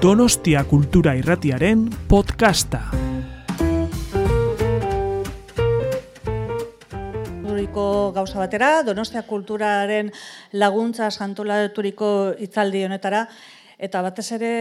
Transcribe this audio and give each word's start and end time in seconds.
Donostia 0.00 0.64
Kultura 0.64 1.12
Irratiaren 1.12 1.82
podcasta. 2.08 2.78
Duriko 7.44 7.84
gauza 8.16 8.38
batera, 8.40 8.70
Donostia 8.80 9.26
Kulturaren 9.28 10.08
laguntza 10.56 11.10
santolaturiko 11.12 12.32
hitzaldi 12.40 12.86
honetara, 12.88 13.26
eta 13.76 14.00
batez 14.00 14.24
ere 14.38 14.54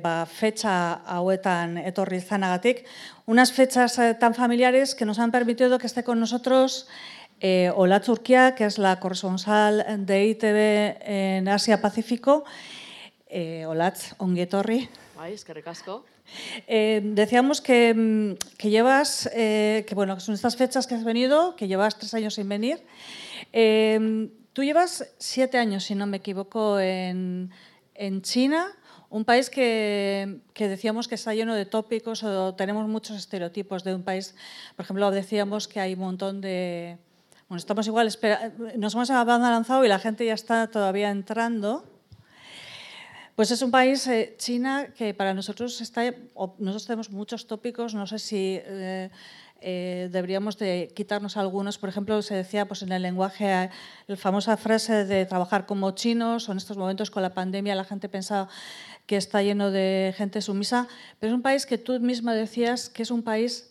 ba, 0.00 0.22
fetxa 0.24 0.78
hauetan 1.18 1.76
etorri 1.84 2.22
izanagatik. 2.24 2.86
Unas 3.26 3.52
fechas 3.52 3.98
eh, 3.98 4.14
tan 4.16 4.32
familiares 4.32 4.94
que 4.94 5.04
nos 5.04 5.18
han 5.18 5.30
permitido 5.30 5.76
que 5.76 5.92
esté 5.92 6.04
con 6.04 6.20
nosotros 6.20 6.88
eh, 7.40 7.70
Urquia, 7.76 8.54
que 8.54 8.64
es 8.64 8.78
la 8.78 8.98
corresponsal 8.98 10.06
de 10.06 10.26
ITV 10.26 10.96
en 11.04 11.48
Asia-Pacífico. 11.48 12.44
Eh, 13.28 13.66
Olatz, 13.66 14.14
onguietorri. 14.18 14.88
Bai, 15.16 15.32
eskerrik 15.32 15.66
asko. 15.66 16.04
Eh, 16.66 17.00
decíamos 17.02 17.60
que, 17.60 17.94
mm, 17.94 18.56
que 18.56 18.70
llevas, 18.70 19.28
eh, 19.32 19.84
que 19.88 19.94
bueno, 19.94 20.18
son 20.20 20.34
estas 20.34 20.56
fechas 20.56 20.86
que 20.86 20.94
has 20.94 21.04
venido, 21.04 21.56
que 21.56 21.68
llevas 21.68 21.98
tres 21.98 22.14
años 22.14 22.34
sin 22.34 22.48
venir. 22.48 22.82
Eh, 23.52 24.28
tú 24.52 24.62
llevas 24.62 25.12
siete 25.18 25.58
años, 25.58 25.84
si 25.84 25.94
no 25.94 26.06
me 26.06 26.18
equivoco, 26.18 26.78
en, 26.78 27.50
en 27.94 28.22
China, 28.22 28.66
un 29.10 29.24
país 29.24 29.50
que, 29.50 30.40
que, 30.52 30.68
decíamos 30.68 31.08
que 31.08 31.14
está 31.14 31.34
lleno 31.34 31.54
de 31.54 31.66
tópicos 31.66 32.22
o 32.22 32.54
tenemos 32.54 32.88
muchos 32.88 33.16
estereotipos 33.16 33.84
de 33.84 33.94
un 33.94 34.02
país. 34.02 34.34
Por 34.76 34.84
ejemplo, 34.84 35.10
decíamos 35.10 35.68
que 35.68 35.80
hay 35.80 35.94
un 35.94 36.00
montón 36.00 36.40
de... 36.40 36.98
Bueno, 37.48 37.58
estamos 37.58 37.86
igual, 37.86 38.08
espera, 38.08 38.52
nos 38.76 38.94
hemos 38.94 39.08
avanzado 39.10 39.84
y 39.84 39.88
la 39.88 40.00
gente 40.00 40.26
ya 40.26 40.34
está 40.34 40.66
todavía 40.66 41.10
entrando. 41.10 41.84
Pues 43.36 43.50
es 43.50 43.60
un 43.60 43.70
país, 43.70 44.06
eh, 44.06 44.34
China, 44.38 44.94
que 44.96 45.12
para 45.12 45.34
nosotros 45.34 45.82
está, 45.82 46.10
nosotros 46.58 46.86
tenemos 46.86 47.10
muchos 47.10 47.46
tópicos, 47.46 47.94
no 47.94 48.06
sé 48.06 48.18
si 48.18 48.58
eh, 48.64 49.10
eh, 49.60 50.08
deberíamos 50.10 50.56
de 50.56 50.90
quitarnos 50.96 51.36
algunos. 51.36 51.76
Por 51.76 51.90
ejemplo, 51.90 52.22
se 52.22 52.34
decía 52.34 52.66
pues, 52.66 52.80
en 52.80 52.92
el 52.92 53.02
lenguaje, 53.02 53.68
la 54.06 54.16
famosa 54.16 54.56
frase 54.56 55.04
de 55.04 55.26
trabajar 55.26 55.66
como 55.66 55.90
chinos, 55.90 56.48
o 56.48 56.52
en 56.52 56.56
estos 56.56 56.78
momentos 56.78 57.10
con 57.10 57.22
la 57.22 57.34
pandemia 57.34 57.74
la 57.74 57.84
gente 57.84 58.08
pensaba 58.08 58.48
que 59.04 59.18
está 59.18 59.42
lleno 59.42 59.70
de 59.70 60.14
gente 60.16 60.40
sumisa, 60.40 60.88
pero 61.20 61.30
es 61.32 61.36
un 61.36 61.42
país 61.42 61.66
que 61.66 61.76
tú 61.76 62.00
misma 62.00 62.32
decías 62.32 62.88
que 62.88 63.02
es 63.02 63.10
un 63.10 63.22
país 63.22 63.70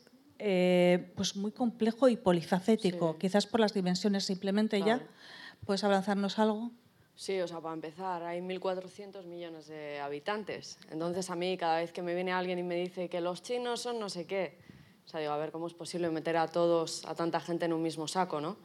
pues 1.15 1.35
muy 1.35 1.51
complejo 1.51 2.07
y 2.07 2.17
polifacético, 2.17 3.13
sí. 3.13 3.19
quizás 3.19 3.47
por 3.47 3.61
las 3.61 3.73
dimensiones 3.73 4.25
simplemente 4.25 4.77
vale. 4.79 4.91
ya. 4.91 5.07
¿Puedes 5.65 5.83
avanzarnos 5.83 6.37
algo? 6.37 6.71
Sí, 7.15 7.39
o 7.39 7.47
sea, 7.47 7.61
para 7.61 7.73
empezar, 7.73 8.23
hay 8.23 8.41
1.400 8.41 9.23
millones 9.23 9.67
de 9.67 9.99
habitantes. 9.99 10.77
Entonces, 10.91 11.29
a 11.29 11.35
mí, 11.35 11.57
cada 11.57 11.77
vez 11.77 11.91
que 11.91 12.01
me 12.01 12.13
viene 12.13 12.33
alguien 12.33 12.59
y 12.59 12.63
me 12.63 12.75
dice 12.75 13.07
que 13.07 13.21
los 13.21 13.41
chinos 13.41 13.81
son 13.81 13.99
no 13.99 14.09
sé 14.09 14.25
qué, 14.25 14.57
o 15.05 15.09
sea, 15.09 15.19
digo, 15.19 15.31
a 15.31 15.37
ver, 15.37 15.51
¿cómo 15.51 15.67
es 15.67 15.73
posible 15.73 16.09
meter 16.09 16.35
a 16.35 16.47
todos, 16.47 17.05
a 17.05 17.15
tanta 17.15 17.39
gente 17.39 17.65
en 17.65 17.73
un 17.73 17.81
mismo 17.81 18.07
saco, 18.07 18.41
no? 18.41 18.57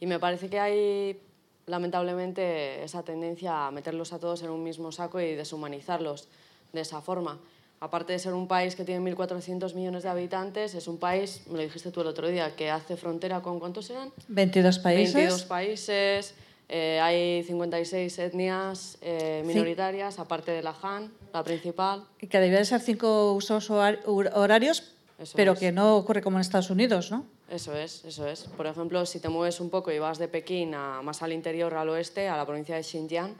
Y 0.00 0.06
me 0.06 0.18
parece 0.18 0.50
que 0.50 0.58
hay, 0.58 1.20
lamentablemente, 1.66 2.82
esa 2.82 3.02
tendencia 3.04 3.68
a 3.68 3.70
meterlos 3.70 4.12
a 4.12 4.18
todos 4.18 4.42
en 4.42 4.50
un 4.50 4.62
mismo 4.62 4.90
saco 4.92 5.20
y 5.20 5.34
deshumanizarlos 5.34 6.28
de 6.72 6.80
esa 6.80 7.00
forma. 7.00 7.40
Aparte 7.80 8.12
de 8.12 8.18
ser 8.18 8.34
un 8.34 8.48
país 8.48 8.74
que 8.74 8.84
tiene 8.84 9.12
1.400 9.12 9.74
millones 9.74 10.02
de 10.02 10.08
habitantes, 10.08 10.74
es 10.74 10.88
un 10.88 10.98
país, 10.98 11.42
me 11.46 11.58
lo 11.58 11.62
dijiste 11.62 11.90
tú 11.90 12.00
el 12.00 12.08
otro 12.08 12.28
día, 12.28 12.56
que 12.56 12.70
hace 12.70 12.96
frontera 12.96 13.40
con, 13.40 13.60
¿cuántos 13.60 13.88
eran? 13.90 14.10
22 14.28 14.78
países. 14.80 15.14
22 15.14 15.44
países, 15.44 16.34
eh, 16.68 17.00
hay 17.00 17.42
56 17.44 18.18
etnias 18.18 18.98
eh, 19.02 19.42
minoritarias, 19.46 20.14
sí. 20.14 20.20
aparte 20.20 20.52
de 20.52 20.62
la 20.62 20.74
Han, 20.82 21.12
la 21.32 21.42
principal. 21.42 22.04
Y 22.20 22.26
que 22.26 22.38
debía 22.40 22.58
de 22.58 22.64
ser 22.64 22.80
cinco 22.80 23.32
usos 23.32 23.70
horarios, 23.70 24.94
eso 25.18 25.32
pero 25.36 25.52
es. 25.52 25.58
que 25.58 25.72
no 25.72 25.96
ocurre 25.96 26.22
como 26.22 26.38
en 26.38 26.42
Estados 26.42 26.70
Unidos, 26.70 27.10
¿no? 27.10 27.26
Eso 27.50 27.76
es, 27.76 28.04
eso 28.04 28.26
es. 28.26 28.44
Por 28.56 28.66
ejemplo, 28.66 29.04
si 29.04 29.20
te 29.20 29.28
mueves 29.28 29.60
un 29.60 29.68
poco 29.68 29.92
y 29.92 29.98
vas 29.98 30.18
de 30.18 30.28
Pekín 30.28 30.74
a, 30.74 31.02
más 31.02 31.22
al 31.22 31.32
interior, 31.32 31.74
al 31.74 31.90
oeste, 31.90 32.28
a 32.28 32.36
la 32.36 32.46
provincia 32.46 32.74
de 32.74 32.82
Xinjiang, 32.82 33.34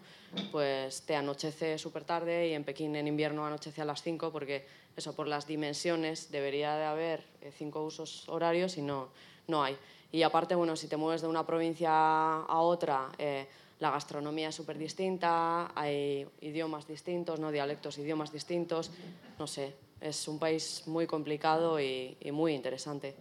pues 0.52 1.02
te 1.02 1.16
anochece 1.16 1.78
súper 1.78 2.04
tarde 2.04 2.48
y 2.48 2.52
en 2.52 2.64
Pekín 2.64 2.94
en 2.96 3.06
invierno 3.06 3.46
anochece 3.46 3.80
a 3.80 3.84
las 3.84 4.02
5 4.02 4.30
porque 4.30 4.66
eso 4.96 5.14
por 5.14 5.26
las 5.26 5.46
dimensiones 5.46 6.30
debería 6.30 6.76
de 6.76 6.84
haber 6.84 7.24
eh, 7.40 7.52
cinco 7.56 7.84
usos 7.84 8.28
horarios 8.28 8.76
y 8.78 8.82
no, 8.82 9.08
no 9.48 9.62
hay. 9.62 9.76
Y 10.12 10.22
aparte, 10.22 10.54
bueno, 10.54 10.76
si 10.76 10.86
te 10.86 10.96
mueves 10.96 11.22
de 11.22 11.28
una 11.28 11.44
provincia 11.44 11.90
a 11.90 12.58
otra, 12.60 13.08
eh, 13.18 13.46
la 13.80 13.90
gastronomía 13.90 14.48
es 14.48 14.54
súper 14.54 14.78
distinta, 14.78 15.72
hay 15.74 16.26
idiomas 16.40 16.86
distintos, 16.86 17.40
¿no? 17.40 17.50
dialectos, 17.50 17.98
idiomas 17.98 18.32
distintos, 18.32 18.90
no 19.38 19.46
sé, 19.46 19.74
es 20.00 20.28
un 20.28 20.38
país 20.38 20.84
muy 20.86 21.06
complicado 21.06 21.80
y, 21.80 22.16
y 22.20 22.30
muy 22.30 22.54
interesante. 22.54 23.16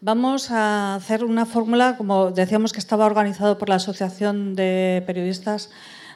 Vamos 0.00 0.50
a 0.50 0.94
hacer 0.94 1.24
una 1.24 1.46
fórmula, 1.46 1.96
como 1.96 2.30
decíamos 2.30 2.72
que 2.72 2.78
estaba 2.78 3.06
organizado 3.06 3.58
por 3.58 3.68
la 3.68 3.76
Asociación 3.76 4.54
de 4.54 5.02
Periodistas 5.06 5.70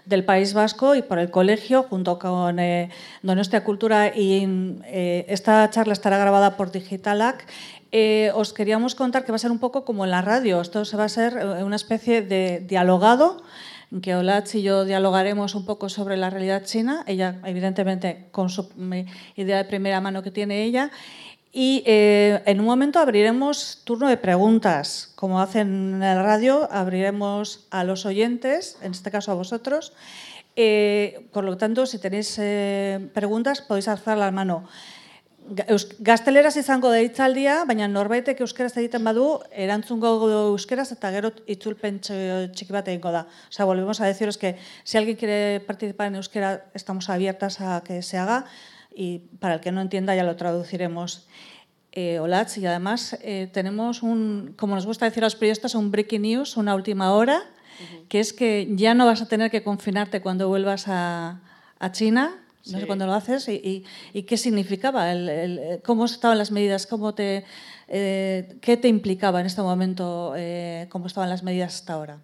del 0.05 0.25
País 0.25 0.55
Vasco 0.55 0.95
y 0.95 1.03
por 1.03 1.19
el 1.19 1.31
colegio, 1.31 1.85
junto 1.85 2.19
con 2.19 2.59
eh, 2.59 2.91
Donostia 3.23 3.65
Cultura, 3.65 4.09
y 4.15 4.47
eh, 4.85 5.25
esta 5.29 5.69
charla 5.71 5.93
estará 5.93 6.19
grabada 6.19 6.57
por 6.57 6.73
Digitalac. 6.73 7.47
Eh, 7.93 8.31
os 8.35 8.53
queríamos 8.53 8.95
contar 8.95 9.25
que 9.25 9.33
va 9.33 9.37
a 9.37 9.39
ser 9.39 9.51
un 9.51 9.59
poco 9.59 9.85
como 9.85 10.05
en 10.05 10.11
la 10.11 10.23
radio, 10.23 10.61
esto 10.61 10.85
se 10.85 10.97
va 10.97 11.05
a 11.05 11.09
ser 11.09 11.37
una 11.63 11.77
especie 11.77 12.23
de 12.23 12.61
dialogado, 12.61 13.43
en 13.93 14.01
que 14.01 14.17
Olatz 14.17 14.55
y 14.55 14.63
yo 14.63 14.87
dialogaremos 14.87 15.55
un 15.55 15.67
poco 15.67 15.91
sobre 15.91 16.17
la 16.17 16.31
realidad 16.31 16.65
china, 16.65 17.05
ella 17.07 17.41
evidentemente 17.45 18.29
con 18.31 18.49
su 18.49 18.71
idea 19.37 19.59
de 19.59 19.65
primera 19.65 20.01
mano 20.01 20.23
que 20.23 20.31
tiene 20.31 20.65
ella, 20.65 20.91
y 21.53 21.83
eh, 21.85 22.43
en 22.47 22.61
un 22.61 22.67
momento 22.67 22.99
abriremos 22.99 23.83
turno 23.85 24.09
de 24.09 24.17
preguntas, 24.17 25.13
como 25.17 25.39
hacen 25.39 25.95
en 25.95 26.01
la 26.01 26.23
radio, 26.23 26.67
abriremos 26.73 27.67
a 27.71 27.85
los 27.85 28.07
oyentes, 28.07 28.79
en 28.81 28.93
este 28.93 29.11
caso 29.11 29.33
a 29.33 29.35
vosotros. 29.35 29.93
Eh, 30.57 31.29
por 31.31 31.45
lo 31.45 31.59
tanto, 31.59 31.85
si 31.85 31.99
tenéis 31.99 32.39
eh, 32.39 33.07
preguntas, 33.13 33.61
podéis 33.61 33.89
alzar 33.89 34.17
la 34.17 34.31
mano. 34.31 34.65
Gazteleraz 35.99 36.57
izango 36.57 36.89
da 36.89 37.03
hitzaldia, 37.03 37.65
baina 37.69 37.89
norbaitek 37.91 38.41
euskaraz 38.41 38.77
egiten 38.79 39.05
badu, 39.05 39.43
erantzungo 39.51 40.13
euskaraz 40.55 40.93
eta 40.95 41.11
gero 41.13 41.33
itzulpen 41.51 41.99
txiki 42.01 42.73
bat 42.73 42.89
egingo 42.89 43.11
da. 43.13 43.27
O 43.27 43.53
sea, 43.53 43.67
volvemos 43.67 44.01
a 44.01 44.07
deciros 44.07 44.39
que 44.39 44.55
si 44.85 44.97
alguien 44.97 45.19
quiere 45.19 45.61
participar 45.67 46.09
en 46.09 46.23
euskera, 46.23 46.71
estamos 46.73 47.11
abiertas 47.11 47.61
a 47.61 47.83
que 47.85 48.01
se 48.01 48.17
haga 48.17 48.47
y 48.95 49.19
para 49.41 49.55
el 49.55 49.61
que 49.61 49.73
no 49.73 49.81
entienda 49.81 50.15
ya 50.15 50.25
lo 50.25 50.37
traduciremos. 50.37 51.27
Eh, 51.93 52.19
y 52.57 52.67
además 52.67 53.19
eh, 53.23 53.51
tenemos 53.53 54.03
un, 54.03 54.55
como 54.57 54.75
nos 54.75 54.87
gusta 54.87 55.05
decir 55.05 55.23
a 55.23 55.27
los 55.27 55.37
periodistas, 55.37 55.75
un 55.75 55.91
breaking 55.91 56.23
news, 56.23 56.57
una 56.57 56.75
última 56.75 57.13
hora, 57.13 57.39
uh 57.39 57.43
-huh. 57.43 58.09
que 58.09 58.21
es 58.21 58.33
que 58.33 58.67
ya 58.71 58.95
no 58.95 59.05
vas 59.05 59.21
a 59.21 59.29
tener 59.29 59.51
que 59.51 59.63
confinarte 59.63 60.23
cuando 60.23 60.49
vuelvas 60.49 60.89
a, 60.89 61.43
a 61.79 61.93
China, 61.93 62.31
no 62.65 62.73
sí. 62.73 62.81
sé 62.81 62.87
cuándo 62.87 63.07
lo 63.07 63.13
haces, 63.13 63.49
y, 63.49 63.53
y, 63.53 63.85
y 64.19 64.23
qué 64.23 64.37
significaba, 64.37 65.13
el, 65.13 65.29
el, 65.29 65.83
cómo 65.83 66.07
estaban 66.07 66.39
las 66.39 66.51
medidas, 66.51 66.87
cómo 66.87 67.13
te, 67.13 67.45
eh, 67.89 68.57
qué 68.63 68.77
te 68.79 68.89
implicaba 68.89 69.41
en 69.41 69.47
este 69.47 69.61
momento, 69.61 70.33
eh, 70.37 70.87
cómo 70.89 71.09
estaban 71.09 71.29
las 71.29 71.43
medidas 71.43 71.75
hasta 71.75 71.93
ahora. 71.93 72.19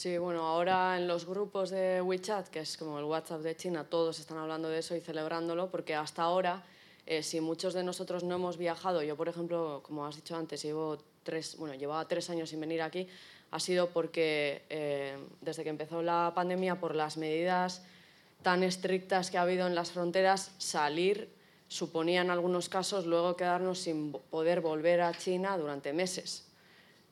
Sí, 0.00 0.16
bueno, 0.16 0.46
ahora 0.46 0.96
en 0.96 1.06
los 1.06 1.26
grupos 1.26 1.68
de 1.68 2.00
WeChat, 2.00 2.48
que 2.48 2.60
es 2.60 2.78
como 2.78 2.98
el 2.98 3.04
WhatsApp 3.04 3.42
de 3.42 3.54
China, 3.54 3.84
todos 3.84 4.18
están 4.18 4.38
hablando 4.38 4.70
de 4.70 4.78
eso 4.78 4.96
y 4.96 5.02
celebrándolo, 5.02 5.70
porque 5.70 5.94
hasta 5.94 6.22
ahora, 6.22 6.64
eh, 7.04 7.22
si 7.22 7.42
muchos 7.42 7.74
de 7.74 7.82
nosotros 7.82 8.24
no 8.24 8.36
hemos 8.36 8.56
viajado, 8.56 9.02
yo 9.02 9.14
por 9.14 9.28
ejemplo, 9.28 9.82
como 9.82 10.06
has 10.06 10.16
dicho 10.16 10.34
antes, 10.34 10.62
llevo 10.62 10.96
tres, 11.22 11.54
bueno, 11.58 11.74
llevaba 11.74 12.08
tres 12.08 12.30
años 12.30 12.48
sin 12.48 12.60
venir 12.62 12.80
aquí, 12.80 13.08
ha 13.50 13.60
sido 13.60 13.90
porque 13.90 14.62
eh, 14.70 15.18
desde 15.42 15.64
que 15.64 15.68
empezó 15.68 16.00
la 16.00 16.32
pandemia, 16.34 16.80
por 16.80 16.96
las 16.96 17.18
medidas 17.18 17.82
tan 18.40 18.62
estrictas 18.62 19.30
que 19.30 19.36
ha 19.36 19.42
habido 19.42 19.66
en 19.66 19.74
las 19.74 19.90
fronteras, 19.90 20.52
salir 20.56 21.28
suponía 21.68 22.22
en 22.22 22.30
algunos 22.30 22.70
casos 22.70 23.04
luego 23.04 23.36
quedarnos 23.36 23.80
sin 23.80 24.12
poder 24.12 24.62
volver 24.62 25.02
a 25.02 25.12
China 25.12 25.58
durante 25.58 25.92
meses. 25.92 26.46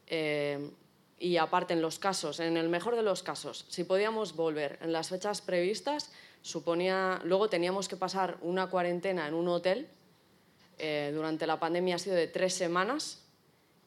Eh, 0.06 0.70
y 1.18 1.36
aparte 1.36 1.74
en 1.74 1.82
los 1.82 1.98
casos, 1.98 2.40
en 2.40 2.56
el 2.56 2.68
mejor 2.68 2.96
de 2.96 3.02
los 3.02 3.22
casos, 3.22 3.66
si 3.68 3.84
podíamos 3.84 4.36
volver 4.36 4.78
en 4.82 4.92
las 4.92 5.08
fechas 5.08 5.40
previstas, 5.40 6.12
suponía, 6.42 7.20
luego 7.24 7.48
teníamos 7.48 7.88
que 7.88 7.96
pasar 7.96 8.38
una 8.42 8.68
cuarentena 8.70 9.26
en 9.26 9.34
un 9.34 9.48
hotel, 9.48 9.88
eh, 10.78 11.10
durante 11.12 11.46
la 11.46 11.58
pandemia 11.58 11.96
ha 11.96 11.98
sido 11.98 12.14
de 12.14 12.28
tres 12.28 12.54
semanas 12.54 13.24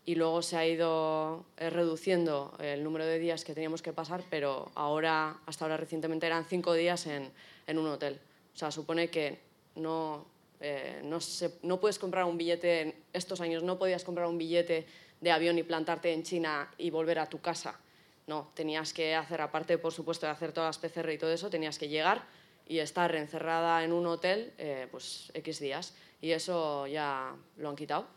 y 0.04 0.16
luego 0.16 0.42
se 0.42 0.58
ha 0.58 0.68
ido 0.68 1.46
eh, 1.58 1.70
reduciendo 1.70 2.54
el 2.60 2.84
número 2.84 3.06
de 3.06 3.18
días 3.20 3.46
que 3.46 3.54
teníamos 3.54 3.82
que 3.82 3.94
pasar, 3.94 4.24
pero 4.30 4.72
ahora, 4.76 5.40
hasta 5.46 5.66
ahora 5.66 5.78
recientemente 5.78 6.26
eran 6.28 6.46
cinco 6.46 6.74
días 6.74 7.08
en, 7.08 7.32
en 7.68 7.78
un 7.78 7.88
hotel. 7.88 8.20
O 8.54 8.58
sea, 8.58 8.72
supone 8.72 9.10
que 9.10 9.40
no, 9.76 10.26
eh, 10.60 11.02
no, 11.04 11.22
se, 11.22 11.60
no 11.64 11.80
puedes 11.80 11.98
comprar 11.98 12.26
un 12.26 12.38
billete, 12.38 12.82
en 12.82 12.96
estos 13.14 13.42
años 13.42 13.64
no 13.64 13.80
podías 13.80 14.04
comprar 14.04 14.28
un 14.28 14.38
billete 14.38 14.86
de 15.22 15.32
avión 15.32 15.58
y 15.58 15.64
plantarte 15.64 16.12
en 16.14 16.24
China 16.24 16.70
y 16.78 16.90
volver 16.90 17.20
a 17.20 17.28
tu 17.28 17.40
casa. 17.40 17.80
No, 18.28 18.52
tenías 18.54 18.94
que 18.94 19.16
hacer, 19.16 19.42
aparte 19.42 19.78
por 19.78 19.94
supuesto 19.94 20.26
de 20.26 20.32
hacer 20.32 20.52
todas 20.52 20.82
las 20.82 20.92
PCR 20.92 21.12
y 21.12 21.18
todo 21.18 21.32
eso, 21.32 21.50
tenías 21.50 21.78
que 21.78 21.88
llegar 21.88 22.24
y 22.68 22.80
estar 22.80 23.14
encerrada 23.16 23.84
en 23.84 23.94
un 23.94 24.06
hotel 24.08 24.54
eh, 24.58 24.88
pues 24.92 25.32
X 25.34 25.60
días. 25.60 25.94
Y 26.22 26.32
eso 26.32 26.86
ya 26.88 27.34
lo 27.58 27.70
han 27.70 27.76
quitado, 27.76 28.08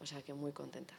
o 0.00 0.06
sea 0.06 0.22
que 0.22 0.34
muy 0.34 0.52
contenta. 0.52 0.94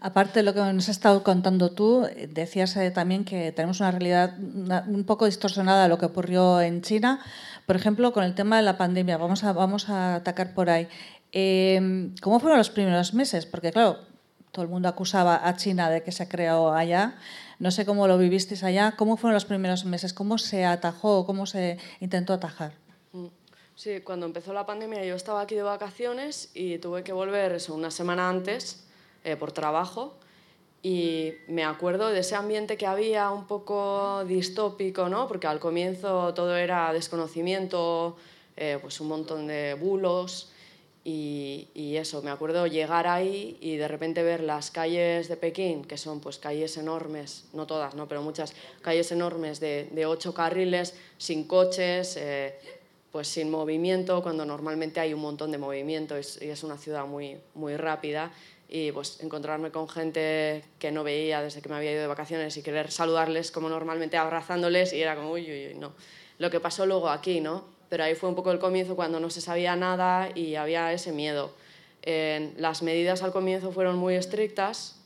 Aparte 0.00 0.40
de 0.40 0.42
lo 0.42 0.54
que 0.54 0.60
nos 0.60 0.84
has 0.84 0.96
estado 0.96 1.22
contando 1.22 1.70
tú, 1.70 2.06
decías 2.28 2.76
eh, 2.76 2.90
también 2.90 3.24
que 3.24 3.52
tenemos 3.52 3.80
una 3.80 3.92
realidad 3.92 4.34
un 4.38 5.04
poco 5.04 5.26
distorsionada 5.26 5.84
de 5.84 5.88
lo 5.88 5.98
que 5.98 6.06
ocurrió 6.06 6.60
en 6.60 6.82
China. 6.82 7.20
Por 7.66 7.76
ejemplo, 7.76 8.12
con 8.12 8.24
el 8.24 8.34
tema 8.34 8.56
de 8.56 8.62
la 8.62 8.76
pandemia, 8.76 9.16
vamos 9.18 9.44
a, 9.44 9.52
vamos 9.52 9.88
a 9.88 10.16
atacar 10.16 10.54
por 10.54 10.68
ahí. 10.70 10.88
Em, 11.30 12.14
¿Cómo 12.20 12.40
fueron 12.40 12.58
los 12.58 12.70
primeros 12.70 13.14
meses? 13.14 13.46
Porque, 13.46 13.70
claro, 13.70 14.00
todo 14.52 14.62
el 14.64 14.70
mundo 14.70 14.88
acusaba 14.88 15.48
a 15.48 15.56
China 15.56 15.88
de 15.88 16.02
que 16.02 16.12
se 16.12 16.28
creó 16.28 16.72
allá. 16.72 17.16
No 17.58 17.70
sé 17.70 17.86
cómo 17.86 18.06
lo 18.06 18.18
vivisteis 18.18 18.62
allá. 18.62 18.94
¿Cómo 18.96 19.16
fueron 19.16 19.34
los 19.34 19.46
primeros 19.46 19.86
meses? 19.86 20.12
¿Cómo 20.12 20.36
se 20.36 20.66
atajó? 20.66 21.24
¿Cómo 21.24 21.46
se 21.46 21.78
intentó 22.00 22.34
atajar? 22.34 22.74
Mm. 23.12 23.28
Sí, 23.74 24.00
cuando 24.02 24.26
empezó 24.26 24.52
la 24.52 24.66
pandemia 24.66 25.04
yo 25.04 25.16
estaba 25.16 25.40
aquí 25.40 25.54
de 25.54 25.62
vacaciones 25.62 26.50
y 26.52 26.76
tuve 26.78 27.02
que 27.02 27.14
volver 27.14 27.52
eso, 27.52 27.74
una 27.74 27.90
semana 27.90 28.28
antes 28.28 28.84
eh, 29.24 29.36
por 29.36 29.52
trabajo 29.52 30.14
y 30.82 31.32
me 31.48 31.64
acuerdo 31.64 32.10
de 32.10 32.20
ese 32.20 32.34
ambiente 32.34 32.76
que 32.76 32.86
había 32.86 33.30
un 33.30 33.46
poco 33.46 34.24
distópico, 34.26 35.08
¿no? 35.08 35.26
porque 35.26 35.46
al 35.46 35.58
comienzo 35.58 36.34
todo 36.34 36.54
era 36.56 36.92
desconocimiento, 36.92 38.16
eh, 38.56 38.78
pues 38.82 39.00
un 39.00 39.08
montón 39.08 39.46
de 39.46 39.74
bulos 39.74 40.51
y, 41.04 41.68
y, 41.74 41.96
eso, 41.96 42.22
me 42.22 42.30
acuerdo 42.30 42.66
llegar 42.66 43.08
ahí 43.08 43.56
y 43.60 43.76
de 43.76 43.88
repente 43.88 44.22
ver 44.22 44.40
las 44.40 44.70
calles 44.70 45.28
de 45.28 45.36
Pekín, 45.36 45.84
que 45.84 45.96
son 45.96 46.20
pues 46.20 46.38
calles 46.38 46.76
enormes, 46.76 47.46
no 47.52 47.66
todas, 47.66 47.94
¿no? 47.94 48.06
pero 48.06 48.22
muchas 48.22 48.54
calles 48.82 49.10
enormes 49.10 49.58
de, 49.58 49.88
de 49.90 50.06
ocho 50.06 50.32
carriles, 50.32 50.94
sin 51.18 51.48
coches, 51.48 52.16
eh, 52.16 52.56
pues 53.10 53.28
sin 53.28 53.50
movimiento, 53.50 54.22
cuando 54.22 54.44
normalmente 54.44 55.00
hay 55.00 55.12
un 55.12 55.20
montón 55.20 55.50
de 55.50 55.58
movimiento 55.58 56.16
y 56.16 56.20
es 56.20 56.62
una 56.62 56.78
ciudad 56.78 57.04
muy, 57.04 57.36
muy 57.54 57.76
rápida 57.76 58.32
y 58.74 58.90
pues 58.90 59.20
encontrarme 59.20 59.70
con 59.70 59.86
gente 59.86 60.64
que 60.78 60.90
no 60.90 61.04
veía 61.04 61.42
desde 61.42 61.60
que 61.60 61.68
me 61.68 61.74
había 61.74 61.92
ido 61.92 62.00
de 62.00 62.06
vacaciones 62.06 62.56
y 62.56 62.62
querer 62.62 62.90
saludarles 62.90 63.50
como 63.50 63.68
normalmente 63.68 64.16
abrazándoles 64.16 64.94
y 64.94 65.02
era 65.02 65.14
como 65.14 65.32
uy, 65.32 65.42
uy, 65.42 65.66
uy, 65.68 65.74
no. 65.74 65.92
Lo 66.38 66.50
que 66.50 66.58
pasó 66.58 66.86
luego 66.86 67.10
aquí, 67.10 67.42
¿no? 67.42 67.66
Pero 67.92 68.04
ahí 68.04 68.14
fue 68.14 68.30
un 68.30 68.34
poco 68.34 68.50
el 68.50 68.58
comienzo 68.58 68.96
cuando 68.96 69.20
no 69.20 69.28
se 69.28 69.42
sabía 69.42 69.76
nada 69.76 70.30
y 70.34 70.54
había 70.54 70.94
ese 70.94 71.12
miedo. 71.12 71.52
las 72.56 72.82
medidas 72.82 73.22
al 73.22 73.32
comienzo 73.32 73.70
fueron 73.70 73.98
muy 73.98 74.14
estrictas, 74.14 74.96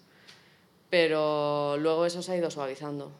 pero 0.89 1.79
luego 1.79 2.07
eso 2.07 2.23
se 2.23 2.31
ha 2.31 2.37
ido 2.37 2.49
suavizando. 2.49 3.11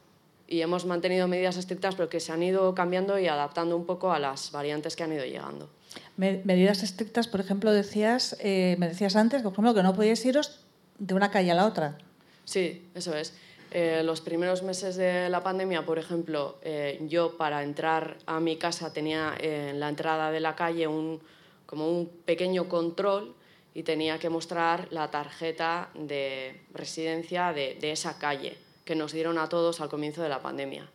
Y 0.47 0.61
hemos 0.61 0.85
mantenido 0.85 1.27
medidas 1.27 1.57
estrictas, 1.57 1.97
pero 1.97 2.09
que 2.09 2.21
se 2.21 2.31
han 2.31 2.45
ido 2.45 2.77
cambiando 2.77 3.19
y 3.19 3.27
adaptando 3.27 3.77
un 3.77 3.87
poco 3.87 4.13
a 4.13 4.21
las 4.21 4.53
variantes 4.53 4.95
que 4.95 5.03
han 5.03 5.13
ido 5.13 5.25
llegando. 5.25 5.69
Medidas 6.17 6.85
estrictas, 6.85 7.27
por 7.27 7.41
ejemplo, 7.41 7.73
decías, 7.73 8.37
eh, 8.39 8.77
me 8.79 8.87
decías 8.87 9.17
antes, 9.17 9.43
por 9.43 9.51
ejemplo, 9.51 9.75
que 9.75 9.83
no 9.83 9.97
podíais 9.97 10.25
iros 10.25 10.61
de 11.01 11.15
una 11.15 11.33
calle 11.33 11.51
a 11.51 11.57
la 11.57 11.67
otra. 11.67 11.99
Sí, 12.45 12.89
eso 12.95 13.17
es. 13.17 13.35
Eh, 13.71 14.03
los 14.05 14.21
primeros 14.21 14.63
meses 14.63 14.97
de 14.97 15.29
la 15.29 15.43
pandemia, 15.43 15.85
por 15.85 15.99
ejemplo, 15.99 16.57
eh, 16.63 16.99
yo 17.09 17.37
para 17.37 17.63
entrar 17.63 18.17
a 18.27 18.41
mi 18.41 18.57
casa 18.57 18.93
tenía 18.93 19.35
en 19.39 19.81
la 19.81 19.89
entrada 19.89 20.31
de 20.31 20.41
la 20.41 20.55
calle 20.55 20.87
un, 20.87 21.21
como 21.67 21.91
un 21.91 22.09
pequeño 22.09 22.69
control 22.69 23.35
y 23.75 23.83
tenía 23.83 24.19
que 24.19 24.31
mostrar 24.31 24.89
la 24.91 25.11
tarjeta 25.11 25.91
de 25.95 26.63
residencia 26.73 27.53
de, 27.53 27.77
de 27.81 27.93
esa 27.93 28.19
calle 28.19 28.57
que 28.85 28.95
nos 28.95 29.13
dieron 29.13 29.37
a 29.39 29.49
todos 29.49 29.81
al 29.81 29.89
comienzo 29.89 30.23
de 30.23 30.29
la 30.29 30.41
pandemia. 30.41 30.89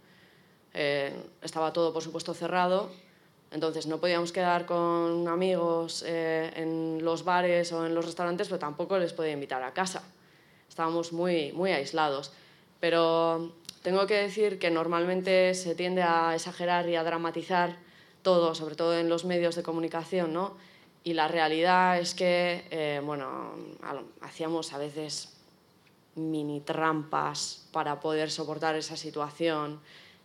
estaba 0.73 1.73
todo, 1.73 1.91
por 1.91 2.01
supuesto, 2.01 2.33
cerrado 2.33 2.89
entonces 3.51 3.85
no 3.85 3.99
podíamos 3.99 4.31
quedar 4.31 4.65
con 4.65 5.27
amigos 5.27 6.05
eh, 6.07 6.51
en 6.55 7.03
los 7.03 7.25
bares 7.25 7.71
o 7.73 7.85
en 7.85 7.93
los 7.93 8.05
restaurantes, 8.05 8.47
pero 8.47 8.59
tampoco 8.59 8.97
les 8.97 9.11
podía 9.11 9.33
invitar 9.33 9.61
a 9.61 9.73
casa. 9.73 10.03
Estábamos 10.69 11.11
muy, 11.11 11.51
muy 11.51 11.71
aislados. 11.73 12.31
Pero 12.81 13.53
tengo 13.83 14.05
que 14.07 14.15
decir 14.15 14.59
que 14.59 14.69
normalmente 14.69 15.53
se 15.53 15.75
tiende 15.75 16.03
a 16.03 16.35
exagerar 16.35 16.89
y 16.89 16.97
a 16.97 17.03
dramatizar 17.03 17.77
todo, 18.21 18.53
sobre 18.53 18.75
todo 18.75 18.97
en 18.97 19.07
los 19.07 19.23
medios 19.23 19.55
de 19.55 19.63
comunicación, 19.63 20.33
¿no? 20.33 20.57
Y 21.03 21.13
la 21.13 21.27
realidad 21.27 21.97
es 21.99 22.13
que, 22.13 22.65
eh, 22.69 23.01
bueno, 23.03 23.53
hacíamos 24.21 24.73
a 24.73 24.77
veces 24.77 25.33
mini 26.15 26.59
trampas 26.59 27.67
para 27.71 27.99
poder 27.99 28.29
soportar 28.29 28.75
esa 28.75 28.97
situación 28.97 29.79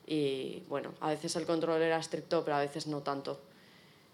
y 0.06 0.62
bueno, 0.68 0.92
a 1.00 1.08
veces 1.08 1.34
el 1.36 1.46
control 1.46 1.80
era 1.82 1.98
estricto, 1.98 2.44
pero 2.44 2.56
a 2.56 2.60
veces 2.60 2.86
no 2.86 3.00
tanto. 3.00 3.40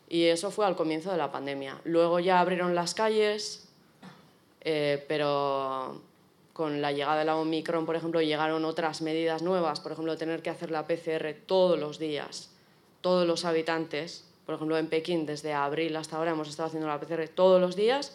Y 0.09 0.25
eso 0.25 0.51
fue 0.51 0.67
al 0.67 0.77
comienzo 0.77 1.11
de 1.11 1.17
la 1.17 1.33
pandemia. 1.33 1.81
Luego 1.85 2.21
ya 2.21 2.41
abrieron 2.41 2.75
las 2.75 2.95
calles, 2.95 3.69
eh, 4.61 5.05
pero 5.09 6.01
con 6.53 6.83
la 6.83 6.93
llegada 6.93 7.19
de 7.19 7.25
la 7.25 7.37
Omicron, 7.37 7.87
por 7.87 7.97
ejemplo, 7.97 8.21
llegaron 8.21 8.65
otras 8.65 9.01
medidas 9.03 9.43
nuevas, 9.43 9.81
por 9.81 9.93
ejemplo, 9.93 10.17
tener 10.17 10.43
que 10.43 10.51
hacer 10.51 10.71
la 10.71 10.87
PCR 10.87 11.35
todos 11.47 11.79
los 11.79 11.99
días, 11.99 12.51
todos 13.01 13.27
los 13.27 13.45
habitantes. 13.45 14.25
Por 14.45 14.57
ejemplo, 14.57 14.77
en 14.77 14.89
Pekín, 14.89 15.25
desde 15.25 15.55
abril 15.55 15.97
hasta 15.97 16.17
ahora 16.17 16.33
hemos 16.33 16.49
estado 16.49 16.69
haciendo 16.69 16.89
la 16.89 17.01
PCR 17.01 17.29
todos 17.29 17.61
los 17.61 17.77
días 17.77 18.15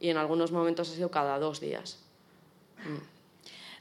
y 0.00 0.08
en 0.08 0.16
algunos 0.16 0.52
momentos 0.52 0.90
ha 0.90 0.94
sido 0.94 1.10
cada 1.10 1.38
dos 1.38 1.60
días. 1.60 1.98
Mm. 2.84 3.20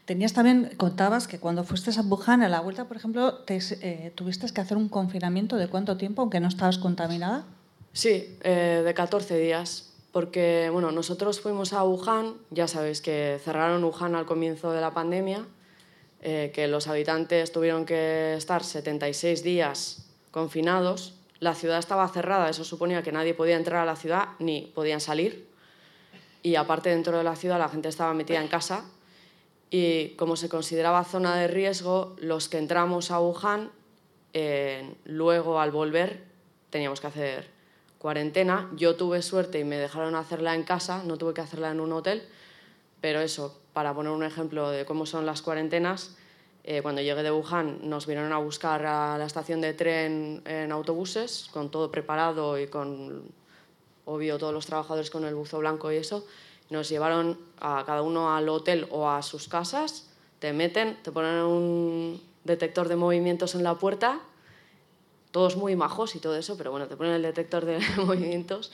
Tenías 0.05 0.33
también, 0.33 0.71
contabas 0.77 1.27
que 1.27 1.39
cuando 1.39 1.63
fuiste 1.63 1.91
a 1.91 2.01
Wuhan, 2.01 2.41
a 2.41 2.49
la 2.49 2.61
vuelta, 2.61 2.85
por 2.85 2.97
ejemplo, 2.97 3.35
te, 3.35 3.59
eh, 3.81 4.11
tuviste 4.15 4.51
que 4.51 4.59
hacer 4.59 4.75
un 4.75 4.89
confinamiento 4.89 5.55
de 5.55 5.67
cuánto 5.67 5.97
tiempo, 5.97 6.23
aunque 6.23 6.39
no 6.39 6.47
estabas 6.47 6.79
contaminada. 6.79 7.45
Sí, 7.93 8.35
eh, 8.41 8.81
de 8.83 8.93
14 8.95 9.37
días, 9.37 9.88
porque 10.11 10.69
bueno, 10.71 10.91
nosotros 10.91 11.39
fuimos 11.39 11.73
a 11.73 11.83
Wuhan, 11.83 12.35
ya 12.49 12.67
sabéis 12.67 13.01
que 13.01 13.39
cerraron 13.43 13.83
Wuhan 13.83 14.15
al 14.15 14.25
comienzo 14.25 14.71
de 14.71 14.81
la 14.81 14.93
pandemia, 14.93 15.45
eh, 16.21 16.51
que 16.53 16.67
los 16.67 16.87
habitantes 16.87 17.51
tuvieron 17.51 17.85
que 17.85 18.33
estar 18.35 18.63
76 18.63 19.43
días 19.43 20.09
confinados, 20.31 21.13
la 21.39 21.55
ciudad 21.55 21.79
estaba 21.79 22.07
cerrada, 22.09 22.49
eso 22.49 22.63
suponía 22.63 23.03
que 23.03 23.11
nadie 23.11 23.33
podía 23.33 23.55
entrar 23.55 23.81
a 23.81 23.85
la 23.85 23.95
ciudad 23.95 24.29
ni 24.39 24.71
podían 24.75 24.99
salir, 24.99 25.47
y 26.41 26.55
aparte 26.55 26.89
dentro 26.89 27.17
de 27.17 27.23
la 27.23 27.35
ciudad 27.35 27.59
la 27.59 27.69
gente 27.69 27.89
estaba 27.89 28.13
metida 28.13 28.41
en 28.41 28.47
casa. 28.47 28.85
Y 29.71 30.09
como 30.15 30.35
se 30.35 30.49
consideraba 30.49 31.03
zona 31.03 31.35
de 31.35 31.47
riesgo, 31.47 32.15
los 32.19 32.49
que 32.49 32.57
entramos 32.57 33.11
a 33.11 33.19
Wuhan, 33.19 33.69
eh, 34.33 34.95
luego 35.05 35.59
al 35.59 35.71
volver 35.71 36.23
teníamos 36.69 37.01
que 37.01 37.07
hacer 37.07 37.58
cuarentena. 37.99 38.69
Yo 38.75 38.95
tuve 38.95 39.21
suerte 39.21 39.59
y 39.59 39.63
me 39.63 39.77
dejaron 39.77 40.15
hacerla 40.15 40.55
en 40.55 40.63
casa, 40.63 41.03
no 41.05 41.17
tuve 41.17 41.33
que 41.33 41.41
hacerla 41.41 41.69
en 41.69 41.79
un 41.79 41.91
hotel, 41.91 42.23
pero 43.01 43.19
eso, 43.19 43.59
para 43.73 43.93
poner 43.93 44.11
un 44.11 44.23
ejemplo 44.23 44.71
de 44.71 44.85
cómo 44.85 45.05
son 45.05 45.25
las 45.25 45.41
cuarentenas, 45.41 46.15
eh, 46.63 46.81
cuando 46.81 47.01
llegué 47.01 47.23
de 47.23 47.31
Wuhan 47.31 47.89
nos 47.89 48.05
vinieron 48.05 48.33
a 48.33 48.37
buscar 48.37 48.85
a 48.85 49.17
la 49.17 49.25
estación 49.25 49.61
de 49.61 49.73
tren 49.73 50.41
en 50.45 50.71
autobuses, 50.71 51.49
con 51.51 51.69
todo 51.69 51.91
preparado 51.91 52.59
y 52.59 52.67
con, 52.67 53.23
obvio, 54.05 54.37
todos 54.37 54.53
los 54.53 54.65
trabajadores 54.65 55.09
con 55.09 55.25
el 55.25 55.35
buzo 55.35 55.59
blanco 55.59 55.91
y 55.91 55.97
eso, 55.97 56.25
nos 56.69 56.89
llevaron 56.89 57.39
a 57.59 57.83
cada 57.85 58.01
uno 58.01 58.35
al 58.35 58.47
hotel 58.49 58.87
o 58.91 59.09
a 59.09 59.21
sus 59.21 59.47
casas, 59.47 60.09
te 60.39 60.53
meten, 60.53 60.97
te 61.03 61.11
ponen 61.11 61.43
un 61.43 62.21
detector 62.43 62.87
de 62.87 62.95
movimientos 62.95 63.55
en 63.55 63.63
la 63.63 63.75
puerta, 63.75 64.19
todos 65.31 65.55
muy 65.55 65.75
majos 65.75 66.15
y 66.15 66.19
todo 66.19 66.35
eso, 66.35 66.57
pero 66.57 66.71
bueno, 66.71 66.87
te 66.87 66.97
ponen 66.97 67.13
el 67.13 67.21
detector 67.21 67.65
de 67.65 67.79
movimientos 67.97 68.71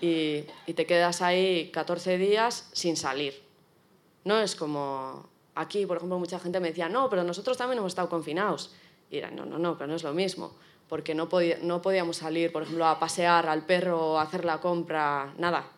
y, 0.00 0.44
y 0.66 0.74
te 0.74 0.86
quedas 0.86 1.22
ahí 1.22 1.70
14 1.72 2.18
días 2.18 2.68
sin 2.72 2.96
salir. 2.96 3.42
No 4.24 4.38
es 4.40 4.54
como 4.54 5.28
aquí, 5.54 5.86
por 5.86 5.96
ejemplo, 5.96 6.18
mucha 6.18 6.38
gente 6.38 6.60
me 6.60 6.68
decía, 6.68 6.88
no, 6.88 7.08
pero 7.10 7.24
nosotros 7.24 7.56
también 7.56 7.78
hemos 7.78 7.92
estado 7.92 8.08
confinados. 8.08 8.74
Y 9.10 9.18
era, 9.18 9.30
no, 9.30 9.44
no, 9.44 9.58
no, 9.58 9.76
pero 9.76 9.88
no 9.88 9.96
es 9.96 10.02
lo 10.02 10.14
mismo, 10.14 10.54
porque 10.88 11.14
no, 11.14 11.28
no 11.62 11.82
podíamos 11.82 12.16
salir, 12.16 12.52
por 12.52 12.62
ejemplo, 12.62 12.86
a 12.86 12.98
pasear 12.98 13.46
al 13.48 13.66
perro 13.66 14.18
a 14.18 14.22
hacer 14.22 14.44
la 14.44 14.60
compra, 14.60 15.34
nada, 15.38 15.70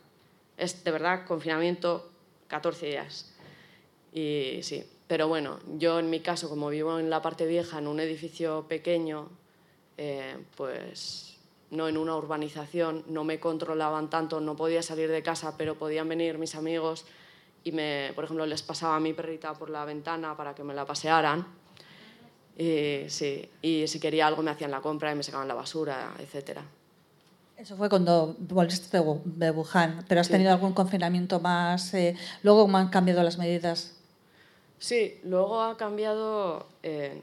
es 0.57 0.85
de 0.85 0.91
verdad 0.91 1.27
confinamiento 1.27 2.11
14 2.49 2.87
días. 2.87 3.33
Y 4.13 4.61
sí, 4.63 4.85
pero 5.09 5.27
bueno, 5.27 5.59
yo 5.79 5.99
en 5.99 6.11
mi 6.11 6.21
caso, 6.21 6.49
como 6.49 6.69
vivo 6.69 6.99
en 6.99 7.11
la 7.11 7.23
parte 7.23 7.47
vieja, 7.47 7.79
en 7.79 7.89
un 7.89 7.99
edificio 7.99 8.67
pequeño, 8.69 9.29
eh, 9.97 10.37
pues 10.57 11.39
no 11.71 11.89
en 11.89 11.97
una 11.97 12.17
urbanización, 12.17 13.05
no 13.09 13.25
me 13.25 13.41
controlaban 13.41 14.09
tanto, 14.09 14.41
no 14.41 14.57
podía 14.57 14.83
salir 14.83 15.11
de 15.11 15.23
casa, 15.23 15.57
pero 15.57 15.77
podían 15.77 16.09
venir 16.09 16.39
mis 16.39 16.55
amigos 16.55 17.05
y, 17.65 17.73
me, 17.73 18.13
por 18.15 18.25
ejemplo, 18.25 18.47
les 18.47 18.63
pasaba 18.63 18.97
a 18.97 19.01
mi 19.01 19.13
perrita 19.13 19.55
por 19.55 19.71
la 19.71 19.85
ventana 19.85 20.37
para 20.37 20.55
que 20.55 20.63
me 20.63 20.75
la 20.75 20.85
pasearan. 20.85 21.47
Y, 22.57 23.05
sí, 23.09 23.49
y 23.63 23.89
si 23.89 23.99
quería 23.99 24.27
algo 24.27 24.43
me 24.43 24.51
hacían 24.51 24.71
la 24.71 24.81
compra 24.81 25.11
y 25.11 25.17
me 25.17 25.23
sacaban 25.23 25.49
la 25.49 25.55
basura, 25.55 26.15
etcétera. 26.19 26.63
Eso 27.57 27.77
fue 27.77 27.89
cuando 27.89 28.37
volviste 28.39 28.99
de 28.99 29.51
Wuhan, 29.51 30.05
pero 30.09 30.21
has 30.21 30.29
tenido 30.29 30.51
algún 30.51 30.73
confinamiento 30.73 31.41
más. 31.41 31.95
Eh, 31.95 32.17
luego, 32.43 32.63
¿cómo 32.63 32.79
han 32.79 32.89
cambiado 32.89 33.23
las 33.23 33.39
medidas? 33.39 33.97
Sí, 34.79 35.21
luego 35.25 35.63
ha 35.63 35.77
cambiado. 35.77 36.67
Eh, 36.83 37.23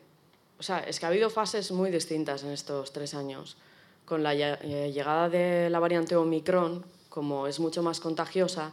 o 0.62 0.64
sea, 0.64 0.78
es 0.82 1.00
que 1.00 1.08
ha 1.08 1.10
habido 1.10 1.32
fases 1.32 1.72
muy 1.72 1.90
distintas 1.90 2.44
en 2.44 2.52
estos 2.52 2.94
tres 2.94 3.16
años. 3.16 3.58
Con 4.06 4.22
la 4.22 4.36
eh, 4.36 4.92
llegada 4.94 5.28
de 5.28 5.72
la 5.72 5.80
variante 5.80 6.16
Omicron, 6.16 6.86
como 7.10 7.48
es 7.48 7.60
mucho 7.60 7.82
más 7.82 8.00
contagiosa, 8.00 8.72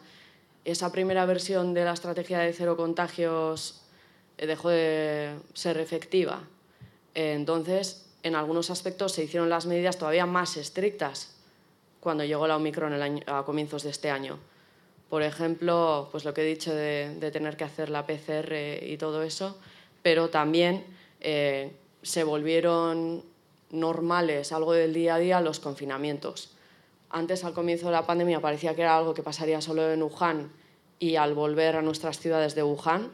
esa 0.66 0.92
primera 0.92 1.24
versión 1.24 1.72
de 1.72 1.86
la 1.86 1.94
estrategia 1.94 2.40
de 2.40 2.52
cero 2.52 2.76
contagios 2.76 3.80
eh, 4.36 4.46
dejó 4.46 4.68
de 4.68 5.38
ser 5.54 5.78
efectiva. 5.78 6.42
entonces, 7.14 8.04
en 8.22 8.34
algunos 8.34 8.68
aspectos 8.68 9.12
se 9.12 9.24
hicieron 9.24 9.48
las 9.48 9.64
medidas 9.64 9.96
todavía 9.96 10.26
más 10.26 10.58
estrictas 10.58 11.36
cuando 12.00 12.22
llegó 12.22 12.46
la 12.46 12.56
Omicron 12.56 13.22
a 13.26 13.44
comienzos 13.44 13.82
de 13.82 13.88
este 13.88 14.10
año. 14.10 14.38
Por 15.08 15.22
ejemplo, 15.22 16.10
pues 16.12 16.26
lo 16.26 16.34
que 16.34 16.42
he 16.42 16.44
dicho 16.44 16.74
de, 16.74 17.30
tener 17.32 17.56
que 17.56 17.64
hacer 17.64 17.88
la 17.88 18.06
PCR 18.06 18.52
y 18.82 18.98
todo 18.98 19.22
eso, 19.22 19.56
pero 20.02 20.28
también 20.28 20.97
eh, 21.20 21.76
se 22.02 22.24
volvieron 22.24 23.24
normales, 23.70 24.52
algo 24.52 24.72
del 24.72 24.94
día 24.94 25.16
a 25.16 25.18
día, 25.18 25.40
los 25.40 25.60
confinamientos. 25.60 26.54
Antes, 27.10 27.44
al 27.44 27.54
comienzo 27.54 27.86
de 27.86 27.92
la 27.92 28.06
pandemia, 28.06 28.40
parecía 28.40 28.74
que 28.74 28.82
era 28.82 28.96
algo 28.96 29.14
que 29.14 29.22
pasaría 29.22 29.60
solo 29.60 29.90
en 29.90 30.02
Wuhan 30.02 30.52
y 30.98 31.16
al 31.16 31.34
volver 31.34 31.76
a 31.76 31.82
nuestras 31.82 32.18
ciudades 32.18 32.54
de 32.54 32.62
Wuhan, 32.62 33.10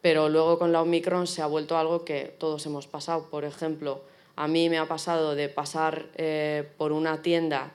pero 0.00 0.28
luego 0.28 0.58
con 0.58 0.72
la 0.72 0.82
Omicron 0.82 1.26
se 1.26 1.42
ha 1.42 1.46
vuelto 1.46 1.76
algo 1.76 2.04
que 2.04 2.34
todos 2.38 2.64
hemos 2.66 2.86
pasado. 2.86 3.28
Por 3.30 3.44
ejemplo, 3.44 4.02
a 4.36 4.48
mí 4.48 4.68
me 4.68 4.78
ha 4.78 4.86
pasado 4.86 5.34
de 5.34 5.48
pasar 5.48 6.06
eh, 6.14 6.68
por 6.76 6.92
una 6.92 7.22
tienda 7.22 7.72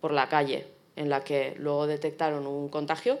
por 0.00 0.12
la 0.12 0.28
calle 0.28 0.66
en 0.94 1.10
la 1.10 1.22
que 1.22 1.54
luego 1.58 1.86
detectaron 1.86 2.46
un 2.46 2.68
contagio 2.68 3.18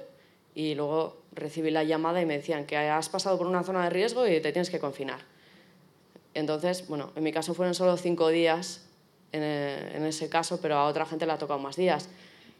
y 0.54 0.74
luego 0.74 1.18
recibí 1.32 1.70
la 1.70 1.84
llamada 1.84 2.22
y 2.22 2.26
me 2.26 2.38
decían 2.38 2.64
que 2.64 2.76
has 2.76 3.08
pasado 3.08 3.36
por 3.36 3.46
una 3.46 3.62
zona 3.62 3.84
de 3.84 3.90
riesgo 3.90 4.26
y 4.26 4.40
te 4.40 4.52
tienes 4.52 4.70
que 4.70 4.78
confinar. 4.78 5.20
Entonces, 6.36 6.86
bueno, 6.88 7.12
en 7.16 7.22
mi 7.22 7.32
caso 7.32 7.54
fueron 7.54 7.74
solo 7.74 7.96
cinco 7.96 8.28
días 8.28 8.82
en, 9.32 9.42
eh, 9.42 10.08
ese 10.08 10.28
caso, 10.28 10.60
pero 10.60 10.76
a 10.76 10.84
otra 10.86 11.06
gente 11.06 11.26
le 11.26 11.32
ha 11.32 11.38
tocado 11.38 11.58
más 11.58 11.76
días. 11.76 12.08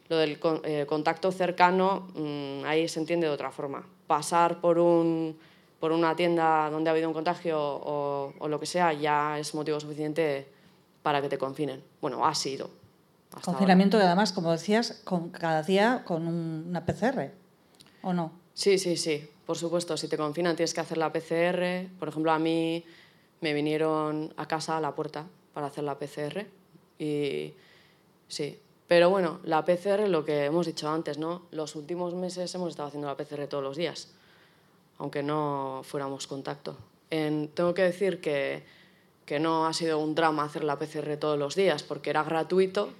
Lo 0.09 0.16
del 0.16 0.38
eh, 0.64 0.87
contacto 0.88 1.33
cercano, 1.33 2.09
mm, 2.14 2.64
ahí 2.64 2.88
se 2.88 3.00
entiende 3.00 3.26
de 3.26 3.33
otra 3.33 3.50
forma. 3.50 3.85
Pasar 4.06 4.61
por, 4.61 4.78
un, 4.78 5.38
por 5.80 5.92
una 5.92 6.14
tienda 6.16 6.71
donde 6.71 6.90
ha 6.90 6.92
habido 6.92 7.09
un 7.09 7.14
contagio 7.14 7.59
o, 7.61 8.33
o 8.38 8.49
lo 8.49 8.61
que 8.61 8.66
sea 8.66 8.92
ya 8.92 9.38
es 9.38 9.54
motivo 9.54 9.78
suficiente 9.80 10.49
para 11.02 11.21
que 11.21 11.28
te 11.28 11.38
confinen. 11.38 11.83
Bueno, 12.00 12.26
ha 12.26 12.35
sido, 12.35 12.71
Confinamiento 13.45 13.99
y 13.99 14.00
además, 14.00 14.33
como 14.33 14.50
decías, 14.50 15.00
con, 15.04 15.30
cada 15.30 15.62
día 15.62 16.02
con 16.04 16.26
una 16.26 16.87
PCR, 16.87 17.33
¿o 18.02 18.12
no? 18.12 18.33
Sí, 18.54 18.78
sí, 18.78 18.97
sí. 18.97 19.28
Por 19.45 19.59
supuesto, 19.59 19.97
si 19.97 20.09
te 20.09 20.16
confinan 20.16 20.56
tienes 20.56 20.73
que 20.73 20.80
hacer 20.80 20.99
la 20.99 21.12
PCR. 21.12 21.90
Por 21.99 22.09
ejemplo, 22.09 22.33
a 22.33 22.38
mí 22.38 22.85
me 23.40 23.52
vinieron 23.52 24.33
a 24.37 24.47
casa 24.47 24.76
a 24.76 24.81
la 24.81 24.95
puerta 24.95 25.26
para 25.55 25.66
hacer 25.66 25.85
la 25.85 25.99
PCR. 25.99 26.47
Y 26.99 27.52
sí. 28.28 28.59
Pero 28.88 29.11
bueno, 29.11 29.40
la 29.45 29.64
PCR, 29.64 30.09
lo 30.09 30.25
que 30.25 30.45
hemos 30.45 30.66
dicho 30.66 30.88
antes, 30.88 31.19
¿no? 31.19 31.43
Los 31.50 31.75
últimos 31.75 32.14
meses 32.14 32.55
hemos 32.55 32.71
estado 32.71 32.88
haciendo 32.88 33.09
la 33.09 33.16
PCR 33.16 33.49
todos 33.49 33.64
los 33.64 33.76
días, 33.76 34.12
aunque 34.99 35.23
no 35.23 35.81
fuéramos 35.85 36.26
contacto. 36.26 36.76
tengo 37.09 37.75
que 37.75 37.83
decir 37.83 38.21
que, 38.21 38.64
que 39.25 39.40
no 39.40 39.66
ha 39.66 39.73
sido 39.73 39.99
un 39.99 40.14
drama 40.14 40.45
hacer 40.45 40.62
la 40.62 40.78
PCR 40.78 41.16
todos 41.19 41.37
los 41.37 41.57
días, 41.57 41.83
porque 41.83 42.11
era 42.11 42.23
gratuito 42.23 42.90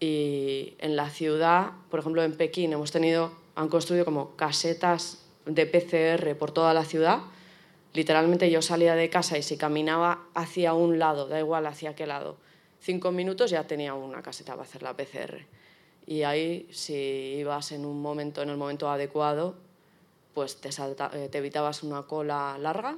y 0.00 0.74
en 0.78 0.96
la 0.96 1.10
ciudad, 1.10 1.72
por 1.90 2.00
ejemplo 2.00 2.22
en 2.22 2.34
Pekín, 2.34 2.72
hemos 2.72 2.90
tenido, 2.90 3.32
han 3.54 3.68
construido 3.68 4.06
como 4.06 4.34
casetas 4.34 5.18
de 5.44 5.66
PCR 5.66 6.34
por 6.36 6.52
toda 6.52 6.72
la 6.72 6.86
ciudad. 6.86 7.20
Literalmente 7.92 8.50
yo 8.50 8.62
salía 8.62 8.94
de 8.94 9.10
casa 9.10 9.36
y 9.36 9.42
si 9.42 9.56
caminaba 9.56 10.26
hacia 10.34 10.74
un 10.74 10.98
lado, 10.98 11.26
da 11.26 11.38
igual 11.38 11.66
hacia 11.66 11.96
qué 11.96 12.06
lado, 12.06 12.36
cinco 12.80 13.10
minutos 13.10 13.50
ya 13.50 13.66
tenía 13.66 13.94
una 13.94 14.22
caseta 14.22 14.52
para 14.52 14.62
hacer 14.62 14.82
la 14.82 14.96
PCR. 14.96 15.46
Y 16.06 16.22
ahí, 16.22 16.68
si 16.72 16.94
ibas 16.94 17.72
en 17.72 17.84
un 17.84 18.00
momento, 18.00 18.42
en 18.42 18.50
el 18.50 18.56
momento 18.56 18.90
adecuado, 18.90 19.54
pues 20.34 20.60
te, 20.60 20.68
eh, 20.68 21.28
te 21.30 21.38
evitabas 21.38 21.82
una 21.82 22.02
cola 22.02 22.56
larga, 22.58 22.96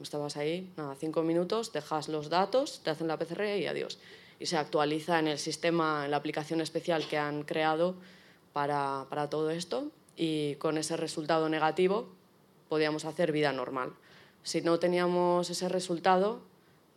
estabas 0.00 0.36
ahí, 0.36 0.72
nada, 0.76 0.94
cinco 0.94 1.22
minutos, 1.22 1.72
dejas 1.72 2.08
los 2.08 2.30
datos, 2.30 2.80
te 2.82 2.90
hacen 2.90 3.08
la 3.08 3.18
PCR 3.18 3.58
y 3.58 3.66
adiós 3.66 3.98
y 4.42 4.46
se 4.46 4.56
actualiza 4.56 5.20
en 5.20 5.28
el 5.28 5.38
sistema, 5.38 6.04
en 6.04 6.10
la 6.10 6.16
aplicación 6.16 6.60
especial 6.60 7.06
que 7.06 7.16
han 7.16 7.44
creado 7.44 7.94
para 8.52 9.28
todo 9.30 9.50
esto 9.50 9.92
y 10.16 10.56
con 10.56 10.78
ese 10.78 10.96
resultado 10.96 11.48
negativo 11.48 12.08
podíamos 12.68 13.04
hacer 13.04 13.30
vida 13.30 13.52
normal. 13.52 13.92
Si 14.42 14.60
no 14.62 14.78
teníamos 14.78 15.50
ese 15.50 15.68
resultado, 15.68 16.40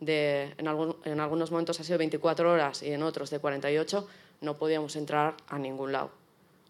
de, 0.00 0.54
en, 0.58 0.68
algún, 0.68 0.96
en 1.04 1.20
algunos 1.20 1.50
momentos 1.50 1.80
ha 1.80 1.84
sido 1.84 1.98
24 1.98 2.50
horas 2.52 2.82
y 2.82 2.92
en 2.92 3.02
otros 3.02 3.30
de 3.30 3.38
48, 3.38 4.06
no 4.40 4.58
podíamos 4.58 4.96
entrar 4.96 5.36
a 5.48 5.58
ningún 5.58 5.92
lado, 5.92 6.10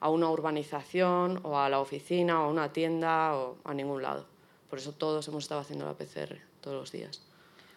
a 0.01 0.11
una 0.11 0.31
urbanización 0.31 1.41
o 1.43 1.59
a 1.59 1.69
la 1.69 1.81
oficina 1.81 2.43
o 2.43 2.45
a 2.45 2.49
una 2.49 2.73
tienda 2.73 3.35
o 3.35 3.57
a 3.65 3.75
ningún 3.75 4.03
lado. 4.03 4.27
Por 4.71 4.79
eso 4.79 4.93
todos 4.93 5.27
hemos 5.29 5.45
estado 5.45 5.61
haciendo 5.61 5.87
la 5.87 5.95
PCR 5.95 6.37
todos 6.61 6.77
los 6.77 6.93
días. 6.93 7.23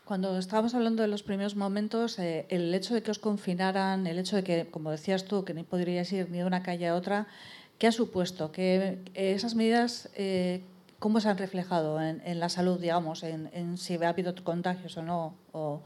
Cuando 0.06 0.39
estábamos 0.39 0.74
hablando 0.74 1.03
de 1.03 1.08
los 1.08 1.22
primeros 1.22 1.56
momentos, 1.56 2.18
eh, 2.18 2.48
el 2.50 2.74
hecho 2.74 2.96
de 2.96 3.03
que 3.03 3.12
os 3.12 3.20
confinaran, 3.20 4.08
el 4.08 4.18
hecho 4.18 4.36
de 4.36 4.44
que, 4.44 4.68
como 4.72 4.89
decías 4.89 5.25
tú, 5.25 5.46
que 5.46 5.53
no 5.53 5.63
podríais 5.63 6.12
ir 6.12 6.32
ni 6.32 6.39
de 6.39 6.46
una 6.46 6.63
calle 6.63 6.88
a 6.88 6.96
otra, 6.96 7.27
¿qué 7.77 7.86
ha 7.86 7.91
supuesto? 7.91 8.51
Que 8.51 8.98
esas 9.13 9.53
medidas, 9.53 10.10
eh, 10.15 10.63
¿cómo 11.00 11.20
se 11.20 11.29
han 11.29 11.38
reflejado 11.38 12.01
en, 12.01 12.39
la 12.39 12.50
salud, 12.50 12.79
digamos, 12.79 13.24
en, 13.24 13.77
si 13.77 13.96
ha 13.96 14.10
habido 14.10 14.34
contagios 14.44 14.98
o 14.98 15.01
no? 15.01 15.36
O... 15.51 15.82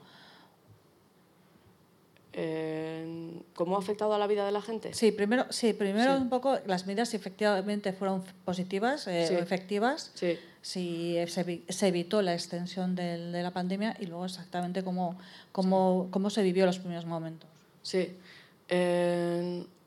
¿Cómo 3.56 3.76
ha 3.76 3.80
afectado 3.80 4.14
a 4.16 4.18
la 4.18 4.26
vida 4.26 4.46
de 4.46 4.52
la 4.52 4.62
gente? 4.62 4.94
Sí, 4.94 5.12
primero, 5.12 5.46
sí, 5.52 5.74
primero 5.74 6.18
un 6.18 6.30
poco 6.30 6.58
las 6.66 6.88
medidas 6.88 7.10
si 7.10 7.18
efectivamente 7.18 7.94
fueron 7.94 8.24
positivas 8.44 9.08
eh, 9.08 9.30
o 9.32 9.40
efectivas. 9.40 10.12
Sí 10.16 10.40
si 10.64 11.18
se, 11.28 11.88
evitó 11.88 12.22
la 12.22 12.34
extensión 12.34 12.96
de 12.96 13.44
la 13.44 13.52
pandemia 13.52 13.98
y 14.00 14.06
luego 14.06 14.26
exactamente 14.26 14.82
cómo, 14.82 15.20
cómo, 15.52 16.08
cómo 16.10 16.30
se 16.30 16.42
vivió 16.42 16.66
los 16.66 16.80
primeros 16.80 17.06
momentos. 17.06 17.50
Sí, 17.82 18.16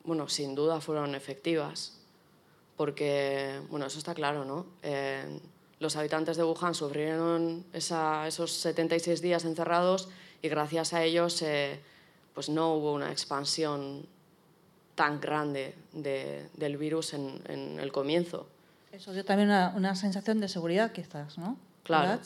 bueno, 0.05 0.29
sin 0.29 0.55
duda 0.55 0.83
fueron 0.83 1.15
efectivas, 1.15 1.96
porque, 2.77 3.61
bueno, 3.71 3.87
eso 3.87 3.99
está 3.99 4.15
claro, 4.15 4.45
¿no? 4.45 4.67
los 5.79 5.95
habitantes 5.97 6.39
de 6.39 6.45
Wuhan 6.45 6.75
sufrieron 6.75 7.65
esos 7.73 8.51
76 8.51 9.21
días 9.21 9.45
encerrados 9.45 10.09
y 10.41 10.49
gracias 10.49 10.95
a 10.95 11.05
ellos 11.05 11.45
pues 12.33 12.49
no 12.49 12.75
hubo 12.75 12.95
una 12.95 13.13
expansión 13.13 14.07
tan 14.95 15.21
grande 15.21 15.75
del 15.93 16.77
virus 16.79 17.13
en, 17.13 17.43
en 17.49 17.79
el 17.79 17.93
comienzo. 17.93 18.47
Eso 18.97 19.13
dio 19.13 19.25
también 19.27 19.51
una, 19.51 19.95
sensación 19.95 20.41
de 20.41 20.49
seguridad, 20.49 20.91
quizás, 20.91 21.37
¿no? 21.37 21.59
Claro. 21.83 22.19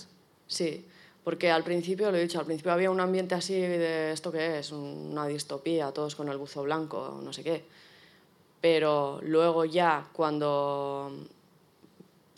Sí, 0.46 0.86
porque 1.24 1.50
al 1.50 1.64
principio, 1.64 2.12
lo 2.12 2.16
he 2.16 2.22
dicho, 2.22 2.38
al 2.38 2.46
principio 2.46 2.72
había 2.72 2.92
un 2.92 3.00
ambiente 3.00 3.34
así 3.34 3.54
de 3.54 4.12
esto 4.12 4.30
que 4.30 4.60
es, 4.60 4.70
una 4.70 5.26
distopía, 5.26 5.90
todos 5.90 6.14
con 6.14 6.28
el 6.28 6.36
buzo 6.36 6.62
blanco, 6.62 7.20
no 7.24 7.32
sé 7.32 7.42
qué. 7.42 7.64
Pero 8.60 9.20
luego 9.22 9.64
ya, 9.64 10.08
cuando, 10.12 11.12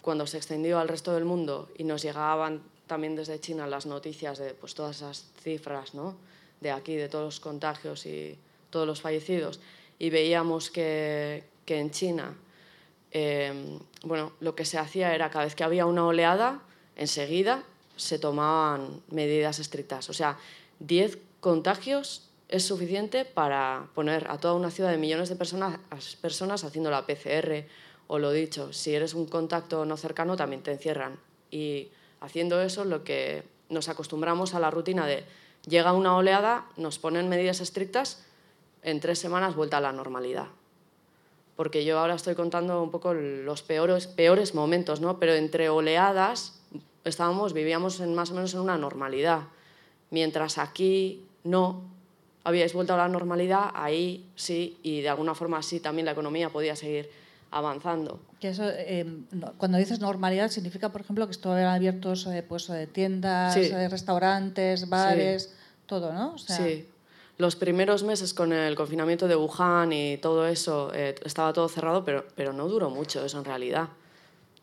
cuando 0.03 0.27
se 0.27 0.37
extendió 0.37 0.79
al 0.79 0.89
resto 0.89 1.13
del 1.15 1.25
mundo 1.25 1.69
y 1.77 1.85
nos 1.85 2.03
llegaban 2.03 2.63
también 2.87 3.17
desde 3.17 3.41
China 3.41 3.67
las 3.67 3.87
noticias 3.87 4.39
de 4.39 4.55
pues, 4.55 4.75
todas 4.75 4.97
esas 4.97 5.31
cifras 5.43 5.95
¿no? 5.95 6.17
de 6.61 6.71
aquí, 6.71 6.95
de 6.95 7.09
todos 7.09 7.25
los 7.25 7.41
contagios 7.41 8.07
y 8.07 8.39
todos 8.71 8.87
los 8.87 9.01
fallecidos, 9.01 9.61
y 9.99 10.11
veíamos 10.11 10.71
que, 10.71 11.45
que 11.65 11.79
en 11.79 11.91
China 11.91 12.35
Em, 13.13 13.79
bueno, 14.05 14.33
lo 14.41 14.55
que 14.55 14.65
se 14.65 14.79
hacía 14.79 15.15
era 15.15 15.31
cada 15.31 15.45
vez 15.45 15.55
que 15.55 15.65
había 15.65 15.85
una 15.85 16.07
oleada, 16.07 16.63
enseguida 16.97 17.63
se 17.97 18.19
tomaban 18.19 19.03
medidas 19.09 19.59
estrictas. 19.59 20.09
O 20.09 20.15
sea, 20.15 20.39
10 20.81 21.19
contagios 21.41 22.31
es 22.53 22.67
suficiente 22.67 23.25
para 23.25 23.89
poner 23.95 24.31
a 24.31 24.39
toda 24.39 24.53
una 24.55 24.71
ciudad 24.71 24.91
de 24.91 24.99
millones 24.99 25.31
de 25.31 25.37
personas, 25.37 25.79
personas 26.21 26.65
haciendo 26.65 26.91
la 26.91 27.07
PCR. 27.07 27.65
O 28.09 28.19
lo 28.19 28.31
dicho, 28.31 28.73
si 28.75 28.95
eres 28.95 29.15
un 29.15 29.27
contacto 29.27 29.87
no 29.87 29.97
cercano, 29.97 30.37
también 30.37 30.63
te 30.63 30.71
encierran. 30.71 31.19
Y 31.51 31.89
haciendo 32.21 32.61
eso, 32.61 32.85
lo 32.85 33.05
que 33.05 33.43
nos 33.71 33.89
acostumbramos 33.89 34.55
a 34.55 34.61
la 34.61 34.71
rutina 34.71 35.07
de 35.07 35.25
llega 35.67 35.95
una 35.95 36.15
oleada, 36.15 36.67
nos 36.77 36.99
ponen 36.99 37.31
medidas 37.31 37.61
estrictas, 37.61 38.25
en 38.83 39.01
tres 39.01 39.19
semanas 39.19 39.57
vuelta 39.57 39.79
a 39.79 39.81
la 39.81 39.93
normalidad 39.93 40.49
porque 41.57 41.85
yo 41.85 41.99
ahora 41.99 42.15
estoy 42.15 42.35
contando 42.35 42.83
un 42.83 42.91
poco 42.91 43.15
los 43.15 43.63
peores, 43.63 44.07
peores 44.07 44.55
momentos, 44.55 45.01
¿no? 45.01 45.19
pero 45.19 45.35
entre 45.35 45.69
oleadas 45.69 46.61
estábamos, 47.05 47.53
vivíamos 47.53 48.01
en, 48.01 48.15
más 48.15 48.31
o 48.31 48.35
menos 48.35 48.55
en 48.55 48.61
una 48.61 48.79
normalidad, 48.79 49.43
mientras 50.11 50.59
aquí 50.59 51.25
no, 51.45 51.83
habíais 52.45 52.73
vuelto 52.73 52.95
a 52.95 52.97
la 52.97 53.09
normalidad, 53.09 53.71
ahí 53.75 54.27
sí, 54.35 54.79
y 54.83 55.01
de 55.01 55.09
alguna 55.09 55.35
forma 55.35 55.63
sí 55.63 55.81
también 55.81 56.07
la 56.07 56.13
economía 56.13 56.49
podía 56.51 56.77
seguir 56.77 57.11
avanzando. 57.51 58.19
Que 58.41 58.49
eso, 58.49 58.65
eh, 58.67 59.07
cuando 59.59 59.79
dices 59.79 60.01
normalidad, 60.01 60.49
significa, 60.49 60.91
por 60.91 61.03
ejemplo, 61.03 61.27
que 61.27 61.33
estuvieran 61.33 61.75
abiertos 61.75 62.27
eh, 62.27 62.45
pues, 62.47 62.69
eh, 62.71 62.89
tiendas, 62.91 63.55
restaurantes, 63.91 64.89
bares, 64.89 65.55
todo, 65.87 66.13
¿no? 66.13 66.39
Sí. 66.39 66.89
Los 67.39 67.57
primeros 67.57 68.03
meses 68.03 68.35
con 68.35 68.53
el 68.53 68.75
confinamiento 68.75 69.29
de 69.29 69.37
Wuhan 69.37 69.93
y 69.93 70.17
todo 70.19 70.47
eso, 70.47 70.93
estaba 70.93 71.53
todo 71.53 71.69
cerrado, 71.69 72.05
pero, 72.05 72.27
pero 72.35 72.53
no 72.53 72.69
duró 72.69 72.91
mucho 72.91 73.25
eso 73.25 73.39
en 73.39 73.45
realidad. 73.45 73.89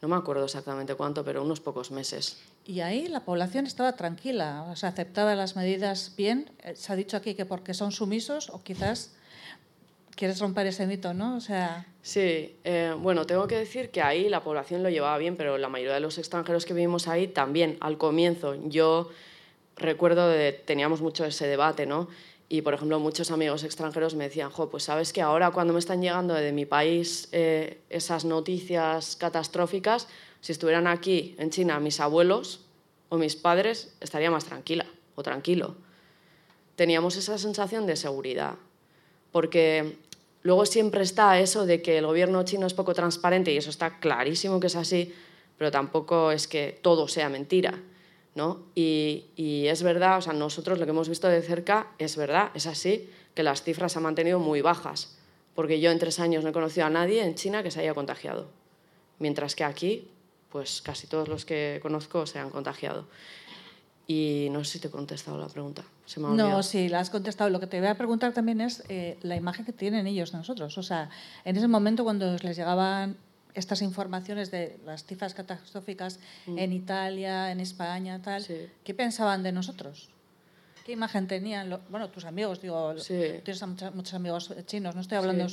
No 0.01 0.08
me 0.08 0.15
acuerdo 0.15 0.46
exactamente 0.46 0.96
cuánto, 0.96 1.25
pero 1.25 1.44
unos 1.44 1.60
pocos 1.60 1.91
meses. 1.91 2.38
Y 2.65 2.79
ahí 2.79 3.08
la 3.08 3.22
población 3.22 3.65
estaba 3.65 3.94
tranquila, 3.96 4.63
o 4.70 4.75
sea, 4.75 4.89
aceptaba 4.89 5.36
las 5.36 5.56
medidas 5.56 6.13
bien. 6.15 6.51
Se 6.75 6.94
ha 6.94 6.96
dicho 6.96 7.18
aquí 7.18 7.36
que 7.36 7.46
porque 7.46 7.74
son 7.74 7.91
sumisos 7.91 8.50
o 8.50 8.63
quizás 8.63 9.13
quieres 10.15 10.39
romper 10.39 10.68
ese 10.68 10.86
mito, 10.86 11.13
¿no? 11.13 11.38
O 11.38 11.39
sea... 11.39 11.86
Sí, 12.01 12.58
eh, 12.63 12.94
bueno, 12.98 13.25
tengo 13.25 13.48
que 13.48 13.56
decir 13.56 13.89
que 13.89 14.01
ahí 14.01 14.27
la 14.27 14.44
población 14.44 14.84
lo 14.84 14.89
llevaba 14.89 15.18
bien, 15.18 15.38
pero 15.38 15.58
la 15.58 15.70
mayoría 15.70 15.94
de 15.94 16.01
los 16.01 16.18
extranjeros 16.18 16.65
que 16.65 16.74
vivimos 16.74 17.08
ahí 17.08 17.27
también, 17.27 17.77
al 17.79 17.98
comienzo. 17.98 18.56
Yo 18.68 19.10
recuerdo 19.77 20.27
de, 20.27 20.51
teníamos 20.51 21.01
mucho 21.01 21.25
ese 21.25 21.48
debate, 21.48 21.86
¿no? 21.86 22.10
Y, 22.50 22.63
por 22.63 22.74
ejemplo, 22.74 23.00
muchos 23.00 23.29
amigos 23.29 23.63
extranjeros 23.63 24.15
me 24.15 24.24
decían, 24.25 24.50
jo, 24.50 24.70
pues 24.70 24.84
sabes 24.84 25.13
que 25.13 25.22
ahora 25.22 25.51
cuando 25.51 25.72
me 25.72 25.79
están 25.79 26.01
llegando 26.01 26.34
de 26.34 26.51
mi 26.51 26.65
país 26.65 27.29
eh, 27.32 27.82
esas 27.89 28.25
noticias 28.25 29.15
catastróficas, 29.15 30.08
si 30.41 30.51
estuvieran 30.51 30.88
aquí 30.88 31.36
en 31.38 31.51
China 31.51 31.79
mis 31.79 32.00
abuelos 32.00 32.65
o 33.10 33.18
mis 33.18 33.36
padres, 33.36 33.94
estaría 34.00 34.32
más 34.32 34.46
tranquila 34.46 34.86
o 35.15 35.22
tranquilo. 35.22 35.75
Teníamos 36.75 37.18
esa 37.18 37.38
sensación 37.38 37.86
de 37.86 37.96
seguridad, 37.96 38.56
porque 39.32 39.98
Luego 40.41 40.65
siempre 40.65 41.03
está 41.03 41.39
eso 41.39 41.65
de 41.65 41.82
que 41.82 41.98
el 41.98 42.06
gobierno 42.06 42.44
chino 42.44 42.65
es 42.65 42.74
poco 42.74 42.94
transparente 42.94 43.51
y 43.51 43.58
eso 43.58 43.70
está 43.70 44.00
clarísimo 44.00 44.60
que 44.60 44.68
es 44.68 44.75
así, 44.75 45.13
pero 45.58 45.70
tampoco 45.70 46.32
es 46.32 46.48
que 46.48 46.79
todo 46.82 47.08
sea 47.08 47.29
mentira. 47.29 47.77
¿No? 48.36 48.66
Y, 48.76 49.26
es 49.68 49.84
verdad, 49.84 50.18
o 50.18 50.22
sea, 50.22 50.34
nosotros 50.34 50.80
lo 50.80 50.86
que 50.86 50.92
hemos 50.92 51.10
visto 51.10 51.28
de 51.28 51.42
cerca 51.42 51.88
es 51.98 52.16
verdad, 52.16 52.52
es 52.54 52.68
así, 52.68 53.10
que 53.34 53.44
las 53.44 53.64
cifras 53.64 53.92
se 53.92 54.00
han 54.00 54.04
mantenido 54.04 54.40
muy 54.40 54.62
bajas, 54.62 55.18
porque 55.56 55.80
yo 55.80 55.92
en 55.92 56.00
tres 56.00 56.20
años 56.20 56.44
no 56.44 56.50
he 56.50 56.54
conocido 56.54 56.86
a 56.86 56.90
nadie 56.90 57.24
en 57.24 57.36
China 57.36 57.64
que 57.64 57.72
se 57.72 57.82
haya 57.82 57.94
contagiado, 57.94 58.48
mientras 59.20 59.56
que 59.56 59.64
aquí, 59.64 60.08
pues 60.52 60.82
casi 60.82 61.08
todos 61.08 61.28
los 61.28 61.46
que 61.46 61.80
conozco 61.82 62.26
se 62.26 62.40
han 62.40 62.50
contagiado. 62.50 63.06
Y 64.08 64.48
no 64.50 64.64
sé 64.64 64.72
si 64.72 64.80
te 64.80 64.88
he 64.88 64.92
contestado 64.92 65.38
la 65.38 65.48
pregunta. 65.48 65.84
Se 66.08 66.20
me 66.20 66.30
no, 66.30 66.64
sí, 66.64 66.90
la 66.90 67.00
has 67.00 67.12
contestado. 67.12 67.52
Lo 67.52 67.60
que 67.60 67.68
te 67.68 67.80
voy 67.80 67.90
a 67.90 67.96
preguntar 67.96 68.34
también 68.34 68.60
es 68.60 68.84
eh, 68.90 69.20
la 69.22 69.36
imagen 69.36 69.66
que 69.66 69.72
tienen 69.72 70.08
ellos 70.08 70.32
de 70.32 70.40
nosotros. 70.40 70.76
O 70.80 70.82
sea, 70.82 71.12
en 71.46 71.56
ese 71.56 71.68
momento 71.68 72.04
cuando 72.04 72.36
les 72.38 72.58
llegaban 72.58 73.18
estas 73.60 73.82
informaciones 73.82 74.51
de 74.51 74.80
las 74.86 75.06
cifras 75.06 75.34
catastróficas 75.34 76.20
mm. 76.48 76.58
en 76.58 76.74
Italia, 76.74 77.51
en 77.51 77.60
España, 77.60 78.22
tal, 78.22 78.46
¿qué 78.84 78.94
pensaban 78.94 79.44
de 79.44 79.51
nosotros? 79.51 80.10
¿Qué 80.86 80.94
imagen 80.94 81.28
tenían? 81.28 81.80
bueno, 81.89 82.10
tus 82.10 82.25
amigos, 82.25 82.62
digo, 82.62 82.96
tienes 82.96 83.62
muchos, 83.94 84.13
amigos 84.16 84.54
chinos, 84.66 84.96
no 84.96 85.01
estoy 85.01 85.18
hablando 85.20 85.46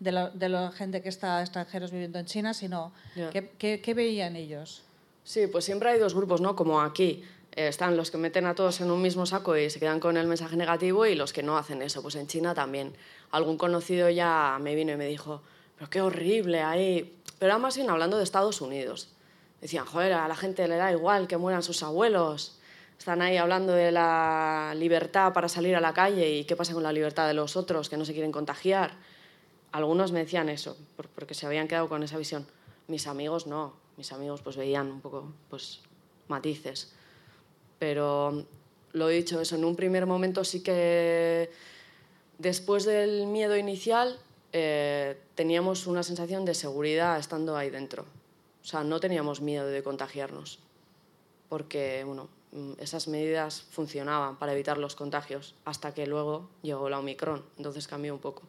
de, 0.00 0.12
la, 0.12 0.30
de 0.30 0.48
la 0.48 0.72
gente 0.72 1.00
que 1.00 1.08
está 1.08 1.40
extranjeros 1.40 1.92
viviendo 1.92 2.18
en 2.18 2.26
China, 2.26 2.54
sino 2.54 2.92
¿qué, 3.14 3.52
qué, 3.56 3.80
qué 3.80 3.94
veían 3.94 4.34
ellos? 4.34 4.82
Sí, 5.22 5.46
pues 5.46 5.64
siempre 5.64 5.90
hay 5.90 6.00
dos 6.00 6.14
grupos, 6.14 6.40
¿no? 6.40 6.56
Como 6.56 6.80
aquí 6.80 7.22
eh, 7.52 7.68
están 7.68 7.96
los 7.96 8.10
que 8.10 8.18
meten 8.18 8.46
a 8.46 8.54
todos 8.54 8.80
en 8.80 8.90
un 8.90 9.02
mismo 9.02 9.26
saco 9.26 9.56
y 9.56 9.70
se 9.70 9.80
quedan 9.80 10.00
con 10.00 10.16
el 10.16 10.26
mensaje 10.26 10.56
negativo 10.56 11.06
y 11.06 11.14
los 11.14 11.32
que 11.32 11.42
no 11.42 11.56
hacen 11.58 11.82
eso. 11.82 12.02
Pues 12.02 12.14
en 12.16 12.26
China 12.26 12.54
también. 12.54 12.94
Algún 13.30 13.56
conocido 13.56 14.08
ya 14.10 14.58
me 14.60 14.74
vino 14.74 14.92
y 14.92 14.96
me 14.96 15.06
dijo, 15.06 15.42
pero 15.80 15.88
qué 15.88 16.02
horrible 16.02 16.60
ahí. 16.60 17.16
Pero 17.38 17.58
más 17.58 17.74
bien 17.74 17.88
hablando 17.88 18.18
de 18.18 18.24
Estados 18.24 18.60
Unidos. 18.60 19.08
Decían, 19.62 19.86
joder, 19.86 20.12
a 20.12 20.28
la 20.28 20.36
gente 20.36 20.68
le 20.68 20.76
da 20.76 20.92
igual 20.92 21.26
que 21.26 21.38
mueran 21.38 21.62
sus 21.62 21.82
abuelos. 21.82 22.58
Están 22.98 23.22
ahí 23.22 23.38
hablando 23.38 23.72
de 23.72 23.90
la 23.90 24.74
libertad 24.76 25.32
para 25.32 25.48
salir 25.48 25.74
a 25.74 25.80
la 25.80 25.94
calle 25.94 26.30
y 26.36 26.44
qué 26.44 26.54
pasa 26.54 26.74
con 26.74 26.82
la 26.82 26.92
libertad 26.92 27.26
de 27.26 27.32
los 27.32 27.56
otros 27.56 27.88
que 27.88 27.96
no 27.96 28.04
se 28.04 28.12
quieren 28.12 28.30
contagiar. 28.30 28.92
Algunos 29.72 30.12
me 30.12 30.18
decían 30.18 30.50
eso, 30.50 30.76
porque 31.14 31.32
se 31.32 31.46
habían 31.46 31.66
quedado 31.66 31.88
con 31.88 32.02
esa 32.02 32.18
visión. 32.18 32.46
Mis 32.86 33.06
amigos 33.06 33.46
no, 33.46 33.72
mis 33.96 34.12
amigos 34.12 34.42
pues 34.42 34.58
veían 34.58 34.90
un 34.90 35.00
poco 35.00 35.32
pues 35.48 35.80
matices 36.28 36.92
pero 37.80 38.44
lo 38.92 39.08
he 39.08 39.14
dicho, 39.14 39.40
eso 39.40 39.56
en 39.56 39.64
un 39.64 39.74
primer 39.74 40.04
momento 40.04 40.44
sí 40.44 40.62
que 40.62 41.50
después 42.38 42.84
del 42.84 43.26
miedo 43.26 43.56
inicial 43.56 44.18
eh, 44.52 45.18
teníamos 45.34 45.86
una 45.86 46.02
sensación 46.02 46.44
de 46.44 46.54
seguridad 46.54 47.18
estando 47.18 47.56
ahí 47.56 47.70
dentro. 47.70 48.04
O 48.62 48.66
sea, 48.66 48.84
no 48.84 49.00
teníamos 49.00 49.40
miedo 49.40 49.66
de 49.66 49.82
contagiarnos, 49.82 50.58
porque 51.48 52.04
bueno, 52.04 52.28
mm, 52.52 52.72
esas 52.78 53.08
medidas 53.08 53.62
funcionaban 53.62 54.38
para 54.38 54.52
evitar 54.52 54.78
los 54.78 54.96
contagios, 54.96 55.54
hasta 55.64 55.94
que 55.94 56.06
luego 56.06 56.50
llegó 56.62 56.90
la 56.90 56.98
Omicron, 56.98 57.44
entonces 57.56 57.88
cambió 57.88 58.12
un 58.14 58.20
poco. 58.20 58.42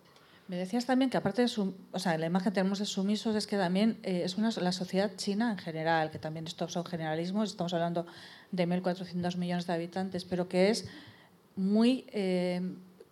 Me 0.47 0.57
decías 0.57 0.85
también 0.85 1.09
que 1.09 1.15
aparte 1.15 1.43
de 1.43 1.51
o 1.93 1.99
sea, 1.99 2.17
la 2.17 2.25
imagen 2.25 2.51
que 2.51 2.55
tenemos 2.55 2.79
de 2.79 2.85
sumisos 2.85 3.35
es 3.35 3.47
que 3.47 3.55
también 3.55 3.99
eh, 4.03 4.23
es 4.25 4.37
una, 4.37 4.49
la 4.59 4.73
sociedad 4.73 5.15
china 5.15 5.51
en 5.51 5.57
general, 5.57 6.11
que 6.11 6.19
también 6.19 6.45
estos 6.45 6.73
son 6.73 6.83
generalismos, 6.83 7.51
estamos 7.51 7.73
hablando 7.73 8.05
de 8.51 8.67
1.400 8.67 9.37
millones 9.37 9.65
de 9.65 9.73
habitantes, 9.73 10.25
pero 10.25 10.49
que 10.49 10.69
es 10.69 10.89
muy... 11.55 12.05
Eh, 12.11 12.61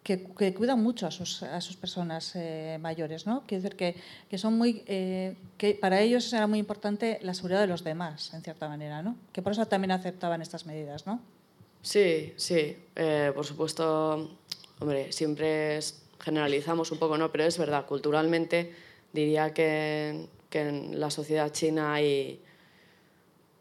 que, 0.04 0.24
cuidan 0.54 0.82
mucho 0.82 1.08
a 1.08 1.12
sus, 1.12 1.44
a 1.44 1.62
sus 1.62 1.76
personas 1.76 2.32
eh, 2.36 2.78
mayores, 2.82 3.28
¿no? 3.28 3.44
Quiere 3.46 3.64
decir 3.64 3.78
que, 3.78 3.96
que 4.30 4.38
son 4.38 4.58
muy... 4.58 4.82
que 4.84 5.78
para 5.80 6.02
ellos 6.02 6.32
era 6.34 6.48
muy 6.48 6.60
importante 6.60 7.20
la 7.22 7.34
seguridad 7.34 7.62
de 7.62 7.68
los 7.68 7.84
demás, 7.84 8.34
en 8.34 8.42
cierta 8.42 8.68
manera, 8.68 9.02
¿no? 9.02 9.16
Que 9.32 9.42
por 9.42 9.52
eso 9.52 9.66
también 9.68 9.92
aceptaban 9.92 10.42
estas 10.42 10.66
medidas, 10.66 11.06
¿no? 11.06 11.22
Sí, 11.82 12.34
sí. 12.38 12.76
por 13.36 13.46
supuesto, 13.46 14.38
hombre, 14.80 15.12
siempre 15.12 15.80
generalizamos 16.20 16.92
un 16.92 17.00
poco, 17.00 17.18
¿no? 17.18 17.32
Pero 17.32 17.46
es 17.46 17.58
verdad, 17.58 17.86
culturalmente 17.86 18.74
diría 19.14 19.54
que, 19.54 20.28
que 20.50 20.62
en 20.62 21.00
la 21.00 21.10
sociedad 21.10 21.52
china 21.52 21.94
hay, 21.94 22.42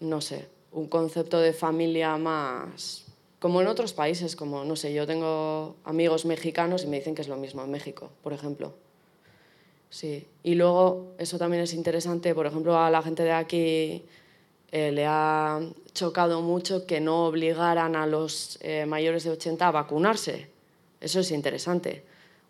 no 0.01 0.20
sé, 0.20 0.48
un 0.72 0.88
concepto 0.88 1.38
de 1.38 1.53
familia 1.53 2.16
más 2.16 3.08
como 3.38 3.61
en 3.61 3.68
otros 3.68 3.92
países, 3.92 4.37
como, 4.37 4.64
no 4.64 4.77
sé, 4.77 4.92
yo 4.92 5.07
tengo 5.07 5.77
amigos 5.85 6.24
mexicanos 6.24 6.85
y 6.85 6.87
me 6.88 6.98
dicen 6.98 7.14
que 7.14 7.22
es 7.22 7.29
lo 7.29 7.37
mismo 7.37 7.62
en 7.62 7.70
México, 7.70 8.11
por 8.22 8.33
ejemplo. 8.33 8.74
Sí, 9.90 10.27
y 10.42 10.55
luego 10.55 11.14
eso 11.18 11.38
también 11.38 11.62
es 11.62 11.72
interesante, 11.72 12.35
por 12.35 12.46
ejemplo, 12.46 12.79
a 12.79 12.90
la 12.90 13.01
gente 13.03 13.22
de 13.22 13.33
aquí 13.33 14.05
eh, 14.70 14.92
le 14.92 15.07
ha 15.07 15.61
chocado 15.94 16.42
mucho 16.42 16.87
que 16.87 17.01
no 17.01 17.27
obligaran 17.27 17.96
a 17.96 18.07
los 18.07 18.59
eh, 18.61 18.85
mayores 18.87 19.24
de 19.24 19.31
80 19.31 19.66
a 19.66 19.70
vacunarse. 19.70 20.51
Eso 21.01 21.20
es 21.20 21.31
interesante 21.31 22.05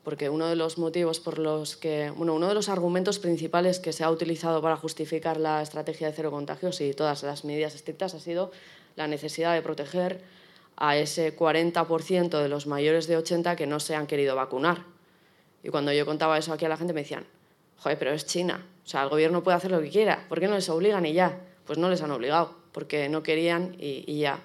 porque 0.09 0.31
uno 0.31 0.47
de 0.47 0.57
los 0.57 0.79
motivos 0.79 1.21
por 1.21 1.39
los 1.39 1.77
que, 1.77 2.11
bueno, 2.17 2.33
uno 2.33 2.49
de 2.49 2.55
los 2.55 2.71
argumentos 2.71 3.19
principales 3.19 3.79
que 3.79 3.93
se 3.93 4.05
ha 4.05 4.11
utilizado 4.11 4.63
para 4.63 4.75
justificar 4.75 5.39
la 5.39 5.61
estrategia 5.61 6.07
de 6.07 6.15
cero 6.15 6.31
contagios 6.31 6.81
y 6.81 6.95
todas 6.95 7.23
las 7.25 7.45
medidas 7.45 7.75
estrictas 7.75 8.15
ha 8.15 8.19
sido 8.19 8.51
la 8.97 9.07
necesidad 9.07 9.53
de 9.53 9.61
proteger 9.61 10.23
a 10.81 10.97
ese 10.97 11.37
40% 11.37 12.41
de 12.41 12.49
los 12.49 12.67
mayores 12.69 13.09
de 13.09 13.17
80 13.17 13.57
que 13.57 13.67
no 13.67 13.81
se 13.81 13.97
han 13.97 14.07
querido 14.07 14.37
vacunar. 14.37 14.85
Y 15.63 15.71
cuando 15.71 15.93
yo 15.93 16.07
contaba 16.07 16.39
eso 16.39 16.53
aquí 16.53 16.65
a 16.65 16.69
la 16.69 16.77
gente 16.77 16.93
me 16.93 17.03
decían, 17.03 17.27
joder, 17.79 17.99
pero 17.99 18.13
es 18.13 18.27
China, 18.27 18.65
o 18.85 18.89
sea, 18.89 19.03
el 19.03 19.09
gobierno 19.09 19.43
puede 19.43 19.57
hacer 19.57 19.73
lo 19.73 19.81
que 19.81 19.91
quiera, 19.91 20.25
¿por 20.29 20.39
qué 20.39 20.47
no 20.47 20.55
les 20.55 20.69
obligan 20.69 21.05
y 21.05 21.13
ya? 21.13 21.41
Pues 21.67 21.79
no 21.79 21.91
les 21.91 22.01
han 22.01 22.13
obligado, 22.13 22.55
porque 22.73 23.09
no 23.09 23.25
querían 23.25 23.75
y, 23.79 24.05
y 24.07 24.21
ya. 24.21 24.41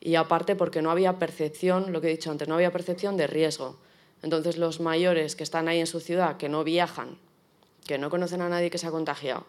Y 0.00 0.14
aparte 0.14 0.54
porque 0.54 0.80
no 0.80 0.92
había 0.92 1.18
percepción, 1.18 1.92
lo 1.92 2.00
que 2.00 2.06
he 2.06 2.10
dicho 2.10 2.30
antes, 2.30 2.46
no 2.46 2.54
había 2.54 2.70
percepción 2.70 3.16
de 3.16 3.26
riesgo. 3.26 3.76
Entonces 4.22 4.56
los 4.56 4.78
mayores 4.80 5.34
que 5.34 5.42
están 5.42 5.66
ahí 5.66 5.80
en 5.80 5.86
su 5.86 5.98
ciudad, 5.98 6.36
que 6.36 6.48
no 6.48 6.62
viajan, 6.62 7.18
que 7.84 7.98
no 7.98 8.10
conocen 8.10 8.42
a 8.42 8.48
nadie 8.48 8.70
que 8.70 8.78
se 8.78 8.86
ha 8.86 8.90
contagiado, 8.90 9.44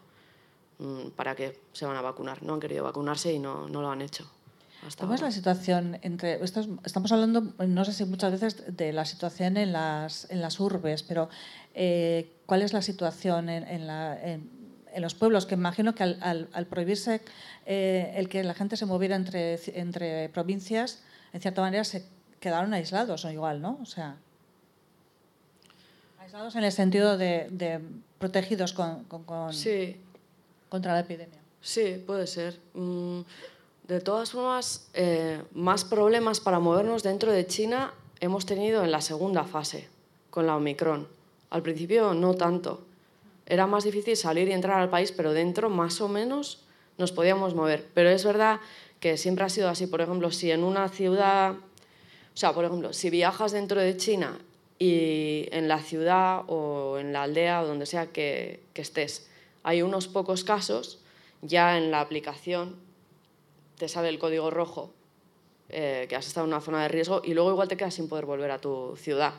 mm, 0.79 1.09
¿para 1.15 1.35
qué 1.35 1.59
se 1.71 1.85
van 1.85 1.95
a 1.95 2.01
vacunar? 2.01 2.41
No 2.41 2.55
han 2.55 2.59
querido 2.59 2.83
vacunarse 2.83 3.31
y 3.31 3.39
no, 3.39 3.69
no 3.69 3.81
lo 3.81 3.91
han 3.91 4.01
hecho. 4.01 4.25
¿Cómo 4.99 5.13
es 5.13 5.21
la 5.21 5.31
situación 5.31 5.97
entre 6.01 6.43
estamos 6.43 7.11
hablando, 7.11 7.53
no 7.57 7.85
sé 7.85 7.93
si 7.93 8.05
muchas 8.05 8.31
veces, 8.31 8.77
de 8.77 8.93
la 8.93 9.05
situación 9.05 9.57
en 9.57 9.73
las, 9.73 10.29
en 10.29 10.41
las 10.41 10.59
urbes, 10.59 11.03
pero 11.03 11.29
eh, 11.73 12.31
¿cuál 12.45 12.61
es 12.61 12.73
la 12.73 12.81
situación 12.81 13.49
en, 13.49 13.67
en, 13.67 13.87
la, 13.87 14.19
en, 14.21 14.49
los 14.97 15.15
pueblos? 15.15 15.45
Que 15.45 15.55
imagino 15.55 15.95
que 15.95 16.03
al, 16.03 16.47
al, 16.51 16.65
prohibirse 16.67 17.21
eh, 17.65 18.13
el 18.15 18.29
que 18.29 18.43
la 18.43 18.53
gente 18.53 18.77
se 18.77 18.85
moviera 18.85 19.15
entre, 19.15 19.59
entre 19.73 20.29
provincias, 20.29 21.01
en 21.33 21.41
cierta 21.41 21.61
manera 21.61 21.83
se 21.83 22.05
quedaron 22.39 22.73
aislados 22.73 23.25
o 23.25 23.31
igual, 23.31 23.61
¿no? 23.61 23.79
O 23.81 23.85
sea 23.85 24.17
en 26.55 26.63
el 26.63 26.71
sentido 26.71 27.17
de, 27.17 27.81
protegidos 28.19 28.73
con, 28.73 29.03
contra 29.03 30.93
la 30.93 30.99
epidemia. 30.99 31.39
Sí, 31.61 32.03
puede 32.05 32.27
ser. 32.27 32.59
Mm, 32.73 33.21
de 33.87 34.01
todas 34.01 34.31
formas, 34.31 34.87
eh, 34.93 35.41
más 35.53 35.85
problemas 35.85 36.39
para 36.39 36.59
movernos 36.59 37.03
dentro 37.03 37.31
de 37.31 37.45
China 37.45 37.93
hemos 38.19 38.45
tenido 38.45 38.83
en 38.83 38.91
la 38.91 39.01
segunda 39.01 39.43
fase, 39.43 39.87
con 40.31 40.47
la 40.47 40.55
Omicron. 40.55 41.07
Al 41.51 41.61
principio 41.61 42.13
no 42.13 42.33
tanto. 42.33 42.81
era 43.47 43.67
más 43.67 43.83
difícil 43.83 44.17
salir 44.17 44.47
y 44.47 44.53
entrar 44.53 44.79
al 44.79 44.89
país, 44.89 45.11
pero 45.11 45.31
dentro 45.31 45.69
más 45.69 46.01
o 46.01 46.07
menos 46.07 46.63
nos 46.97 47.11
podíamos 47.11 47.53
mover. 47.53 47.85
Pero 47.93 48.09
es 48.09 48.25
verdad 48.25 48.59
que 48.99 49.17
siempre 49.17 49.45
ha 49.45 49.49
sido 49.49 49.69
así. 49.69 49.85
Por 49.85 50.01
ejemplo, 50.01 50.31
si 50.31 50.49
en 50.49 50.63
una 50.63 50.89
ciudad, 50.89 51.51
o 51.51 52.37
sea, 52.37 52.53
por 52.53 52.65
ejemplo, 52.65 52.91
si 52.91 53.11
viajas 53.11 53.51
dentro 53.51 53.79
de 53.79 53.95
China 53.97 54.39
y 54.79 55.47
en 55.51 55.67
la 55.67 55.79
ciudad 55.79 56.41
o 56.47 56.97
en 56.97 57.13
la 57.13 57.21
aldea 57.21 57.61
o 57.61 57.67
donde 57.67 57.85
sea 57.85 58.07
que, 58.07 58.61
que 58.73 58.81
estés, 58.81 59.27
hay 59.61 59.83
unos 59.83 60.07
pocos 60.07 60.43
casos, 60.43 60.97
ya 61.43 61.77
en 61.77 61.91
la 61.91 62.01
aplicación 62.01 62.83
te 63.77 63.87
sale 63.87 64.09
el 64.09 64.19
código 64.19 64.49
rojo 64.49 64.93
eh, 65.69 66.05
que 66.07 66.15
has 66.15 66.27
estado 66.27 66.45
en 66.45 66.53
una 66.53 66.61
zona 66.61 66.83
de 66.83 66.89
riesgo 66.89 67.21
y 67.23 67.33
luego 67.33 67.51
igual 67.51 67.67
te 67.67 67.75
quedas 67.75 67.95
sin 67.95 68.07
poder 68.07 68.25
volver 68.25 68.51
a 68.51 68.59
tu 68.59 68.95
ciudad 68.97 69.33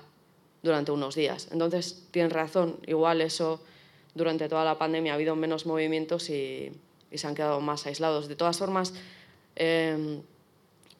durante 0.62 0.90
unos 0.90 1.14
días. 1.14 1.48
Entonces, 1.52 2.04
tienes 2.10 2.32
razón, 2.32 2.80
igual 2.86 3.20
eso 3.20 3.60
durante 4.14 4.48
toda 4.48 4.64
la 4.64 4.76
pandemia 4.78 5.12
ha 5.12 5.14
habido 5.14 5.36
menos 5.36 5.66
movimientos 5.66 6.28
y, 6.30 6.72
se 7.14 7.26
han 7.26 7.34
quedado 7.34 7.60
más 7.60 7.86
aislados. 7.86 8.28
De 8.28 8.36
todas 8.36 8.58
formas, 8.58 8.92
em, 9.54 10.20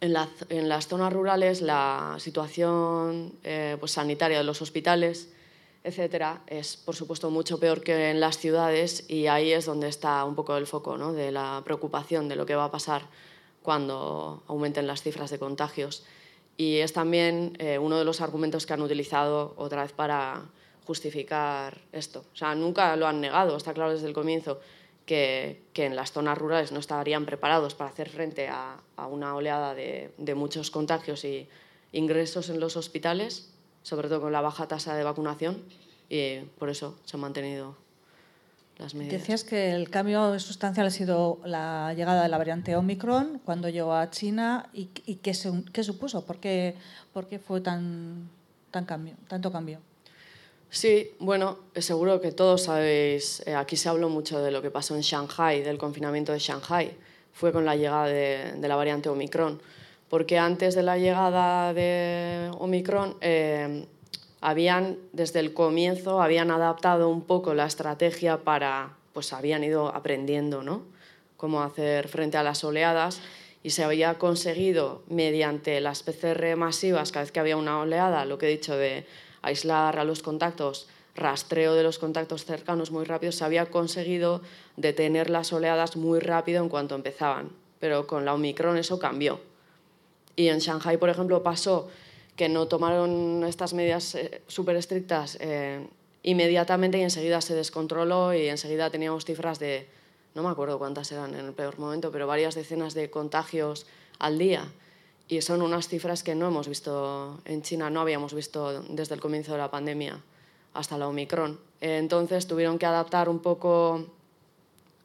en, 0.00 0.68
las 0.68 0.86
zonas 0.86 1.12
rurales 1.12 1.60
la 1.60 2.16
situación 2.18 3.32
eh, 3.42 3.76
pues, 3.78 3.92
sanitaria 3.92 4.38
de 4.38 4.44
los 4.44 4.62
hospitales, 4.62 5.28
etcétera, 5.84 6.40
es 6.46 6.76
por 6.76 6.96
supuesto 6.96 7.30
mucho 7.30 7.60
peor 7.60 7.82
que 7.82 8.10
en 8.10 8.20
las 8.20 8.38
ciudades 8.38 9.04
y 9.08 9.26
ahí 9.26 9.52
es 9.52 9.66
donde 9.66 9.88
está 9.88 10.24
un 10.24 10.34
poco 10.34 10.56
el 10.56 10.66
foco 10.66 10.96
¿no? 10.96 11.12
de 11.12 11.32
la 11.32 11.60
preocupación 11.64 12.28
de 12.28 12.36
lo 12.36 12.46
que 12.46 12.54
va 12.54 12.64
a 12.64 12.70
pasar 12.70 13.02
cuando 13.66 14.44
aumenten 14.46 14.86
las 14.86 15.02
cifras 15.02 15.28
de 15.28 15.40
contagios. 15.40 16.04
Y 16.56 16.76
es 16.76 16.92
también 16.92 17.56
eh, 17.58 17.80
uno 17.80 17.98
de 17.98 18.04
los 18.04 18.20
argumentos 18.20 18.64
que 18.64 18.72
han 18.72 18.80
utilizado 18.80 19.54
otra 19.56 19.82
vez 19.82 19.92
para 19.92 20.44
justificar 20.86 21.80
esto. 21.90 22.24
O 22.32 22.36
sea, 22.36 22.54
nunca 22.54 22.94
lo 22.94 23.08
han 23.08 23.20
negado, 23.20 23.56
está 23.56 23.74
claro 23.74 23.90
desde 23.90 24.06
el 24.06 24.14
comienzo, 24.14 24.60
que, 25.04 25.64
que 25.72 25.84
en 25.84 25.96
las 25.96 26.12
zonas 26.12 26.38
rurales 26.38 26.70
no 26.70 26.78
estarían 26.78 27.26
preparados 27.26 27.74
para 27.74 27.90
hacer 27.90 28.08
frente 28.08 28.46
a, 28.46 28.76
a 28.94 29.06
una 29.08 29.34
oleada 29.34 29.74
de, 29.74 30.12
de, 30.16 30.34
muchos 30.36 30.70
contagios 30.70 31.24
y 31.24 31.48
ingresos 31.90 32.50
en 32.50 32.60
los 32.60 32.76
hospitales, 32.76 33.50
sobre 33.82 34.08
todo 34.08 34.20
con 34.20 34.32
la 34.32 34.42
baja 34.42 34.68
tasa 34.68 34.94
de 34.94 35.02
vacunación, 35.02 35.64
y 36.08 36.38
por 36.58 36.68
eso 36.68 36.96
se 37.04 37.16
han 37.16 37.20
mantenido 37.20 37.74
Decías 38.78 39.42
que 39.42 39.72
el 39.72 39.88
cambio 39.88 40.38
sustancial 40.38 40.86
ha 40.86 40.90
sido 40.90 41.40
la 41.46 41.94
llegada 41.94 42.22
de 42.22 42.28
la 42.28 42.36
variante 42.36 42.76
Omicron 42.76 43.40
cuando 43.42 43.70
llegó 43.70 43.94
a 43.94 44.10
China 44.10 44.68
y, 44.74 44.86
qué, 44.86 45.32
supuso, 45.32 46.26
¿Por 46.26 46.38
qué, 46.38 46.74
fue 47.46 47.62
tan, 47.62 48.28
tan 48.70 48.84
cambio, 48.84 49.14
tanto 49.28 49.50
cambio. 49.50 49.80
Sí, 50.68 51.12
bueno, 51.20 51.58
seguro 51.76 52.20
que 52.20 52.32
todos 52.32 52.64
sabéis, 52.64 53.42
eh, 53.46 53.54
aquí 53.54 53.76
se 53.76 53.88
habló 53.88 54.10
mucho 54.10 54.42
de 54.42 54.50
lo 54.50 54.60
que 54.60 54.70
pasó 54.70 54.94
en 54.94 55.00
Shanghai, 55.00 55.62
del 55.62 55.78
confinamiento 55.78 56.32
de 56.32 56.38
Shanghai, 56.38 56.94
fue 57.32 57.52
con 57.52 57.64
la 57.64 57.76
llegada 57.76 58.06
de, 58.08 58.58
la 58.60 58.76
variante 58.76 59.08
Omicron, 59.08 59.62
porque 60.10 60.38
antes 60.38 60.74
de 60.74 60.82
la 60.82 60.98
llegada 60.98 61.72
de 61.72 62.50
Omicron 62.58 63.16
eh, 63.22 63.86
habían 64.46 64.98
desde 65.12 65.40
el 65.40 65.54
comienzo 65.54 66.22
habían 66.22 66.52
adaptado 66.52 67.08
un 67.08 67.22
poco 67.22 67.52
la 67.52 67.66
estrategia 67.66 68.44
para 68.44 68.94
pues 69.12 69.32
habían 69.32 69.64
ido 69.64 69.88
aprendiendo 69.88 70.62
¿no? 70.62 70.84
cómo 71.36 71.64
hacer 71.64 72.06
frente 72.06 72.36
a 72.36 72.44
las 72.44 72.62
oleadas 72.62 73.20
y 73.64 73.70
se 73.70 73.82
había 73.82 74.20
conseguido 74.20 75.02
mediante 75.08 75.80
las 75.80 76.04
PCR 76.04 76.54
masivas 76.54 77.10
cada 77.10 77.24
vez 77.24 77.32
que 77.32 77.40
había 77.40 77.56
una 77.56 77.80
oleada 77.80 78.24
lo 78.24 78.38
que 78.38 78.46
he 78.46 78.50
dicho 78.50 78.76
de 78.76 79.04
aislar 79.42 79.98
a 79.98 80.04
los 80.04 80.22
contactos 80.22 80.86
rastreo 81.16 81.74
de 81.74 81.82
los 81.82 81.98
contactos 81.98 82.44
cercanos 82.44 82.92
muy 82.92 83.04
rápido 83.04 83.32
se 83.32 83.44
había 83.44 83.66
conseguido 83.66 84.42
detener 84.76 85.28
las 85.28 85.52
oleadas 85.52 85.96
muy 85.96 86.20
rápido 86.20 86.62
en 86.62 86.68
cuanto 86.68 86.94
empezaban 86.94 87.50
pero 87.80 88.06
con 88.06 88.24
la 88.24 88.32
Omicron 88.32 88.76
eso 88.76 89.00
cambió 89.00 89.40
y 90.36 90.46
en 90.50 90.60
Shanghai 90.60 90.98
por 90.98 91.08
ejemplo 91.08 91.42
pasó 91.42 91.88
que 92.36 92.48
no 92.48 92.68
tomaron 92.68 93.44
estas 93.44 93.72
medidas 93.72 94.14
eh, 94.14 94.42
súper 94.46 94.76
estrictas 94.76 95.38
eh, 95.40 95.86
inmediatamente 96.22 96.98
y 96.98 97.02
enseguida 97.02 97.40
se 97.40 97.54
descontroló 97.54 98.34
y 98.34 98.48
enseguida 98.48 98.90
teníamos 98.90 99.24
cifras 99.24 99.58
de, 99.58 99.86
no 100.34 100.42
me 100.42 100.50
acuerdo 100.50 100.78
cuántas 100.78 101.10
eran 101.12 101.34
en 101.34 101.46
el 101.46 101.52
peor 101.52 101.78
momento, 101.78 102.12
pero 102.12 102.26
varias 102.26 102.54
decenas 102.54 102.94
de 102.94 103.10
contagios 103.10 103.86
al 104.18 104.38
día. 104.38 104.70
Y 105.28 105.40
son 105.40 105.62
unas 105.62 105.88
cifras 105.88 106.22
que 106.22 106.34
no 106.34 106.46
hemos 106.46 106.68
visto 106.68 107.40
en 107.46 107.62
China, 107.62 107.90
no 107.90 108.00
habíamos 108.00 108.32
visto 108.32 108.82
desde 108.82 109.14
el 109.14 109.20
comienzo 109.20 109.52
de 109.52 109.58
la 109.58 109.70
pandemia 109.70 110.20
hasta 110.74 110.98
la 110.98 111.08
Omicron. 111.08 111.58
Entonces 111.80 112.46
tuvieron 112.46 112.78
que 112.78 112.86
adaptar 112.86 113.28
un 113.28 113.40
poco 113.40 114.06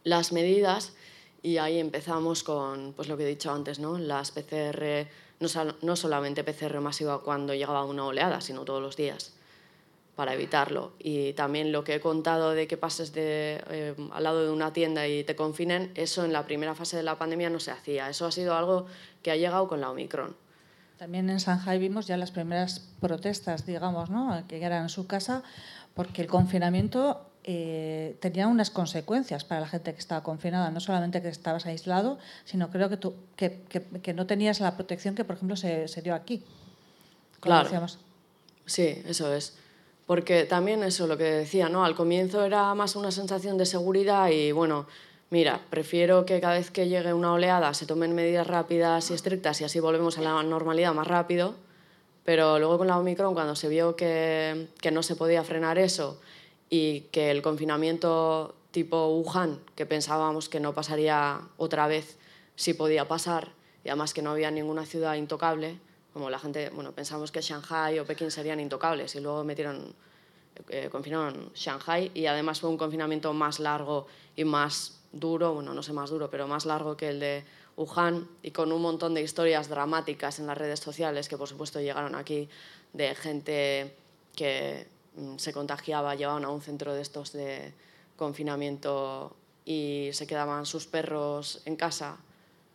las 0.03 0.31
medidas 0.31 0.93
y 1.41 1.57
ahí 1.57 1.79
empezamos 1.79 2.43
con 2.43 2.93
pues, 2.93 3.07
lo 3.07 3.17
que 3.17 3.23
he 3.23 3.27
dicho 3.27 3.51
antes, 3.51 3.79
¿no? 3.79 3.97
las 3.97 4.31
PCR 4.31 5.07
no, 5.41 5.95
solamente 5.95 6.43
PCR 6.43 6.79
masiva 6.79 7.21
cuando 7.21 7.53
llegaba 7.53 7.83
una 7.83 8.05
oleada, 8.05 8.41
sino 8.41 8.63
todos 8.63 8.81
los 8.81 8.95
días 8.95 9.33
para 10.15 10.33
evitarlo. 10.33 10.91
Y 10.99 11.33
también 11.33 11.71
lo 11.71 11.83
que 11.83 11.95
he 11.95 11.99
contado 11.99 12.51
de 12.51 12.67
que 12.67 12.77
pases 12.77 13.13
de, 13.13 13.63
eh, 13.69 13.95
al 14.11 14.23
lado 14.23 14.45
de 14.45 14.51
una 14.51 14.71
tienda 14.73 15.07
y 15.07 15.23
te 15.23 15.35
confinen, 15.35 15.91
eso 15.95 16.23
en 16.25 16.33
la 16.33 16.45
primera 16.45 16.75
fase 16.75 16.97
de 16.97 17.03
la 17.03 17.17
pandemia 17.17 17.49
no 17.49 17.59
se 17.59 17.71
hacía. 17.71 18.09
Eso 18.09 18.25
ha 18.25 18.31
sido 18.31 18.55
algo 18.55 18.85
que 19.23 19.31
ha 19.31 19.35
llegado 19.35 19.67
con 19.67 19.81
la 19.81 19.89
Omicron. 19.89 20.35
También 20.97 21.29
en 21.31 21.37
Shanghai 21.37 21.79
vimos 21.79 22.05
ya 22.05 22.17
las 22.17 22.29
primeras 22.29 22.87
protestas, 22.99 23.65
digamos, 23.65 24.11
¿no? 24.11 24.43
que 24.47 24.63
eran 24.63 24.83
en 24.83 24.89
su 24.89 25.07
casa, 25.07 25.41
porque 25.95 26.21
el 26.21 26.27
confinamiento 26.27 27.30
eh, 27.43 28.17
tenía 28.19 28.47
unas 28.47 28.69
consecuencias 28.69 29.43
para 29.43 29.61
la 29.61 29.67
gente 29.67 29.93
que 29.93 29.99
estaba 29.99 30.21
confinada, 30.21 30.69
no 30.69 30.79
solamente 30.79 31.23
que 31.23 31.29
estabas 31.29 31.65
aislado, 31.65 32.19
sino 32.45 32.69
creo 32.69 32.87
que, 32.87 32.97
tú, 32.97 33.15
que, 33.35 33.61
que, 34.03 34.13
no 34.13 34.27
tenías 34.27 34.59
la 34.59 34.75
protección 34.75 35.15
que, 35.15 35.23
por 35.23 35.37
ejemplo, 35.37 35.55
se, 35.55 35.87
se 35.87 36.01
dio 36.03 36.13
aquí. 36.13 36.43
Claro. 37.39 37.87
Sí, 38.65 39.01
eso 39.07 39.33
es. 39.33 39.57
Porque 40.05 40.43
también 40.43 40.83
eso, 40.83 41.07
lo 41.07 41.17
que 41.17 41.23
decía, 41.23 41.67
¿no? 41.67 41.83
Al 41.83 41.95
comienzo 41.95 42.45
era 42.45 42.75
más 42.75 42.95
una 42.95 43.11
sensación 43.11 43.57
de 43.57 43.65
seguridad 43.65 44.29
y, 44.29 44.51
bueno, 44.51 44.85
mira, 45.31 45.61
prefiero 45.71 46.25
que 46.25 46.39
cada 46.41 46.53
vez 46.53 46.69
que 46.69 46.87
llegue 46.89 47.11
una 47.13 47.33
oleada 47.33 47.73
se 47.73 47.87
tomen 47.87 48.13
medidas 48.13 48.45
rápidas 48.45 49.09
y 49.09 49.15
estrictas 49.15 49.61
y 49.61 49.63
así 49.63 49.79
volvemos 49.79 50.19
a 50.19 50.21
la 50.21 50.43
normalidad 50.43 50.93
más 50.93 51.07
rápido. 51.07 51.55
Pero 52.23 52.59
luego 52.59 52.77
con 52.77 52.87
la 52.87 52.99
Omicron, 52.99 53.33
cuando 53.33 53.55
se 53.55 53.67
vio 53.67 53.95
que, 53.95 54.67
que 54.79 54.91
no 54.91 55.01
se 55.01 55.15
podía 55.15 55.43
frenar 55.43 55.79
eso 55.79 56.19
y 56.71 57.01
que 57.11 57.29
el 57.31 57.41
confinamiento 57.41 58.55
tipo 58.71 59.09
Wuhan, 59.09 59.59
que 59.75 59.85
pensábamos 59.85 60.47
que 60.47 60.61
no 60.61 60.73
pasaría 60.73 61.41
otra 61.57 61.85
vez, 61.87 62.17
sí 62.55 62.73
podía 62.73 63.07
pasar, 63.09 63.51
y 63.83 63.89
además 63.89 64.13
que 64.13 64.21
no 64.21 64.31
había 64.31 64.49
ninguna 64.51 64.85
ciudad 64.85 65.15
intocable, 65.15 65.77
como 66.13 66.29
la 66.29 66.39
gente, 66.39 66.69
bueno, 66.69 66.93
pensamos 66.93 67.29
que 67.31 67.41
Shanghai 67.41 67.99
o 67.99 68.05
Pekín 68.05 68.31
serían 68.31 68.61
intocables, 68.61 69.13
y 69.15 69.19
luego 69.19 69.43
metieron, 69.43 69.93
eh, 70.69 70.87
confinaron 70.89 71.51
Shanghai, 71.53 72.09
y 72.13 72.25
además 72.27 72.61
fue 72.61 72.69
un 72.69 72.77
confinamiento 72.77 73.33
más 73.33 73.59
largo 73.59 74.07
y 74.37 74.45
más 74.45 75.01
duro, 75.11 75.53
bueno, 75.53 75.73
no 75.73 75.83
sé 75.83 75.91
más 75.91 76.09
duro, 76.09 76.29
pero 76.29 76.47
más 76.47 76.65
largo 76.65 76.95
que 76.95 77.09
el 77.09 77.19
de 77.19 77.43
Wuhan, 77.75 78.29
y 78.43 78.51
con 78.51 78.71
un 78.71 78.81
montón 78.81 79.13
de 79.13 79.21
historias 79.21 79.67
dramáticas 79.67 80.39
en 80.39 80.47
las 80.47 80.57
redes 80.57 80.79
sociales, 80.79 81.27
que 81.27 81.35
por 81.35 81.49
supuesto 81.49 81.81
llegaron 81.81 82.15
aquí, 82.15 82.47
de 82.93 83.13
gente 83.13 83.93
que 84.37 84.87
se 85.37 85.53
contagiaba, 85.53 86.15
llevaban 86.15 86.45
a 86.45 86.49
un 86.49 86.61
centro 86.61 86.93
de 86.93 87.01
estos 87.01 87.33
de 87.33 87.73
confinamiento 88.15 89.35
y 89.65 90.09
se 90.13 90.27
quedaban 90.27 90.65
sus 90.65 90.87
perros 90.87 91.61
en 91.65 91.75
casa 91.75 92.17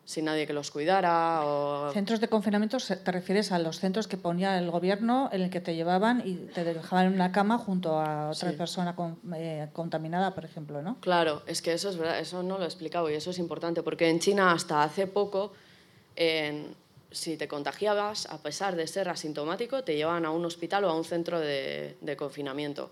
sin 0.06 0.26
nadie 0.26 0.46
que 0.46 0.52
los 0.52 0.70
cuidara. 0.70 1.44
O... 1.44 1.90
Centros 1.92 2.20
de 2.20 2.28
confinamiento, 2.28 2.78
te 2.78 3.12
refieres 3.12 3.50
a 3.50 3.58
los 3.58 3.80
centros 3.80 4.06
que 4.06 4.16
ponía 4.16 4.56
el 4.56 4.70
gobierno 4.70 5.28
en 5.32 5.42
el 5.42 5.50
que 5.50 5.60
te 5.60 5.74
llevaban 5.74 6.22
y 6.24 6.34
te 6.54 6.62
dejaban 6.64 7.06
en 7.06 7.14
una 7.14 7.32
cama 7.32 7.58
junto 7.58 7.98
a 7.98 8.30
otra 8.30 8.52
persona 8.52 8.94
eh, 9.34 9.68
contaminada, 9.72 10.32
por 10.34 10.44
ejemplo, 10.44 10.80
¿no? 10.80 10.96
Claro, 11.00 11.42
es 11.46 11.60
que 11.60 11.72
eso 11.72 11.90
es 11.90 11.96
verdad, 11.96 12.20
eso 12.20 12.44
no 12.44 12.56
lo 12.56 12.64
he 12.64 12.66
explicado 12.66 13.10
y 13.10 13.14
eso 13.14 13.30
es 13.30 13.38
importante, 13.38 13.82
porque 13.82 14.08
en 14.08 14.20
China 14.20 14.52
hasta 14.52 14.84
hace 14.84 15.08
poco 15.08 15.52
en, 16.14 16.76
si 17.10 17.36
te 17.36 17.48
contagiabas, 17.48 18.26
a 18.26 18.42
pesar 18.42 18.76
de 18.76 18.86
ser 18.86 19.08
asintomático, 19.08 19.84
te 19.84 19.96
llevaban 19.96 20.24
a 20.24 20.30
un 20.30 20.44
hospital 20.44 20.84
o 20.84 20.90
a 20.90 20.96
un 20.96 21.04
centro 21.04 21.40
de, 21.40 22.16
confinamiento. 22.16 22.90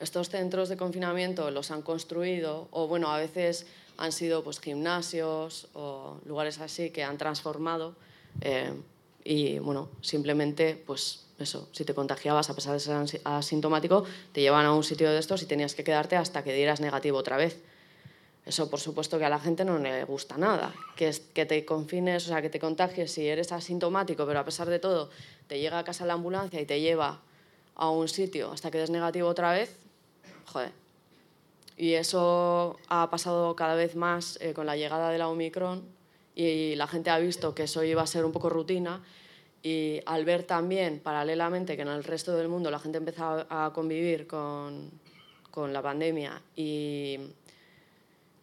Estos 0.00 0.30
centros 0.30 0.68
de 0.68 0.76
confinamiento 0.76 1.50
los 1.50 1.70
han 1.70 1.82
construido, 1.82 2.68
o 2.70 2.88
bueno, 2.88 3.12
a 3.12 3.18
veces 3.18 3.66
han 3.98 4.12
sido 4.12 4.42
pues, 4.42 4.58
gimnasios 4.58 5.68
o 5.74 6.16
lugares 6.26 6.58
así 6.58 6.90
que 6.90 7.04
han 7.04 7.18
transformado. 7.18 7.94
Eh, 8.40 8.72
y 9.24 9.58
bueno, 9.60 9.88
simplemente, 10.00 10.82
pues 10.86 11.26
eso, 11.38 11.68
si 11.72 11.84
te 11.84 11.94
contagiabas 11.94 12.50
a 12.50 12.54
pesar 12.54 12.72
de 12.72 12.80
ser 12.80 13.20
asintomático, 13.24 14.04
te 14.32 14.40
llevaban 14.40 14.66
a 14.66 14.72
un 14.72 14.82
sitio 14.82 15.10
de 15.10 15.18
estos 15.18 15.42
y 15.42 15.46
tenías 15.46 15.74
que 15.74 15.84
quedarte 15.84 16.16
hasta 16.16 16.42
que 16.42 16.52
dieras 16.52 16.80
negativo 16.80 17.18
otra 17.18 17.36
vez. 17.36 17.60
Eso, 18.44 18.68
por 18.68 18.80
supuesto, 18.80 19.18
que 19.18 19.24
a 19.24 19.28
la 19.28 19.38
gente 19.38 19.64
no 19.64 19.78
le 19.78 20.04
gusta 20.04 20.36
nada. 20.36 20.74
Que, 20.96 21.12
te 21.12 21.64
confines, 21.64 22.24
o 22.24 22.28
sea, 22.28 22.42
que 22.42 22.50
te 22.50 22.58
contagies 22.58 23.12
si 23.12 23.26
eres 23.26 23.52
asintomático, 23.52 24.26
pero 24.26 24.40
a 24.40 24.44
pesar 24.44 24.68
de 24.68 24.80
todo, 24.80 25.10
te 25.46 25.60
llega 25.60 25.78
a 25.78 25.84
casa 25.84 26.04
la 26.06 26.14
ambulancia 26.14 26.60
y 26.60 26.66
te 26.66 26.80
lleva 26.80 27.20
a 27.76 27.90
un 27.90 28.08
sitio 28.08 28.50
hasta 28.50 28.70
que 28.70 28.78
des 28.78 28.90
negativo 28.90 29.28
otra 29.28 29.52
vez. 29.52 29.76
Joder. 30.46 30.72
y 31.78 31.94
eso 31.94 32.76
ha 32.88 33.08
pasado 33.08 33.56
cada 33.56 33.74
vez 33.74 33.96
más 33.96 34.38
eh, 34.42 34.52
con 34.52 34.66
la 34.66 34.76
llegada 34.76 35.10
de 35.10 35.16
la 35.16 35.28
Omicron 35.28 35.82
y 36.34 36.74
la 36.74 36.86
gente 36.86 37.08
ha 37.10 37.18
visto 37.18 37.54
que 37.54 37.62
eso 37.62 37.82
iba 37.84 38.02
a 38.02 38.06
ser 38.06 38.24
un 38.24 38.32
poco 38.32 38.50
rutina 38.50 39.02
y 39.62 40.00
al 40.04 40.24
ver 40.24 40.42
también 40.42 41.00
paralelamente 41.00 41.76
que 41.76 41.82
en 41.82 41.88
el 41.88 42.04
resto 42.04 42.36
del 42.36 42.48
mundo 42.48 42.70
la 42.70 42.80
gente 42.80 42.98
empezaba 42.98 43.46
a 43.48 43.72
convivir 43.72 44.26
con, 44.26 44.90
con 45.50 45.72
la 45.72 45.80
pandemia 45.80 46.42
y, 46.56 47.18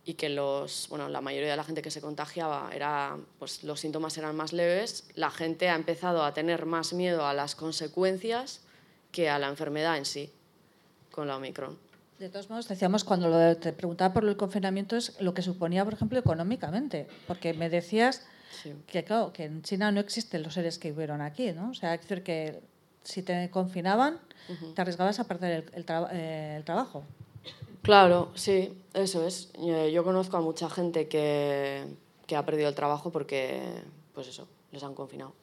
y 0.06 0.16
que 0.16 0.30
los, 0.30 0.88
bueno, 0.90 1.10
la 1.10 1.22
mayoría 1.22 1.52
de 1.52 1.58
la 1.58 1.64
gente 1.64 1.82
que 1.82 1.92
se 1.92 2.02
contagiaba 2.02 2.72
era, 2.74 3.18
pues, 3.38 3.64
los 3.64 3.80
síntomas 3.80 4.18
eran 4.18 4.36
más 4.36 4.54
leves, 4.54 5.06
la 5.16 5.30
gente 5.30 5.70
ha 5.70 5.76
empezado 5.76 6.24
a 6.24 6.34
tener 6.34 6.66
más 6.66 6.94
miedo 6.94 7.26
a 7.26 7.34
las 7.34 7.56
consecuencias 7.56 8.62
que 9.12 9.30
a 9.30 9.40
la 9.40 9.48
enfermedad 9.48 9.98
en 9.98 10.06
sí 10.06 10.32
con 11.12 11.28
la 11.28 11.38
Omicron. 11.38 11.78
De 12.20 12.30
todos 12.30 12.50
modos, 12.50 12.68
decíamos 12.68 13.04
cuando 13.04 13.30
lo 13.30 13.58
te 13.58 13.72
preguntaba 13.72 14.14
por 14.14 14.26
el 14.26 14.36
confinamiento 14.36 14.98
es 14.98 15.20
lo 15.22 15.34
que 15.34 15.42
suponía, 15.42 15.86
por 15.86 15.94
ejemplo, 15.94 16.20
económicamente, 16.20 17.08
porque 17.28 17.54
me 17.54 17.70
decías 17.70 18.24
que, 18.88 19.06
claro, 19.06 19.32
que 19.32 19.46
en 19.46 19.62
China 19.62 19.92
no 19.92 20.02
existen 20.02 20.44
los 20.44 20.54
seres 20.54 20.78
que 20.78 20.92
hubieron 20.92 21.22
aquí, 21.22 21.52
¿no? 21.54 21.70
O 21.70 21.74
sea, 21.74 21.94
es 21.94 22.02
decir, 22.02 22.24
que 22.24 22.62
si 23.04 23.24
te 23.24 23.50
confinaban, 23.50 24.20
te 24.76 24.82
arriesgabas 24.82 25.20
a 25.20 25.24
perder 25.26 25.66
el, 25.74 25.86
eh, 26.12 26.56
el, 26.58 26.64
trabajo. 26.66 27.04
Claro, 27.82 28.32
sí, 28.36 28.74
eso 28.94 29.26
es. 29.26 29.52
Yo 29.92 30.04
conozco 30.04 30.38
a 30.38 30.42
mucha 30.42 30.70
gente 30.70 31.08
que, 31.08 31.86
que 32.28 32.36
ha 32.36 32.46
perdido 32.46 32.70
el 32.70 32.76
trabajo 32.76 33.10
porque, 33.12 33.62
pues 34.14 34.28
eso, 34.28 34.48
les 34.72 34.84
han 34.84 34.94
confinado 34.94 35.34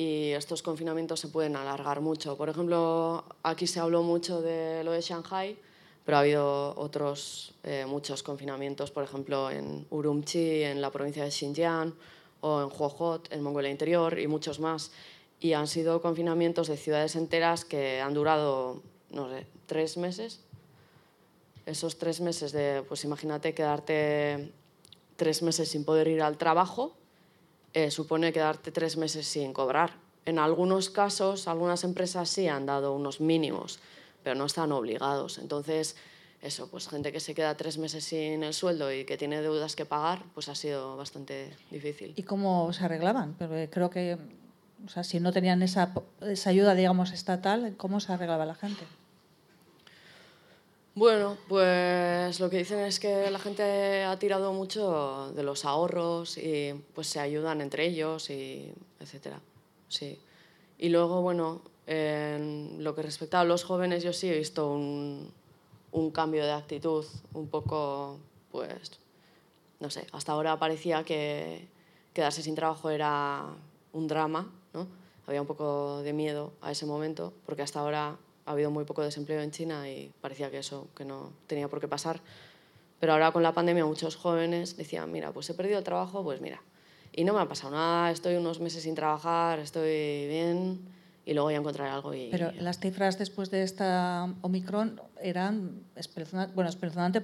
y 0.00 0.30
estos 0.30 0.62
confinamientos 0.62 1.20
se 1.20 1.28
pueden 1.28 1.56
alargar 1.56 2.00
mucho. 2.00 2.34
Por 2.38 2.48
ejemplo, 2.48 3.22
aquí 3.42 3.66
se 3.66 3.80
habló 3.80 4.02
mucho 4.02 4.40
de 4.40 4.82
lo 4.82 4.92
de 4.92 5.02
Shanghai, 5.02 5.58
pero 6.06 6.16
ha 6.16 6.20
habido 6.20 6.74
otros 6.78 7.52
eh, 7.64 7.84
muchos 7.86 8.22
confinamientos, 8.22 8.90
por 8.90 9.04
ejemplo, 9.04 9.50
en 9.50 9.86
Urumqi, 9.90 10.62
en 10.62 10.80
la 10.80 10.90
provincia 10.90 11.22
de 11.22 11.30
Xinjiang, 11.30 11.92
o 12.40 12.62
en 12.62 12.68
Huohot, 12.74 13.30
en 13.30 13.42
Mongolia 13.42 13.70
Interior, 13.70 14.18
y 14.18 14.26
muchos 14.26 14.58
más. 14.58 14.90
Y 15.38 15.52
han 15.52 15.66
sido 15.66 16.00
confinamientos 16.00 16.68
de 16.68 16.78
ciudades 16.78 17.14
enteras 17.14 17.66
que 17.66 18.00
han 18.00 18.14
durado, 18.14 18.82
no 19.10 19.28
sé, 19.28 19.46
tres 19.66 19.98
meses. 19.98 20.40
Esos 21.66 21.98
tres 21.98 22.20
meses 22.20 22.52
de, 22.52 22.82
pues 22.88 23.04
imagínate 23.04 23.54
quedarte 23.54 24.52
tres 25.16 25.42
meses 25.42 25.68
sin 25.68 25.84
poder 25.84 26.08
ir 26.08 26.22
al 26.22 26.38
trabajo 26.38 26.96
eh, 27.72 27.90
supone 27.90 28.32
quedarte 28.32 28.72
tres 28.72 28.96
meses 28.96 29.26
sin 29.26 29.52
cobrar. 29.52 29.92
En 30.26 30.38
algunos 30.38 30.90
casos, 30.90 31.46
algunas 31.46 31.84
empresas 31.84 32.28
sí 32.28 32.48
han 32.48 32.66
dado 32.66 32.94
unos 32.94 33.20
mínimos, 33.20 33.78
pero 34.24 34.34
no 34.34 34.46
están 34.46 34.72
obligados. 34.72 35.38
Entonces, 35.38 35.96
eso, 36.42 36.68
pues 36.68 36.88
gente 36.88 37.12
que 37.12 37.20
se 37.20 37.34
queda 37.34 37.56
tres 37.56 37.78
meses 37.78 38.04
sin 38.04 38.42
el 38.42 38.54
sueldo 38.54 38.92
y 38.92 39.04
que 39.04 39.16
tiene 39.16 39.40
deudas 39.40 39.76
que 39.76 39.86
pagar, 39.86 40.24
pues 40.34 40.48
ha 40.48 40.54
sido 40.54 40.96
bastante 40.96 41.54
difícil. 41.70 42.12
¿Y 42.16 42.22
cómo 42.24 42.72
se 42.72 42.84
arreglaban? 42.84 43.34
Porque 43.34 43.68
creo 43.70 43.88
que, 43.88 44.18
o 44.84 44.88
sea, 44.88 45.04
si 45.04 45.20
no 45.20 45.32
tenían 45.32 45.62
esa, 45.62 45.92
esa 46.22 46.50
ayuda, 46.50 46.74
digamos, 46.74 47.12
estatal, 47.12 47.74
¿cómo 47.76 48.00
se 48.00 48.12
arreglaba 48.12 48.46
la 48.46 48.56
gente? 48.56 48.84
Bueno, 51.00 51.38
pues 51.48 52.40
lo 52.40 52.50
que 52.50 52.58
dicen 52.58 52.80
es 52.80 53.00
que 53.00 53.30
la 53.30 53.38
gente 53.38 54.04
ha 54.04 54.18
tirado 54.18 54.52
mucho 54.52 55.32
de 55.34 55.42
los 55.42 55.64
ahorros 55.64 56.36
y 56.36 56.74
pues 56.94 57.06
se 57.06 57.18
ayudan 57.18 57.62
entre 57.62 57.86
ellos 57.86 58.28
y 58.28 58.70
etcétera. 59.00 59.40
Sí. 59.88 60.20
Y 60.76 60.90
luego, 60.90 61.22
bueno, 61.22 61.62
en 61.86 62.84
lo 62.84 62.94
que 62.94 63.00
respecta 63.00 63.40
a 63.40 63.44
los 63.44 63.64
jóvenes, 63.64 64.02
yo 64.02 64.12
sí 64.12 64.28
he 64.28 64.36
visto 64.36 64.70
un, 64.70 65.32
un 65.92 66.10
cambio 66.10 66.44
de 66.44 66.52
actitud 66.52 67.06
un 67.32 67.48
poco, 67.48 68.18
pues, 68.52 69.00
no 69.78 69.88
sé, 69.88 70.06
hasta 70.12 70.32
ahora 70.32 70.58
parecía 70.58 71.02
que 71.02 71.66
quedarse 72.12 72.42
sin 72.42 72.54
trabajo 72.54 72.90
era 72.90 73.46
un 73.94 74.06
drama, 74.06 74.52
¿no? 74.74 74.86
Había 75.26 75.40
un 75.40 75.46
poco 75.46 76.02
de 76.02 76.12
miedo 76.12 76.52
a 76.60 76.72
ese 76.72 76.84
momento, 76.84 77.32
porque 77.46 77.62
hasta 77.62 77.80
ahora 77.80 78.18
ha 78.46 78.52
habido 78.52 78.70
muy 78.70 78.84
poco 78.84 79.02
desempleo 79.02 79.40
en 79.40 79.50
China 79.50 79.88
y 79.88 80.12
parecía 80.20 80.50
que 80.50 80.58
eso 80.58 80.88
que 80.94 81.04
no 81.04 81.32
tenía 81.46 81.68
por 81.68 81.80
qué 81.80 81.88
pasar. 81.88 82.20
Pero 82.98 83.12
ahora 83.12 83.32
con 83.32 83.42
la 83.42 83.52
pandemia 83.52 83.84
muchos 83.84 84.16
jóvenes 84.16 84.76
decían, 84.76 85.10
mira, 85.10 85.32
pues 85.32 85.48
he 85.50 85.54
perdido 85.54 85.78
el 85.78 85.84
trabajo, 85.84 86.22
pues 86.22 86.40
mira, 86.40 86.62
y 87.12 87.24
no 87.24 87.32
me 87.32 87.40
ha 87.40 87.48
pasado 87.48 87.74
nada, 87.74 88.10
estoy 88.10 88.36
unos 88.36 88.60
meses 88.60 88.82
sin 88.82 88.94
trabajar, 88.94 89.58
estoy 89.58 90.28
bien 90.28 90.80
y 91.24 91.32
luego 91.32 91.46
voy 91.46 91.54
a 91.54 91.58
encontrar 91.58 91.88
algo. 91.88 92.14
Y, 92.14 92.28
Pero 92.30 92.52
las 92.58 92.78
cifras 92.78 93.18
después 93.18 93.50
de 93.50 93.62
esta 93.62 94.32
Omicron 94.42 95.00
eran 95.20 95.84
espeluznantes 95.96 96.54
bueno, 96.54 96.70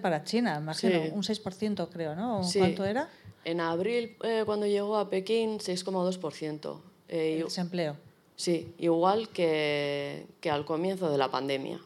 para 0.00 0.24
China, 0.24 0.58
imagino, 0.60 1.00
un 1.12 1.22
6% 1.22 1.88
creo, 1.92 2.14
¿no? 2.14 2.42
¿Cuánto 2.56 2.84
era? 2.84 3.08
En 3.44 3.60
abril, 3.60 4.16
eh, 4.24 4.42
cuando 4.44 4.66
llegó 4.66 4.96
a 4.96 5.08
Pekín, 5.08 5.58
6,2%. 5.58 6.80
Eh, 7.08 7.42
desempleo. 7.44 7.96
Sí, 8.36 8.72
igual 8.78 9.30
que, 9.30 10.26
que 10.40 10.50
al 10.50 10.64
comienzo 10.64 11.10
de 11.10 11.18
la 11.18 11.30
pandemia. 11.30 11.80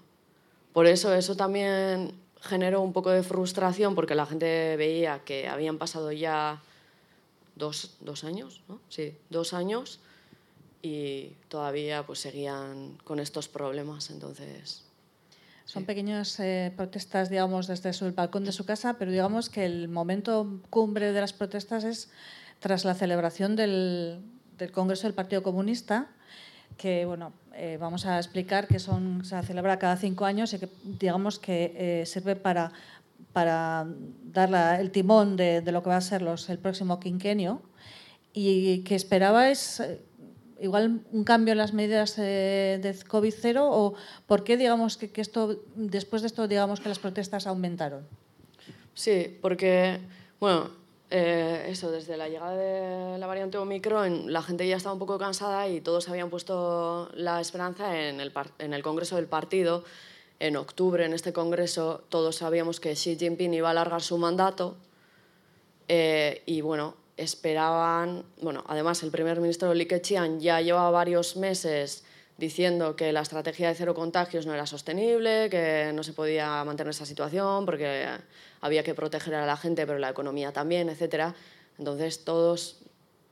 Por 0.73 0.87
eso 0.87 1.15
eso 1.15 1.37
también 1.37 2.13
generó 2.41 2.81
un 2.83 2.93
poco 2.93 3.11
de 3.11 3.23
frustración 3.23 3.95
porque 3.95 4.15
la 4.15 4.27
gente 4.27 4.77
veía 4.77 5.21
que 5.25 5.49
habían 5.49 5.79
pasado 5.79 6.11
ya 6.11 6.61
dos, 7.55 7.97
dos 8.01 8.25
años, 8.25 8.63
¿no? 8.69 8.81
Sí, 8.89 9.15
dos 9.29 9.53
años 9.53 10.01
y 10.83 11.33
todavía 11.49 12.05
pues 12.05 12.21
seguían 12.21 12.99
con 13.05 13.21
estos 13.21 13.49
problemas, 13.49 14.11
entonces... 14.11 14.85
Son 15.67 15.85
pequeñas 15.85 16.41
eh, 16.41 16.73
protestas, 16.77 17.31
digamos, 17.31 17.69
desde 17.69 17.91
el 18.05 18.11
balcón 18.11 18.45
de 18.45 18.51
su 18.51 18.65
casa, 18.65 18.95
pero 18.99 19.13
digamos 19.13 19.49
que 19.49 19.65
el 19.65 19.89
momento 19.89 20.61
cumbre 20.69 21.13
de 21.13 21.21
las 21.21 21.33
protestas 21.33 21.85
es 21.85 22.11
tras 22.59 22.85
la 22.85 22.95
celebración 22.95 23.55
del, 23.55 24.21
del 24.61 24.73
Congreso 24.73 25.09
del 25.09 25.15
Partido 25.15 25.43
Comunista, 25.43 26.09
que 26.77 27.05
bueno, 27.05 27.33
eh, 27.55 27.77
vamos 27.81 28.07
a 28.07 28.19
explicar 28.19 28.69
que 28.69 28.79
son, 28.79 29.25
se 29.25 29.41
celebra 29.43 29.79
cada 29.79 29.97
cinco 29.97 30.25
años 30.25 30.53
y 30.55 30.59
que 30.59 30.69
digamos 30.85 31.39
que 31.39 31.75
eh, 31.75 32.07
sirve 32.07 32.37
para, 32.37 32.73
para 33.33 33.87
dar 34.23 34.81
el 34.81 34.91
timón 34.91 35.37
de, 35.37 35.61
de, 35.61 35.73
lo 35.73 35.83
que 35.83 35.89
va 35.91 35.97
a 35.97 36.01
ser 36.01 36.23
los, 36.23 36.49
el 36.49 36.59
próximo 36.59 37.01
quinquenio 37.01 37.63
y 38.33 38.85
que 38.85 38.95
esperabais 38.95 39.81
eh, 39.81 40.01
igual 40.61 41.01
un 41.11 41.25
cambio 41.25 41.53
en 41.53 41.59
las 41.59 41.73
medidas 41.73 42.17
de 42.17 42.97
COVID 43.09 43.35
cero 43.37 43.69
o 43.71 43.95
por 44.27 44.45
qué 44.45 44.57
digamos 44.57 44.97
que, 44.97 45.11
esto 45.21 45.63
después 45.75 46.23
de 46.23 46.29
esto 46.29 46.47
digamos 46.47 46.81
que 46.81 46.89
las 46.89 46.99
protestas 46.99 47.47
aumentaron. 47.47 48.07
Sí, 48.95 49.39
porque 49.41 50.01
bueno 50.39 50.80
eh, 51.11 51.67
eso, 51.69 51.91
desde 51.91 52.17
la 52.17 52.29
llegada 52.29 52.57
de 52.57 53.19
la 53.19 53.27
variante 53.27 53.59
Omicron, 53.59 54.33
la 54.33 54.43
gente 54.43 54.67
ya 54.69 54.77
estaba 54.77 54.93
un 54.93 55.01
poco 55.01 55.19
cansada 55.19 55.69
y 55.69 55.81
todos 55.81 56.09
habían 56.09 56.31
puesto 56.31 57.11
la 57.15 57.41
esperanza 57.41 58.01
en 58.01 58.21
el, 58.21 58.33
en 58.61 58.75
el 58.75 58.83
Congreso 58.83 59.17
del 59.17 59.27
Partido. 59.27 59.85
En 60.39 60.57
octubre, 60.57 61.05
en 61.05 61.13
este 61.13 61.33
Congreso, 61.33 62.05
todos 62.09 62.37
sabíamos 62.37 62.81
que 62.81 62.95
Xi 62.95 63.17
Jinping 63.17 63.53
iba 63.53 63.69
a 63.69 63.71
alargar 63.73 64.03
su 64.03 64.17
mandato 64.19 64.77
eh, 65.89 66.43
y, 66.47 66.61
bueno, 66.61 66.95
esperaban... 67.17 68.25
Bueno, 68.41 68.65
además, 68.69 69.03
el 69.03 69.11
primer 69.11 69.41
ministro 69.41 69.75
Li 69.75 69.87
Keqiang 69.87 70.39
ya 70.39 70.61
llevaba 70.61 70.91
varios 70.91 71.37
meses 71.37 72.05
diciendo 72.41 72.97
que 72.97 73.13
la 73.13 73.21
estrategia 73.21 73.69
de 73.69 73.75
cero 73.75 73.95
contagios 73.95 74.47
no 74.47 74.55
era 74.55 74.67
sostenible, 74.67 75.51
que 75.51 75.93
no 75.95 76.03
se 76.03 76.15
podía 76.15 76.65
mantener 76.65 76.91
esa 76.91 77.05
situación 77.05 77.67
porque 77.67 78.07
había 78.63 78.83
que 78.83 78.95
proteger 78.95 79.35
a 79.35 79.45
la 79.45 79.59
gente, 79.59 79.87
pero 79.87 79.99
la 79.99 80.09
economía 80.09 80.51
también, 80.51 80.89
etc. 80.89 81.35
Entonces 81.79 82.25
todos 82.25 82.79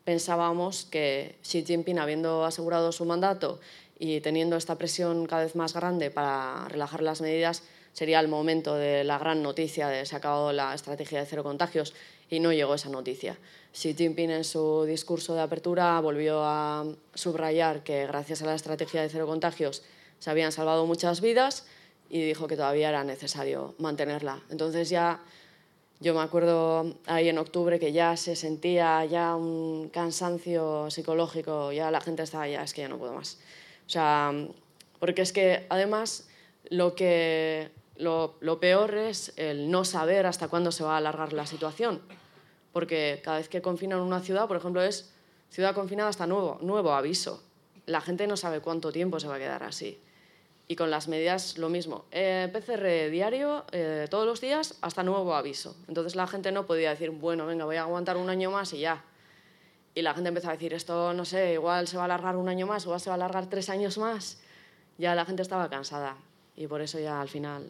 pensábamos 0.04 0.84
que 0.84 1.36
Xi 1.42 1.64
Jinping, 1.64 1.98
habiendo 1.98 2.44
asegurado 2.44 2.92
su 2.92 3.06
mandato 3.06 3.60
y 3.98 4.20
teniendo 4.20 4.56
esta 4.56 4.76
presión 4.76 5.26
cada 5.26 5.42
vez 5.44 5.56
más 5.56 5.72
grande 5.72 6.10
para 6.10 6.68
relajar 6.68 7.02
las 7.02 7.22
medidas, 7.22 7.62
sería 7.98 8.20
el 8.20 8.28
momento 8.28 8.76
de 8.76 9.02
la 9.02 9.18
gran 9.18 9.42
noticia 9.42 9.88
de 9.88 10.06
se 10.06 10.14
ha 10.14 10.18
acabado 10.18 10.52
la 10.52 10.72
estrategia 10.72 11.18
de 11.18 11.26
cero 11.26 11.42
contagios 11.42 11.94
y 12.30 12.38
no 12.38 12.52
llegó 12.52 12.74
esa 12.74 12.90
noticia. 12.90 13.36
Xi 13.72 13.94
Jinping 13.94 14.30
en 14.30 14.44
su 14.44 14.84
discurso 14.84 15.34
de 15.34 15.40
apertura 15.40 15.98
volvió 15.98 16.44
a 16.44 16.86
subrayar 17.14 17.82
que 17.82 18.06
gracias 18.06 18.40
a 18.42 18.46
la 18.46 18.54
estrategia 18.54 19.02
de 19.02 19.08
cero 19.08 19.26
contagios 19.26 19.82
se 20.20 20.30
habían 20.30 20.52
salvado 20.52 20.86
muchas 20.86 21.20
vidas 21.20 21.66
y 22.08 22.22
dijo 22.22 22.46
que 22.46 22.54
todavía 22.54 22.90
era 22.90 23.02
necesario 23.02 23.74
mantenerla. 23.78 24.44
Entonces 24.48 24.90
ya 24.90 25.20
yo 25.98 26.14
me 26.14 26.20
acuerdo 26.20 27.00
ahí 27.06 27.28
en 27.28 27.38
octubre 27.38 27.80
que 27.80 27.90
ya 27.90 28.16
se 28.16 28.36
sentía 28.36 29.04
ya 29.06 29.34
un 29.34 29.88
cansancio 29.88 30.88
psicológico, 30.92 31.72
ya 31.72 31.90
la 31.90 32.00
gente 32.00 32.22
estaba 32.22 32.46
ya, 32.46 32.62
es 32.62 32.72
que 32.74 32.82
ya 32.82 32.88
no 32.88 32.98
puedo 32.98 33.14
más. 33.14 33.38
O 33.88 33.90
sea, 33.90 34.32
porque 35.00 35.22
es 35.22 35.32
que 35.32 35.66
además 35.68 36.28
lo 36.70 36.94
que 36.94 37.76
lo, 37.98 38.60
peor 38.60 38.94
es 38.94 39.32
el 39.36 39.70
no 39.70 39.84
saber 39.84 40.26
hasta 40.26 40.48
cuándo 40.48 40.72
se 40.72 40.84
va 40.84 40.94
a 40.94 40.96
alargar 40.98 41.32
la 41.32 41.46
situación 41.46 42.00
porque 42.72 43.20
cada 43.24 43.38
vez 43.38 43.48
que 43.48 43.62
confinan 43.62 44.00
una 44.00 44.20
ciudad, 44.20 44.46
por 44.46 44.56
ejemplo, 44.56 44.82
es 44.82 45.12
ciudad 45.50 45.74
confinada 45.74 46.10
hasta 46.10 46.26
nuevo, 46.28 46.58
nuevo 46.60 46.92
aviso. 46.92 47.42
La 47.86 48.00
gente 48.00 48.26
no 48.26 48.36
sabe 48.36 48.60
cuánto 48.60 48.92
tiempo 48.92 49.18
se 49.18 49.28
va 49.28 49.34
a 49.34 49.38
quedar 49.38 49.62
así. 49.62 50.00
Y 50.68 50.76
con 50.76 50.88
las 50.90 51.08
medidas 51.08 51.56
lo 51.56 51.70
mismo. 51.70 52.04
Eh, 52.12 52.48
PCR 52.52 53.10
diario, 53.10 53.64
eh, 53.72 54.06
todos 54.10 54.26
los 54.26 54.40
días, 54.40 54.78
hasta 54.82 55.02
nuevo 55.02 55.34
aviso. 55.34 55.74
Entonces 55.88 56.14
la 56.14 56.26
gente 56.26 56.52
no 56.52 56.66
podía 56.66 56.90
decir, 56.90 57.10
bueno, 57.10 57.46
venga, 57.46 57.64
voy 57.64 57.76
a 57.76 57.82
aguantar 57.82 58.16
un 58.16 58.28
año 58.28 58.50
más 58.50 58.72
y 58.74 58.80
ya. 58.80 59.02
Y 59.94 60.02
la 60.02 60.14
gente 60.14 60.28
empezó 60.28 60.50
a 60.50 60.52
decir, 60.52 60.74
esto 60.74 61.14
no 61.14 61.24
sé, 61.24 61.54
igual 61.54 61.88
se 61.88 61.96
va 61.96 62.02
a 62.02 62.04
alargar 62.04 62.36
un 62.36 62.48
año 62.48 62.68
más, 62.68 62.84
igual 62.84 63.00
se 63.00 63.10
va 63.10 63.14
a 63.14 63.16
alargar 63.16 63.46
tres 63.46 63.70
años 63.70 63.96
más. 63.96 64.40
Ya 64.98 65.14
la 65.14 65.24
gente 65.24 65.42
estaba 65.42 65.70
cansada. 65.70 66.16
Y 66.54 66.66
por 66.66 66.80
eso 66.82 67.00
ya 67.00 67.20
al 67.20 67.28
final 67.28 67.66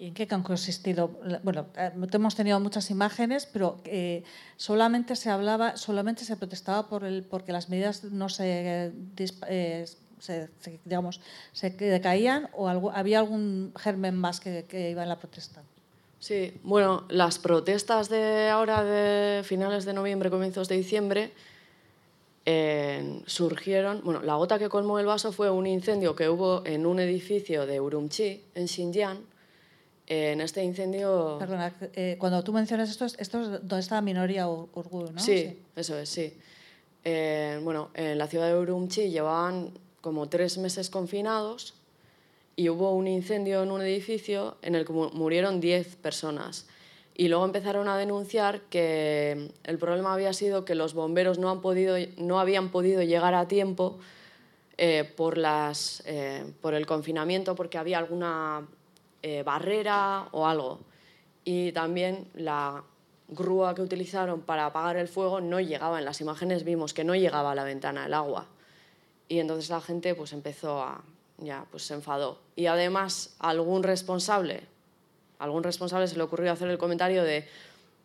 ¿Y 0.00 0.06
en 0.06 0.14
qué 0.14 0.26
han 0.30 0.42
consistido? 0.42 1.10
Bueno, 1.42 1.66
eh, 1.76 1.92
hemos 2.10 2.34
tenido 2.34 2.58
muchas 2.58 2.90
imágenes, 2.90 3.44
pero 3.44 3.76
eh, 3.84 4.24
solamente 4.56 5.14
se 5.14 5.28
hablaba, 5.28 5.76
solamente 5.76 6.24
se 6.24 6.38
protestaba 6.38 6.88
por 6.88 7.04
el, 7.04 7.22
porque 7.22 7.52
las 7.52 7.68
medidas 7.68 8.04
no 8.04 8.30
se, 8.30 8.92
eh, 9.18 9.86
se, 10.18 10.48
digamos, 10.86 11.20
se 11.52 11.68
decaían 11.68 12.48
o 12.54 12.70
había 12.70 13.18
algún 13.18 13.74
germen 13.76 14.16
más 14.16 14.40
que, 14.40 14.64
iba 14.90 15.02
en 15.02 15.08
la 15.10 15.18
protesta. 15.18 15.60
Sí, 16.18 16.58
bueno, 16.62 17.04
las 17.10 17.38
protestas 17.38 18.08
de 18.08 18.48
ahora, 18.48 18.82
de 18.82 19.42
finales 19.44 19.84
de 19.84 19.92
noviembre, 19.92 20.30
comienzos 20.30 20.66
de 20.68 20.76
diciembre, 20.78 21.34
surgieron. 23.26 24.00
Bueno, 24.02 24.22
la 24.22 24.36
gota 24.36 24.58
que 24.58 24.70
colmó 24.70 24.98
el 24.98 25.04
vaso 25.04 25.30
fue 25.30 25.50
un 25.50 25.66
incendio 25.66 26.16
que 26.16 26.30
hubo 26.30 26.64
en 26.64 26.86
un 26.86 27.00
edificio 27.00 27.66
de 27.66 27.82
Urumqi, 27.82 28.40
en 28.54 28.66
Xinjiang 28.66 29.28
en 30.10 30.40
este 30.40 30.64
incendio... 30.64 31.36
Perdona, 31.38 31.72
eh, 31.94 32.16
cuando 32.18 32.42
tú 32.42 32.52
mencionas 32.52 32.90
esto, 32.90 33.06
esto 33.06 33.20
es 33.20 33.50
donde 33.60 33.78
está 33.78 34.00
Minoria 34.02 34.48
Urgu, 34.48 35.12
¿no? 35.12 35.20
Sí, 35.20 35.62
eso 35.76 35.96
es, 35.96 36.08
sí. 36.08 36.36
Eh, 37.04 37.60
bueno, 37.62 37.90
en 37.94 38.18
la 38.18 38.26
ciudad 38.26 38.48
de 38.48 38.58
Urumqi 38.58 39.08
llevaban 39.10 39.70
como 40.00 40.28
tres 40.28 40.58
meses 40.58 40.90
confinados 40.90 41.74
y 42.56 42.68
hubo 42.70 42.92
un 42.92 43.06
incendio 43.06 43.62
en 43.62 43.70
un 43.70 43.82
edificio 43.82 44.56
en 44.62 44.74
el 44.74 44.84
que 44.84 44.92
murieron 44.92 45.60
diez 45.60 45.94
personas. 45.94 46.66
Y 47.14 47.28
luego 47.28 47.44
empezaron 47.44 47.86
a 47.86 47.96
denunciar 47.96 48.62
que 48.62 49.52
el 49.62 49.78
problema 49.78 50.12
había 50.12 50.32
sido 50.32 50.64
que 50.64 50.74
los 50.74 50.92
bomberos 50.92 51.38
no, 51.38 51.50
han 51.50 51.60
podido, 51.60 51.96
no 52.16 52.40
habían 52.40 52.70
podido 52.72 53.04
llegar 53.04 53.34
a 53.34 53.46
tiempo 53.46 54.00
eh, 54.76 55.08
por, 55.16 55.38
las, 55.38 56.02
por 56.60 56.74
el 56.74 56.84
confinamiento, 56.86 57.54
porque 57.54 57.78
había 57.78 57.98
alguna 57.98 58.66
eh, 59.22 59.42
barrera 59.42 60.28
o 60.32 60.46
algo. 60.46 60.80
Y 61.44 61.72
también 61.72 62.28
la 62.34 62.82
grúa 63.28 63.74
que 63.74 63.82
utilizaron 63.82 64.40
para 64.42 64.66
apagar 64.66 64.96
el 64.96 65.08
fuego 65.08 65.40
no 65.40 65.60
llegaba, 65.60 65.98
en 65.98 66.04
las 66.04 66.20
imágenes 66.20 66.64
vimos 66.64 66.92
que 66.92 67.04
no 67.04 67.14
llegaba 67.14 67.52
a 67.52 67.54
la 67.54 67.64
ventana 67.64 68.06
el 68.06 68.14
agua. 68.14 68.46
Y 69.28 69.38
entonces 69.38 69.70
la 69.70 69.80
gente 69.80 70.14
pues 70.14 70.32
empezó 70.32 70.82
a, 70.82 71.02
ya, 71.38 71.64
pues 71.70 71.84
se 71.84 71.94
enfadó. 71.94 72.40
Y 72.56 72.66
además 72.66 73.34
algún 73.38 73.82
responsable, 73.82 74.62
algún 75.38 75.62
responsable 75.62 76.08
se 76.08 76.16
le 76.16 76.22
ocurrió 76.22 76.52
hacer 76.52 76.68
el 76.68 76.78
comentario 76.78 77.22
de, 77.22 77.46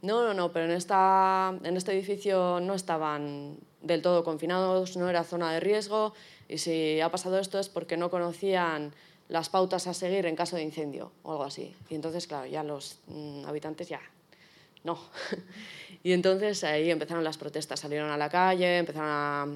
no, 0.01 0.23
no, 0.23 0.34
no, 0.34 0.51
pero 0.51 0.65
en, 0.65 0.71
esta, 0.71 1.54
en 1.63 1.78
este 1.78 1.91
edificio 1.91 2.60
no 2.60 2.75
estaban 2.75 3.58
del 3.82 4.01
todo 4.01 4.23
confinados, 4.23 4.97
no 4.97 5.10
era 5.10 5.23
zona 5.23 5.51
de 5.51 5.60
riesgo, 5.60 6.13
y 6.47 6.60
si 6.60 7.01
ha 7.01 7.10
pasado 7.10 7.39
esto 7.39 7.60
es 7.60 7.69
porque 7.69 7.97
no 7.97 8.12
conocían 8.12 8.93
las 9.29 9.49
pautas 9.49 9.88
a 9.88 9.93
seguir 9.93 10.25
en 10.25 10.35
caso 10.35 10.55
de 10.55 10.63
incendio 10.63 11.11
o 11.23 11.31
algo 11.31 11.43
así. 11.43 11.75
Y 11.89 11.95
entonces, 11.95 12.27
claro, 12.27 12.45
ya 12.45 12.63
los 12.63 12.99
mm, 13.07 13.45
habitantes 13.45 13.89
ya, 13.89 14.01
no. 14.83 14.99
y 16.03 16.11
entonces 16.11 16.63
ahí 16.63 16.91
empezaron 16.91 17.23
las 17.23 17.38
protestas, 17.38 17.79
salieron 17.79 18.11
a 18.11 18.17
la 18.17 18.29
calle, 18.29 18.77
empezaron 18.77 19.09
a, 19.09 19.47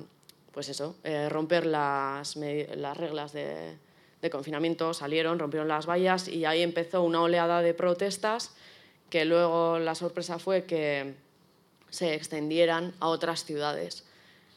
pues 0.52 0.70
eso, 0.70 0.96
eh, 1.04 1.30
romper 1.30 1.66
las, 1.66 2.36
las 2.36 2.98
reglas 2.98 3.32
de, 3.32 3.78
de, 4.22 4.30
confinamiento, 4.30 4.94
salieron, 4.94 5.40
rompieron 5.40 5.68
las 5.68 5.86
vallas 5.86 6.28
y 6.28 6.46
ahí 6.46 6.64
empezó 6.64 7.04
una 7.04 7.22
oleada 7.22 7.62
de 7.62 7.74
protestas 7.74 8.52
que 9.10 9.26
luego 9.26 9.80
la 9.80 9.96
sorpresa 9.96 10.40
fue 10.40 10.66
que 10.66 11.16
se 11.90 12.14
extendieran 12.14 12.94
a 13.00 13.08
otras 13.08 13.44
ciudades. 13.44 14.06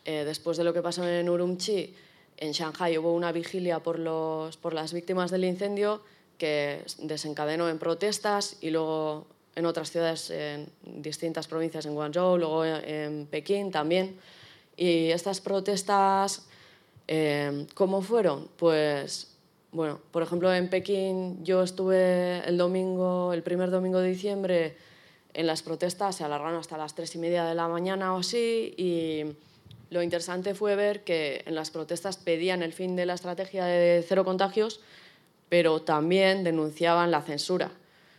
Eh, 0.04 0.24
después 0.24 0.56
de 0.56 0.64
lo 0.64 0.72
que 0.72 0.82
pasó 0.82 1.06
en 1.08 1.28
Urumqi, 1.28 1.94
en 2.42 2.50
Shanghai 2.50 2.98
hubo 2.98 3.12
una 3.12 3.30
vigilia 3.30 3.78
por, 3.78 4.00
los, 4.00 4.56
por 4.56 4.74
las 4.74 4.92
víctimas 4.92 5.30
del 5.30 5.44
incendio 5.44 6.02
que 6.38 6.84
desencadenó 6.98 7.68
en 7.68 7.78
protestas 7.78 8.56
y 8.60 8.70
luego 8.70 9.26
en 9.54 9.64
otras 9.64 9.92
ciudades, 9.92 10.30
en 10.30 10.68
distintas 10.82 11.46
provincias, 11.46 11.86
en 11.86 11.94
Guangzhou, 11.94 12.36
luego 12.38 12.64
en 12.64 13.26
Pekín 13.26 13.70
también. 13.70 14.18
Y 14.76 15.10
estas 15.10 15.40
protestas, 15.40 16.46
eh, 17.06 17.66
¿cómo 17.74 18.02
fueron? 18.02 18.48
Pues, 18.56 19.36
bueno, 19.70 20.00
por 20.10 20.24
ejemplo, 20.24 20.52
en 20.52 20.68
Pekín 20.68 21.44
yo 21.44 21.62
estuve 21.62 22.42
el 22.48 22.58
domingo, 22.58 23.32
el 23.32 23.44
primer 23.44 23.70
domingo 23.70 24.00
de 24.00 24.08
diciembre, 24.08 24.76
en 25.34 25.46
las 25.46 25.62
protestas, 25.62 26.16
se 26.16 26.24
alargaron 26.24 26.58
hasta 26.58 26.76
las 26.76 26.94
tres 26.94 27.14
y 27.14 27.18
media 27.18 27.44
de 27.44 27.54
la 27.54 27.68
mañana 27.68 28.14
o 28.14 28.18
así, 28.18 28.74
y 28.76 29.36
lo 29.92 30.02
interesante 30.02 30.54
fue 30.54 30.74
ver 30.74 31.04
que 31.04 31.42
en 31.44 31.54
las 31.54 31.70
protestas 31.70 32.16
pedían 32.16 32.62
el 32.62 32.72
fin 32.72 32.96
de 32.96 33.04
la 33.04 33.12
estrategia 33.12 33.66
de 33.66 34.02
cero 34.08 34.24
contagios, 34.24 34.80
pero 35.50 35.82
también 35.82 36.44
denunciaban 36.44 37.10
la 37.10 37.20
censura. 37.20 37.70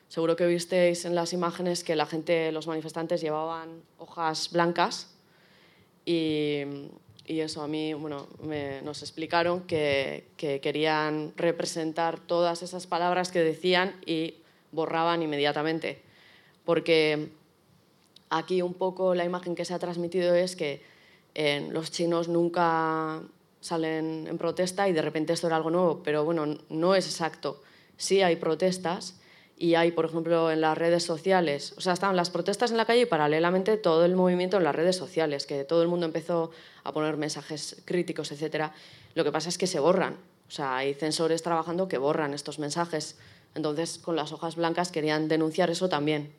Seguro 0.07 0.35
que 0.35 0.45
visteis 0.45 1.03
en 1.05 1.15
las 1.15 1.33
imágenes 1.33 1.83
que 1.83 1.95
la 1.95 2.05
gente, 2.05 2.51
los 2.51 2.67
manifestantes 2.67 3.21
llevaban 3.21 3.81
hojas 3.97 4.51
blancas 4.51 5.09
y, 6.05 6.61
eso 7.25 7.63
a 7.63 7.67
mí, 7.67 7.95
bueno, 7.95 8.27
nos 8.83 9.01
explicaron 9.01 9.61
que, 9.61 10.27
que 10.37 10.59
querían 10.61 11.33
representar 11.35 12.19
todas 12.19 12.61
esas 12.61 12.85
palabras 12.85 13.31
que 13.31 13.39
decían 13.39 13.95
y 14.05 14.35
borraban 14.71 15.23
inmediatamente. 15.23 16.03
Porque 16.65 17.29
aquí 18.29 18.61
un 18.61 18.75
poco 18.75 19.15
la 19.15 19.25
imagen 19.25 19.55
que 19.55 19.65
se 19.65 19.73
ha 19.73 19.79
transmitido 19.79 20.35
es 20.35 20.55
que 20.55 20.92
los 21.35 21.91
chinos 21.91 22.27
nunca 22.27 23.21
salen 23.59 24.27
en 24.27 24.37
protesta 24.37 24.89
y 24.89 24.93
de 24.93 25.01
repente 25.01 25.33
esto 25.33 25.47
era 25.47 25.55
algo 25.55 25.69
nuevo, 25.69 26.03
pero 26.03 26.25
bueno, 26.25 26.57
no 26.69 26.95
es 26.95 27.05
exacto. 27.05 27.61
Sí 27.97 28.21
hay 28.21 28.35
protestas 28.35 29.15
y 29.57 29.75
hay, 29.75 29.91
por 29.91 30.05
ejemplo, 30.05 30.51
en 30.51 30.61
las 30.61 30.77
redes 30.77 31.03
sociales, 31.03 31.73
o 31.77 31.81
sea, 31.81 31.93
estaban 31.93 32.15
las 32.15 32.29
protestas 32.29 32.71
en 32.71 32.77
la 32.77 32.85
calle 32.85 33.01
y 33.01 33.05
paralelamente 33.05 33.77
todo 33.77 34.03
el 34.03 34.15
movimiento 34.15 34.57
en 34.57 34.63
las 34.63 34.75
redes 34.75 34.97
sociales, 34.97 35.45
que 35.45 35.63
todo 35.63 35.81
el 35.81 35.87
mundo 35.87 36.05
empezó 36.05 36.51
a 36.83 36.91
poner 36.91 37.17
mensajes 37.17 37.81
críticos, 37.85 38.31
etc. 38.31 38.71
Lo 39.15 39.23
que 39.23 39.31
pasa 39.31 39.49
es 39.49 39.57
que 39.57 39.67
se 39.67 39.79
borran, 39.79 40.17
o 40.47 40.51
sea, 40.51 40.77
hay 40.77 40.93
censores 40.93 41.41
trabajando 41.43 41.87
que 41.87 41.97
borran 41.97 42.33
estos 42.33 42.59
mensajes. 42.59 43.17
Entonces, 43.55 43.99
con 43.99 44.15
las 44.15 44.31
hojas 44.31 44.55
blancas 44.55 44.91
querían 44.91 45.27
denunciar 45.27 45.69
eso 45.69 45.87
también. 45.87 46.33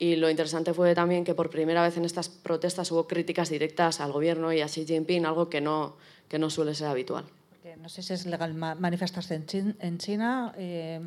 Y 0.00 0.16
lo 0.16 0.30
interesante 0.30 0.72
fue 0.72 0.94
también 0.94 1.24
que 1.24 1.34
por 1.34 1.50
primera 1.50 1.82
vez 1.82 1.98
en 1.98 2.06
estas 2.06 2.30
protestas 2.30 2.90
hubo 2.90 3.06
críticas 3.06 3.50
directas 3.50 4.00
al 4.00 4.12
gobierno 4.12 4.50
y 4.50 4.62
a 4.62 4.66
Xi 4.66 4.86
Jinping, 4.86 5.26
algo 5.26 5.50
que 5.50 5.60
no, 5.60 5.96
que 6.26 6.38
no 6.38 6.48
suele 6.48 6.74
ser 6.74 6.86
habitual. 6.86 7.26
Porque 7.50 7.76
no 7.76 7.90
sé 7.90 8.02
si 8.02 8.14
es 8.14 8.24
legal 8.24 8.54
manifestarse 8.54 9.34
en 9.34 9.98
China. 9.98 10.54
Eh, 10.56 11.06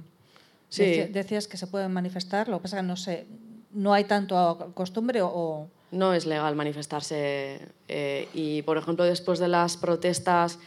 sí. 0.69 1.05
Decías 1.09 1.47
que 1.47 1.57
se 1.57 1.65
pueden 1.65 1.91
manifestar, 1.91 2.47
lo 2.47 2.59
que 2.59 2.63
pasa 2.63 2.77
es 2.77 2.81
que 2.83 2.87
no 2.87 2.95
sé, 2.95 3.25
no 3.71 3.93
hay 3.95 4.03
tanto 4.03 4.71
costumbre 4.75 5.21
o... 5.23 5.67
No 5.89 6.13
es 6.13 6.27
legal 6.27 6.55
manifestarse. 6.55 7.67
Eh, 7.87 8.27
y, 8.35 8.61
por 8.61 8.77
ejemplo, 8.77 9.05
después 9.05 9.39
de 9.39 9.47
las 9.47 9.75
protestas, 9.75 10.59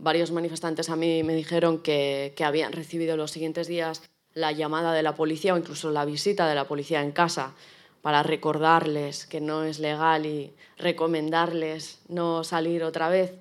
varios 0.00 0.32
manifestantes 0.32 0.90
a 0.90 0.96
mí 0.96 1.22
me 1.22 1.34
dijeron 1.34 1.80
que, 1.80 2.32
que 2.36 2.42
habían 2.42 2.72
recibido 2.72 3.16
los 3.16 3.30
siguientes 3.30 3.68
días 3.68 4.02
la 4.34 4.52
llamada 4.52 4.92
de 4.92 5.02
la 5.02 5.14
policía 5.14 5.54
o 5.54 5.58
incluso 5.58 5.90
la 5.90 6.04
visita 6.04 6.48
de 6.48 6.54
la 6.54 6.64
policía 6.64 7.02
en 7.02 7.12
casa 7.12 7.54
para 8.02 8.22
recordarles 8.22 9.26
que 9.26 9.40
no 9.40 9.64
es 9.64 9.78
legal 9.80 10.26
y 10.26 10.52
recomendarles 10.78 12.00
no 12.08 12.44
salir 12.44 12.84
otra 12.84 13.08
vez. 13.08 13.32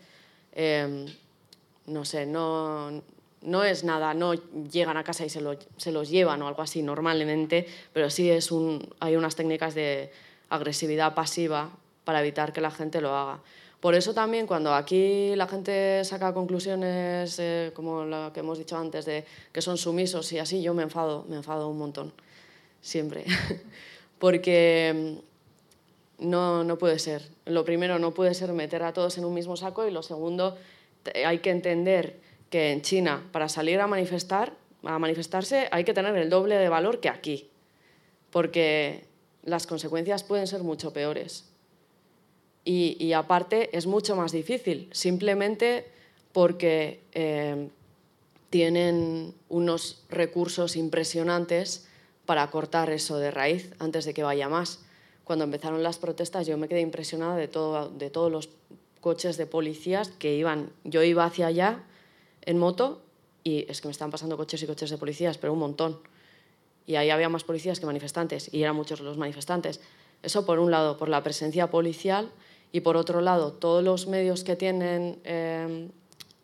Em, 0.53 1.05
no 1.85 2.03
sé, 2.03 2.25
no, 2.25 3.01
no 3.41 3.63
es 3.63 3.83
nada, 3.83 4.13
no 4.13 4.33
llegan 4.33 4.97
a 4.97 5.03
casa 5.03 5.25
y 5.25 5.29
se, 5.29 5.41
se, 5.77 5.91
los 5.91 6.09
llevan 6.09 6.41
o 6.41 6.47
algo 6.47 6.61
así 6.61 6.81
normalmente, 6.81 7.67
pero 7.93 8.09
sí 8.09 8.29
es 8.29 8.49
hay 8.99 9.15
unas 9.15 9.35
técnicas 9.35 9.75
de 9.75 10.11
agresividad 10.49 11.13
pasiva 11.13 11.69
para 12.03 12.21
evitar 12.21 12.53
que 12.53 12.61
la 12.61 12.71
gente 12.71 13.01
lo 13.01 13.15
haga. 13.15 13.39
Por 13.87 13.95
eso 13.95 14.13
también 14.13 14.47
cuando 14.47 14.73
aquí 14.73 15.33
la 15.37 15.47
gente 15.47 16.03
saca 16.03 16.33
conclusiones 16.33 17.39
eh, 17.39 17.71
como 17.73 18.03
la 18.03 18.31
que 18.33 18.41
hemos 18.41 18.57
dicho 18.57 18.75
antes, 18.75 19.05
de 19.05 19.23
que 19.53 19.61
son 19.61 19.77
sumisos 19.77 20.29
y 20.33 20.39
así, 20.39 20.61
yo 20.61 20.73
me 20.73 20.83
enfado, 20.83 21.23
me 21.29 21.37
enfado 21.37 21.69
un 21.69 21.77
montón, 21.77 22.11
siempre. 22.81 23.23
Porque 24.19 25.21
mm, 26.19 26.27
no, 26.29 26.65
no 26.65 26.77
puede 26.77 26.99
ser. 26.99 27.29
Lo 27.45 27.63
primero, 27.63 27.97
no 27.97 28.13
puede 28.13 28.33
ser 28.33 28.51
meter 28.51 28.83
a 28.83 28.91
todos 28.91 29.17
en 29.17 29.23
un 29.23 29.33
mismo 29.33 29.55
saco 29.55 29.87
y 29.87 29.91
lo 29.91 30.03
segundo, 30.03 30.57
hay 31.25 31.39
que 31.39 31.51
entender 31.51 32.19
que 32.49 32.73
en 32.73 32.81
China, 32.81 33.23
para 33.31 33.47
salir 33.47 33.79
a 33.79 33.87
manifestar, 33.87 34.51
a 34.83 34.99
manifestarse, 34.99 35.69
hay 35.71 35.85
que 35.85 35.93
tener 35.93 36.13
el 36.17 36.29
doble 36.29 36.57
de 36.57 36.67
valor 36.67 36.99
que 36.99 37.07
aquí, 37.07 37.49
porque 38.31 39.05
las 39.43 39.65
consecuencias 39.65 40.25
pueden 40.25 40.45
ser 40.45 40.61
mucho 40.63 40.91
peores. 40.91 41.45
Y, 42.69 43.13
aparte 43.13 43.69
es 43.71 43.87
mucho 43.87 44.17
más 44.17 44.33
difícil, 44.33 44.89
simplemente 44.91 45.87
porque, 46.33 46.99
eh, 47.13 47.69
tienen 48.49 49.33
unos 49.47 50.03
recursos 50.09 50.75
impresionantes 50.75 51.87
para 52.25 52.45
cortar 52.51 52.89
eso 52.89 53.19
de 53.19 53.31
raíz 53.31 53.71
antes 53.79 54.03
de 54.03 54.13
que 54.13 54.21
vaya 54.21 54.49
más. 54.49 54.79
Cuando 55.23 55.45
empezaron 55.45 55.81
las 55.81 55.97
protestas 55.97 56.45
yo 56.45 56.57
me 56.57 56.67
quedé 56.67 56.81
impresionada 56.81 57.37
de, 57.37 57.47
todo, 57.47 57.87
de 57.87 58.09
todos 58.09 58.29
los 58.29 58.49
coches 58.99 59.37
de 59.37 59.45
policías 59.45 60.09
que 60.09 60.35
iban, 60.35 60.69
yo 60.83 61.03
iba 61.03 61.23
hacia 61.23 61.47
allá 61.47 61.83
en 62.41 62.57
moto 62.57 63.01
y 63.45 63.65
es 63.69 63.79
que 63.79 63.87
me 63.87 63.93
estaban 63.93 64.11
pasando 64.11 64.35
coches 64.35 64.61
y 64.61 64.67
coches 64.67 64.89
de 64.89 64.97
policías, 64.97 65.37
pero 65.37 65.53
un 65.53 65.59
montón. 65.59 65.99
Y 66.85 66.95
ahí 66.95 67.11
había 67.11 67.29
más 67.29 67.45
policías 67.45 67.79
que 67.79 67.85
manifestantes 67.85 68.53
y 68.53 68.63
eran 68.63 68.75
muchos 68.75 68.99
los 68.99 69.17
manifestantes. 69.17 69.79
Eso 70.21 70.45
por 70.45 70.59
un 70.59 70.69
lado, 70.69 70.97
por 70.97 71.07
la 71.07 71.23
presencia 71.23 71.67
policial 71.67 72.29
y 72.71 72.81
por 72.81 72.97
otro 72.97 73.21
lado, 73.21 73.53
todos 73.53 73.83
los 73.83 74.07
medios 74.07 74.43
que 74.43 74.55
tienen 74.55 75.19
em, 75.23 75.89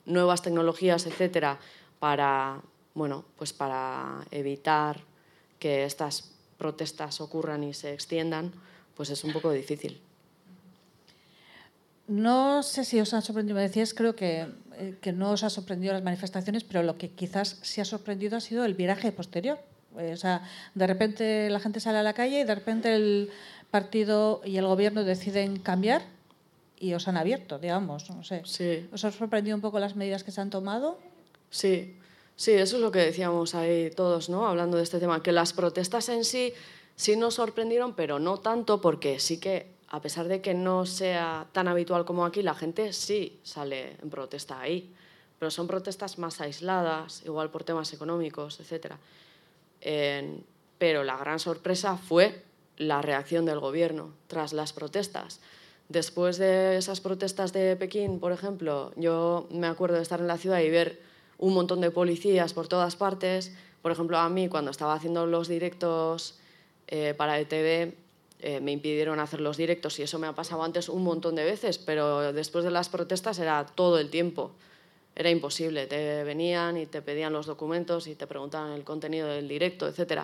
nuevas 0.06 0.42
tecnologías, 0.42 1.06
etcétera, 1.06 1.60
para, 2.00 2.62
bueno, 2.94 3.26
pues 3.38 3.54
para 3.54 4.26
evitar 4.32 5.02
que 5.60 5.86
estas 5.86 6.32
protestas 6.58 7.22
ocurran 7.22 7.64
y 7.64 7.74
se 7.74 7.94
extiendan, 7.94 8.52
pues 8.96 9.10
es 9.10 9.24
un 9.24 9.34
poco 9.34 9.52
difícil. 9.52 10.00
No 12.08 12.64
sé 12.64 12.84
si 12.84 13.00
os 13.00 13.14
ha 13.14 13.22
sorprendido, 13.22 13.56
me 13.56 13.62
decías, 13.62 13.94
creo 13.94 14.16
que, 14.16 14.48
eh, 14.76 14.98
que 15.02 15.14
no 15.14 15.32
os 15.32 15.44
ha 15.44 15.50
sorprendido 15.50 15.94
las 15.94 16.04
manifestaciones, 16.04 16.64
pero 16.64 16.84
lo 16.84 16.98
que 16.98 17.10
quizás 17.10 17.60
sí 17.62 17.80
ha 17.80 17.86
sorprendido 17.86 18.38
ha 18.38 18.42
sido 18.42 18.66
el 18.66 18.74
viraje 18.74 19.12
posterior. 19.12 19.60
Eh, 19.98 20.12
o 20.14 20.18
sea, 20.18 20.42
de 20.76 20.88
repente 20.88 21.50
la 21.50 21.60
gente 21.60 21.80
sale 21.80 22.00
a 22.00 22.04
la 22.04 22.14
calle 22.14 22.42
y 22.42 22.44
de 22.44 22.56
repente 22.56 22.96
el 22.96 23.30
partido 23.74 24.40
y 24.46 24.58
el 24.58 24.68
gobierno 24.68 25.04
deciden 25.04 25.58
cambiar 25.58 26.04
y 26.78 26.94
os 26.94 27.08
han 27.08 27.18
abierto, 27.18 27.58
digamos. 27.58 28.08
No 28.12 28.24
sé. 28.24 28.44
Sí. 28.46 28.88
¿Os 28.94 29.04
ha 29.04 29.12
sorprendido 29.12 29.56
un 29.56 29.62
poco 29.62 29.80
las 29.80 29.96
medidas 29.96 30.24
que 30.24 30.30
se 30.30 30.42
han 30.42 30.52
tomado? 30.52 31.00
Sí, 31.50 31.98
sí, 32.36 32.52
eso 32.52 32.76
es 32.76 32.82
lo 32.84 32.92
que 32.92 33.00
decíamos 33.00 33.56
ahí 33.56 33.90
todos, 33.90 34.30
¿no? 34.30 34.46
Hablando 34.46 34.78
de 34.78 34.84
este 34.84 35.00
tema, 35.00 35.24
que 35.24 35.32
las 35.32 35.54
protestas 35.54 36.08
en 36.10 36.24
sí 36.24 36.54
sí 36.96 37.16
nos 37.16 37.34
sorprendieron, 37.34 37.96
pero 37.96 38.20
no 38.20 38.38
tanto 38.38 38.80
porque 38.80 39.20
sí 39.20 39.40
que 39.40 39.74
a 39.88 40.00
pesar 40.04 40.28
de 40.28 40.40
que 40.40 40.54
no 40.54 40.86
sea 40.86 41.48
tan 41.52 41.68
habitual 41.68 42.06
como 42.06 42.26
aquí, 42.26 42.44
la 42.44 42.54
gente 42.54 42.94
sí 42.94 43.40
sale 43.42 43.98
en 44.04 44.12
protesta 44.12 44.60
ahí, 44.60 44.94
pero 45.40 45.50
son 45.50 45.66
protestas 45.66 46.20
más 46.20 46.42
aisladas, 46.42 47.24
igual 47.26 47.50
por 47.50 47.64
temas 47.64 47.92
económicos, 47.92 48.60
etc. 48.60 48.94
pero 50.78 51.04
la 51.04 51.18
gran 51.18 51.40
sorpresa 51.40 51.98
fue 51.98 52.53
la 52.78 53.02
reacción 53.02 53.46
del 53.46 53.60
gobierno 53.60 54.14
tras 54.28 54.54
las 54.54 54.74
protestas. 54.74 55.40
Después 55.90 56.38
de 56.38 56.78
esas 56.78 57.02
protestas 57.02 57.54
de 57.54 57.76
Pekín, 57.76 58.20
por 58.20 58.32
ejemplo, 58.32 58.92
yo 58.96 59.48
me 59.52 59.68
acuerdo 59.68 59.98
de 59.98 60.02
estar 60.02 60.20
en 60.20 60.28
la 60.28 60.38
ciudad 60.38 60.60
y 60.60 60.70
ver 60.70 61.02
un 61.38 61.54
montón 61.54 61.82
de 61.82 61.92
policías 61.92 62.54
por 62.54 62.68
todas 62.68 62.96
partes. 62.96 63.54
Por 63.82 63.92
ejemplo, 63.92 64.18
a 64.18 64.30
mí 64.30 64.48
cuando 64.48 64.72
estaba 64.72 64.94
haciendo 64.94 65.26
los 65.26 65.48
directos 65.48 66.40
eh, 66.88 67.14
para 67.16 67.40
ETV, 67.40 67.94
eh, 68.40 68.60
me 68.60 68.72
impidieron 68.72 69.20
hacer 69.20 69.40
los 69.40 69.58
directos 69.58 70.00
y 70.00 70.04
eso 70.04 70.20
me 70.20 70.28
ha 70.28 70.34
pasado 70.34 70.64
antes 70.64 70.90
un 70.90 71.04
montón 71.04 71.36
de 71.36 71.46
veces, 71.46 71.78
pero 71.78 72.34
después 72.34 72.66
de 72.66 72.72
las 72.72 72.90
protestas 72.90 73.40
era 73.40 73.66
todo 73.66 74.00
el 74.00 74.10
tiempo. 74.10 74.52
Era 75.16 75.30
imposible, 75.30 75.86
te 75.86 76.24
venían 76.24 76.76
y 76.76 76.86
te 76.86 77.02
pedían 77.02 77.34
los 77.34 77.46
documentos 77.46 78.08
y 78.08 78.16
te 78.16 78.26
preguntaban 78.26 78.72
el 78.72 78.84
contenido 78.84 79.28
del 79.28 79.48
directo, 79.48 79.88
etc. 79.88 80.24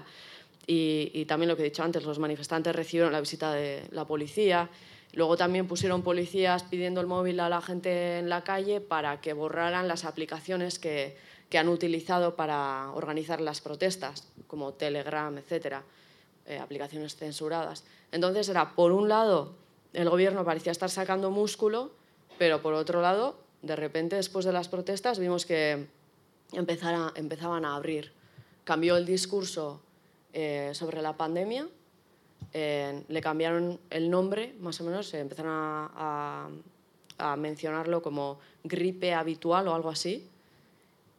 Y, 0.72 1.26
también 1.26 1.50
lo 1.50 1.56
que 1.56 1.64
he 1.64 1.66
dicho 1.66 1.82
antes, 1.82 2.04
los 2.04 2.20
manifestantes 2.20 2.76
recibieron 2.76 3.12
la 3.12 3.20
visita 3.20 3.52
de 3.52 3.88
la 3.90 4.06
policía. 4.06 4.70
Luego 5.14 5.36
también 5.36 5.68
pusieron 5.68 6.04
policías 6.04 6.62
pidiendo 6.62 7.02
el 7.02 7.08
móvil 7.08 7.40
a 7.40 7.50
la 7.50 7.60
gente 7.60 8.20
en 8.20 8.30
la 8.30 8.44
calle 8.44 8.80
para 8.80 9.20
que 9.20 9.34
borraran 9.34 9.88
las 9.88 10.06
aplicaciones 10.06 10.78
que, 10.78 11.18
que 11.50 11.58
han 11.58 11.70
utilizado 11.70 12.36
para 12.36 12.92
organizar 12.94 13.42
las 13.42 13.62
protestas, 13.62 14.28
como 14.46 14.74
Telegram, 14.74 15.36
etcétera. 15.40 15.82
Eh, 16.46 16.60
aplicaciones 16.60 17.16
censuradas. 17.16 17.84
Entonces 18.12 18.48
era, 18.48 18.76
por 18.76 18.92
un 18.92 19.10
lado, 19.10 19.56
el 19.94 20.08
gobierno 20.08 20.46
parecía 20.46 20.72
estar 20.72 20.92
sacando 20.92 21.32
músculo, 21.32 21.92
pero 22.38 22.62
por 22.62 22.76
otro 22.76 23.02
lado, 23.02 23.40
de 23.64 23.76
repente, 23.76 24.18
después 24.18 24.46
de 24.46 24.52
las 24.52 24.68
protestas, 24.68 25.18
vimos 25.18 25.48
que 25.48 25.88
empezaban 26.54 27.66
a 27.66 27.76
abrir. 27.76 28.14
Cambió 28.66 28.98
el 28.98 29.08
discurso 29.08 29.82
eh, 30.34 30.72
sobre 30.74 31.02
la 31.02 31.16
pandemia, 31.18 31.68
eh, 32.54 33.04
le 33.08 33.22
cambiaron 33.22 33.80
el 33.90 34.10
nombre, 34.10 34.56
más 34.60 34.80
o 34.82 34.84
menos, 34.84 35.14
empezaron 35.14 35.52
a 35.54 36.50
mencionarlo 37.38 38.02
como 38.02 38.40
gripe 38.64 39.14
habitual 39.14 39.68
o 39.68 39.76
algo 39.76 39.90
así 39.90 40.30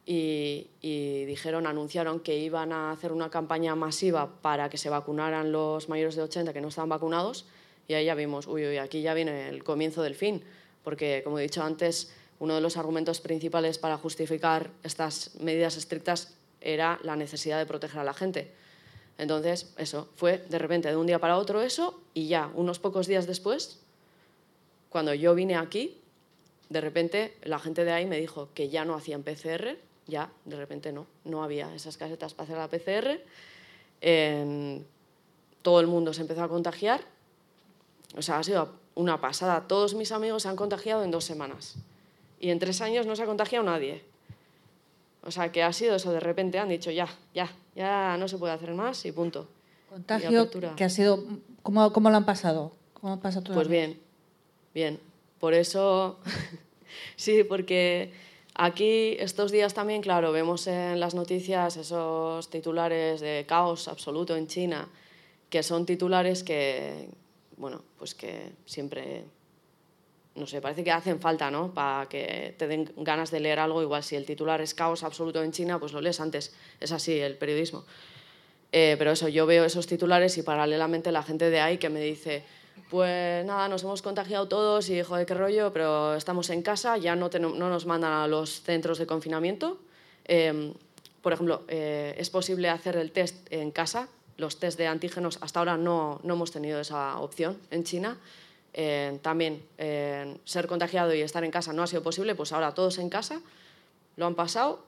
y, 0.05 1.25
dijeron, 1.25 1.67
anunciaron 1.67 2.19
que 2.19 2.37
iban 2.37 2.73
a 2.73 2.91
hacer 2.91 3.11
una 3.11 3.29
campaña 3.29 3.75
masiva 3.75 4.41
para 4.41 4.69
que 4.69 4.77
se 4.77 4.89
vacunaran 4.89 5.51
los 5.51 5.89
mayores 5.89 6.15
de 6.15 6.23
80 6.23 6.53
que 6.53 6.61
no 6.61 6.69
estaban 6.69 6.89
vacunados 6.89 7.45
y 7.87 7.93
ahí 7.93 8.05
ya 8.05 8.15
vimos, 8.15 8.47
uy, 8.47 8.65
uy, 8.65 8.77
aquí 8.77 9.01
ya 9.01 9.13
viene 9.13 9.49
el 9.49 9.63
comienzo 9.63 10.01
del 10.01 10.15
fin, 10.15 10.43
porque 10.83 11.21
como 11.23 11.39
he 11.39 11.43
dicho 11.43 11.63
antes, 11.63 12.13
uno 12.39 12.55
de 12.55 12.61
los 12.61 12.77
argumentos 12.77 13.21
principales 13.21 13.77
para 13.77 13.97
justificar 13.97 14.71
estas 14.83 15.35
medidas 15.39 15.77
estrictas 15.77 16.35
era 16.61 16.99
la 17.03 17.15
necesidad 17.15 17.59
de 17.59 17.65
proteger 17.65 17.99
a 17.99 18.03
la 18.03 18.13
gente. 18.13 18.51
Entonces, 19.21 19.71
eso, 19.77 20.09
fue 20.15 20.39
de 20.49 20.57
repente 20.57 20.89
de 20.89 20.95
un 20.95 21.05
día 21.05 21.19
para 21.19 21.37
otro 21.37 21.61
eso 21.61 22.01
y 22.15 22.27
ya, 22.27 22.49
unos 22.55 22.79
pocos 22.79 23.05
días 23.05 23.27
después, 23.27 23.77
cuando 24.89 25.13
yo 25.13 25.35
vine 25.35 25.55
aquí, 25.55 25.95
de 26.69 26.81
repente 26.81 27.37
la 27.43 27.59
gente 27.59 27.85
de 27.85 27.91
ahí 27.91 28.07
me 28.07 28.19
dijo 28.19 28.49
que 28.55 28.69
ya 28.69 28.83
no 28.83 28.95
hacían 28.95 29.21
PCR, 29.21 29.77
ya 30.07 30.31
de 30.45 30.55
repente 30.55 30.91
no, 30.91 31.05
no 31.23 31.43
había 31.43 31.71
esas 31.75 31.97
casetas 31.97 32.33
para 32.33 32.45
hacer 32.45 32.57
la 32.57 32.67
PCR. 32.67 33.21
todo 35.61 35.79
el 35.79 35.85
mundo 35.85 36.15
se 36.15 36.21
empezó 36.21 36.41
a 36.41 36.49
contagiar. 36.49 37.01
O 38.17 38.23
sea, 38.23 38.39
ha 38.39 38.43
sido 38.43 38.73
una 38.95 39.21
pasada. 39.21 39.67
Todos 39.67 39.93
mis 39.93 40.11
amigos 40.11 40.41
se 40.41 40.49
han 40.49 40.55
contagiado 40.55 41.03
en 41.03 41.11
dos 41.11 41.25
semanas. 41.25 41.75
Y 42.39 42.49
en 42.49 42.57
tres 42.57 42.81
años 42.81 43.05
no 43.05 43.15
se 43.15 43.21
ha 43.21 43.27
contagiado 43.27 43.63
nadie. 43.63 44.03
O 45.21 45.29
sea, 45.29 45.51
que 45.51 45.61
ha 45.61 45.71
sido 45.73 45.95
eso. 45.95 46.11
De 46.11 46.19
repente 46.19 46.57
han 46.57 46.69
dicho, 46.69 46.89
ya, 46.89 47.07
ya, 47.35 47.51
ya 47.75 48.17
no 48.17 48.27
se 48.27 48.37
puede 48.37 48.53
hacer 48.53 48.73
más 48.73 49.05
y 49.05 49.11
punto. 49.11 49.47
Contagio 49.89 50.49
que 50.75 50.83
ha 50.83 50.89
sido... 50.89 51.23
¿Cómo, 51.63 51.93
cómo 51.93 52.09
lo 52.09 52.17
han 52.17 52.25
pasado? 52.25 52.71
¿Cómo 52.93 53.19
pasa 53.19 53.41
Pues 53.41 53.67
bien, 53.67 53.99
bien. 54.73 54.99
Por 55.39 55.53
eso, 55.53 56.19
sí, 57.15 57.43
porque 57.43 58.11
Aquí 58.53 59.15
estos 59.19 59.51
días 59.51 59.73
también, 59.73 60.01
claro, 60.01 60.31
vemos 60.31 60.67
en 60.67 60.99
las 60.99 61.15
noticias 61.15 61.77
esos 61.77 62.49
titulares 62.49 63.21
de 63.21 63.45
caos 63.47 63.87
absoluto 63.87 64.35
en 64.35 64.47
China, 64.47 64.89
que 65.49 65.63
son 65.63 65.85
titulares 65.85 66.43
que, 66.43 67.07
bueno, 67.55 67.81
pues 67.97 68.13
que 68.13 68.51
siempre, 68.65 69.23
no 70.35 70.47
sé, 70.47 70.61
parece 70.61 70.83
que 70.83 70.91
hacen 70.91 71.19
falta, 71.19 71.51
¿no? 71.51 71.73
Para 71.73 72.07
que 72.07 72.55
te 72.57 72.67
den 72.67 72.91
ganas 72.97 73.31
de 73.31 73.39
leer 73.39 73.59
algo, 73.59 73.81
igual 73.81 74.03
si 74.03 74.15
el 74.15 74.25
titular 74.25 74.61
es 74.61 74.73
caos 74.73 75.03
absoluto 75.03 75.43
en 75.43 75.51
China, 75.51 75.79
pues 75.79 75.91
lo 75.91 76.01
lees 76.01 76.19
antes, 76.19 76.53
es 76.79 76.91
así 76.91 77.19
el 77.19 77.37
periodismo. 77.37 77.83
Eh, 78.71 78.95
pero 78.97 79.11
eso, 79.11 79.27
yo 79.27 79.45
veo 79.45 79.65
esos 79.65 79.87
titulares 79.87 80.37
y 80.37 80.43
paralelamente 80.43 81.11
la 81.11 81.23
gente 81.23 81.49
de 81.49 81.59
ahí 81.59 81.77
que 81.77 81.89
me 81.89 81.99
dice, 81.99 82.43
pues 82.89 83.45
nada, 83.45 83.67
nos 83.67 83.83
hemos 83.83 84.01
contagiado 84.01 84.47
todos 84.47 84.89
y 84.89 85.01
joder, 85.03 85.25
qué 85.25 85.33
rollo, 85.33 85.73
pero 85.73 86.15
estamos 86.15 86.49
en 86.49 86.61
casa, 86.61 86.97
ya 86.97 87.15
no, 87.15 87.29
no 87.29 87.69
nos 87.69 87.85
mandan 87.85 88.13
a 88.13 88.27
los 88.27 88.61
centros 88.61 88.97
de 88.97 89.07
confinamiento. 89.07 89.79
Em, 90.25 90.73
por 91.21 91.33
ejemplo, 91.33 91.63
eh, 91.67 92.15
es 92.17 92.29
posible 92.29 92.69
hacer 92.69 92.95
el 92.95 93.11
test 93.11 93.35
en 93.51 93.71
casa. 93.71 94.07
Los 94.37 94.59
test 94.59 94.77
de 94.77 94.87
antígenos 94.87 95.37
hasta 95.41 95.59
ahora 95.59 95.77
no, 95.77 96.19
no 96.23 96.33
hemos 96.33 96.51
tenido 96.51 96.79
esa 96.79 97.19
opción 97.19 97.57
en 97.69 97.83
China. 97.83 98.17
Eh, 98.73 99.19
también 99.21 99.61
eh, 99.77 100.37
ser 100.45 100.67
contagiado 100.67 101.13
y 101.13 101.21
estar 101.21 101.43
en 101.43 101.51
casa 101.51 101.73
no 101.73 101.83
ha 101.83 101.87
sido 101.87 102.03
posible, 102.03 102.35
pues 102.35 102.53
ahora 102.53 102.73
todos 102.73 102.99
en 102.99 103.09
casa 103.09 103.41
lo 104.15 104.25
han 104.25 104.35
pasado, 104.35 104.83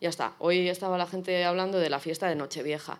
ya 0.00 0.08
está. 0.08 0.34
Hoy 0.38 0.68
estaba 0.68 0.98
la 0.98 1.06
gente 1.06 1.44
hablando 1.44 1.78
de 1.78 1.90
la 1.90 1.98
fiesta 1.98 2.28
de 2.28 2.36
Nochevieja. 2.36 2.98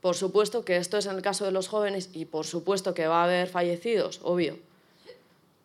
Por 0.00 0.16
supuesto 0.16 0.64
que 0.64 0.76
esto 0.76 0.98
es 0.98 1.06
en 1.06 1.16
el 1.16 1.22
caso 1.22 1.44
de 1.44 1.52
los 1.52 1.68
jóvenes 1.68 2.10
y 2.12 2.24
por 2.24 2.44
supuesto 2.44 2.92
que 2.92 3.06
va 3.06 3.20
a 3.20 3.24
haber 3.24 3.48
fallecidos, 3.48 4.20
obvio. 4.24 4.58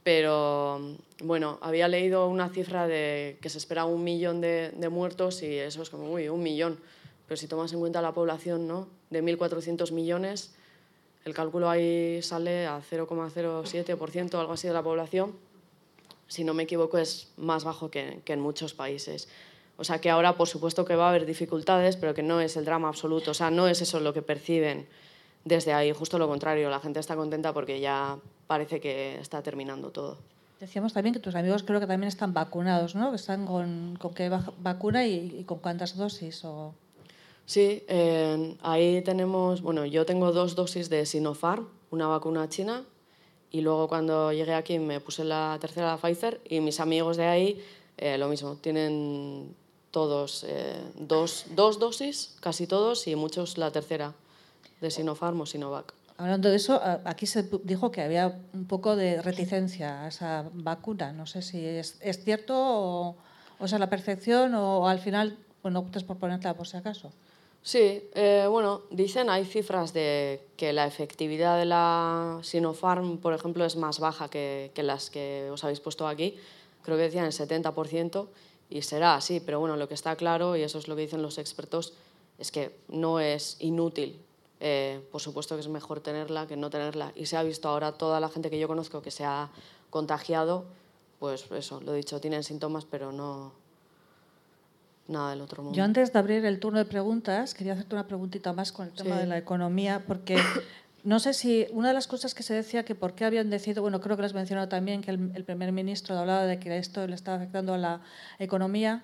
Pero 0.04 0.80
bueno, 1.24 1.58
había 1.62 1.88
leído 1.88 2.28
una 2.28 2.50
cifra 2.50 2.88
de 2.88 3.38
que 3.42 3.50
se 3.50 3.58
espera 3.58 3.86
un 3.86 4.04
millón 4.04 4.40
de, 4.40 4.90
muertos 4.90 5.42
y 5.42 5.58
eso 5.58 5.82
es 5.82 5.90
como, 5.90 6.12
uy, 6.14 6.30
un 6.30 6.44
millón. 6.44 6.80
Pero 7.28 7.36
si 7.36 7.48
tomas 7.48 7.74
en 7.74 7.80
cuenta 7.80 8.02
la 8.02 8.14
población 8.14 8.68
¿no? 8.68 8.88
de 9.10 9.22
1.400 9.22 9.92
millones, 9.92 10.54
el 11.28 11.34
cálculo 11.34 11.70
ahí 11.70 12.22
sale 12.24 12.66
a 12.66 12.80
0,07% 12.80 14.34
o 14.34 14.40
algo 14.40 14.54
así 14.54 14.68
de 14.68 14.74
la 14.74 14.82
población. 14.82 15.34
Si 16.28 16.44
no 16.44 16.54
me 16.54 16.64
equivoco, 16.64 16.98
es 16.98 17.32
más 17.38 17.64
bajo 17.64 17.92
que, 17.92 18.22
en 18.26 18.40
muchos 18.40 18.74
países. 18.74 19.28
O 19.78 19.84
sea 19.84 20.00
que 20.00 20.10
ahora, 20.10 20.38
por 20.38 20.48
supuesto, 20.48 20.86
que 20.86 20.96
va 20.96 21.06
a 21.06 21.10
haber 21.10 21.26
dificultades, 21.26 21.98
pero 21.98 22.14
que 22.14 22.24
no 22.24 22.42
es 22.42 22.58
el 22.58 22.66
drama 22.66 22.88
absoluto. 22.88 23.32
O 23.32 23.34
sea, 23.34 23.52
no 23.52 23.68
es 23.68 23.82
eso 23.82 24.00
lo 24.00 24.14
que 24.14 24.22
perciben 24.22 24.88
desde 25.46 25.74
ahí. 25.74 25.92
Justo 25.92 26.18
lo 26.18 26.28
contrario, 26.28 26.70
la 26.70 26.80
gente 26.80 27.00
está 27.00 27.16
contenta 27.16 27.54
porque 27.54 27.80
ya 27.80 28.18
parece 28.48 28.80
que 28.80 29.20
está 29.20 29.44
terminando 29.44 29.92
todo. 29.92 30.18
Decíamos 30.60 30.94
también 30.94 31.14
que 31.14 31.20
tus 31.20 31.36
amigos 31.36 31.62
creo 31.64 31.80
que 31.80 31.86
también 31.86 32.08
están 32.08 32.34
vacunados, 32.34 32.96
¿no? 32.96 33.12
Que 33.12 33.18
están 33.18 33.46
con, 33.46 34.00
qué 34.16 34.30
vacuna 34.30 35.06
y, 35.06 35.44
con 35.46 35.60
cuántas 35.60 35.96
dosis. 35.96 36.44
O... 36.46 36.74
Sí, 37.48 37.86
ahí 38.62 39.02
tenemos, 39.04 39.62
bueno, 39.62 39.86
yo 39.86 40.06
tengo 40.06 40.34
dos 40.34 40.54
dosis 40.56 40.90
de 40.90 41.06
Sinopharm, 41.06 41.70
una 41.92 42.06
vacuna 42.06 42.50
china, 42.50 42.84
y 43.50 43.62
luego 43.62 43.88
cuando 43.88 44.34
llegué 44.34 44.54
aquí 44.54 44.80
me 44.80 45.00
puse 45.00 45.24
la 45.24 45.58
tercera 45.62 45.96
la 45.96 45.98
Pfizer 45.98 46.42
y 46.44 46.60
mis 46.60 46.82
amigos 46.82 47.16
de 47.16 47.26
ahí 47.26 47.64
eh, 47.96 48.18
lo 48.18 48.28
mismo, 48.28 48.58
tienen 48.58 49.56
todos 49.92 50.46
eh, 50.46 50.76
dos, 51.00 51.46
dos 51.56 51.80
dosis, 51.80 52.36
casi 52.42 52.68
todos, 52.68 53.08
y 53.08 53.16
muchos 53.16 53.58
la 53.58 53.72
tercera 53.72 54.14
de 54.82 54.92
Sinopharm 54.92 55.40
o 55.40 55.46
Sinovac. 55.46 55.94
Hablando 56.18 56.50
de 56.50 56.58
eso, 56.58 56.82
aquí 57.06 57.28
se 57.28 57.50
dijo 57.64 57.92
que 57.92 58.02
había 58.02 58.42
un 58.54 58.66
poco 58.66 58.98
de 58.98 59.22
reticencia 59.22 60.04
a 60.04 60.08
esa 60.10 60.50
vacuna. 60.52 61.14
No 61.14 61.28
sé 61.28 61.42
si 61.42 61.64
es, 61.64 61.96
es 62.02 62.24
cierto 62.26 62.56
o, 62.58 63.16
o 63.60 63.66
es 63.66 63.72
la 63.72 63.90
perfección 63.90 64.54
o, 64.56 64.90
al 64.90 65.00
final 65.00 65.38
bueno, 65.64 65.80
optes 65.80 66.04
por 66.04 66.18
ponerla 66.18 66.54
por 66.56 66.68
si 66.68 66.76
acaso. 66.76 67.12
Sí, 67.68 68.10
eh, 68.14 68.48
bueno, 68.50 68.84
dicen, 68.92 69.30
hay 69.30 69.44
cifras 69.44 69.92
de 69.92 70.40
que 70.56 70.72
la 70.72 70.88
efectividad 70.88 71.60
de 71.60 71.66
la 71.66 72.40
Sinopharm, 72.42 73.18
por 73.18 73.34
ejemplo, 73.34 73.66
es 73.66 73.76
más 73.76 74.00
baja 74.00 74.30
que, 74.30 74.72
que 74.74 74.84
las 74.84 75.10
que 75.10 75.50
os 75.52 75.66
habéis 75.66 75.82
puesto 75.82 76.08
aquí. 76.08 76.38
Creo 76.82 76.96
que 76.96 77.04
decían 77.04 77.26
el 77.26 77.34
70% 77.34 78.28
y 78.70 78.84
será 78.84 79.16
así, 79.16 79.42
pero 79.42 79.60
bueno, 79.60 79.76
lo 79.76 79.90
que 79.90 79.96
está 79.96 80.16
claro, 80.16 80.56
y 80.56 80.62
eso 80.62 80.78
es 80.80 80.88
lo 80.88 80.96
que 80.96 81.02
dicen 81.02 81.22
los 81.22 81.38
expertos, 81.38 81.92
es 82.40 82.54
que 82.54 82.72
no 82.88 83.20
es 83.20 83.58
inútil 83.60 84.18
eh, 84.62 85.06
por 85.12 85.20
supuesto 85.22 85.56
que 85.56 85.62
es 85.62 85.68
mejor 85.68 86.00
tenerla 86.00 86.48
que 86.48 86.56
no 86.56 86.70
tenerla. 86.70 87.12
Y 87.16 87.26
se 87.26 87.36
ha 87.36 87.44
visto 87.44 87.68
ahora 87.68 87.92
toda 87.92 88.22
la 88.22 88.30
gente 88.30 88.50
que 88.50 88.60
yo 88.60 88.70
conozco 88.70 89.02
que 89.02 89.12
se 89.12 89.26
ha 89.26 89.50
contagiado, 89.90 90.64
pues 91.20 91.46
eso, 91.52 91.82
lo 91.82 91.92
dicho, 91.92 92.22
tienen 92.22 92.46
síntomas, 92.46 92.86
pero 92.86 93.12
no 93.12 93.52
nada 95.08 95.32
del 95.32 95.42
otro 95.42 95.64
mundo. 95.64 95.78
Yo 95.78 95.84
antes 95.84 96.14
de 96.14 96.20
abrir 96.20 96.46
el 96.46 96.60
turno 96.60 96.80
de 96.80 96.86
preguntas, 96.86 97.54
quería 97.54 97.74
hacerte 97.74 97.96
una 97.96 98.08
preguntita 98.08 98.54
más 98.54 98.72
con 98.72 98.88
el 98.88 98.94
tema 98.94 99.18
de 99.18 99.28
la 99.28 99.38
economía, 99.38 100.04
porque 100.06 100.38
no 101.04 101.20
sé 101.20 101.34
si 101.34 101.68
una 101.72 101.90
de 101.90 101.94
las 101.94 102.08
cosas 102.08 102.34
que 102.34 102.44
se 102.44 102.54
decía 102.54 102.84
que 102.84 102.96
por 102.96 103.14
qué 103.14 103.26
habían 103.26 103.50
decidido, 103.50 103.82
bueno, 103.82 104.02
creo 104.02 104.16
que 104.16 104.22
lo 104.22 104.26
has 104.26 104.34
mencionado 104.34 104.68
también, 104.68 105.02
que 105.02 105.12
el, 105.12 105.32
el 105.36 105.44
primer 105.44 105.72
ministro 105.72 106.18
hablaba 106.18 106.46
de 106.46 106.60
que 106.60 106.78
esto 106.78 107.06
le 107.08 107.16
estaba 107.16 107.38
afectando 107.38 107.74
a 107.74 107.78
la 107.78 108.02
economía. 108.40 109.04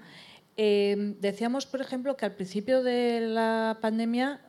Eh, 0.55 1.15
decíamos, 1.19 1.65
por 1.65 1.81
ejemplo, 1.81 2.15
que 2.15 2.25
al 2.25 2.33
principio 2.33 2.83
de 2.83 3.21
la 3.21 3.79
pandemia 3.81 4.41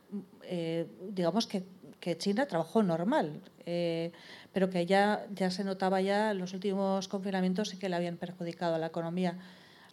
eh, 0.47 0.87
digamos 1.09 1.47
que, 1.47 1.63
que, 1.99 2.17
China 2.17 2.45
trabajó 2.45 2.83
normal, 2.83 3.41
eh, 3.65 4.11
pero 4.53 4.69
que 4.69 4.85
ya, 4.85 5.25
ya 5.33 5.49
se 5.49 5.63
notaba 5.63 6.01
ya 6.01 6.31
en 6.31 6.39
los 6.39 6.53
últimos 6.53 7.07
confinamientos 7.07 7.73
y 7.73 7.77
que 7.77 7.89
le 7.89 7.95
habían 7.95 8.17
perjudicado 8.17 8.75
a 8.75 8.77
la 8.77 8.87
economía. 8.87 9.37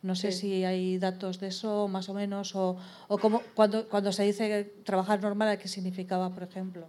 No 0.03 0.16
sé 0.16 0.32
si 0.32 0.64
hay 0.64 0.98
datos 0.98 1.38
de 1.38 1.48
eso, 1.48 1.86
más 1.86 2.09
o 2.09 2.14
menos, 2.14 2.57
o, 2.57 2.76
o 3.07 3.18
cómo, 3.18 3.40
cuando, 3.55 3.88
cuando 3.88 4.11
se 4.11 4.24
dice 4.24 4.64
trabajar 4.84 5.22
normal, 5.22 5.57
¿qué 5.59 5.68
significaba, 5.68 6.28
por 6.30 6.42
ejemplo? 6.42 6.88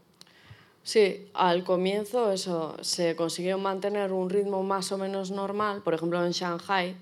Sí, 0.82 1.30
al 1.34 1.64
comienzo 1.64 2.32
eso, 2.32 2.76
se 2.82 3.16
consiguió 3.16 3.58
mantener 3.58 4.12
un 4.12 4.30
ritmo 4.30 4.64
más 4.64 4.92
o 4.92 4.98
menos 4.98 5.32
normal. 5.32 5.82
Por 5.82 5.94
ejemplo, 5.94 6.26
en 6.26 6.32
Shanghai, 6.32 6.98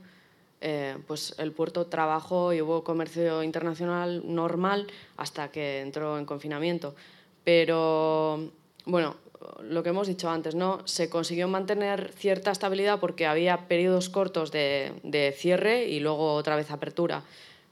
eh, 0.59 0.97
pues 1.07 1.33
el 1.39 1.51
puerto 1.51 1.87
trabajó 1.87 2.53
y 2.53 2.61
hubo 2.61 2.83
comercio 2.83 3.41
internacional 3.41 4.21
normal 4.23 4.85
hasta 5.17 5.49
que 5.49 5.81
entró 5.81 6.19
en 6.19 6.25
confinamiento. 6.25 6.93
Pero, 7.43 8.51
bueno, 8.85 9.15
lo 9.61 9.83
que 9.83 9.89
hemos 9.89 10.07
dicho 10.07 10.29
antes, 10.29 10.55
¿no? 10.55 10.85
Se 10.85 11.09
consiguió 11.09 11.47
mantener 11.47 12.11
cierta 12.15 12.51
estabilidad 12.51 12.99
porque 12.99 13.25
había 13.25 13.67
periodos 13.67 14.09
cortos 14.09 14.51
de, 14.51 14.93
de 15.03 15.33
cierre 15.37 15.87
y 15.87 15.99
luego 15.99 16.33
otra 16.33 16.55
vez 16.55 16.71
apertura. 16.71 17.23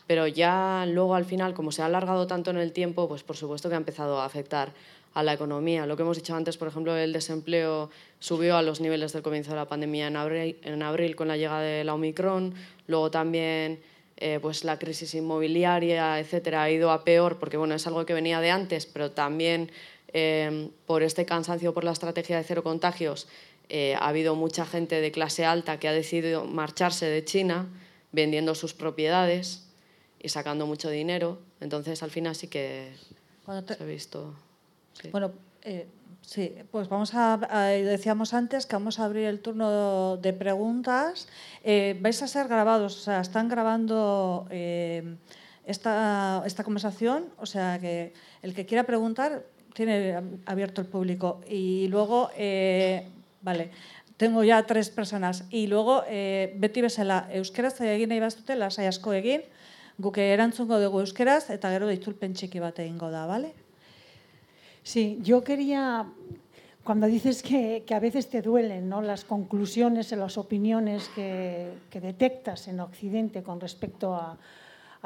Pero 0.07 0.27
ya 0.27 0.85
luego 0.87 1.15
al 1.15 1.25
final, 1.25 1.53
como 1.53 1.71
se 1.71 1.81
ha 1.81 1.85
alargado 1.85 2.25
tanto 2.25 2.49
en 2.49 2.57
el 2.57 2.71
tiempo, 2.71 3.07
pues 3.07 3.23
por 3.23 3.37
supuesto 3.37 3.69
que 3.69 3.75
ha 3.75 3.77
empezado 3.77 4.19
a 4.19 4.25
afectar 4.25 4.73
a 5.13 5.23
la 5.23 5.33
economía. 5.33 5.85
Lo 5.85 5.95
que 5.95 6.03
hemos 6.03 6.17
dicho 6.17 6.35
antes, 6.35 6.57
por 6.57 6.67
ejemplo, 6.67 6.95
el 6.95 7.13
desempleo 7.13 7.89
subió 8.19 8.57
a 8.57 8.61
los 8.61 8.79
niveles 8.79 9.13
del 9.13 9.21
comienzo 9.21 9.51
de 9.51 9.57
la 9.57 9.67
pandemia 9.67 10.07
en 10.07 10.15
abril, 10.15 10.57
en 10.63 10.83
abril 10.83 11.15
con 11.15 11.27
la 11.27 11.37
llegada 11.37 11.61
de 11.61 11.83
la 11.83 11.93
Omicron, 11.93 12.53
luego 12.87 13.11
también 13.11 13.79
eh, 14.17 14.39
pues 14.41 14.63
la 14.63 14.77
crisis 14.77 15.13
inmobiliaria, 15.15 16.19
etcétera, 16.19 16.63
ha 16.63 16.69
ido 16.69 16.91
a 16.91 17.03
peor 17.03 17.39
porque 17.39 17.57
bueno, 17.57 17.75
es 17.75 17.87
algo 17.87 18.05
que 18.05 18.13
venía 18.13 18.41
de 18.41 18.51
antes, 18.51 18.85
pero 18.85 19.11
también 19.11 19.71
eh, 20.13 20.69
por 20.85 21.03
este 21.03 21.25
cansancio 21.25 21.73
por 21.73 21.83
la 21.83 21.91
estrategia 21.91 22.37
de 22.37 22.43
cero 22.43 22.63
contagios 22.63 23.27
eh, 23.69 23.93
ha 23.95 24.07
habido 24.07 24.35
mucha 24.35 24.65
gente 24.65 24.99
de 24.99 25.11
clase 25.11 25.45
alta 25.45 25.77
que 25.77 25.87
ha 25.87 25.93
decidido 25.93 26.43
marcharse 26.45 27.05
de 27.05 27.23
China 27.23 27.67
vendiendo 28.11 28.55
sus 28.55 28.73
propiedades 28.73 29.67
y 30.19 30.29
sacando 30.29 30.65
mucho 30.65 30.89
dinero. 30.89 31.39
Entonces, 31.61 32.01
al 32.01 32.09
final 32.09 32.35
sí 32.35 32.47
que 32.47 32.91
se 33.45 33.83
ha 33.83 33.85
visto. 33.85 34.33
Bueno, 35.11 35.31
eh, 35.61 35.87
sí, 36.21 36.55
pues 36.71 36.89
vamos 36.89 37.13
a, 37.13 37.37
decíamos 37.67 38.33
antes 38.33 38.65
que 38.65 38.75
vamos 38.75 38.99
a 38.99 39.05
abrir 39.05 39.25
el 39.25 39.39
turno 39.39 40.17
de 40.17 40.33
preguntas. 40.33 41.27
Eh, 41.63 41.95
vais 42.01 42.19
a 42.23 42.27
ser 42.27 42.47
grabados, 42.47 42.97
o 42.97 43.01
sea, 43.01 43.21
están 43.21 43.49
grabando 43.49 44.47
esta, 44.49 46.41
esta 46.43 46.63
conversación, 46.63 47.29
o 47.37 47.45
sea, 47.45 47.77
que 47.77 48.13
el 48.41 48.55
que 48.55 48.65
quiera 48.65 48.83
preguntar 48.85 49.45
tiene 49.73 50.19
abierto 50.45 50.81
el 50.81 50.87
público. 50.87 51.41
Y 51.49 51.87
luego, 51.87 52.29
vale, 53.41 53.71
tengo 54.17 54.43
ya 54.43 54.65
tres 54.65 54.89
personas. 54.89 55.45
Y 55.49 55.67
luego, 55.67 56.03
beti 56.07 56.81
bezala, 56.81 57.29
euskeraz 57.31 57.79
egin 57.81 58.09
nahi 58.09 58.19
bazute, 58.19 58.55
lasai 58.55 58.87
asko 58.87 59.13
egin, 59.13 59.47
guke 59.99 60.33
erantzungo 60.33 60.79
dugu 60.79 61.01
euskeraz, 61.03 61.49
eta 61.49 61.71
gero 61.71 61.87
ditzulpen 61.91 62.33
txiki 62.33 62.59
bat 62.63 62.79
egingo 62.79 63.11
da, 63.11 63.25
bale? 63.27 63.53
Sí, 64.83 65.19
yo 65.21 65.43
quería, 65.43 66.05
cuando 66.83 67.07
dices 67.07 67.43
que, 67.43 67.83
a 67.93 67.99
veces 67.99 68.29
te 68.29 68.41
duelen 68.41 68.89
¿no? 68.89 69.01
las 69.01 69.23
conclusiones 69.23 70.11
las 70.13 70.37
opiniones 70.37 71.09
que, 71.09 71.71
detectas 71.93 72.67
en 72.67 72.79
Occidente 72.79 73.43
con 73.43 73.59
respecto 73.59 74.15
a, 74.15 74.37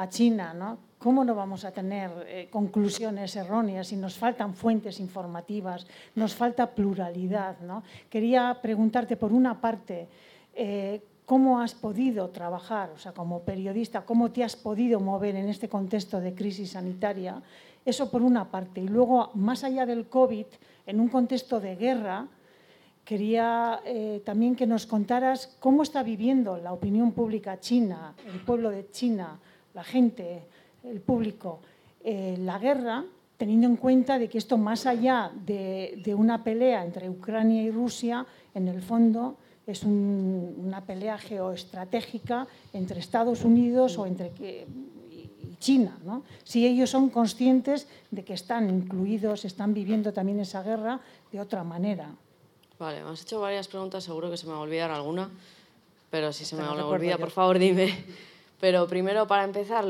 China, 0.08 0.52
¿no? 0.54 0.78
¿cómo 1.04 1.22
no 1.22 1.34
vamos 1.34 1.66
a 1.66 1.70
tener 1.70 2.10
eh, 2.26 2.48
conclusiones 2.50 3.36
erróneas 3.36 3.88
si 3.88 3.96
nos 3.96 4.16
faltan 4.16 4.54
fuentes 4.54 5.00
informativas, 5.00 5.86
nos 6.14 6.34
falta 6.34 6.70
pluralidad? 6.74 7.60
¿no? 7.60 7.82
Quería 8.08 8.58
preguntarte, 8.62 9.18
por 9.18 9.30
una 9.30 9.60
parte, 9.60 10.08
eh, 10.54 11.02
¿cómo 11.26 11.60
has 11.60 11.74
podido 11.74 12.30
trabajar, 12.30 12.88
o 12.94 12.98
sea, 12.98 13.12
como 13.12 13.42
periodista, 13.42 14.06
cómo 14.06 14.32
te 14.32 14.44
has 14.44 14.56
podido 14.56 14.98
mover 14.98 15.36
en 15.36 15.50
este 15.50 15.68
contexto 15.68 16.20
de 16.20 16.34
crisis 16.34 16.70
sanitaria? 16.70 17.42
Eso 17.84 18.10
por 18.10 18.22
una 18.22 18.50
parte. 18.50 18.80
Y 18.80 18.88
luego, 18.88 19.30
más 19.34 19.62
allá 19.62 19.84
del 19.84 20.08
COVID, 20.08 20.46
en 20.86 21.00
un 21.00 21.08
contexto 21.08 21.60
de 21.60 21.76
guerra, 21.76 22.28
quería 23.04 23.82
eh, 23.84 24.22
también 24.24 24.56
que 24.56 24.66
nos 24.66 24.86
contaras 24.86 25.54
cómo 25.60 25.82
está 25.82 26.02
viviendo 26.02 26.56
la 26.56 26.72
opinión 26.72 27.12
pública 27.12 27.60
china, 27.60 28.14
el 28.26 28.40
pueblo 28.40 28.70
de 28.70 28.90
China, 28.90 29.38
la 29.74 29.84
gente, 29.84 30.42
el 30.84 31.00
público, 31.00 31.60
eh, 32.02 32.36
la 32.38 32.58
guerra, 32.58 33.04
teniendo 33.36 33.66
en 33.66 33.76
cuenta 33.76 34.18
de 34.18 34.28
que 34.28 34.38
esto, 34.38 34.56
más 34.56 34.86
allá 34.86 35.30
de, 35.34 36.14
una 36.16 36.42
pelea 36.42 36.84
entre 36.84 37.10
Ucrania 37.10 37.62
y 37.62 37.70
Rusia, 37.70 38.24
en 38.54 38.68
el 38.68 38.80
fondo 38.80 39.36
es 39.66 39.82
una 39.82 40.82
pelea 40.82 41.18
geoestratégica 41.18 42.46
entre 42.72 43.00
Estados 43.00 43.44
Unidos 43.44 43.98
o 43.98 44.06
entre 44.06 44.30
China. 45.58 45.96
¿no? 46.04 46.22
Si 46.44 46.66
ellos 46.66 46.90
son 46.90 47.08
conscientes 47.08 47.88
de 48.10 48.22
que 48.24 48.34
están 48.34 48.68
incluidos, 48.68 49.44
están 49.44 49.72
viviendo 49.72 50.12
también 50.12 50.38
esa 50.40 50.62
guerra 50.62 51.00
de 51.32 51.40
otra 51.40 51.64
manera. 51.64 52.14
Vale, 52.78 53.02
me 53.02 53.10
has 53.10 53.22
hecho 53.22 53.40
varias 53.40 53.66
preguntas, 53.68 54.04
seguro 54.04 54.30
que 54.30 54.36
se 54.36 54.46
me 54.46 54.52
va 54.52 54.58
a 54.58 54.62
olvidar 54.62 54.90
alguna, 54.90 55.30
pero 56.10 56.32
si 56.32 56.44
se 56.44 56.56
me 56.56 56.62
olvida, 56.64 57.16
por 57.16 57.30
favor, 57.30 57.58
dime. 57.58 58.04
Pero 58.60 58.86
primero, 58.86 59.26
para 59.26 59.44
empezar, 59.44 59.84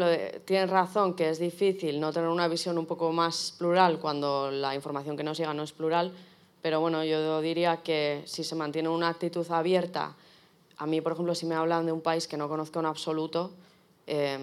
tienes 0.45 0.71
razón 0.71 1.15
que 1.15 1.29
es 1.29 1.39
difícil 1.39 2.01
no 2.01 2.13
tener 2.13 2.29
una 2.29 2.49
visión 2.49 2.79
un 2.79 2.87
poco 2.87 3.13
más 3.13 3.55
plural 3.59 3.99
cuando 4.01 4.51
la 4.51 4.75
información 4.75 5.17
que 5.17 5.23
nos 5.23 5.39
llega 5.39 5.55
no 5.55 5.63
es 5.63 5.73
plural, 5.73 6.13
pero 6.63 6.81
bueno, 6.81 7.05
yo 7.05 7.41
diría 7.41 7.83
que 7.83 8.23
si 8.25 8.43
se 8.43 8.55
mantiene 8.55 8.89
una 8.89 9.09
actitud 9.09 9.47
abierta, 9.51 10.17
a 10.79 10.87
mí, 10.87 11.01
por 11.01 11.13
ejemplo, 11.13 11.35
si 11.35 11.47
me 11.47 11.55
hablan 11.55 11.87
de 11.87 11.93
un 11.93 12.01
país 12.01 12.27
que 12.27 12.37
no 12.37 12.49
conozco 12.49 12.81
en 12.81 12.87
absoluto, 12.87 13.53
eh, 14.07 14.39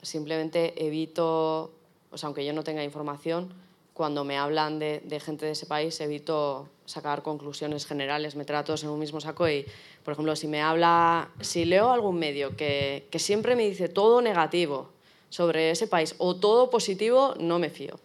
simplemente 0.00 0.86
evito, 0.86 1.72
o 2.10 2.18
sea, 2.18 2.26
aunque 2.26 2.44
yo 2.44 2.52
no 2.52 2.62
tenga 2.62 2.84
información, 2.84 3.52
cuando 3.94 4.24
me 4.24 4.38
hablan 4.38 4.78
de, 4.78 5.20
gente 5.24 5.46
de 5.46 5.52
ese 5.52 5.66
país, 5.66 6.00
evito 6.00 6.68
sacar 6.86 7.22
conclusiones 7.22 7.86
generales, 7.86 8.36
meter 8.36 8.56
a 8.56 8.64
todos 8.64 8.82
en 8.84 8.90
un 8.90 8.98
mismo 8.98 9.20
saco 9.20 9.48
y, 9.48 9.66
por 10.04 10.12
ejemplo, 10.12 10.34
si 10.36 10.48
me 10.48 10.62
habla, 10.62 11.30
si 11.40 11.64
leo 11.64 11.90
algún 11.90 12.18
medio 12.18 12.56
que, 12.56 13.08
siempre 13.16 13.56
me 13.56 13.68
dice 13.68 13.88
todo 13.88 14.20
negativo 14.20 14.90
sobre 15.28 15.70
ese 15.70 15.86
país 15.86 16.14
o 16.18 16.36
todo 16.36 16.70
positivo, 16.70 17.34
no 17.38 17.58
me 17.58 17.70
fío. 17.70 17.98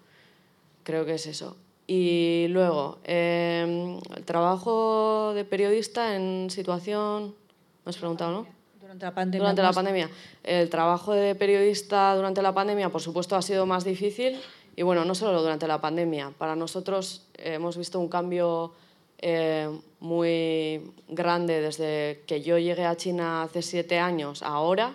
Creo 0.84 1.06
que 1.06 1.16
es 1.16 1.26
eso. 1.26 1.58
Y 1.88 2.48
luego, 2.50 3.00
em, 3.04 3.98
el 4.16 4.24
trabajo 4.26 5.34
de 5.34 5.45
periodista 5.45 6.16
en 6.16 6.50
situación 6.50 7.34
¿Me 7.88 7.91
has 7.91 7.95
preguntado, 7.95 8.32
no? 8.34 8.48
Durante 8.82 9.06
la 9.06 9.14
pandemia. 9.14 9.39
Durante 9.39 9.62
la 9.62 9.72
pandemia. 9.72 10.10
El 10.43 10.70
trabajo 10.70 11.14
de 11.14 11.36
periodista 11.36 12.14
durante 12.18 12.41
la 12.41 12.54
pandemia, 12.54 12.89
por 12.89 13.02
supuesto, 13.02 13.38
ha 13.38 13.41
sido 13.41 13.66
más 13.66 13.86
difícil. 13.86 14.38
Y 14.76 14.82
bueno, 14.82 15.06
no 15.06 15.16
solo 15.16 15.41
durante 15.41 15.70
la 15.70 15.80
pandemia. 15.80 16.34
Para 16.38 16.58
nosotros 16.58 17.28
eh, 17.36 17.54
hemos 17.54 17.78
visto 17.78 17.98
un 17.98 18.10
cambio 18.10 18.74
eh, 19.20 19.70
muy 19.99 20.93
grande 21.07 21.61
desde 21.61 22.24
que 22.28 22.41
yo 22.41 22.57
llegué 22.57 22.86
a 22.86 22.95
China 22.95 23.43
hace 23.43 23.61
siete 23.61 23.99
años 23.99 24.43
ahora. 24.43 24.93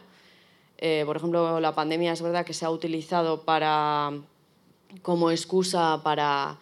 Eh, 0.79 1.03
por 1.07 1.17
ejemplo, 1.17 1.61
la 1.61 1.75
pandemia 1.75 2.13
es 2.13 2.23
verdad 2.23 2.45
que 2.45 2.55
se 2.55 2.65
ha 2.65 2.71
utilizado 2.71 3.43
para, 3.43 4.13
como 5.03 5.31
excusa 5.31 6.01
para 6.03 6.59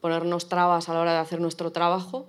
ponernos 0.00 0.48
trabas 0.48 0.88
a 0.88 0.94
la 0.94 1.00
hora 1.00 1.12
de 1.12 1.18
hacer 1.18 1.40
nuestro 1.40 1.72
trabajo. 1.72 2.26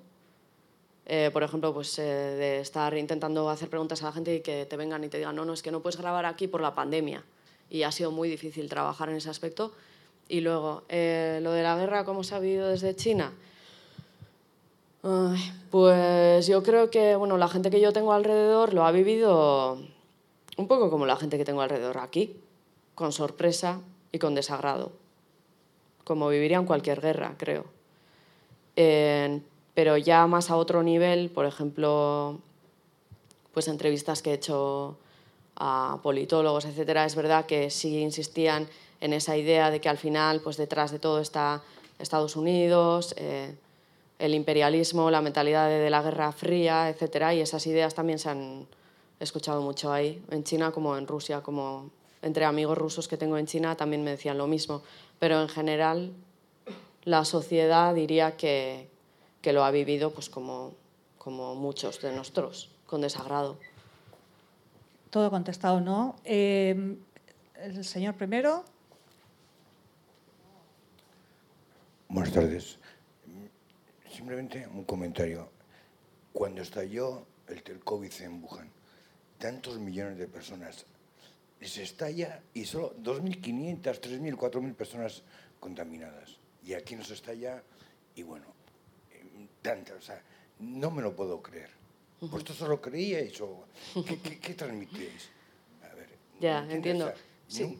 Eh, 1.05 1.29
por 1.31 1.43
ejemplo, 1.43 1.73
pues, 1.73 1.95
de 1.95 2.59
estar 2.59 2.95
intentando 2.97 3.49
hacer 3.49 3.69
preguntas 3.69 4.03
a 4.03 4.07
la 4.07 4.11
gente 4.11 4.35
y 4.35 4.41
que 4.41 4.65
te 4.65 4.75
vengan 4.75 5.03
y 5.03 5.09
te 5.09 5.17
digan, 5.17 5.35
no, 5.35 5.45
no, 5.45 5.53
es 5.53 5.63
que 5.63 5.71
no 5.71 5.81
puedes 5.81 5.97
grabar 5.97 6.25
aquí 6.25 6.47
por 6.47 6.61
la 6.61 6.75
pandemia. 6.75 7.23
Y 7.69 7.83
ha 7.83 7.91
sido 7.91 8.11
muy 8.11 8.29
difícil 8.29 8.67
trabajar 8.69 9.09
en 9.09 9.15
ese 9.15 9.29
aspecto. 9.29 9.73
Y 10.29 10.41
luego, 10.41 10.83
eh, 10.89 11.39
lo 11.41 11.51
de 11.51 11.63
la 11.63 11.77
guerra, 11.77 12.03
¿cómo 12.03 12.23
se 12.23 12.35
ha 12.35 12.39
vivido 12.39 12.67
desde 12.67 12.95
China? 12.95 13.33
pues 15.71 16.47
yo 16.47 16.63
creo 16.63 16.89
que 16.89 17.15
bueno, 17.15 17.37
la 17.37 17.47
gente 17.47 17.69
que 17.69 17.79
yo 17.79 17.93
tengo 17.93 18.11
alrededor 18.11 18.73
lo 18.73 18.85
ha 18.85 18.91
vivido 18.91 19.77
un 20.57 20.67
poco 20.67 20.89
como 20.89 21.05
la 21.05 21.15
gente 21.15 21.37
que 21.37 21.45
tengo 21.45 21.61
alrededor 21.61 21.99
aquí, 21.99 22.35
con 22.93 23.13
sorpresa 23.13 23.79
y 24.11 24.19
con 24.19 24.35
desagrado, 24.35 24.91
como 26.03 26.27
viviría 26.27 26.57
en 26.57 26.65
cualquier 26.65 26.99
guerra, 26.99 27.35
creo 27.37 27.63
pero 29.77 29.95
ya 29.95 30.25
más 30.25 30.49
a 30.49 30.55
otro 30.55 30.81
nivel, 30.81 31.29
por 31.29 31.45
ejemplo, 31.45 32.39
pues 33.53 33.67
entrevistas 33.67 34.23
que 34.23 34.31
he 34.31 34.33
hecho 34.33 34.97
a 35.55 35.99
politólogos, 36.01 36.65
etcétera, 36.65 37.05
es 37.05 37.13
verdad 37.13 37.45
que 37.45 37.69
sí 37.69 37.99
insistían 37.99 38.67
en 39.01 39.13
esa 39.13 39.37
idea 39.37 39.69
de 39.69 39.79
que 39.79 39.89
al 39.89 39.97
final, 39.97 40.41
pues 40.41 40.57
detrás 40.57 40.91
de 40.91 40.99
todo 40.99 41.19
está 41.19 41.61
Estados 41.99 42.35
Unidos, 42.35 43.13
eh, 43.17 43.55
el 44.19 44.33
imperialismo, 44.33 45.11
la 45.11 45.21
mentalidad 45.21 45.69
de, 45.69 45.89
la 45.89 46.01
Guerra 46.01 46.31
Fría, 46.31 46.89
etcétera, 46.89 47.33
y 47.33 47.41
esas 47.41 47.65
ideas 47.67 47.93
también 47.93 48.19
se 48.19 48.29
han 48.29 48.67
escuchado 49.19 49.61
mucho 49.61 49.91
ahí, 49.91 50.23
en 50.31 50.43
China 50.43 50.71
como 50.71 50.97
en 50.97 51.07
Rusia, 51.07 51.41
como 51.41 51.89
entre 52.21 52.45
amigos 52.45 52.77
rusos 52.77 53.07
que 53.07 53.17
tengo 53.17 53.37
en 53.37 53.45
China 53.45 53.75
también 53.75 54.03
me 54.03 54.11
decían 54.11 54.37
lo 54.37 54.47
mismo, 54.47 54.81
pero 55.19 55.41
en 55.41 55.49
general 55.49 56.11
la 57.03 57.25
sociedad 57.25 57.93
diría 57.93 58.35
que, 58.37 58.89
que 59.41 59.53
lo 59.53 59.63
ha 59.63 59.71
vivido 59.71 60.11
pues 60.11 60.29
como, 60.29 60.73
como 61.17 61.55
muchos 61.55 62.01
de 62.01 62.11
nosotros, 62.11 62.69
con 62.85 63.01
desagrado. 63.01 63.57
Todo 65.09 65.29
contestado, 65.29 65.79
¿no? 65.79 66.15
Eh, 66.25 66.97
el 67.55 67.85
señor 67.85 68.15
primero. 68.15 68.63
Buenas 72.09 72.33
tardes. 72.33 72.79
Simplemente 74.09 74.65
un 74.65 74.85
comentario. 74.85 75.51
Cuando 76.31 76.61
estalló 76.61 77.25
el, 77.47 77.61
el 77.65 77.79
COVID 77.79 78.11
en 78.21 78.43
Wuhan, 78.43 78.69
tantos 79.37 79.77
millones 79.79 80.17
de 80.17 80.27
personas, 80.27 80.85
se 81.61 81.83
estalla 81.83 82.41
y 82.53 82.65
solo 82.65 82.95
2.500, 82.97 83.81
3.000, 83.81 84.35
4.000 84.35 84.75
personas 84.75 85.23
contaminadas. 85.59 86.37
Y 86.63 86.73
aquí 86.73 86.95
nos 86.95 87.11
estalla 87.11 87.61
y 88.15 88.23
bueno, 88.23 88.45
o 89.97 90.01
sea, 90.01 90.21
no 90.59 90.91
me 90.91 91.01
lo 91.01 91.15
puedo 91.15 91.41
creer. 91.41 91.69
¿Vosotros 92.21 92.57
solo 92.57 92.81
creíais 92.81 93.39
o 93.41 93.65
qué, 94.05 94.19
qué, 94.19 94.39
qué 94.39 94.53
transmitíais? 94.53 95.29
A 95.83 95.93
ver, 95.93 96.09
ya, 96.39 96.65
entiendo. 96.69 97.11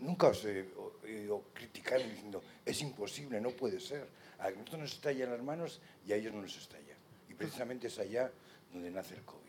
Nunca 0.01 0.27
os 0.27 0.43
he 0.45 0.67
oído 1.03 1.43
criticar 1.53 1.99
diciendo, 2.03 2.41
es 2.67 2.81
imposible, 2.81 3.39
no 3.41 3.49
puede 3.51 3.79
ser. 3.79 4.05
A 4.39 4.49
nosotros 4.51 4.79
nos 4.79 4.93
estalla 4.93 5.23
en 5.25 5.31
las 5.31 5.41
manos 5.41 5.79
y 6.07 6.13
a 6.13 6.15
ellos 6.15 6.33
no 6.33 6.41
nos 6.41 6.55
estalla. 6.55 6.95
Y 7.29 7.33
precisamente 7.33 7.87
es 7.87 7.97
allá 7.97 8.31
donde 8.71 8.91
nace 8.91 9.15
el 9.15 9.21
COVID. 9.21 9.47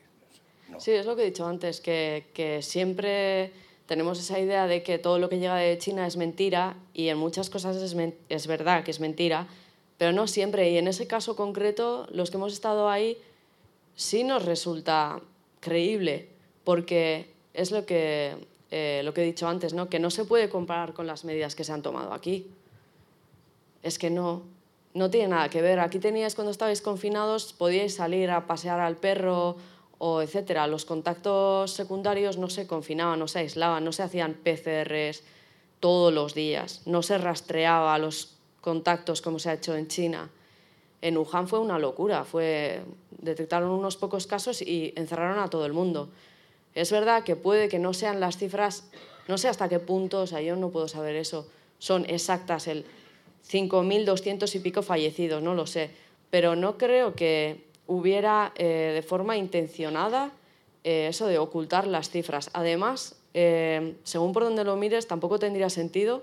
Sí, 0.79 0.93
es 0.93 1.07
lo 1.07 1.17
que 1.17 1.23
he 1.23 1.27
dicho 1.27 1.47
antes, 1.47 1.81
que, 1.81 2.27
que 2.35 2.61
siempre 2.63 3.53
tenemos 3.87 4.21
esa 4.21 4.39
idea 4.39 4.67
de 4.67 4.83
que 4.83 4.99
todo 4.99 5.19
lo 5.19 5.31
que 5.31 5.39
llega 5.39 5.57
de 5.57 5.79
China 5.79 6.07
es 6.07 6.19
mentira 6.19 6.77
y 6.93 7.09
en 7.09 7.17
muchas 7.17 7.49
cosas 7.49 7.77
es, 7.77 7.97
es 8.29 8.47
verdad 8.47 8.85
que 8.85 8.91
es 8.91 9.01
mentira, 9.01 9.49
pero 9.97 10.13
no 10.13 10.27
siempre. 10.27 10.71
Y 10.71 10.77
en 10.77 10.89
ese 10.89 11.07
caso 11.07 11.37
concreto, 11.37 12.07
los 12.11 12.31
que 12.31 12.37
hemos 12.37 12.53
estado 12.53 12.91
ahí, 12.91 13.17
sí 13.97 14.25
nos 14.25 14.45
resulta 14.45 15.21
creíble, 15.61 16.29
porque 16.65 17.31
es 17.55 17.71
lo 17.71 17.87
que, 17.87 18.37
eh, 18.71 19.01
lo 19.05 19.15
que 19.15 19.23
he 19.23 19.25
dicho 19.25 19.49
antes, 19.49 19.73
¿no? 19.73 19.89
que 19.89 19.99
no 19.99 20.11
se 20.11 20.27
puede 20.27 20.51
comparar 20.51 20.93
con 20.93 21.07
las 21.07 21.25
medidas 21.25 21.55
que 21.55 21.65
se 21.65 21.73
han 21.73 21.83
tomado 21.83 22.13
aquí. 22.13 22.47
Es 23.83 23.99
que 23.99 24.11
no, 24.11 24.43
no 24.95 25.11
tiene 25.11 25.29
nada 25.29 25.49
que 25.49 25.63
ver. 25.63 25.81
Aquí 25.81 25.99
teníais, 25.99 26.35
cuando 26.35 26.51
estabais 26.51 26.83
confinados, 26.83 27.53
podíais 27.53 27.95
salir 27.95 28.31
a 28.31 28.47
pasear 28.47 28.81
al 28.81 28.97
perro 28.97 29.57
o 29.99 30.23
etcétera. 30.23 30.67
Los 30.67 30.85
contactos 30.85 31.73
secundarios 31.73 32.39
no 32.39 32.51
se 32.51 32.67
confinaban, 32.67 33.19
no 33.19 33.29
se 33.29 33.41
aislaban, 33.41 33.85
no 33.85 33.93
se 33.93 34.03
hacían 34.03 34.35
PCRs 34.35 35.23
todos 35.81 36.13
los 36.13 36.35
días, 36.35 36.83
no 36.87 37.03
se 37.03 37.19
rastreaba 37.19 37.99
los 37.99 38.37
contactos 38.61 39.23
como 39.23 39.39
se 39.39 39.51
ha 39.51 39.55
hecho 39.55 39.77
en 39.77 39.89
China. 39.89 40.31
En 41.01 41.17
Wuhan 41.17 41.47
fue 41.47 41.61
una 41.61 41.79
locura, 41.79 42.25
fue, 42.25 42.83
detectaron 43.11 43.71
unos 43.71 43.97
pocos 43.97 44.27
casos 44.27 44.61
y 44.63 44.93
encerraron 44.97 45.39
a 45.39 45.49
todo 45.49 45.65
el 45.65 45.73
mundo. 45.73 46.09
Es 46.75 46.91
verdad 46.91 47.23
que 47.23 47.37
puede 47.37 47.69
que 47.69 47.79
no 47.79 47.95
sean 47.95 48.19
las 48.19 48.37
cifras, 48.37 48.91
no 49.29 49.39
sé 49.39 49.49
hasta 49.49 49.69
qué 49.69 49.79
punto, 49.79 50.23
o 50.23 50.27
sea, 50.27 50.41
yo 50.41 50.57
no 50.57 50.71
puedo 50.71 50.89
saber 50.89 51.15
eso, 51.15 51.47
son 51.79 52.05
exactas, 52.09 52.67
el 52.67 52.85
5.200 53.47 54.55
y 54.55 54.59
pico 54.61 54.83
fallecidos, 54.83 55.43
no 55.43 55.55
lo 55.55 55.67
sé, 55.67 55.91
pero 56.31 56.57
no 56.57 56.79
creo 56.79 57.15
que 57.15 57.65
hubiera 57.87 58.53
eh, 58.57 58.93
de 58.95 59.03
forma 59.03 59.37
intencionada 59.37 60.31
eh, 60.85 61.09
eso 61.09 61.27
de 61.27 61.39
ocultar 61.39 61.87
las 61.87 62.11
cifras. 62.11 62.51
Además, 62.53 63.17
eh, 63.35 63.97
según 64.05 64.33
por 64.33 64.45
donde 64.45 64.65
lo 64.65 64.77
mires, 64.77 65.07
tampoco 65.07 65.39
tendría 65.39 65.71
sentido 65.71 66.23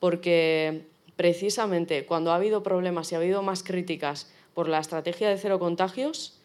porque 0.00 0.82
precisamente 1.16 2.06
cuando 2.06 2.30
ha 2.30 2.36
habido 2.36 2.62
problemas 2.62 3.10
y 3.10 3.14
ha 3.14 3.18
habido 3.18 3.42
más 3.42 3.62
críticas 3.62 4.30
por 4.54 4.68
la 4.68 4.78
estrategia 4.78 5.28
de 5.28 5.38
cero 5.38 5.58
contagios, 5.58 6.38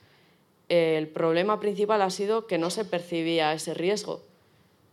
el 0.69 1.07
problema 1.07 1.59
principal 1.59 2.01
ha 2.01 2.09
sido 2.09 2.47
que 2.47 2.57
no 2.57 2.69
se 2.69 2.85
percibía 2.85 3.53
ese 3.53 3.73
riesgo. 3.73 4.21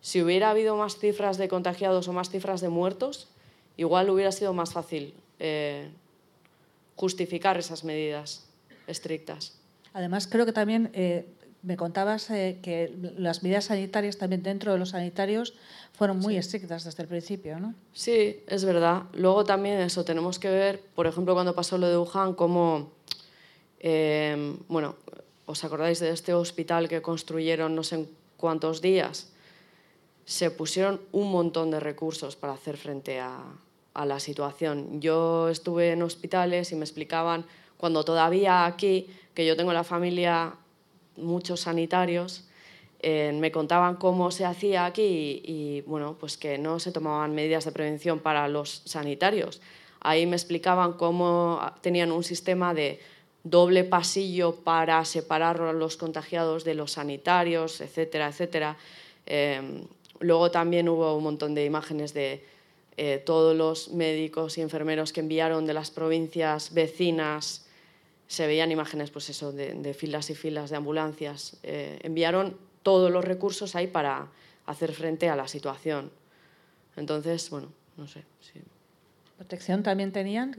Si 0.01 0.21
hubiera 0.21 0.51
habido 0.51 0.77
más 0.77 0.99
cifras 0.99 1.39
de 1.39 1.49
contagiados 1.49 2.09
o 2.09 2.12
más 2.12 2.31
cifras 2.31 2.61
de 2.61 2.68
muertos, 2.68 3.29
igual 3.81 4.11
hubiera 4.11 4.31
sido 4.31 4.53
más 4.53 4.72
fácil 4.72 5.14
eh, 5.39 5.91
justificar 6.97 7.57
esas 7.57 7.83
medidas 7.83 8.45
estrictas. 8.87 9.59
Además, 9.95 10.26
creo 10.26 10.45
que 10.45 10.53
también 10.53 10.91
eh, 10.93 11.24
me 11.62 11.78
contabas 11.78 12.28
eh, 12.31 12.59
que 12.62 12.93
las 13.16 13.43
medidas 13.43 13.64
sanitarias 13.64 14.18
también 14.18 14.43
dentro 14.43 14.72
de 14.72 14.78
los 14.78 14.91
sanitarios 14.91 15.55
fueron 15.95 16.18
muy 16.18 16.37
estrictas 16.37 16.85
desde 16.85 17.03
el 17.03 17.09
principio, 17.09 17.59
¿no? 17.59 17.74
Sí, 17.95 18.45
es 18.47 18.66
verdad. 18.66 19.05
Luego 19.14 19.45
también 19.45 19.81
eso, 19.81 20.05
tenemos 20.05 20.39
que 20.39 20.51
ver, 20.51 20.83
por 20.95 21.07
ejemplo, 21.07 21.33
cuando 21.33 21.55
pasó 21.55 21.78
lo 21.78 21.89
de 21.89 21.97
Wuhan, 21.97 22.35
cómo, 22.35 22.93
eh, 23.78 24.59
bueno, 24.68 24.97
¿os 25.47 25.64
acordáis 25.64 26.01
de 26.01 26.11
este 26.11 26.35
hospital 26.35 26.87
que 26.87 27.01
construyeron 27.01 27.74
no 27.74 27.83
sé 27.83 27.95
en 27.97 28.09
cuántos 28.37 28.83
días? 28.83 29.33
Se 30.26 30.51
pusieron 30.51 31.01
un 31.12 31.33
montón 31.33 31.70
de 31.70 31.81
recursos 31.81 32.37
para 32.37 32.53
hacer 32.53 32.76
frente 32.76 33.20
a, 33.20 33.43
a 33.95 34.07
la 34.07 34.20
situación. 34.20 35.01
Yo 35.01 35.49
estuve 35.49 35.93
en 35.93 36.03
hospitales 36.03 36.72
y 36.72 36.76
me 36.76 36.84
explicaban, 36.84 37.45
cuando 37.76 38.05
todavía 38.05 38.66
aquí, 38.66 39.09
que 39.34 39.47
yo 39.47 39.57
tengo 39.57 39.72
la 39.72 39.84
familia 39.84 40.55
muchos 41.16 41.61
sanitarios 41.61 42.45
eh, 43.03 43.32
me 43.32 43.51
contaban 43.51 43.97
cómo 43.97 44.30
se 44.30 44.45
hacía 44.45 44.84
aquí 44.84 45.41
y, 45.43 45.80
bueno, 45.86 46.16
pues 46.20 46.36
que 46.36 46.59
no 46.59 46.78
se 46.80 46.93
tomaban 46.93 47.34
medidas 47.34 47.64
de 47.64 47.72
prevención 47.72 48.18
para 48.18 48.47
los 48.49 48.82
sanitarios. 48.84 49.62
Ahí 50.01 50.26
me 50.26 50.36
explicaban 50.36 50.95
cómo 50.95 51.61
tenían 51.80 52.12
un 52.12 52.22
sistema 52.22 52.74
de 52.74 53.01
doble 53.43 53.84
pasillo 53.84 54.55
para 54.55 55.03
separar 55.07 55.62
a 55.62 55.72
los 55.72 55.97
contagiados 55.97 56.64
de 56.64 56.74
los 56.74 56.93
sanitarios, 56.93 57.80
etcétera, 57.80 58.28
etcétera. 58.28 58.76
Em, 59.24 59.84
luego 60.18 60.51
también 60.51 60.86
hubo 60.91 61.16
un 61.16 61.24
montón 61.24 61.55
de 61.55 61.64
imágenes 61.64 62.12
de 62.12 62.45
eh, 63.03 63.16
todos 63.16 63.57
los 63.57 63.92
médicos 63.92 64.59
y 64.59 64.61
enfermeros 64.61 65.14
que 65.14 65.20
enviaron 65.20 65.64
de 65.64 65.72
las 65.72 65.90
provincias 65.90 66.74
vecinas 66.74 67.64
se 68.26 68.46
veían 68.46 68.70
imágenes 68.70 69.11
pues 69.11 69.30
eso, 69.30 69.53
de, 69.53 69.94
filas 69.94 70.28
y 70.28 70.34
filas 70.34 70.68
de 70.68 70.76
ambulancias. 70.76 71.57
Eh, 71.62 71.98
enviaron 72.03 72.59
todos 72.82 73.11
los 73.11 73.24
recursos 73.24 73.74
ahí 73.74 73.86
para 73.86 74.28
hacer 74.66 74.92
frente 74.92 75.30
a 75.30 75.34
la 75.34 75.48
situación. 75.48 76.11
Entonces, 76.94 77.48
bueno, 77.48 77.72
no 77.96 78.07
sé. 78.07 78.22
¿Protección 79.38 79.82
también 79.82 80.12
tenían? 80.12 80.55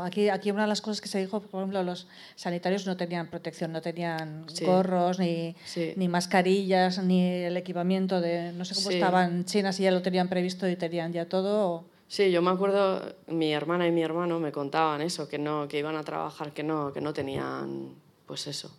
Aquí, 0.00 0.28
aquí 0.28 0.50
una 0.50 0.62
de 0.62 0.68
las 0.68 0.80
cosas 0.80 1.00
que 1.00 1.08
se 1.08 1.18
dijo, 1.18 1.40
por 1.40 1.60
ejemplo, 1.60 1.82
los 1.82 2.06
sanitarios 2.36 2.86
no 2.86 2.96
tenían 2.96 3.28
protección, 3.28 3.72
no 3.72 3.82
tenían 3.82 4.46
Sí. 4.48 4.64
gorros, 4.64 5.18
ni, 5.18 5.54
Sí. 5.64 5.92
ni 5.96 6.08
mascarillas, 6.08 7.02
ni 7.02 7.20
el 7.22 7.56
equipamiento 7.56 8.20
de, 8.20 8.52
no 8.52 8.64
sé 8.64 8.74
cómo 8.74 8.88
Sí. 8.88 8.94
estaban 8.94 9.44
China, 9.44 9.72
si 9.72 9.82
ya 9.82 9.90
lo 9.90 10.00
tenían 10.00 10.28
previsto 10.28 10.68
y 10.68 10.76
tenían 10.76 11.12
ya 11.12 11.28
todo. 11.28 11.68
o- 11.70 11.84
Sí, 12.08 12.30
yo 12.30 12.42
me 12.42 12.50
acuerdo, 12.50 13.14
mi 13.28 13.52
hermana 13.52 13.86
y 13.86 13.90
mi 13.90 14.02
hermano 14.02 14.38
me 14.38 14.52
contaban 14.52 15.00
eso, 15.00 15.28
que 15.28 15.38
no, 15.38 15.66
que 15.66 15.78
iban 15.78 15.96
a 15.96 16.04
trabajar, 16.04 16.52
que 16.52 16.62
no, 16.62 16.92
que 16.92 17.00
no 17.00 17.12
tenían, 17.14 17.94
pues 18.26 18.46
eso. 18.46 18.70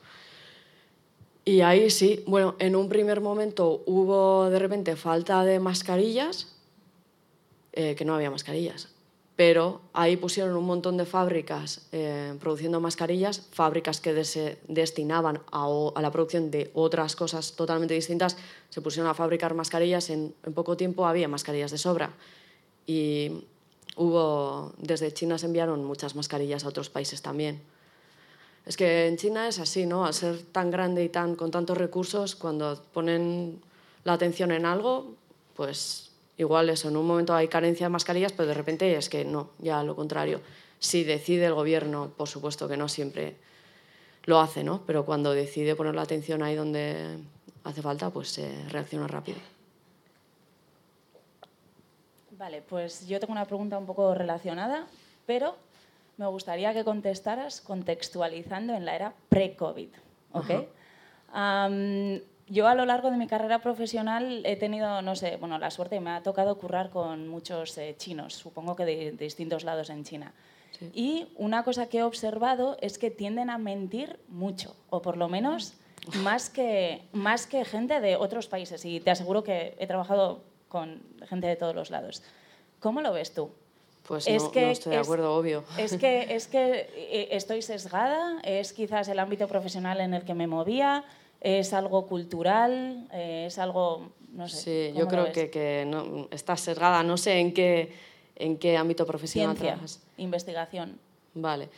Y 1.46 1.62
ahí 1.62 1.90
sí, 1.90 2.24
bueno, 2.26 2.56
en 2.60 2.76
un 2.76 2.88
primer 2.88 3.20
momento 3.22 3.84
hubo 3.86 4.50
de 4.50 4.60
repente 4.60 4.96
falta 4.96 5.44
de 5.44 5.60
mascarillas, 5.60 6.56
eh, 7.74 7.96
que 7.96 8.06
no 8.06 8.16
había 8.16 8.30
mascarillas, 8.32 8.90
pero 9.36 9.82
ahí 9.94 10.16
pusieron 10.16 10.56
un 10.56 10.66
montón 10.66 10.96
de 10.98 11.06
fábricas 11.06 11.88
eh, 11.92 12.36
produciendo 12.40 12.80
mascarillas, 12.80 13.48
fábricas 13.52 14.00
que 14.00 14.24
se 14.26 14.60
destinaban 14.68 15.42
a, 15.52 15.66
a 15.96 16.02
la 16.02 16.12
producción 16.12 16.52
de 16.52 16.70
otras 16.76 17.16
cosas 17.16 17.54
totalmente 17.54 17.96
distintas, 17.96 18.38
se 18.70 18.82
pusieron 18.82 19.10
a 19.10 19.16
fabricar 19.16 19.56
mascarillas, 19.56 20.10
en, 20.10 20.36
en 20.44 20.54
poco 20.54 20.78
tiempo 20.78 21.08
había 21.08 21.28
mascarillas 21.28 21.72
de 21.72 21.80
sobra. 21.80 22.14
Y 22.86 23.46
hubo, 23.96 24.74
desde 24.78 25.12
China 25.14 25.38
se 25.38 25.48
enviaron 25.48 25.84
muchas 25.84 26.16
mascarillas 26.16 26.64
a 26.64 26.70
otros 26.70 26.90
países 26.90 27.22
también. 27.22 27.62
Es 28.66 28.78
que 28.78 29.08
en 29.08 29.18
China 29.18 29.48
es 29.48 29.60
así, 29.60 29.86
¿no? 29.86 30.06
Al 30.06 30.14
ser 30.14 30.42
tan 30.44 30.72
grande 30.72 31.04
y 31.04 31.10
tan, 31.10 31.36
con 31.36 31.52
tantos 31.52 31.78
recursos, 31.78 32.36
cuando 32.36 32.82
ponen 32.94 33.62
la 34.04 34.14
atención 34.14 34.52
en 34.52 34.66
algo, 34.66 35.16
pues 35.56 36.13
igual 36.38 36.70
eso, 36.70 36.90
en 36.90 36.98
un 36.98 37.06
momento 37.06 37.34
hay 37.34 37.48
carencia 37.48 37.86
de 37.86 37.90
mascarillas, 37.90 38.32
pero 38.32 38.48
de 38.48 38.54
repente 38.54 38.96
es 38.96 39.10
que 39.10 39.26
no, 39.26 39.52
ya 39.60 39.84
lo 39.84 39.96
contrario. 39.96 40.42
Si 40.80 41.04
decide 41.04 41.46
el 41.46 41.54
gobierno, 41.54 42.12
por 42.16 42.28
supuesto 42.28 42.68
que 42.68 42.78
no 42.78 42.90
siempre 42.90 43.36
lo 44.26 44.40
hace, 44.40 44.64
¿no? 44.64 44.82
Pero 44.86 45.06
cuando 45.06 45.34
decide 45.34 45.76
poner 45.76 45.96
la 45.96 46.02
atención 46.02 46.44
ahí 46.44 46.56
donde 46.56 47.18
hace 47.64 47.82
falta, 47.82 48.10
pues 48.10 48.30
se 48.30 48.70
reacciona 48.70 49.08
rápido. 49.08 49.38
Vale, 52.32 52.62
pues 52.62 53.08
yo 53.08 53.20
tengo 53.20 53.32
una 53.32 53.46
pregunta 53.46 53.78
un 53.78 53.86
poco 53.86 54.14
relacionada, 54.14 54.88
pero 55.26 55.56
me 56.18 56.28
gustaría 56.28 56.74
que 56.74 56.84
contestaras 56.84 57.62
contextualizando 57.62 58.74
en 58.74 58.86
la 58.86 58.96
era 58.96 59.14
pre-COVID. 59.30 59.90
¿ok? 60.34 60.52
Yo 62.48 62.68
a 62.68 62.76
lo 62.76 62.86
largo 62.86 63.10
de 63.12 63.18
mi 63.18 63.28
carrera 63.28 63.60
profesional 63.60 64.42
he 64.46 64.56
tenido, 64.56 65.02
no 65.02 65.16
sé, 65.16 65.38
bueno, 65.38 65.58
la 65.58 65.72
suerte 65.72 66.00
me 66.00 66.12
ha 66.12 66.24
tocado 66.24 66.58
currar 66.58 66.90
con 66.90 67.28
muchos 67.28 67.78
eh, 67.78 67.96
chinos, 67.98 68.34
supongo 68.34 68.76
que 68.76 68.86
de, 68.86 68.96
de 69.14 69.24
distintos 69.26 69.64
lados 69.64 69.90
en 69.90 70.04
China. 70.04 70.34
Sí. 70.78 70.90
Y 70.94 71.28
una 71.38 71.64
cosa 71.64 71.88
que 71.88 72.00
he 72.00 72.04
observado 72.04 72.78
es 72.82 72.98
que 72.98 73.12
tienden 73.12 73.50
a 73.50 73.58
mentir 73.58 74.20
mucho, 74.28 74.76
o 74.90 75.02
por 75.02 75.18
lo 75.18 75.30
menos 75.30 75.74
más 76.24 76.50
que, 76.50 77.02
más 77.14 77.48
que 77.48 77.64
gente 77.64 78.02
de 78.02 78.16
otros 78.18 78.48
países. 78.48 78.84
Y 78.84 79.00
te 79.00 79.12
aseguro 79.12 79.44
que 79.44 79.76
he 79.80 79.88
trabajado 79.88 80.44
con 80.68 81.02
gente 81.30 81.48
de 81.48 81.56
todos 81.56 81.76
los 81.76 81.92
lados. 81.92 82.24
¿Cómo 82.80 83.02
lo 83.02 83.14
ves 83.14 83.34
tú? 83.34 83.52
Pues 84.08 84.28
Es 84.28 84.44
no, 84.44 84.52
que 84.52 84.62
no 84.66 84.72
estoy 84.72 84.90
de 84.96 85.00
es- 85.00 85.08
acuerdo, 85.08 85.34
obvio. 85.34 85.64
Es 85.78 85.96
que, 85.96 86.24
es 86.36 86.48
que 86.48 86.90
eh, 86.96 87.28
estoy 87.32 87.62
sesgada, 87.62 88.42
es 88.44 88.74
quizás 88.74 89.08
el 89.08 89.20
ámbito 89.20 89.48
profesional 89.48 90.02
en 90.02 90.14
el 90.14 90.26
que 90.26 90.34
me 90.34 90.48
movía, 90.48 91.06
es 91.44 91.74
algo 91.74 92.08
cultural, 92.08 93.08
eh, 93.12 93.46
es 93.48 93.60
algo, 93.60 94.12
no 94.32 94.48
sé. 94.48 94.58
Sí, 94.58 94.90
¿cómo 94.94 95.00
yo 95.02 95.08
creo 95.10 95.32
que, 95.32 95.50
que 95.50 95.86
no, 95.86 96.28
estás 96.32 96.62
sesgada, 96.62 97.04
no 97.04 97.18
sé 97.18 97.40
en 97.40 97.54
qué, 97.54 97.94
en 98.38 98.58
qué 98.58 98.78
ámbito 98.78 99.06
profesional 99.06 99.56
Ciencia, 99.56 99.74
trabajas. 99.74 100.02
investigación. 100.18 100.98
Vale, 101.34 101.70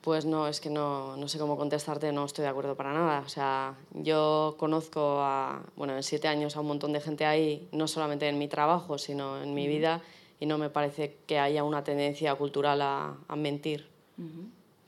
pues 0.00 0.24
no, 0.24 0.48
es 0.48 0.58
que 0.58 0.70
no, 0.70 1.18
no 1.18 1.28
sé 1.28 1.38
cómo 1.38 1.56
contestarte, 1.58 2.12
no 2.12 2.24
estoy 2.24 2.44
de 2.44 2.48
acuerdo 2.48 2.76
para 2.76 2.94
nada. 2.94 3.20
O 3.20 3.28
sea, 3.28 3.74
yo 3.92 4.56
conozco 4.58 5.18
a, 5.20 5.62
bueno, 5.76 5.94
en 5.94 6.02
siete 6.02 6.26
años 6.26 6.56
a 6.56 6.60
un 6.60 6.68
montón 6.68 6.92
de 6.94 7.00
gente 7.00 7.26
ahí, 7.26 7.68
no 7.72 7.86
solamente 7.86 8.26
en 8.26 8.38
mi 8.38 8.48
trabajo, 8.48 8.96
sino 8.96 9.42
en 9.42 9.52
mi 9.52 9.68
vida, 9.68 10.00
y 10.40 10.46
no 10.46 10.56
me 10.56 10.70
parece 10.70 11.18
que 11.26 11.38
haya 11.38 11.62
una 11.62 11.84
tendencia 11.84 12.34
cultural 12.36 12.80
a, 12.80 13.18
a 13.28 13.36
mentir, 13.36 13.86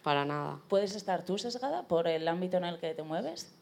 para 0.02 0.24
nada. 0.24 0.58
¿Puedes 0.68 0.94
estar 0.94 1.24
tú 1.24 1.36
sesgada 1.36 1.82
por 1.82 2.08
el 2.08 2.26
ámbito 2.28 2.56
en 2.56 2.64
el 2.64 2.78
que 2.78 2.94
te 2.94 3.02
mueves? 3.02 3.55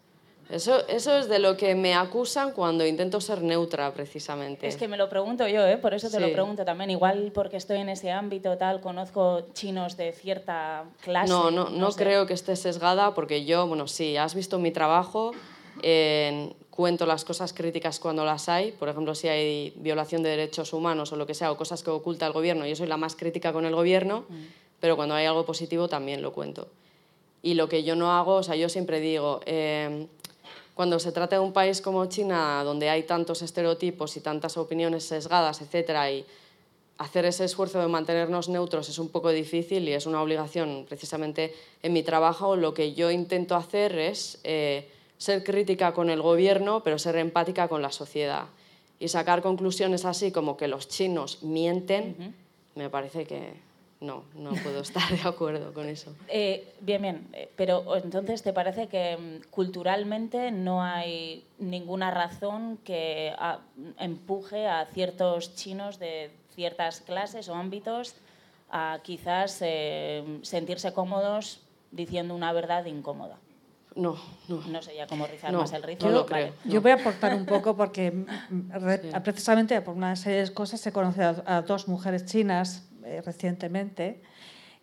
Eso, 0.51 0.87
eso 0.89 1.17
es 1.17 1.29
de 1.29 1.39
lo 1.39 1.57
que 1.57 1.75
me 1.75 1.95
acusan 1.95 2.53
cuando 2.53 2.87
intento 2.87 3.21
ser 3.21 3.43
neutra, 3.43 3.93
precisamente. 3.93 4.67
Es 4.67 4.77
que 4.77 4.89
me 4.89 4.97
lo 4.97 5.09
pregunto 5.09 5.49
yo, 5.49 5.67
¿eh? 5.67 5.79
por 5.79 5.95
eso 5.95 6.11
te 6.11 6.21
lo 6.21 6.27
Sí. 6.27 6.33
pregunto 6.33 6.65
también. 6.65 6.91
Igual 6.91 7.31
porque 7.35 7.57
estoy 7.57 7.79
en 7.79 7.89
ese 7.89 8.11
ámbito, 8.13 8.57
tal, 8.59 8.81
conozco 8.81 9.47
chinos 9.55 9.97
de 9.97 10.13
cierta 10.13 10.85
clase. 11.03 11.29
No, 11.33 11.51
no, 11.51 11.71
no 11.71 11.91
sé. 11.93 11.99
creo 12.05 12.27
que 12.27 12.35
esté 12.35 12.57
sesgada 12.57 13.15
porque 13.15 13.45
yo, 13.45 13.67
bueno, 13.67 13.87
sí, 13.89 14.17
has 14.17 14.35
visto 14.35 14.59
mi 14.59 14.71
trabajo, 14.71 15.33
en- 15.83 16.55
cuento 16.71 17.07
las 17.07 17.25
cosas 17.25 17.53
críticas 17.53 18.01
cuando 18.01 18.25
las 18.25 18.49
hay, 18.49 18.73
por 18.73 18.89
ejemplo, 18.89 19.15
si 19.15 19.29
hay 19.29 19.73
violación 19.77 20.23
de 20.25 20.31
derechos 20.31 20.73
humanos 20.73 21.13
o 21.13 21.17
lo 21.17 21.25
que 21.27 21.35
sea, 21.35 21.53
o 21.53 21.57
cosas 21.57 21.83
que 21.83 21.91
oculta 21.91 22.27
el 22.27 22.33
gobierno, 22.33 22.67
yo 22.67 22.75
soy 22.77 22.89
la 22.89 22.97
más 22.97 23.15
crítica 23.17 23.53
con 23.53 23.65
el 23.65 23.75
gobierno, 23.75 24.25
pero 24.81 24.97
cuando 24.97 25.15
hay 25.15 25.25
algo 25.27 25.45
positivo 25.47 25.89
también 25.89 26.21
lo 26.21 26.33
cuento. 26.33 26.69
Y 27.43 27.55
lo 27.55 27.69
que 27.69 27.85
yo 27.85 27.95
no 27.95 28.11
hago, 28.13 28.35
o 28.37 28.43
sea, 28.43 28.57
yo 28.57 28.69
siempre 28.69 29.01
digo, 29.01 29.41
eh, 29.47 30.07
cuando 30.75 30.99
se 30.99 31.13
trata 31.13 31.37
de 31.37 31.41
un 31.41 31.53
país 31.53 31.81
como 31.81 32.07
China, 32.07 32.63
donde 32.65 32.91
hay 32.91 33.05
tantos 33.05 33.43
estereotipos 33.43 34.17
y 34.17 34.21
tantas 34.21 34.57
opiniones 34.57 35.05
sesgadas, 35.05 35.61
etcétera, 35.63 36.11
y 36.11 36.25
hacer 36.99 37.25
ese 37.25 37.45
esfuerzo 37.45 37.81
de 37.81 37.89
mantenernos 37.89 38.49
neutros 38.49 38.89
es 38.89 38.99
un 38.99 39.09
poco 39.09 39.31
difícil 39.31 39.89
y 39.89 39.93
es 39.93 40.07
una 40.07 40.23
obligación. 40.23 40.87
Precisamente 40.89 41.55
en 41.83 41.93
mi 41.93 42.03
trabajo 42.03 42.57
lo 42.57 42.75
que 42.75 42.95
yo 42.95 43.11
intento 43.11 43.57
hacer 43.57 43.99
es 43.99 44.39
eh, 44.45 44.89
ser 45.19 45.45
crítica 45.45 45.93
con 45.93 46.11
el 46.11 46.23
gobierno, 46.23 46.83
pero 46.83 46.99
ser 46.99 47.17
empática 47.17 47.69
con 47.69 47.83
la 47.83 47.91
sociedad. 47.91 48.47
Y 49.01 49.09
sacar 49.09 49.43
conclusiones 49.43 50.05
así 50.05 50.31
como 50.31 50.57
que 50.57 50.69
los 50.69 50.89
chinos 50.89 51.43
mienten, 51.43 52.35
me 52.75 52.91
parece 52.91 53.25
que 53.27 53.55
no, 54.05 54.25
no 54.35 54.51
puedo 54.63 54.81
estar 54.81 55.09
de 55.11 55.29
acuerdo 55.29 55.73
con 55.73 55.89
eso. 55.89 56.15
Eh, 56.29 56.75
bien, 56.81 57.03
bien, 57.03 57.29
eh, 57.33 57.51
pero 57.57 57.97
entonces 57.97 58.43
te 58.43 58.53
parece 58.53 58.87
que 58.89 59.17
mm, 59.17 59.51
culturalmente 59.51 60.51
no 60.51 60.83
hay 60.83 61.45
ninguna 61.59 62.11
razón 62.11 62.79
que 62.85 63.33
ah, 63.39 63.61
empuje 63.99 64.67
a 64.69 64.87
ciertos 64.93 65.55
chinos 65.55 65.99
de 65.99 66.31
ciertas 66.55 67.01
clases 67.01 67.49
o 67.49 67.55
ámbitos 67.55 68.15
a 68.71 68.99
quizás 69.03 69.59
eh, 69.63 70.41
sentirse 70.43 70.93
cómodos 70.93 71.61
diciendo 71.91 72.35
una 72.35 72.53
verdad 72.53 72.85
incómoda. 72.87 73.39
No, 73.97 74.17
no. 74.49 74.61
No 74.67 74.83
sé 74.83 74.97
ya 74.97 75.07
cómo 75.07 75.25
rizar 75.29 75.53
No, 75.53 75.61
más 75.61 75.73
el 75.73 75.83
rizo. 75.85 76.07
no 76.07 76.13
lo 76.13 76.25
vale. 76.27 76.53
creo. 76.63 76.73
Yo 76.73 76.81
voy 76.83 76.91
a 76.91 76.95
aportar 76.95 77.33
un 77.35 77.47
poco 77.47 77.77
porque 77.77 78.11
mm, 78.11 78.71
re- 78.73 79.21
precisamente 79.23 79.81
por 79.83 79.95
una 79.95 80.17
serie 80.17 80.45
de 80.45 80.53
cosas 80.53 80.85
he 80.85 80.91
conocido 80.93 81.45
a, 81.47 81.57
a 81.59 81.63
dos 81.63 81.87
mujeres 81.87 82.27
chinas 82.27 82.89
eh, 83.05 83.23
recientemente 83.25 84.21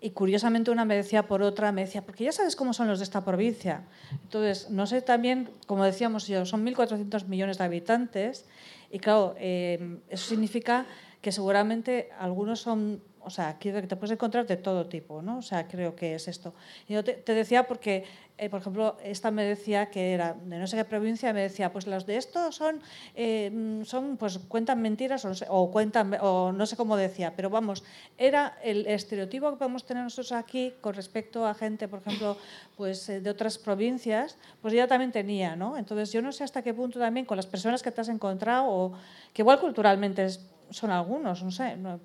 y 0.04 0.10
curiosamente 0.10 0.72
una 0.72 0.84
me 0.84 0.96
decía 0.96 1.28
por 1.28 1.44
otra, 1.44 1.72
me 1.72 1.82
decía, 1.82 2.04
porque 2.04 2.24
ya 2.24 2.32
sabes 2.32 2.56
cómo 2.56 2.74
son 2.74 2.88
los 2.88 2.98
de 2.98 3.04
esta 3.04 3.24
provincia. 3.24 3.84
Entonces, 4.24 4.72
no 4.72 4.88
sé 4.88 5.04
también, 5.04 5.52
como 5.68 5.84
decíamos 5.84 6.28
yo, 6.28 6.44
son 6.46 6.66
1.400 6.66 7.28
millones 7.28 7.60
de 7.60 7.64
habitantes 7.64 8.46
y 8.90 8.98
claro, 8.98 9.36
eh, 9.38 10.00
eso 10.10 10.28
significa 10.28 10.88
que 11.22 11.32
seguramente 11.32 12.10
algunos 12.18 12.62
son, 12.62 13.04
o 13.24 13.30
sea, 13.30 13.58
quiero 13.60 13.82
que 13.82 13.88
te 13.88 13.96
puedes 13.96 14.12
encontrar 14.12 14.46
de 14.48 14.58
todo 14.58 14.88
tipo, 14.88 15.22
¿no? 15.22 15.38
O 15.40 15.42
sea, 15.42 15.68
creo 15.68 15.96
que 15.96 16.16
es 16.16 16.28
esto. 16.28 16.54
Y 16.88 16.94
yo 16.94 17.04
te, 17.04 17.14
te 17.14 17.34
decía 17.34 17.68
porque, 17.68 18.04
eh, 18.38 18.50
por 18.50 18.62
ejemplo, 18.62 18.98
esta 19.04 19.30
me 19.32 19.44
decía 19.44 19.90
que 19.92 20.14
era 20.14 20.34
de 20.34 20.58
no 20.58 20.66
sé 20.68 20.78
qué 20.78 20.86
provincia, 20.86 21.32
me 21.34 21.42
decía, 21.42 21.72
pues 21.72 21.86
los 21.88 22.06
de 22.06 22.18
esto 22.18 22.52
son, 22.52 22.82
eh, 23.16 23.50
mm, 23.54 23.84
son 23.84 24.18
pues 24.18 24.40
cuentan 24.48 24.82
mentiras 24.82 25.24
o, 25.26 25.30
no 25.30 25.36
sé, 25.36 25.46
o 25.50 25.70
cuentan, 25.72 26.18
o 26.22 26.52
no 26.52 26.66
sé 26.66 26.76
cómo 26.76 26.98
decía, 26.98 27.34
pero 27.36 27.50
vamos, 27.50 27.84
era 28.18 28.58
el 28.64 28.88
estereotipo 28.88 29.52
que 29.52 29.58
podemos 29.58 29.86
tener 29.86 30.04
nosotros 30.04 30.32
aquí 30.32 30.74
con 30.82 30.94
respecto 30.96 31.46
a 31.46 31.54
gente, 31.54 31.88
por 31.88 32.00
ejemplo, 32.00 32.38
pues 32.78 33.08
eh, 33.10 33.22
de 33.22 33.30
otras 33.30 33.58
provincias, 33.58 34.38
pues 34.62 34.74
ella 34.74 34.88
también 34.88 35.12
tenía, 35.12 35.56
¿no? 35.56 35.78
Entonces 35.78 36.12
yo 36.12 36.22
no 36.22 36.32
sé 36.32 36.44
hasta 36.44 36.62
qué 36.64 36.74
punto 36.74 36.98
también 37.00 37.26
con 37.26 37.38
las 37.38 37.46
personas 37.46 37.84
que 37.84 37.92
te 37.92 38.02
has 38.02 38.10
encontrado, 38.10 38.66
o 38.68 38.94
que 39.34 39.42
igual 39.44 39.60
culturalmente 39.60 40.26
es- 40.26 40.40
son 40.72 40.90
algunos, 40.90 41.44
no 41.44 41.52
sé, 41.52 41.76
no- 41.76 42.00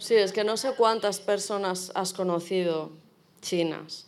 Sí, 0.00 0.14
es 0.14 0.32
que 0.32 0.44
no 0.44 0.56
sé 0.56 0.72
cuántas 0.72 1.20
personas 1.20 1.92
has 1.94 2.14
conocido 2.14 2.90
chinas. 3.42 4.06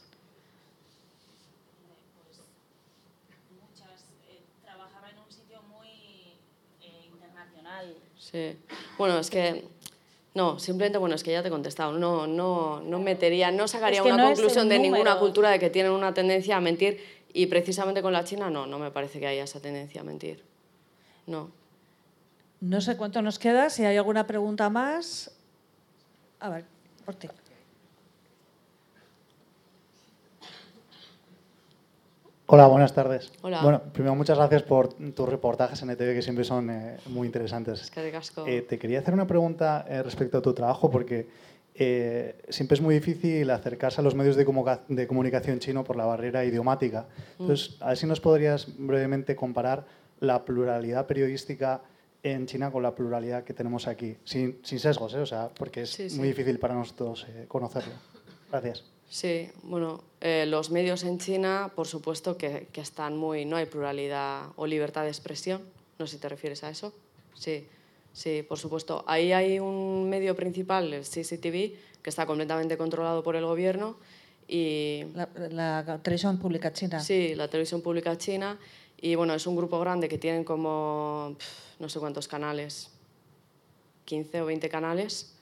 Muchas, 3.51 4.01
eh, 4.27 4.41
trabajaba 4.65 5.11
en 5.11 5.19
un 5.19 5.31
sitio 5.31 5.61
muy 5.71 5.89
eh, 6.81 7.11
internacional. 7.13 7.95
Sí. 8.19 8.57
Bueno, 8.97 9.19
es 9.19 9.29
que 9.29 9.69
no, 10.35 10.59
simplemente 10.59 10.97
bueno, 10.97 11.15
es 11.15 11.23
que 11.23 11.31
ya 11.31 11.43
te 11.43 11.49
he 11.49 11.51
contestado. 11.51 11.93
No, 11.93 12.27
no, 12.27 12.81
no 12.81 12.99
metería, 12.99 13.51
no 13.51 13.69
sacaría 13.69 13.99
Es 13.99 14.07
que 14.07 14.13
una 14.13 14.23
no 14.23 14.29
conclusión 14.31 14.71
de 14.71 14.79
ninguna 14.79 15.19
cultura 15.19 15.51
de 15.51 15.59
que 15.59 15.69
tienen 15.69 15.93
una 15.93 16.15
tendencia 16.15 16.57
a 16.57 16.63
mentir 16.63 17.05
y 17.35 17.47
precisamente 17.47 18.01
con 18.01 18.15
la 18.15 18.25
China 18.25 18.49
no, 18.49 18.67
no 18.67 18.79
me 18.79 18.91
parece 18.91 19.21
que 19.21 19.27
haya 19.27 19.45
esa 19.45 19.61
tendencia 19.61 20.01
a 20.01 20.05
mentir. 20.05 20.43
No. 21.27 21.51
no 22.63 22.81
sé 22.81 22.97
cuánto 22.97 23.21
nos 23.21 23.39
queda, 23.39 23.69
si 23.69 23.85
hay 23.85 23.99
alguna 23.99 24.27
pregunta 24.27 24.71
más. 24.71 25.31
A 26.43 26.49
ver, 26.49 26.65
Ortega. 27.07 27.35
Hola, 32.47 32.67
buenas 32.67 32.93
tardes. 32.93 33.33
Hola. 33.43 33.63
Bueno, 33.63 33.81
primero 33.93 34.17
muchas 34.17 34.37
gracias 34.37 34.65
por 34.65 34.93
tus 34.93 35.29
reportajes 35.29 35.81
en 35.83 35.91
ETV 35.91 36.15
que 36.15 36.21
siempre 36.21 36.45
son 36.45 36.69
eh, 36.69 36.97
muy 37.07 37.29
interesantes. 37.29 37.83
Es 37.83 37.91
que 37.93 38.01
de 38.01 38.11
casco. 38.11 38.45
Eh, 38.45 38.63
te 38.63 38.77
quería 38.77 38.99
hacer 38.99 39.15
una 39.15 39.27
pregunta 39.29 39.87
eh, 39.89 40.03
respecto 40.03 40.39
a 40.39 40.43
tu 40.43 40.53
trabajo 40.53 40.91
porque 40.91 41.29
eh, 41.77 42.43
siempre 42.49 42.75
es 42.75 42.81
muy 42.81 42.97
difícil 42.97 43.49
acercarse 43.49 44.01
a 44.01 44.05
los 44.05 44.17
medios 44.17 44.35
de, 44.35 44.45
de 44.89 45.07
comunicación 45.07 45.61
chino 45.61 45.85
por 45.85 45.95
la 45.95 46.07
barrera 46.07 46.45
idiomática. 46.45 47.07
Mm. 47.39 47.43
Entonces, 47.43 47.79
mm. 47.79 47.85
a 47.85 47.87
ver 47.87 47.97
si 47.97 48.07
nos 48.07 48.21
podrías 48.21 48.67
brevemente 48.79 49.37
comparar 49.37 49.87
la 50.19 50.45
pluralidad 50.45 51.07
periodística 51.07 51.83
en 52.23 52.47
China 52.47 52.71
con 52.71 52.83
la 52.83 52.95
pluralidad 52.95 53.45
que 53.45 53.53
tenemos 53.53 53.87
aquí, 53.89 54.17
sin, 54.25 54.59
sin 54.63 54.79
sesgos, 54.79 55.15
¿eh? 55.15 55.19
o 55.19 55.27
sea, 55.27 55.49
porque 55.49 55.83
es 55.83 55.91
Sí, 55.91 56.09
sí. 56.09 56.19
muy 56.19 56.29
difícil 56.29 56.59
para 56.59 56.75
nosotros 56.75 57.27
eh, 57.29 57.47
conocerlo. 57.49 57.93
Gracias. 58.51 58.85
Sí, 59.09 59.51
bueno, 59.65 60.03
eh, 60.21 60.47
los 60.47 60.71
medios 60.71 61.03
en 61.05 61.19
China, 61.19 61.71
por 61.75 61.87
supuesto 61.87 62.37
que, 62.37 62.69
que 62.73 62.81
están 62.81 63.17
muy... 63.17 63.45
No 63.45 63.57
hay 63.57 63.67
pluralidad 63.67 64.45
o 64.57 64.67
libertad 64.67 65.03
de 65.03 65.09
expresión. 65.09 65.61
No 65.99 66.07
sé 66.07 66.17
si 66.17 66.21
te 66.23 66.29
refieres 66.29 66.65
a 66.65 66.71
eso. 66.71 66.95
Sí, 67.35 67.67
sí, 68.13 68.43
por 68.49 68.59
supuesto. 68.59 69.05
Ahí 69.07 69.33
hay 69.33 69.59
un 69.59 70.09
medio 70.09 70.35
principal, 70.35 70.93
el 70.95 71.03
CCTV, 71.03 71.75
que 72.03 72.09
está 72.11 72.25
completamente 72.25 72.79
controlado 72.79 73.23
por 73.23 73.37
el 73.37 73.45
gobierno 73.45 73.97
y... 74.49 75.05
La, 75.15 75.29
la 75.85 75.99
televisión 76.03 76.39
pública 76.39 76.73
china. 76.73 77.01
Sí, 77.01 77.35
la 77.35 77.49
televisión 77.49 77.83
pública 77.83 78.17
china. 78.17 78.59
Y 79.03 79.17
bueno, 79.17 79.35
es 79.35 79.49
un 79.49 79.57
grupo 79.57 79.81
grande 79.81 80.09
que 80.09 80.17
tienen 80.17 80.45
como 80.45 81.37
no 81.81 81.89
sé 81.89 81.99
cuántos 81.99 82.29
canales, 82.29 82.89
15 84.05 84.43
o 84.43 84.47
20 84.47 84.69
canales, 84.69 85.35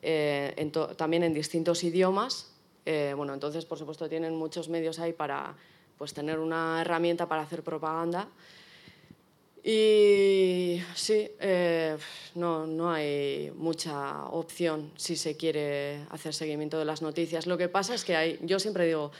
eh, 0.00 0.54
en 0.56 0.70
también 0.70 1.24
en 1.24 1.34
distintos 1.34 1.82
idiomas. 1.82 2.52
Eh, 2.86 3.12
bueno, 3.16 3.34
entonces, 3.34 3.64
por 3.64 3.78
supuesto, 3.78 4.08
tienen 4.08 4.36
muchos 4.36 4.68
medios 4.68 5.00
ahí 5.00 5.12
para 5.12 5.56
pues, 5.98 6.14
tener 6.14 6.38
una 6.38 6.80
herramienta 6.80 7.26
para 7.26 7.42
hacer 7.42 7.64
propaganda. 7.64 8.28
Y 9.64 10.80
sí, 10.94 11.28
eh, 11.40 11.96
no, 12.36 12.64
no 12.64 12.92
hay 12.92 13.50
mucha 13.56 14.26
opción 14.26 14.92
si 14.96 15.16
se 15.16 15.36
quiere 15.36 16.04
hacer 16.10 16.32
seguimiento 16.32 16.78
de 16.78 16.84
las 16.84 17.02
noticias. 17.02 17.48
Lo 17.48 17.58
que 17.58 17.68
pasa 17.68 17.94
es 17.94 18.04
que 18.04 18.14
hay, 18.14 18.38
yo 18.42 18.60
siempre 18.60 18.86
digo, 18.86 19.10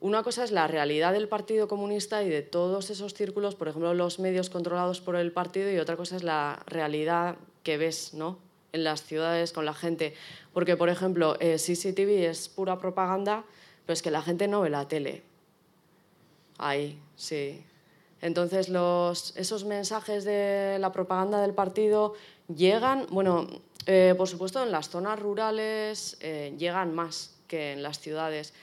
una 0.00 0.22
cosa 0.22 0.44
es 0.44 0.50
la 0.50 0.66
realidad 0.66 1.12
del 1.12 1.28
Partido 1.28 1.68
Comunista 1.68 2.22
y 2.22 2.28
de 2.28 2.42
todos 2.42 2.88
esos 2.90 3.12
círculos, 3.12 3.54
por 3.54 3.68
ejemplo, 3.68 3.92
los 3.92 4.18
medios 4.18 4.48
controlados 4.48 5.00
por 5.00 5.14
el 5.14 5.30
partido, 5.30 5.70
y 5.70 5.78
otra 5.78 5.96
cosa 5.96 6.16
es 6.16 6.22
la 6.22 6.62
realidad 6.66 7.36
que 7.62 7.76
ves 7.76 8.14
¿no? 8.14 8.38
en 8.72 8.84
las 8.84 9.02
ciudades 9.02 9.52
con 9.52 9.66
la 9.66 9.74
gente. 9.74 10.14
Porque, 10.54 10.76
por 10.76 10.88
ejemplo, 10.88 11.36
eh, 11.38 11.56
CCTV 11.56 12.30
es 12.30 12.48
pura 12.48 12.78
propaganda, 12.78 13.44
pero 13.84 13.92
es 13.92 14.00
que 14.00 14.10
la 14.10 14.22
gente 14.22 14.48
no 14.48 14.62
ve 14.62 14.70
la 14.70 14.88
tele. 14.88 15.22
Ahí, 16.56 16.98
sí. 17.16 17.62
Entonces, 18.22 18.70
los, 18.70 19.36
esos 19.36 19.64
mensajes 19.64 20.24
de 20.24 20.78
la 20.78 20.92
propaganda 20.92 21.42
del 21.42 21.52
partido 21.52 22.14
llegan, 22.54 23.06
bueno, 23.10 23.46
eh, 23.86 24.14
por 24.16 24.28
supuesto, 24.28 24.62
en 24.62 24.70
las 24.70 24.88
zonas 24.88 25.18
rurales 25.18 26.16
eh, 26.20 26.54
llegan 26.58 26.94
más 26.94 27.36
que 27.48 27.72
en 27.72 27.82
las 27.82 27.98
ciudades. 27.98 28.54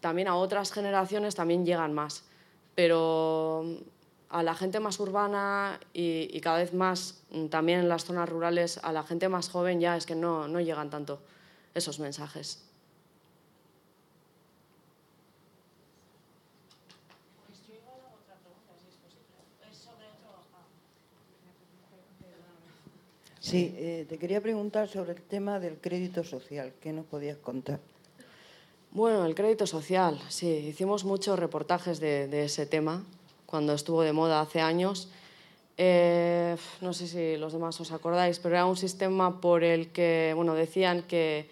También 0.00 0.28
a 0.28 0.36
otras 0.36 0.72
generaciones 0.72 1.34
también 1.34 1.64
llegan 1.64 1.94
más, 1.94 2.24
pero 2.74 3.64
a 4.30 4.42
la 4.42 4.54
gente 4.54 4.80
más 4.80 5.00
urbana 5.00 5.80
y, 5.92 6.28
y 6.32 6.40
cada 6.40 6.58
vez 6.58 6.74
más 6.74 7.22
mm, 7.30 7.46
también 7.46 7.80
en 7.80 7.88
las 7.88 8.04
zonas 8.04 8.28
rurales, 8.28 8.78
a 8.82 8.92
la 8.92 9.02
gente 9.02 9.28
más 9.28 9.48
joven 9.48 9.80
ya 9.80 9.96
es 9.96 10.06
que 10.06 10.14
no, 10.14 10.48
no 10.48 10.60
llegan 10.60 10.90
tanto 10.90 11.20
esos 11.74 11.98
mensajes. 11.98 12.62
Sí, 23.48 23.74
eh, 23.78 24.04
te 24.06 24.18
quería 24.18 24.42
preguntar 24.42 24.88
sobre 24.88 25.12
el 25.12 25.22
tema 25.22 25.58
del 25.58 25.78
crédito 25.78 26.22
social. 26.22 26.74
¿Qué 26.82 26.92
nos 26.92 27.06
podías 27.06 27.38
contar? 27.38 27.80
Bueno, 28.90 29.26
el 29.26 29.34
crédito 29.34 29.66
social, 29.66 30.18
sí, 30.28 30.48
hicimos 30.48 31.04
muchos 31.04 31.38
reportajes 31.38 32.00
de, 32.00 32.44
ese 32.44 32.64
tema 32.64 33.04
cuando 33.44 33.74
estuvo 33.74 34.00
de 34.00 34.14
moda 34.14 34.40
hace 34.40 34.62
años. 34.62 35.10
Eh, 35.76 36.56
no 36.80 36.94
sé 36.94 37.06
si 37.06 37.36
los 37.36 37.52
demás 37.52 37.78
os 37.82 37.92
acordáis, 37.92 38.38
pero 38.38 38.54
era 38.54 38.64
un 38.64 38.78
sistema 38.78 39.42
por 39.42 39.62
el 39.62 39.88
que, 39.88 40.32
bueno, 40.34 40.54
decían 40.54 41.02
que, 41.02 41.50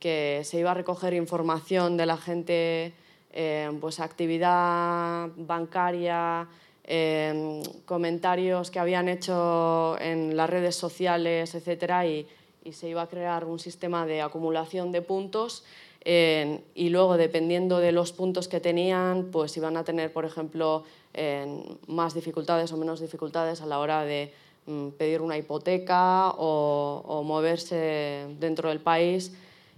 se 0.00 0.58
iba 0.58 0.70
a 0.70 0.74
recoger 0.74 1.12
información 1.12 1.98
de 1.98 2.06
la 2.06 2.16
gente, 2.16 2.94
eh, 3.32 3.70
pues 3.82 4.00
actividad 4.00 5.28
bancaria, 5.36 6.48
eh, 6.84 7.62
comentarios 7.84 8.70
que 8.70 8.78
habían 8.78 9.08
hecho 9.08 9.98
en 10.00 10.38
las 10.38 10.48
redes 10.48 10.74
sociales, 10.74 11.54
y, 11.54 12.26
y 12.64 12.72
se 12.72 12.88
iba 12.88 13.02
a 13.02 13.08
crear 13.08 13.44
un 13.44 13.58
sistema 13.58 14.06
de 14.06 14.22
acumulación 14.22 14.90
de 14.90 15.02
puntos 15.02 15.64
eh, 16.10 16.64
y 16.74 16.88
luego, 16.88 17.18
dependiendo 17.18 17.80
de 17.80 17.92
los 17.92 18.12
puntos 18.12 18.48
que 18.48 18.60
tenían, 18.60 19.28
pues 19.30 19.54
iban 19.58 19.76
a 19.76 19.84
tener, 19.84 20.10
por 20.10 20.24
ejemplo, 20.24 20.84
eh, 21.12 21.62
más 21.86 22.14
dificultades 22.14 22.72
o 22.72 22.78
menos 22.78 22.98
dificultades 22.98 23.60
a 23.60 23.66
la 23.66 23.78
hora 23.78 24.04
de 24.04 24.32
mm, 24.64 24.88
pedir 24.96 25.20
una 25.20 25.36
hipoteca 25.36 26.30
o, 26.30 27.02
o 27.06 27.22
moverse 27.24 28.26
dentro 28.40 28.70
del 28.70 28.80
país. 28.80 29.34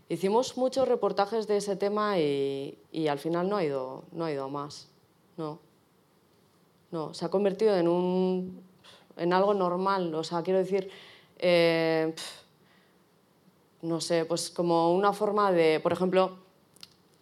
Hicimos 0.09 0.57
muchos 0.57 0.87
reportajes 0.87 1.49
de 1.49 1.57
ese 1.57 1.74
tema 1.74 2.20
y, 2.20 2.78
y 2.93 3.09
al 3.09 3.18
final 3.18 3.49
no 3.49 3.57
ha 3.57 3.64
ido, 3.64 4.05
no 4.12 4.26
ha 4.26 4.31
ido 4.31 4.49
más. 4.49 4.87
No. 5.37 5.59
No, 6.93 7.12
se 7.12 7.24
ha 7.24 7.28
convertido 7.28 7.76
en, 7.76 7.89
un, 7.89 8.62
en 9.16 9.33
algo 9.33 9.53
normal. 9.53 10.14
O 10.14 10.22
sea, 10.22 10.43
quiero 10.45 10.61
decir, 10.61 10.89
eh, 11.41 12.12
pf, 12.14 12.41
no 13.83 14.01
sé, 14.01 14.24
pues 14.24 14.51
como 14.51 14.95
una 14.95 15.12
forma 15.12 15.53
de, 15.53 15.81
por 15.81 15.93
ejemplo, 15.93 16.39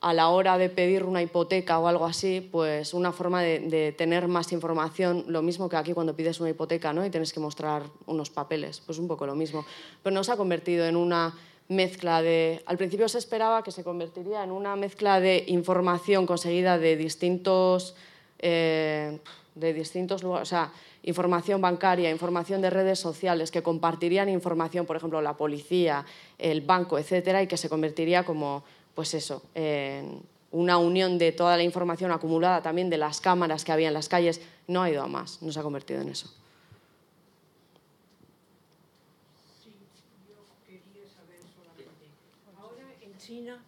a 0.01 0.13
la 0.13 0.29
hora 0.29 0.59
de 0.59 0.69
pedir 0.69 1.05
una 1.05 1.23
hipoteca 1.23 1.79
o 1.79 1.89
algo 1.89 2.07
así, 2.07 2.41
pues 2.41 2.95
una 2.95 3.13
forma 3.13 3.43
de, 3.43 3.95
tener 3.97 4.29
más 4.29 4.53
información, 4.53 5.25
lo 5.29 5.43
mismo 5.43 5.69
que 5.69 5.77
aquí 5.77 5.93
cuando 5.93 6.15
pides 6.15 6.41
una 6.41 6.51
hipoteca, 6.51 6.93
¿no? 6.93 7.05
Y 7.05 7.11
tienes 7.11 7.33
que 7.33 7.41
mostrar 7.41 7.83
unos 8.07 8.31
papeles, 8.31 8.81
pues 8.85 8.99
un 8.99 9.09
poco 9.09 9.27
lo 9.27 9.35
mismo. 9.35 9.65
Pero 10.03 10.15
no 10.15 10.23
se 10.23 10.33
ha 10.33 10.37
convertido 10.37 10.87
en 10.87 10.97
una 10.97 11.35
mezcla 11.69 12.23
de... 12.23 12.63
Al 12.67 12.79
principio 12.79 13.09
se 13.09 13.19
esperaba 13.19 13.63
que 13.63 13.73
se 13.73 13.83
convertiría 13.83 14.45
en 14.45 14.53
una 14.53 14.77
mezcla 14.77 15.21
de 15.21 15.45
información 15.49 16.27
conseguida 16.27 16.79
de 16.79 16.97
distintos... 16.97 17.97
eh, 18.39 19.19
de 19.59 19.73
distintos 19.73 20.23
lugares, 20.23 20.49
o 20.49 20.51
sea, 20.51 20.73
información 21.09 21.61
bancaria, 21.61 22.11
información 22.11 22.61
de 22.61 22.69
redes 22.69 22.99
sociales, 22.99 23.51
que 23.51 23.63
compartirían 23.63 24.29
información, 24.29 24.85
por 24.85 24.97
ejemplo, 24.97 25.23
la 25.23 25.37
policía, 25.37 26.05
el 26.37 26.61
banco, 26.61 26.99
etcétera, 26.99 27.43
y 27.43 27.47
que 27.47 27.57
se 27.57 27.69
convertiría 27.69 28.25
como, 28.25 28.63
pues 28.95 29.15
eso, 29.15 29.43
en 29.55 30.21
una 30.53 30.77
unión 30.77 31.19
de 31.19 31.33
toda 31.33 31.57
la 31.57 31.63
información 31.63 32.13
acumulada 32.13 32.63
también 32.63 32.91
de 32.91 32.99
las 32.99 33.21
cámaras 33.21 33.65
que 33.65 33.73
había 33.73 33.89
en 33.89 33.95
las 33.95 34.09
calles. 34.09 34.41
No 34.67 34.83
ha 34.83 34.91
ido 34.91 35.03
a 35.03 35.09
más, 35.09 35.41
no 35.43 35.51
se 35.51 35.61
ha 35.61 35.63
convertido 35.63 36.03
en 36.03 36.11
eso. 36.11 36.31
Ahora 42.61 42.85
en 43.01 43.17
China 43.19 43.63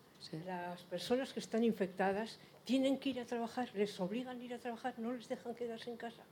las 0.47 0.80
personas 0.82 1.32
que 1.32 1.41
están 1.41 1.64
infectadas 1.64 2.38
tienen 2.64 2.99
que 2.99 3.11
ir 3.11 3.20
a 3.20 3.24
trabajar, 3.24 3.68
les 3.74 3.99
obligan 3.99 4.38
a 4.38 4.45
ir 4.45 4.55
a 4.55 4.59
trabajar, 4.59 4.95
no 4.99 5.12
les 5.12 5.28
dejan 5.28 5.55
quedarse 5.55 5.91
en 5.91 5.97
casa. 5.97 6.22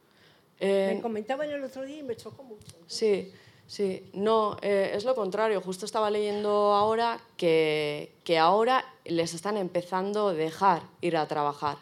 Eh, 0.60 0.92
Me 0.94 1.00
comentaban 1.00 1.50
el 1.50 1.62
otro 1.62 1.84
día 1.84 1.98
y 1.98 2.02
me 2.02 2.16
chocó 2.16 2.42
mucho. 2.42 2.76
Sí, 2.86 3.32
sí. 3.66 4.10
No, 4.12 4.56
eh, 4.62 4.92
es 4.94 5.04
lo 5.04 5.14
contrario. 5.14 5.60
Justo 5.60 5.86
estaba 5.86 6.10
leyendo 6.10 6.74
ahora 6.74 7.20
que, 7.36 8.12
que 8.24 8.38
ahora 8.38 8.84
les 9.04 9.34
están 9.34 9.56
empezando 9.56 10.28
a 10.28 10.34
dejar 10.34 10.82
ir 11.00 11.16
a 11.16 11.26
trabajar. 11.28 11.78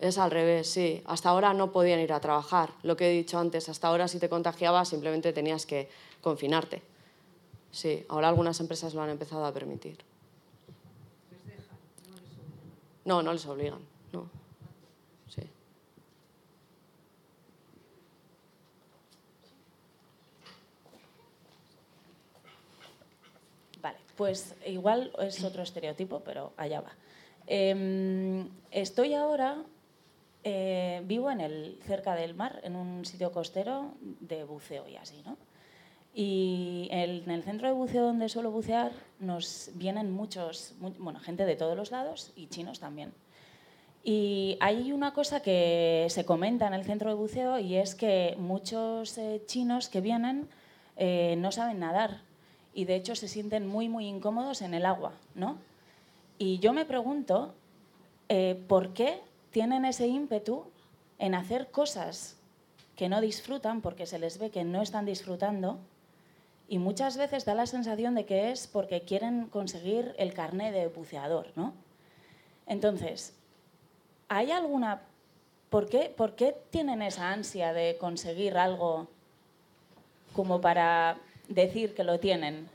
Es 0.00 0.18
al 0.18 0.30
revés, 0.30 0.68
sí. 0.68 1.02
Hasta 1.06 1.28
ahora 1.28 1.54
no 1.54 1.72
podían 1.72 2.00
ir 2.00 2.12
a 2.12 2.20
trabajar. 2.20 2.70
Lo 2.82 2.96
que 2.96 3.08
he 3.08 3.12
dicho 3.12 3.38
antes, 3.38 3.68
hasta 3.68 3.88
ahora 3.88 4.08
si 4.08 4.18
te 4.18 4.28
contagiabas 4.28 4.88
simplemente 4.88 5.32
tenías 5.32 5.66
que 5.66 5.88
confinarte. 6.20 6.82
Sí, 7.70 8.04
ahora 8.08 8.28
algunas 8.28 8.58
empresas 8.60 8.94
lo 8.94 9.02
han 9.02 9.10
empezado 9.10 9.44
a 9.44 9.52
permitir. 9.52 9.98
No, 13.04 13.22
no 13.22 13.32
les 13.32 13.44
obligan, 13.46 13.80
no. 14.12 14.28
Sí. 15.28 15.42
Vale, 23.80 23.98
pues 24.18 24.54
igual 24.66 25.12
es 25.20 25.42
otro 25.42 25.62
estereotipo, 25.62 26.20
pero 26.20 26.52
allá 26.58 26.82
va. 26.82 26.92
Eh, 27.46 28.44
estoy 28.70 29.14
ahora, 29.14 29.56
eh, 30.44 31.00
vivo 31.06 31.30
en 31.30 31.40
el, 31.40 31.78
cerca 31.86 32.14
del 32.14 32.34
mar, 32.34 32.60
en 32.64 32.76
un 32.76 33.06
sitio 33.06 33.32
costero 33.32 33.92
de 34.20 34.44
buceo 34.44 34.86
y 34.88 34.96
así, 34.96 35.22
¿no? 35.24 35.36
Y 36.14 36.88
en 36.90 37.30
el 37.30 37.42
centro 37.44 37.68
de 37.68 37.74
buceo 37.74 38.02
donde 38.04 38.28
suelo 38.28 38.50
bucear 38.50 38.90
nos 39.20 39.70
vienen 39.74 40.10
muchos, 40.10 40.74
mu- 40.80 40.90
bueno, 40.98 41.20
gente 41.20 41.44
de 41.44 41.54
todos 41.54 41.76
los 41.76 41.90
lados 41.92 42.32
y 42.34 42.48
chinos 42.48 42.80
también. 42.80 43.12
Y 44.02 44.56
hay 44.60 44.90
una 44.92 45.12
cosa 45.12 45.40
que 45.42 46.06
se 46.08 46.24
comenta 46.24 46.66
en 46.66 46.74
el 46.74 46.84
centro 46.84 47.08
de 47.10 47.14
buceo 47.14 47.58
y 47.58 47.76
es 47.76 47.94
que 47.94 48.34
muchos 48.38 49.16
eh, 49.18 49.42
chinos 49.46 49.88
que 49.88 50.00
vienen 50.00 50.48
eh, 50.96 51.36
no 51.38 51.52
saben 51.52 51.78
nadar 51.78 52.22
y 52.74 52.84
de 52.84 52.96
hecho 52.96 53.14
se 53.14 53.28
sienten 53.28 53.66
muy, 53.66 53.88
muy 53.88 54.06
incómodos 54.06 54.62
en 54.62 54.74
el 54.74 54.86
agua, 54.86 55.12
¿no? 55.34 55.58
Y 56.38 56.58
yo 56.58 56.72
me 56.72 56.84
pregunto 56.84 57.54
eh, 58.28 58.62
por 58.68 58.92
qué 58.92 59.20
tienen 59.50 59.84
ese 59.84 60.06
ímpetu 60.06 60.64
en 61.18 61.34
hacer 61.34 61.70
cosas 61.70 62.36
que 62.96 63.08
no 63.08 63.20
disfrutan 63.20 63.80
porque 63.80 64.06
se 64.06 64.18
les 64.18 64.38
ve 64.38 64.50
que 64.50 64.64
no 64.64 64.82
están 64.82 65.04
disfrutando 65.04 65.78
y 66.68 66.78
muchas 66.78 67.16
veces 67.16 67.44
da 67.44 67.54
la 67.54 67.66
sensación 67.66 68.14
de 68.14 68.26
que 68.26 68.50
es 68.50 68.66
porque 68.66 69.02
quieren 69.02 69.46
conseguir 69.46 70.14
el 70.18 70.34
carné 70.34 70.70
de 70.70 70.88
buceador, 70.88 71.46
¿no? 71.56 71.72
Entonces, 72.66 73.34
¿hay 74.28 74.50
alguna... 74.50 75.02
¿Por 75.70 75.88
qué, 75.88 76.12
¿Por 76.14 76.34
qué 76.34 76.56
tienen 76.70 77.02
esa 77.02 77.30
ansia 77.30 77.72
de 77.72 77.96
conseguir 77.98 78.56
algo 78.56 79.08
como 80.34 80.60
para 80.60 81.18
decir 81.48 81.94
que 81.94 82.04
lo 82.04 82.18
tienen? 82.18 82.68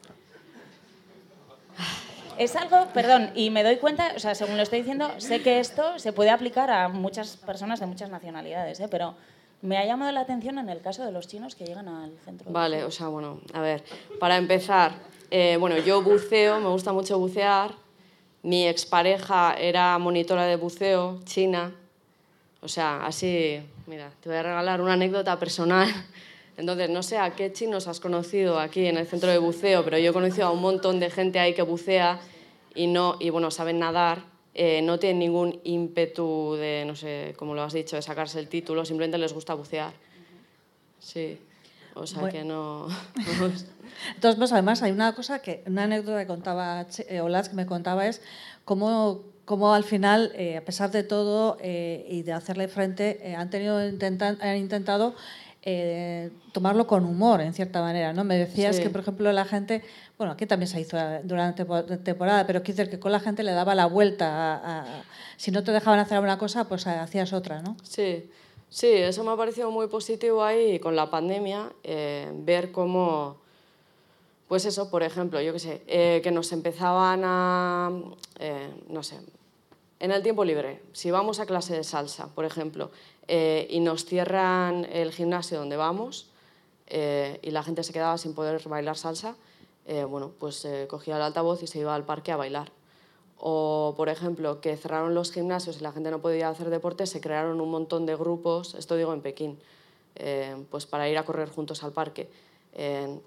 Es 2.38 2.56
algo, 2.56 2.88
perdón, 2.94 3.30
y 3.36 3.52
me 3.52 3.64
doy 3.64 3.78
cuenta, 3.78 4.14
o 4.16 4.20
sea, 4.20 4.34
según 4.34 4.58
lo 4.58 4.64
estoy 4.64 4.80
diciendo, 4.80 5.12
sé 5.20 5.42
que 5.42 5.60
esto 5.60 6.00
se 6.00 6.14
puede 6.14 6.32
aplicar 6.32 6.72
a 6.72 6.90
muchas 6.90 7.38
personas 7.38 7.80
de 7.80 7.86
muchas 7.86 8.10
nacionalidades, 8.10 8.80
¿eh? 8.80 8.88
pero 8.90 9.16
me 9.62 9.78
ha 9.78 9.86
llamado 9.86 10.12
la 10.12 10.22
atención 10.22 10.58
en 10.58 10.70
el 10.70 10.82
caso 10.82 11.06
de 11.06 11.12
los 11.12 11.28
chinos 11.28 11.56
que 11.56 11.66
llegan 11.66 11.88
al 11.88 12.12
centro. 12.26 12.52
Vale, 12.52 12.84
o 12.84 12.92
sea, 12.92 13.08
bueno, 13.08 13.40
a 13.54 13.62
ver, 13.62 13.84
para 14.20 14.38
empezar, 14.38 14.94
eh, 15.30 15.58
bueno, 15.60 15.78
yo 15.78 16.02
buceo, 16.02 16.60
me 16.60 16.70
gusta 16.70 16.92
mucho 16.92 17.18
bucear. 17.18 17.72
Mi 18.42 18.68
expareja 18.68 19.54
era 19.54 19.98
monitora 20.00 20.46
de 20.46 20.58
buceo, 20.58 21.22
china. 21.24 21.74
O 22.62 22.68
sea, 22.68 23.06
así, 23.06 23.62
mira, 23.88 24.12
te 24.22 24.28
voy 24.28 24.38
a 24.38 24.44
regalar 24.44 24.82
una 24.82 24.94
anécdota 24.94 25.40
personal. 25.40 25.88
Entonces, 26.58 26.90
no 26.90 27.04
sé 27.04 27.18
a 27.18 27.36
qué 27.36 27.52
chinos 27.52 27.88
has 27.88 28.00
conocido 28.00 28.60
aquí 28.60 28.86
en 28.86 28.98
el 28.98 29.08
centro 29.08 29.30
de 29.32 29.38
buceo, 29.38 29.84
pero 29.84 29.98
yo 29.98 30.12
he 30.12 30.14
conocido 30.14 30.48
a 30.48 30.52
un 30.52 30.62
montón 30.62 31.00
de 31.00 31.10
gente 31.10 31.40
ahí 31.40 31.54
que 31.54 31.64
bucea 31.64 32.20
y, 32.76 32.88
no, 32.88 33.18
y 33.20 33.30
bueno, 33.30 33.50
saben 33.52 33.80
nadar, 33.80 34.24
eh, 34.54 34.82
no 34.84 35.00
tienen 35.00 35.20
ningún 35.20 35.60
ímpetu 35.64 36.56
de, 36.56 36.84
no 36.86 36.96
sé, 36.96 37.34
como 37.38 37.56
lo 37.56 37.64
has 37.64 37.74
dicho, 37.74 37.96
de 37.96 38.02
sacarse 38.02 38.40
el 38.40 38.48
título, 38.48 38.86
simplemente 38.86 39.18
les 39.18 39.34
gusta 39.34 39.56
bucear. 39.56 39.94
Sí, 41.00 41.40
o 41.96 42.08
sea 42.08 42.30
que 42.30 42.44
no... 42.44 42.88
Entonces, 44.16 44.38
pues, 44.38 44.52
además 44.52 44.82
hay 44.82 44.92
una 44.92 45.14
cosa 45.14 45.40
que, 45.40 45.64
una 45.68 45.84
anécdota 45.84 46.20
que 46.20 46.28
contaba 46.28 46.86
eh, 47.08 47.22
Olas 47.22 47.50
que 47.50 47.56
me 47.56 47.66
contaba 47.66 48.08
es 48.08 48.22
cómo, 48.66 49.22
cómo 49.46 49.74
al 49.74 49.84
final, 49.84 50.32
eh, 50.36 50.58
a 50.58 50.66
pesar 50.66 50.92
de 50.92 51.04
todo 51.04 51.58
eh, 51.62 52.06
y 52.10 52.24
de 52.24 52.34
hacerle 52.34 52.68
frente, 52.68 53.36
han, 53.38 53.50
tenido, 53.50 53.88
intentan, 53.88 54.38
han 54.42 54.58
intentado 54.58 55.16
eh, 55.66 56.30
tomarlo 56.52 56.86
con 56.88 57.06
humor, 57.06 57.40
en 57.42 57.54
cierta 57.54 57.82
manera. 57.82 58.12
¿no? 58.14 58.24
Me 58.24 58.36
decías 58.38 58.76
Sí. 58.76 58.84
que, 58.84 58.90
por 58.90 59.02
ejemplo, 59.02 59.32
la 59.32 59.46
gente, 59.46 59.82
bueno, 60.18 60.34
aquí 60.34 60.46
también 60.46 60.68
se 60.68 60.80
hizo 60.82 60.98
durante 61.24 61.64
la 61.66 61.98
temporada, 62.04 62.46
pero 62.46 62.62
quiero 62.64 62.78
decir 62.78 62.92
que 62.92 63.00
con 63.00 63.12
la 63.14 63.20
gente 63.22 63.44
le 63.44 63.54
daba 63.54 63.74
la 63.74 63.86
vuelta. 63.86 64.28
A, 64.56 64.80
a- 64.82 65.04
si 65.38 65.52
no 65.52 65.64
te 65.64 65.72
dejaban 65.72 66.00
hacer 66.00 66.20
una 66.20 66.38
cosa, 66.38 66.66
pues 66.68 66.86
hacías 66.86 67.32
otra, 67.34 67.62
¿no? 67.62 67.78
Sí, 67.84 68.30
sí, 68.70 68.88
eso 68.88 69.24
me 69.24 69.32
ha 69.32 69.38
parecido 69.38 69.72
muy 69.72 69.88
positivo 69.88 70.44
ahí 70.44 70.80
con 70.80 70.96
la 70.96 71.10
pandemia, 71.10 71.72
eh, 71.84 72.30
ver 72.34 72.72
cómo, 72.74 73.38
pues 74.50 74.66
eso, 74.66 74.90
por 74.92 75.02
ejemplo, 75.04 75.40
yo 75.42 75.54
qué 75.54 75.60
sé, 75.60 75.82
eh, 75.88 76.20
que 76.24 76.32
nos 76.32 76.52
empezaban 76.52 77.22
a, 77.24 77.90
no 78.90 79.04
sé, 79.04 79.18
en 80.00 80.12
el 80.12 80.22
tiempo 80.22 80.44
libre, 80.44 80.82
si 80.92 81.10
vamos 81.12 81.40
a 81.40 81.46
clase 81.46 81.76
de 81.78 81.84
salsa, 81.86 82.28
por 82.28 82.44
ejemplo, 82.44 82.92
eh, 83.28 83.68
y 83.70 83.80
nos 83.80 84.06
cierran 84.06 84.86
el 84.92 85.12
gimnasio 85.12 85.58
donde 85.60 85.78
vamos 85.78 86.28
eh, 86.88 87.40
y 87.42 87.52
la 87.52 87.64
gente 87.64 87.84
se 87.84 87.94
quedaba 87.94 88.18
sin 88.18 88.34
poder 88.34 88.62
bailar 88.68 88.98
salsa, 88.98 89.36
eh, 89.86 90.04
bueno, 90.04 90.32
pues 90.40 90.68
cogía 90.90 91.16
el 91.16 91.22
altavoz 91.22 91.64
y 91.64 91.68
se 91.68 91.80
iba 91.80 91.96
al 91.96 92.06
parque 92.06 92.32
a 92.32 92.38
bailar. 92.38 92.72
O, 93.38 93.94
por 93.98 94.10
ejemplo, 94.10 94.62
que 94.62 94.78
cerraron 94.78 95.14
los 95.16 95.32
gimnasios 95.32 95.80
y 95.80 95.84
la 95.84 95.92
gente 95.92 96.12
no 96.12 96.20
podía 96.20 96.50
hacer 96.50 96.70
deporte, 96.70 97.06
se 97.06 97.20
crearon 97.20 97.60
un 97.60 97.70
montón 97.70 98.06
de 98.06 98.16
grupos, 98.16 98.76
esto 98.76 98.96
digo 98.96 99.14
en 99.14 99.22
Pekín, 99.22 99.60
pues 100.70 100.86
para 100.86 101.10
ir 101.10 101.18
a 101.18 101.26
correr 101.26 101.50
juntos 101.50 101.84
al 101.84 101.92
parque. 101.92 102.30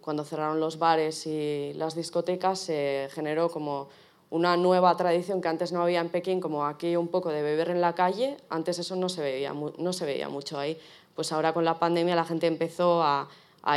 Cuando 0.01 0.25
cerraron 0.25 0.59
los 0.59 0.79
bares 0.79 1.27
y 1.27 1.75
las 1.75 1.95
discotecas, 1.95 2.61
se 2.61 3.09
generó 3.13 3.51
como 3.51 3.89
una 4.37 4.57
nueva 4.57 4.95
tradición 4.97 5.41
que 5.41 5.49
antes 5.49 5.73
no 5.73 5.83
había 5.83 6.01
en 6.01 6.11
Pekín, 6.11 6.41
como 6.41 6.67
aquí 6.67 6.95
un 6.95 7.09
poco 7.09 7.31
de 7.31 7.43
beber 7.43 7.71
en 7.71 7.81
la 7.81 7.95
calle, 7.95 8.37
antes 8.51 8.79
eso 8.79 8.95
no 8.95 9.09
se 9.09 9.23
veía, 9.23 9.55
no 9.55 9.93
se 9.93 10.05
veía 10.05 10.29
mucho 10.29 10.59
ahí. 10.59 10.79
Pues 11.15 11.33
ahora 11.33 11.55
con 11.55 11.65
la 11.65 11.79
pandemia 11.79 12.15
la 12.15 12.27
gente 12.27 12.47
empezó 12.47 13.03
a, 13.03 13.29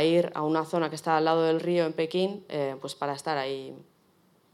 ir 0.04 0.30
a 0.34 0.42
una 0.42 0.64
zona 0.66 0.90
que 0.90 0.96
está 0.96 1.16
al 1.16 1.24
lado 1.24 1.42
del 1.44 1.60
río 1.60 1.86
en 1.86 1.94
Pekín, 1.94 2.44
eh, 2.48 2.76
pues 2.80 2.94
para 2.94 3.14
estar 3.14 3.38
ahí 3.38 3.74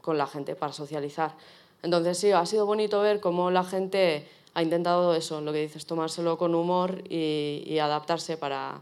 con 0.01 0.17
la 0.17 0.25
gente, 0.25 0.55
para 0.55 0.71
socializar. 0.71 1.35
Entonces 1.83 2.17
sí, 2.17 2.31
ha 2.31 2.45
sido 2.45 2.65
bonito 2.65 3.01
ver 3.01 3.19
cómo 3.19 3.51
la 3.51 3.63
gente 3.65 4.25
ha 4.53 4.63
intentado 4.63 5.13
eso, 5.13 5.41
lo 5.41 5.51
que 5.51 5.61
dices, 5.61 5.85
tomárselo 5.85 6.37
con 6.37 6.55
humor 6.55 7.03
y, 7.09 7.77
adaptarse 7.79 8.37
para 8.37 8.81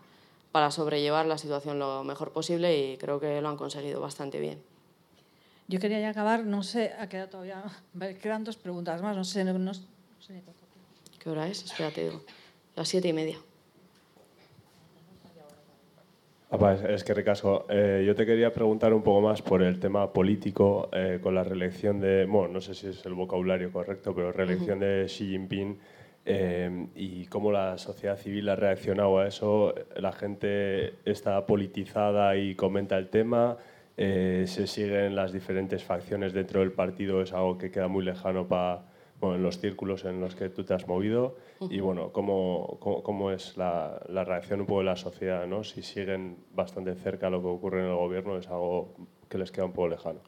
sobrellevar 0.69 1.26
la 1.26 1.38
situación 1.38 1.80
lo 1.80 2.03
mejor 2.03 2.32
posible 2.32 2.78
y 2.78 2.97
creo 2.97 3.19
que 3.19 3.41
lo 3.41 3.49
han 3.49 3.57
conseguido 3.57 3.99
bastante 3.99 4.39
bien. 4.39 4.74
Yo 5.68 5.80
quería 5.80 5.99
ya 5.99 6.09
acabar, 6.09 6.45
no 6.45 6.61
sé, 6.63 6.91
ha 6.99 7.07
quedado 7.09 7.30
todavía, 7.30 7.63
quedan 8.22 8.43
dos 8.43 8.57
preguntas 8.57 9.01
más, 9.01 9.16
no 9.16 9.24
sé, 9.24 9.43
no, 9.43 9.53
no- 9.53 9.59
no 9.59 9.74
sé 9.74 10.34
ni 10.34 10.41
cuánto 10.41 10.66
tiempo. 10.66 11.20
¿Qué 11.20 11.30
hora 11.30 11.47
es? 11.47 11.63
Espérate, 11.63 12.03
digo. 12.03 12.22
Las 12.76 12.88
siete 12.88 13.07
y 13.07 13.13
media. 13.13 13.38
Es, 16.88 17.03
que 17.03 17.13
ricasco. 17.13 17.66
Eh, 17.70 18.03
yo 18.07 18.16
te 18.16 18.26
quería 18.26 18.53
preguntar 18.53 18.93
un 18.93 19.01
poco 19.01 19.20
más 19.20 19.41
por 19.41 19.61
el 19.61 19.78
tema 19.80 20.13
político 20.13 20.89
eh, 20.93 21.20
con 21.22 21.36
la 21.36 21.43
reelección 21.43 21.99
de, 21.99 22.26
bueno, 22.26 22.53
no 22.53 22.61
sé 22.61 22.74
si 22.74 22.88
es 22.88 23.05
el 23.05 23.13
vocabulario 23.13 23.72
correcto, 23.74 24.16
pero 24.16 24.32
reelección 24.32 24.80
de 24.80 25.05
Xi 25.07 25.32
Jinping 25.32 25.78
eh, 26.26 26.88
y 26.95 27.26
cómo 27.26 27.51
la 27.51 27.78
sociedad 27.78 28.16
civil 28.18 28.47
ha 28.47 28.55
reaccionado 28.55 29.20
a 29.20 29.28
eso. 29.28 29.74
La 29.97 30.13
gente 30.13 30.93
está 31.03 31.45
politizada 31.45 32.38
y 32.38 32.55
comenta 32.55 32.97
el 32.97 33.09
tema. 33.09 33.57
Eh, 33.98 34.46
se 34.48 34.68
siguen 34.68 35.16
las 35.16 35.32
diferentes 35.32 35.84
facciones 35.84 36.34
dentro 36.34 36.60
del 36.60 36.72
partido, 36.72 37.22
es 37.22 37.34
algo 37.34 37.58
que 37.58 37.72
queda 37.72 37.88
muy 37.88 38.04
lejano 38.04 38.48
para 38.48 38.84
bueno, 39.20 39.38
en 39.38 39.43
los 39.43 39.60
círculos 39.60 40.04
en 40.04 40.20
los 40.20 40.36
que 40.36 40.50
tú 40.50 40.66
te 40.66 40.74
has 40.74 40.88
movido 40.88 41.38
y 41.70 41.80
bueno, 41.80 42.12
cómo, 42.12 42.78
cómo, 42.82 43.02
cómo 43.02 43.32
es 43.32 43.56
la, 43.56 44.02
la 44.10 44.26
reacción 44.26 44.62
un 44.62 44.66
poco 44.66 44.80
de 44.80 44.86
la 44.86 44.98
sociedad, 44.98 45.48
¿no? 45.48 45.64
Si 45.64 45.82
siguen 45.82 46.38
bastante 46.54 46.93
cerca 46.96 47.30
lo 47.30 47.41
que 47.41 47.48
ocurre 47.48 47.80
en 47.80 47.88
el 47.88 47.96
gobierno, 47.96 48.38
es 48.38 48.48
algo 48.48 48.93
que 49.30 49.38
les 49.38 49.52
queda 49.52 49.66
un 49.66 49.72
poco 49.72 49.88
lejano. 49.88 50.20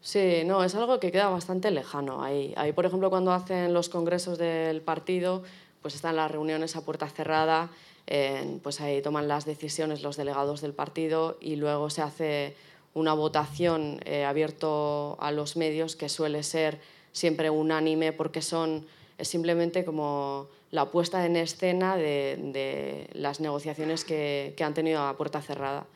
Sí, 0.00 0.42
no, 0.46 0.64
es 0.64 0.74
algo 0.74 0.98
que 0.98 1.12
queda 1.12 1.28
bastante 1.28 1.70
lejano. 1.70 2.22
Ahí, 2.22 2.54
ahí, 2.56 2.72
por 2.72 2.86
ejemplo, 2.86 3.10
cuando 3.10 3.32
hacen 3.32 3.74
los 3.74 3.88
congresos 3.88 4.38
del 4.38 4.80
partido, 4.80 5.42
pues 5.82 5.94
están 5.94 6.16
las 6.16 6.30
reuniones 6.30 6.76
a 6.76 6.84
puerta 6.84 7.08
cerrada, 7.08 7.70
eh, 8.06 8.58
pues 8.62 8.80
ahí 8.80 9.02
toman 9.02 9.28
las 9.28 9.44
decisiones 9.44 10.02
los 10.02 10.16
delegados 10.16 10.60
del 10.60 10.72
partido 10.72 11.38
y 11.40 11.56
luego 11.56 11.90
se 11.90 12.02
hace 12.02 12.56
una 12.94 13.14
votación 13.14 14.00
eh, 14.04 14.24
abierto 14.24 15.16
a 15.20 15.30
los 15.32 15.56
medios 15.56 15.96
que 15.96 16.08
suele 16.08 16.42
ser 16.42 16.80
siempre 17.12 17.50
unánime 17.50 18.12
porque 18.12 18.42
son 18.42 18.86
simplemente 19.20 19.84
como 19.84 20.48
la 20.70 20.90
puesta 20.90 21.24
en 21.26 21.36
escena 21.36 21.96
de, 21.96 22.38
de 22.52 23.08
las 23.12 23.40
negociaciones 23.40 24.04
que, 24.04 24.54
que 24.56 24.64
han 24.64 24.74
tenido 24.74 25.02
a 25.02 25.16
puerta 25.16 25.42
cerrada. 25.42 25.86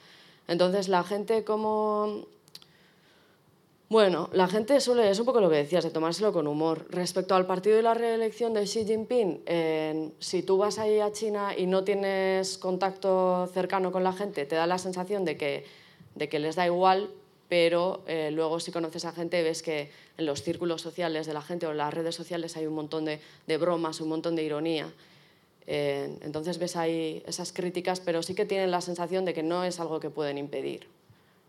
Entonces 0.49 0.89
la 0.89 1.05
gente 1.05 1.45
como 1.45 2.27
bueno, 3.95 4.31
la 4.33 4.49
gente 4.49 4.81
suele, 4.81 5.11
es 5.11 5.21
un 5.21 5.25
poco 5.25 5.41
lo 5.41 5.51
que 5.51 5.57
decías, 5.57 5.85
de 5.85 5.91
tomárselo 5.91 6.33
con 6.33 6.49
humor. 6.49 6.87
Respecto 6.89 7.37
al 7.37 7.47
partido 7.47 7.79
y 7.79 7.83
la 7.83 7.95
reelección 7.95 8.55
de 8.55 8.65
Xi 8.65 8.85
Jinping, 8.85 9.43
eh, 9.47 10.11
si 10.19 10.43
tú 10.43 10.57
vas 10.57 10.79
ahí 10.79 10.99
a 11.01 11.13
China 11.13 11.57
y 11.57 11.67
no 11.67 11.85
tienes 11.85 12.59
contacto 12.59 13.49
cercano 13.53 13.93
con 13.93 14.03
la 14.03 14.13
gente, 14.13 14.47
te 14.47 14.57
da 14.57 14.67
la 14.67 14.79
sensación 14.79 15.25
de 15.25 15.37
que, 15.37 15.65
de 16.15 16.29
que 16.29 16.39
les 16.39 16.57
da 16.57 16.67
igual, 16.67 17.11
pero 17.49 18.03
eh, 18.07 18.31
luego 18.33 18.61
si 18.61 18.73
conoces 18.73 19.05
a 19.05 19.13
gente 19.13 19.43
ves 19.43 19.63
que 19.63 19.91
en 20.17 20.27
los 20.27 20.43
círculos 20.43 20.83
sociales 20.83 21.27
de 21.27 21.35
la 21.35 21.43
gente 21.43 21.67
o 21.67 21.73
en 21.73 21.79
las 21.79 21.93
redes 21.93 22.15
sociales 22.15 22.57
hay 22.57 22.67
un 22.67 22.75
montón 22.75 23.05
de, 23.05 23.21
bromas, 23.59 24.01
un 24.01 24.09
montón 24.09 24.37
de 24.37 24.43
ironía. 24.43 24.93
Eh, 25.67 26.19
entonces 26.23 26.59
ves 26.59 26.77
ahí 26.77 27.23
esas 27.27 27.53
críticas, 27.53 28.01
pero 28.01 28.23
sí 28.23 28.35
que 28.35 28.45
tienen 28.45 28.71
la 28.71 28.81
sensación 28.81 29.25
de 29.25 29.35
que 29.35 29.43
no 29.43 29.65
es 29.65 29.81
algo 29.81 30.01
que 30.01 30.11
pueden 30.11 30.39
impedir. 30.39 30.87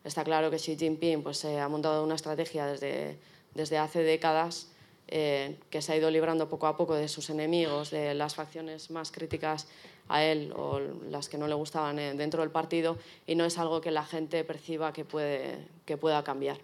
Está 0.03 0.24
claro 0.24 0.51
que 0.51 0.57
Xi 0.57 0.78
Jinping 0.78 1.24
pues, 1.24 1.43
eh, 1.45 1.59
ha 1.59 1.68
montado 1.68 2.03
una 2.03 2.16
estrategia 2.16 2.68
desde, 2.68 3.18
desde 3.55 3.78
hace 3.78 4.03
décadas 4.03 4.68
eh, 5.07 5.57
que 5.70 5.82
se 5.82 5.93
ha 5.93 5.97
ido 5.97 6.09
librando 6.09 6.49
poco 6.49 6.68
a 6.68 6.78
poco 6.78 6.95
de 6.95 7.07
sus 7.07 7.30
enemigos, 7.30 7.91
de 7.91 8.16
las 8.16 8.34
facciones 8.34 8.89
más 8.89 9.11
críticas 9.11 9.68
a 10.08 10.24
él 10.24 10.53
o 10.56 10.80
las 11.10 11.30
que 11.30 11.38
no 11.38 11.47
le 11.47 11.56
gustaban 11.56 11.99
eh, 11.99 12.14
dentro 12.14 12.41
del 12.41 12.51
partido 12.51 12.97
y 13.26 13.36
no 13.36 13.45
es 13.45 13.58
algo 13.58 13.82
que 13.82 13.91
la 13.91 14.06
gente 14.06 14.43
perciba 14.43 14.93
que, 14.93 15.06
puede, 15.06 15.68
que 15.86 15.97
pueda 15.97 16.24
cambiar. 16.24 16.58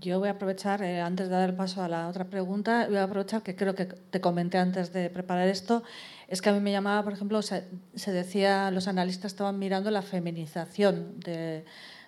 Yo 0.00 0.18
voy 0.18 0.28
a 0.28 0.32
aprovechar, 0.32 0.82
eh, 0.82 1.00
antes 1.00 1.28
de 1.28 1.34
dar 1.34 1.48
el 1.48 1.54
paso 1.54 1.80
a 1.82 1.88
la 1.88 2.08
otra 2.08 2.24
pregunta, 2.24 2.86
voy 2.88 2.96
a 2.96 3.04
aprovechar 3.04 3.42
que 3.42 3.54
creo 3.54 3.76
que 3.76 3.84
te 3.84 4.20
comenté 4.20 4.58
antes 4.58 4.92
de 4.92 5.08
preparar 5.08 5.46
esto, 5.46 5.84
es 6.26 6.42
que 6.42 6.48
a 6.48 6.52
mí 6.52 6.58
me 6.58 6.72
llamaba, 6.72 7.04
por 7.04 7.12
ejemplo, 7.12 7.42
se, 7.42 7.64
se 7.94 8.10
decía, 8.10 8.72
los 8.72 8.88
analistas 8.88 9.32
estaban 9.32 9.58
mirando 9.58 9.92
la 9.92 10.02
feminización 10.02 11.20
de, 11.20 11.64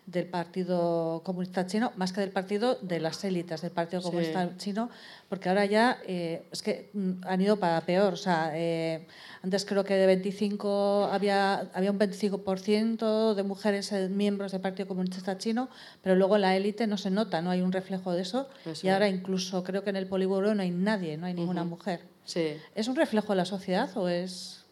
del 0.07 0.27
Partido 0.27 1.21
Comunista 1.25 1.67
Chino, 1.67 1.93
más 1.97 2.13
que 2.13 2.21
del 2.21 2.31
partido 2.31 2.77
de 2.77 3.01
las 3.01 3.25
élites 3.25 3.61
del 3.61 3.73
Partido 3.73 4.03
Comunista 4.03 4.57
Chino, 4.57 4.89
porque 5.29 5.49
ahora 5.49 5.67
ya 5.67 5.99
eh, 6.07 6.47
es 6.53 6.63
que 6.63 6.91
mm, 6.93 7.25
han 7.27 7.41
ido 7.41 7.57
para 7.57 7.81
peor. 7.81 8.15
O 8.15 8.17
sea, 8.17 8.53
eh, 8.55 9.07
antes 9.43 9.65
creo 9.65 9.85
que 9.85 9.95
de 9.95 10.07
25 10.07 11.09
había, 11.11 11.69
había 11.75 11.91
un 11.91 11.99
25% 11.99 13.35
de 13.35 13.43
mujeres 13.43 13.93
miembros 14.11 14.53
del 14.53 14.61
Partido 14.61 14.87
Comunista 14.87 15.39
Chino, 15.39 15.69
pero 16.03 16.15
luego 16.15 16.39
la 16.39 16.57
élite 16.57 16.87
no 16.87 16.99
se 16.99 17.11
nota, 17.11 17.43
no 17.43 17.51
hay 17.51 17.61
un 17.61 17.73
reflejo 17.73 18.13
de 18.13 18.23
eso. 18.23 18.49
Y 18.83 18.89
ahora 18.89 19.09
incluso 19.09 19.65
creo 19.65 19.83
que 19.83 19.91
en 19.91 19.97
el 19.97 20.07
Polígono 20.07 20.55
no 20.55 20.63
hay 20.63 20.71
nadie, 20.71 21.17
no 21.17 21.27
hay 21.27 21.35
ninguna 21.35 21.65
mujer. 21.65 22.03
Sí. 22.25 22.57
¿Es 22.77 22.87
un 22.87 22.95
reflejo 22.95 23.33
de 23.33 23.37
la 23.37 23.45
sociedad 23.45 23.91
o 23.97 24.09
es 24.09 24.65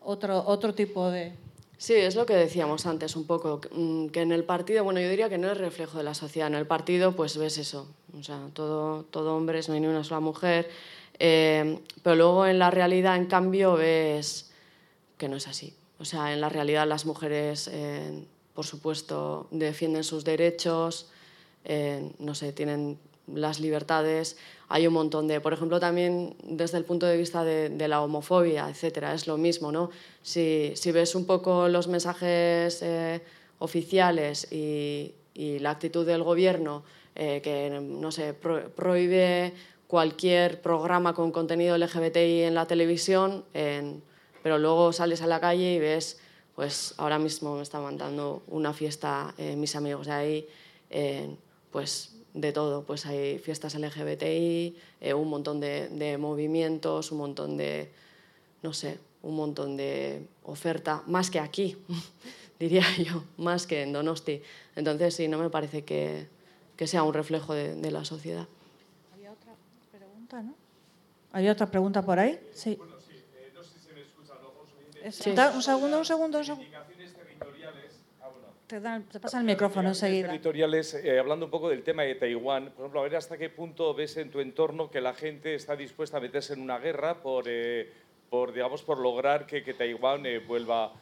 otro, 0.00 0.44
otro 0.46 0.74
tipo 0.74 1.10
de...? 1.10 1.32
Sí, 1.80 1.94
es 1.94 2.14
lo 2.14 2.26
que 2.26 2.34
decíamos 2.34 2.84
antes 2.84 3.16
un 3.16 3.26
poco, 3.26 3.58
mm, 3.72 4.08
que 4.08 4.20
en 4.20 4.32
el 4.32 4.44
partido, 4.44 4.84
bueno, 4.84 5.00
yo 5.00 5.08
diría 5.08 5.30
que 5.30 5.38
no 5.38 5.50
es 5.50 5.56
reflejo 5.56 5.96
de 5.96 6.04
la 6.04 6.12
sociedad, 6.12 6.46
en 6.48 6.54
el 6.54 6.66
partido 6.66 7.16
pues 7.16 7.38
ves 7.38 7.56
eso, 7.56 7.88
o 8.18 8.22
sea, 8.22 8.50
todo, 8.52 9.04
todo 9.04 9.34
hombres, 9.34 9.66
no 9.66 9.74
hay 9.74 9.80
ni 9.80 9.86
una 9.86 10.04
sola 10.04 10.20
mujer, 10.20 10.68
eh, 11.18 11.80
pero 12.02 12.16
luego 12.16 12.46
en 12.46 12.58
la 12.58 12.70
realidad, 12.70 13.16
en 13.16 13.24
cambio, 13.24 13.76
ves 13.76 14.52
que 15.16 15.30
no 15.30 15.36
es 15.36 15.48
así. 15.48 15.72
O 15.98 16.04
sea, 16.04 16.34
en 16.34 16.42
la 16.42 16.50
realidad 16.50 16.86
las 16.86 17.06
mujeres, 17.06 17.70
eh, 17.72 18.26
por 18.52 18.66
supuesto, 18.66 19.48
defienden 19.50 20.04
sus 20.04 20.22
derechos, 20.22 21.08
eh, 21.64 22.12
no 22.18 22.34
sé, 22.34 22.52
tienen 22.52 22.98
las 23.34 23.60
libertades, 23.60 24.36
hay 24.70 24.86
un 24.86 24.94
montón 24.94 25.26
de, 25.26 25.40
por 25.40 25.52
ejemplo, 25.52 25.80
también 25.80 26.36
desde 26.44 26.78
el 26.78 26.84
punto 26.84 27.04
de 27.04 27.16
vista 27.16 27.42
de, 27.42 27.88
la 27.88 28.02
homofobia, 28.02 28.68
etcétera, 28.68 29.12
es 29.14 29.26
lo 29.26 29.36
mismo, 29.36 29.72
¿no? 29.72 29.90
Si, 30.22 30.72
si 30.76 30.92
ves 30.92 31.16
un 31.16 31.26
poco 31.26 31.68
los 31.68 31.88
mensajes 31.88 32.80
eh, 32.82 33.20
oficiales 33.58 34.46
y, 34.52 35.14
la 35.34 35.70
actitud 35.70 36.06
del 36.06 36.22
gobierno, 36.22 36.84
eh, 37.16 37.40
que, 37.42 37.70
no 37.80 38.12
sé, 38.12 38.34
prohíbe 38.34 39.54
cualquier 39.86 40.60
programa 40.60 41.14
con 41.14 41.32
contenido 41.32 41.78
LGBTI 41.78 42.42
en 42.42 42.54
la 42.54 42.66
televisión, 42.66 43.44
pero 44.42 44.58
luego 44.58 44.92
sales 44.92 45.22
a 45.22 45.26
la 45.26 45.40
calle 45.40 45.74
y 45.74 45.78
ves, 45.78 46.20
pues 46.54 46.92
ahora 46.98 47.18
mismo 47.18 47.56
me 47.56 47.62
están 47.62 47.82
mandando 47.82 48.42
una 48.48 48.74
fiesta 48.74 49.34
eh, 49.38 49.56
mis 49.56 49.74
amigos 49.76 50.06
de 50.08 50.12
ahí, 50.12 50.48
pues 51.72 52.19
de 52.34 52.52
todo, 52.52 52.84
pues 52.84 53.06
hay 53.06 53.38
fiestas 53.38 53.74
LGBTI, 53.74 54.76
eh, 55.00 55.14
un 55.14 55.28
montón 55.28 55.60
de, 55.60 56.16
movimientos, 56.18 57.12
un 57.12 57.18
montón 57.18 57.56
de, 57.56 57.90
no 58.62 58.72
sé, 58.72 58.98
un 59.22 59.36
montón 59.36 59.76
de 59.76 60.26
oferta, 60.44 61.02
más 61.06 61.30
que 61.30 61.40
aquí, 61.40 61.76
diría 62.58 62.84
yo, 62.98 63.24
más 63.36 63.66
que 63.66 63.82
en 63.82 63.92
Donosti. 63.92 64.42
Entonces 64.76 65.14
sí, 65.14 65.28
no 65.28 65.38
me 65.38 65.50
parece 65.50 65.84
que, 65.84 66.28
que 66.76 66.86
sea 66.86 67.02
un 67.02 67.14
reflejo 67.14 67.54
de, 67.54 67.90
la 67.90 68.04
sociedad. 68.04 68.46
Había 69.12 69.32
otra 69.32 69.52
pregunta, 69.90 70.42
¿no? 70.42 70.54
¿Había 71.32 71.52
otra 71.52 71.70
pregunta 71.70 72.02
por 72.02 72.18
ahí? 72.18 72.40
Sí. 72.52 72.76
Bueno, 72.76 72.94
sí, 73.00 73.14
eh, 73.36 73.52
no 73.54 73.62
sé 73.62 73.78
si 73.78 73.86
se 73.86 73.92
me 73.92 74.02
escucha, 74.02 74.34
¿no? 74.40 74.50
Un 74.50 75.62
segundo, 75.62 75.98
un 75.98 76.04
segundo, 76.04 76.38
un 76.38 76.44
segundo 76.44 76.79
te, 79.10 79.20
pasa 79.20 79.38
el 79.38 79.44
micrófono 79.44 79.88
enseguida. 79.88 80.28
Territoriales, 80.28 80.94
eh, 80.94 81.18
hablando 81.18 81.46
un 81.46 81.50
poco 81.50 81.68
del 81.68 81.82
tema 81.82 82.02
de 82.02 82.14
Taiwán, 82.14 82.70
por 82.70 82.84
ejemplo, 82.84 83.00
a 83.00 83.02
ver 83.02 83.16
hasta 83.16 83.36
qué 83.36 83.50
punto 83.50 83.92
ves 83.94 84.16
en 84.16 84.30
tu 84.30 84.40
entorno 84.40 84.90
que 84.90 85.00
la 85.00 85.14
gente 85.14 85.54
está 85.54 85.74
dispuesta 85.74 86.18
a 86.18 86.20
meterse 86.20 86.52
en 86.52 86.60
una 86.60 86.78
guerra 86.78 87.22
por, 87.22 87.44
eh, 87.48 87.92
por 88.28 88.52
digamos, 88.52 88.82
por 88.82 88.98
lograr 88.98 89.46
que, 89.46 89.64
que 89.64 89.74
Taiwán 89.74 90.24
eh, 90.26 90.38
vuelva 90.38 90.84
a, 90.84 90.92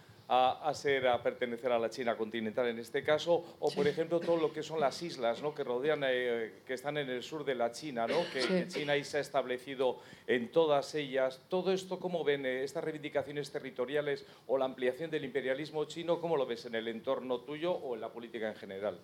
ser, 0.74 1.08
a 1.08 1.22
pertenecer 1.22 1.72
a 1.72 1.78
la 1.78 1.88
China 1.88 2.16
continental 2.16 2.68
en 2.68 2.78
este 2.78 3.02
caso, 3.02 3.56
o 3.60 3.70
por 3.70 3.86
ejemplo 3.86 4.20
todo 4.20 4.36
lo 4.36 4.52
que 4.52 4.62
son 4.62 4.80
las 4.80 5.02
islas 5.02 5.42
¿no? 5.42 5.54
que 5.54 5.64
rodean, 5.64 6.02
eh, 6.04 6.62
que 6.66 6.74
están 6.74 6.98
en 6.98 7.08
el 7.08 7.22
sur 7.22 7.44
de 7.44 7.54
la 7.54 7.72
China, 7.72 8.06
¿no? 8.06 8.18
que, 8.32 8.66
China 8.68 8.92
ahí 8.92 9.04
se 9.04 9.18
ha 9.18 9.20
establecido 9.20 9.98
en 10.26 10.52
todas 10.52 10.94
ellas. 10.94 11.40
Todo 11.48 11.72
esto, 11.72 11.98
¿cómo 11.98 12.24
ven 12.24 12.44
eh, 12.44 12.64
estas 12.64 12.84
reivindicaciones 12.84 13.50
territoriales 13.50 14.26
o 14.46 14.58
la 14.58 14.66
ampliación 14.66 15.10
del 15.10 15.24
imperialismo 15.24 15.84
chino? 15.86 16.20
¿Cómo 16.20 16.36
lo 16.36 16.46
ves 16.46 16.66
en 16.66 16.74
el 16.74 16.88
entorno 16.88 17.40
tuyo 17.40 17.72
o 17.72 17.94
en 17.94 18.00
la 18.00 18.12
política 18.12 18.48
en 18.48 18.56
general? 18.56 19.00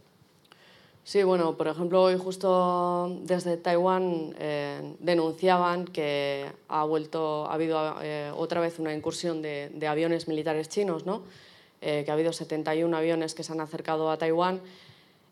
Sí, 1.06 1.22
bueno, 1.22 1.54
por 1.58 1.68
ejemplo, 1.68 2.02
hoy 2.02 2.16
justo 2.16 3.18
desde 3.24 3.58
Taiwán 3.58 4.34
eh, 4.38 4.96
denunciaban 5.00 5.84
que 5.84 6.50
ha 6.68 6.84
vuelto, 6.84 7.44
ha 7.44 7.52
habido 7.52 7.96
eh, 8.00 8.32
otra 8.34 8.62
vez 8.62 8.78
una 8.78 8.94
incursión 8.94 9.42
de, 9.42 9.86
aviones 9.86 10.28
militares 10.28 10.70
chinos, 10.70 11.04
¿no? 11.04 11.24
Eh, 11.82 12.04
que 12.06 12.10
ha 12.10 12.14
habido 12.14 12.32
71 12.32 12.96
aviones 12.96 13.34
que 13.34 13.42
se 13.42 13.52
han 13.52 13.60
acercado 13.60 14.10
a 14.10 14.16
Taiwán. 14.16 14.62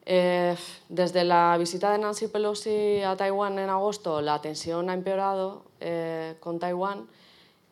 desde 0.04 1.24
la 1.24 1.56
visita 1.58 1.90
de 1.90 1.98
Nancy 1.98 2.28
Pelosi 2.28 3.00
a 3.00 3.16
Taiwán 3.16 3.58
en 3.58 3.70
agosto, 3.70 4.20
la 4.20 4.42
tensión 4.42 4.90
ha 4.90 4.94
empeorado 4.94 5.62
con 6.40 6.58
Taiwán 6.58 7.06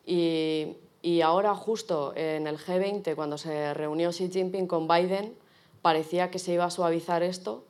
y, 0.07 0.75
y 1.03 1.21
ahora 1.21 1.53
justo 1.53 2.13
en 2.15 2.47
el 2.47 2.57
G20, 2.57 3.13
cuando 3.15 3.37
se 3.37 3.75
reunió 3.75 4.09
Xi 4.09 4.31
Jinping 4.31 4.65
con 4.65 4.87
Biden, 4.87 5.35
parecía 5.83 6.31
que 6.31 6.39
se 6.39 6.53
iba 6.53 6.65
a 6.65 6.71
suavizar 6.71 7.21
esto 7.21 7.65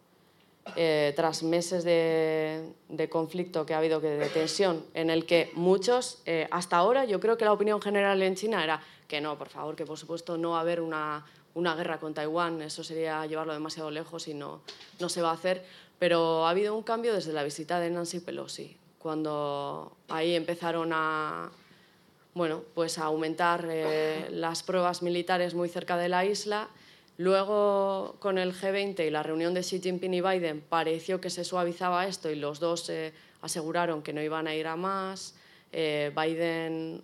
eh, 0.75 1.13
tras 1.15 1.43
meses 1.43 1.83
de, 1.83 2.73
conflicto 3.09 3.65
que 3.65 3.73
ha 3.73 3.77
habido, 3.77 3.99
de 3.99 4.29
tensión, 4.29 4.85
en 4.93 5.09
el 5.09 5.25
que 5.25 5.51
muchos, 5.53 6.21
eh, 6.25 6.47
hasta 6.51 6.77
ahora, 6.77 7.05
yo 7.05 7.19
creo 7.19 7.37
que 7.37 7.45
la 7.45 7.53
opinión 7.53 7.81
general 7.81 8.21
en 8.21 8.35
China 8.35 8.63
era 8.63 8.81
que 9.07 9.21
no, 9.21 9.37
por 9.37 9.49
favor, 9.49 9.75
que 9.75 9.85
por 9.85 9.97
supuesto 9.97 10.37
no 10.37 10.51
va 10.51 10.57
a 10.59 10.61
haber 10.61 10.81
una, 10.81 11.25
una 11.53 11.75
guerra 11.75 11.99
con 11.99 12.13
Taiwán, 12.13 12.61
eso 12.61 12.83
sería 12.83 13.25
llevarlo 13.25 13.53
demasiado 13.53 13.91
lejos 13.91 14.27
y 14.27 14.33
no, 14.33 14.61
no 14.99 15.09
se 15.09 15.21
va 15.21 15.31
a 15.31 15.33
hacer. 15.33 15.65
Pero 15.99 16.47
ha 16.47 16.49
habido 16.49 16.75
un 16.75 16.83
cambio 16.83 17.13
desde 17.13 17.33
la 17.33 17.43
visita 17.43 17.79
de 17.79 17.89
Nancy 17.89 18.21
Pelosi, 18.21 18.77
cuando 18.97 19.97
ahí 20.09 20.35
empezaron 20.35 20.91
a, 20.93 21.51
bueno, 22.33 22.63
pues 22.73 22.97
a 22.97 23.05
aumentar 23.05 23.67
eh, 23.69 24.27
las 24.31 24.63
pruebas 24.63 25.01
militares 25.03 25.53
muy 25.53 25.69
cerca 25.69 25.97
de 25.97 26.09
la 26.09 26.25
isla 26.25 26.69
Luego, 27.17 28.15
con 28.19 28.37
el 28.37 28.53
G20 28.53 29.05
y 29.05 29.09
la 29.09 29.23
reunión 29.23 29.53
de 29.53 29.61
Xi 29.61 29.79
Jinping 29.79 30.13
y 30.13 30.21
Biden, 30.21 30.61
pareció 30.61 31.21
que 31.21 31.29
se 31.29 31.43
suavizaba 31.43 32.07
esto 32.07 32.29
y 32.29 32.35
los 32.35 32.59
dos 32.59 32.89
eh, 32.89 33.13
aseguraron 33.41 34.01
que 34.01 34.13
no 34.13 34.21
iban 34.21 34.47
a 34.47 34.55
ir 34.55 34.67
a 34.67 34.75
más. 34.75 35.35
Eh, 35.71 36.11
Biden 36.15 37.03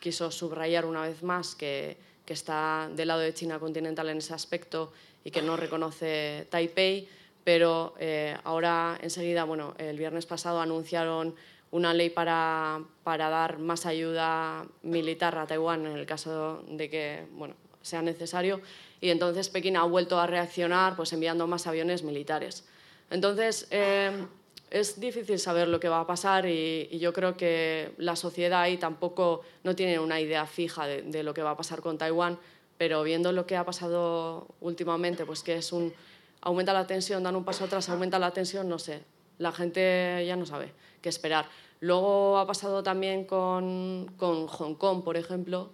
quiso 0.00 0.30
subrayar 0.30 0.84
una 0.84 1.02
vez 1.02 1.22
más 1.22 1.54
que, 1.54 1.96
que, 2.26 2.32
está 2.32 2.90
del 2.94 3.08
lado 3.08 3.20
de 3.20 3.32
China 3.32 3.58
continental 3.58 4.08
en 4.10 4.18
ese 4.18 4.34
aspecto 4.34 4.92
y 5.24 5.30
que 5.30 5.42
no 5.42 5.56
reconoce 5.56 6.46
Taipei, 6.50 7.08
pero 7.44 7.94
eh, 7.98 8.36
ahora 8.44 8.98
enseguida, 9.00 9.44
bueno, 9.44 9.74
el 9.78 9.96
viernes 9.96 10.26
pasado 10.26 10.60
anunciaron 10.60 11.34
una 11.70 11.94
ley 11.94 12.10
para, 12.10 12.82
para 13.02 13.30
dar 13.30 13.58
más 13.58 13.86
ayuda 13.86 14.66
militar 14.82 15.38
a 15.38 15.46
Taiwán 15.46 15.86
en 15.86 15.96
el 15.96 16.06
caso 16.06 16.62
de 16.68 16.90
que 16.90 17.26
bueno, 17.32 17.54
sea 17.80 18.02
necesario 18.02 18.60
y 19.02 19.10
entonces 19.10 19.48
Pekín 19.48 19.76
ha 19.76 19.82
vuelto 19.82 20.18
a 20.20 20.28
reaccionar 20.28 20.94
pues, 20.94 21.12
enviando 21.12 21.48
más 21.48 21.66
aviones 21.66 22.04
militares. 22.04 22.64
Entonces, 23.10 23.66
eh, 23.72 24.24
es 24.70 25.00
difícil 25.00 25.40
saber 25.40 25.66
lo 25.66 25.80
que 25.80 25.88
va 25.88 26.00
a 26.00 26.06
pasar 26.06 26.46
y, 26.46 26.88
yo 27.00 27.12
creo 27.12 27.36
que 27.36 27.92
la 27.98 28.14
sociedad 28.14 28.62
ahí 28.62 28.76
tampoco 28.76 29.42
no 29.64 29.74
tiene 29.74 29.98
una 29.98 30.20
idea 30.20 30.46
fija 30.46 30.86
de, 30.86 31.22
lo 31.24 31.34
que 31.34 31.42
va 31.42 31.50
a 31.50 31.56
pasar 31.56 31.82
con 31.82 31.98
Taiwán, 31.98 32.38
pero 32.78 33.02
viendo 33.02 33.32
lo 33.32 33.44
que 33.44 33.56
ha 33.56 33.64
pasado 33.64 34.46
últimamente, 34.60 35.26
pues 35.26 35.42
que 35.42 35.56
es 35.56 35.72
un... 35.72 35.92
aumenta 36.40 36.72
la 36.72 36.86
tensión, 36.86 37.24
dan 37.24 37.34
un 37.34 37.44
paso 37.44 37.64
atrás, 37.64 37.88
aumenta 37.88 38.20
la 38.20 38.30
tensión, 38.30 38.68
no 38.68 38.78
sé, 38.78 39.02
la 39.38 39.50
gente 39.50 40.24
ya 40.24 40.36
no 40.36 40.46
sabe 40.46 40.72
qué 41.02 41.08
esperar. 41.08 41.46
Luego 41.80 42.38
ha 42.38 42.46
pasado 42.46 42.84
también 42.84 43.24
con, 43.24 44.14
con 44.16 44.46
Hong 44.46 44.76
Kong, 44.76 45.02
por 45.02 45.16
ejemplo, 45.16 45.72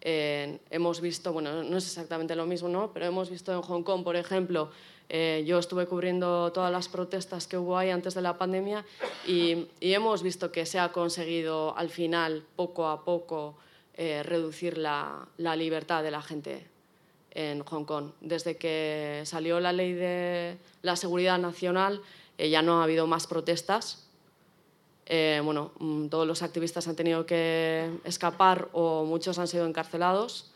hemos 0.00 1.00
visto, 1.00 1.32
bueno, 1.32 1.62
no 1.62 1.76
es 1.76 1.86
exactamente 1.86 2.36
lo 2.36 2.46
mismo, 2.46 2.68
¿no? 2.68 2.92
pero 2.92 3.06
hemos 3.06 3.30
visto 3.30 3.52
en 3.52 3.62
Hong 3.62 3.82
Kong, 3.82 4.04
por 4.04 4.16
ejemplo, 4.16 4.70
eh, 5.10 5.42
yo 5.46 5.58
estuve 5.58 5.86
cubriendo 5.86 6.52
todas 6.52 6.70
las 6.70 6.88
protestas 6.88 7.46
que 7.46 7.56
hubo 7.56 7.78
ahí 7.78 7.88
antes 7.88 8.14
de 8.14 8.20
la 8.20 8.36
pandemia 8.36 8.84
y, 9.26 9.66
hemos 9.80 10.22
visto 10.22 10.52
que 10.52 10.66
se 10.66 10.78
ha 10.78 10.92
conseguido 10.92 11.76
al 11.76 11.88
final, 11.88 12.44
poco 12.56 12.88
a 12.88 13.04
poco, 13.04 13.54
eh, 13.94 14.22
reducir 14.22 14.76
la, 14.76 15.26
libertad 15.38 16.02
de 16.02 16.10
la 16.10 16.20
gente 16.20 16.66
en 17.30 17.64
Hong 17.64 17.84
Kong. 17.84 18.10
Desde 18.20 18.56
que 18.56 19.22
salió 19.24 19.60
la 19.60 19.72
ley 19.72 19.94
de 19.94 20.58
la 20.82 20.94
seguridad 20.96 21.38
nacional, 21.38 22.02
eh, 22.36 22.50
ya 22.50 22.60
no 22.60 22.80
ha 22.80 22.84
habido 22.84 23.06
más 23.06 23.26
protestas, 23.26 24.07
eh, 25.10 25.40
bueno, 25.42 25.72
mm, 25.78 26.08
todos 26.08 26.26
los 26.26 26.42
activistas 26.42 26.86
han 26.86 26.94
tenido 26.94 27.24
que 27.24 27.90
escapar 28.04 28.68
o 28.72 29.06
muchos 29.06 29.38
han 29.38 29.48
sido 29.48 29.66
encarcelados 29.66 30.50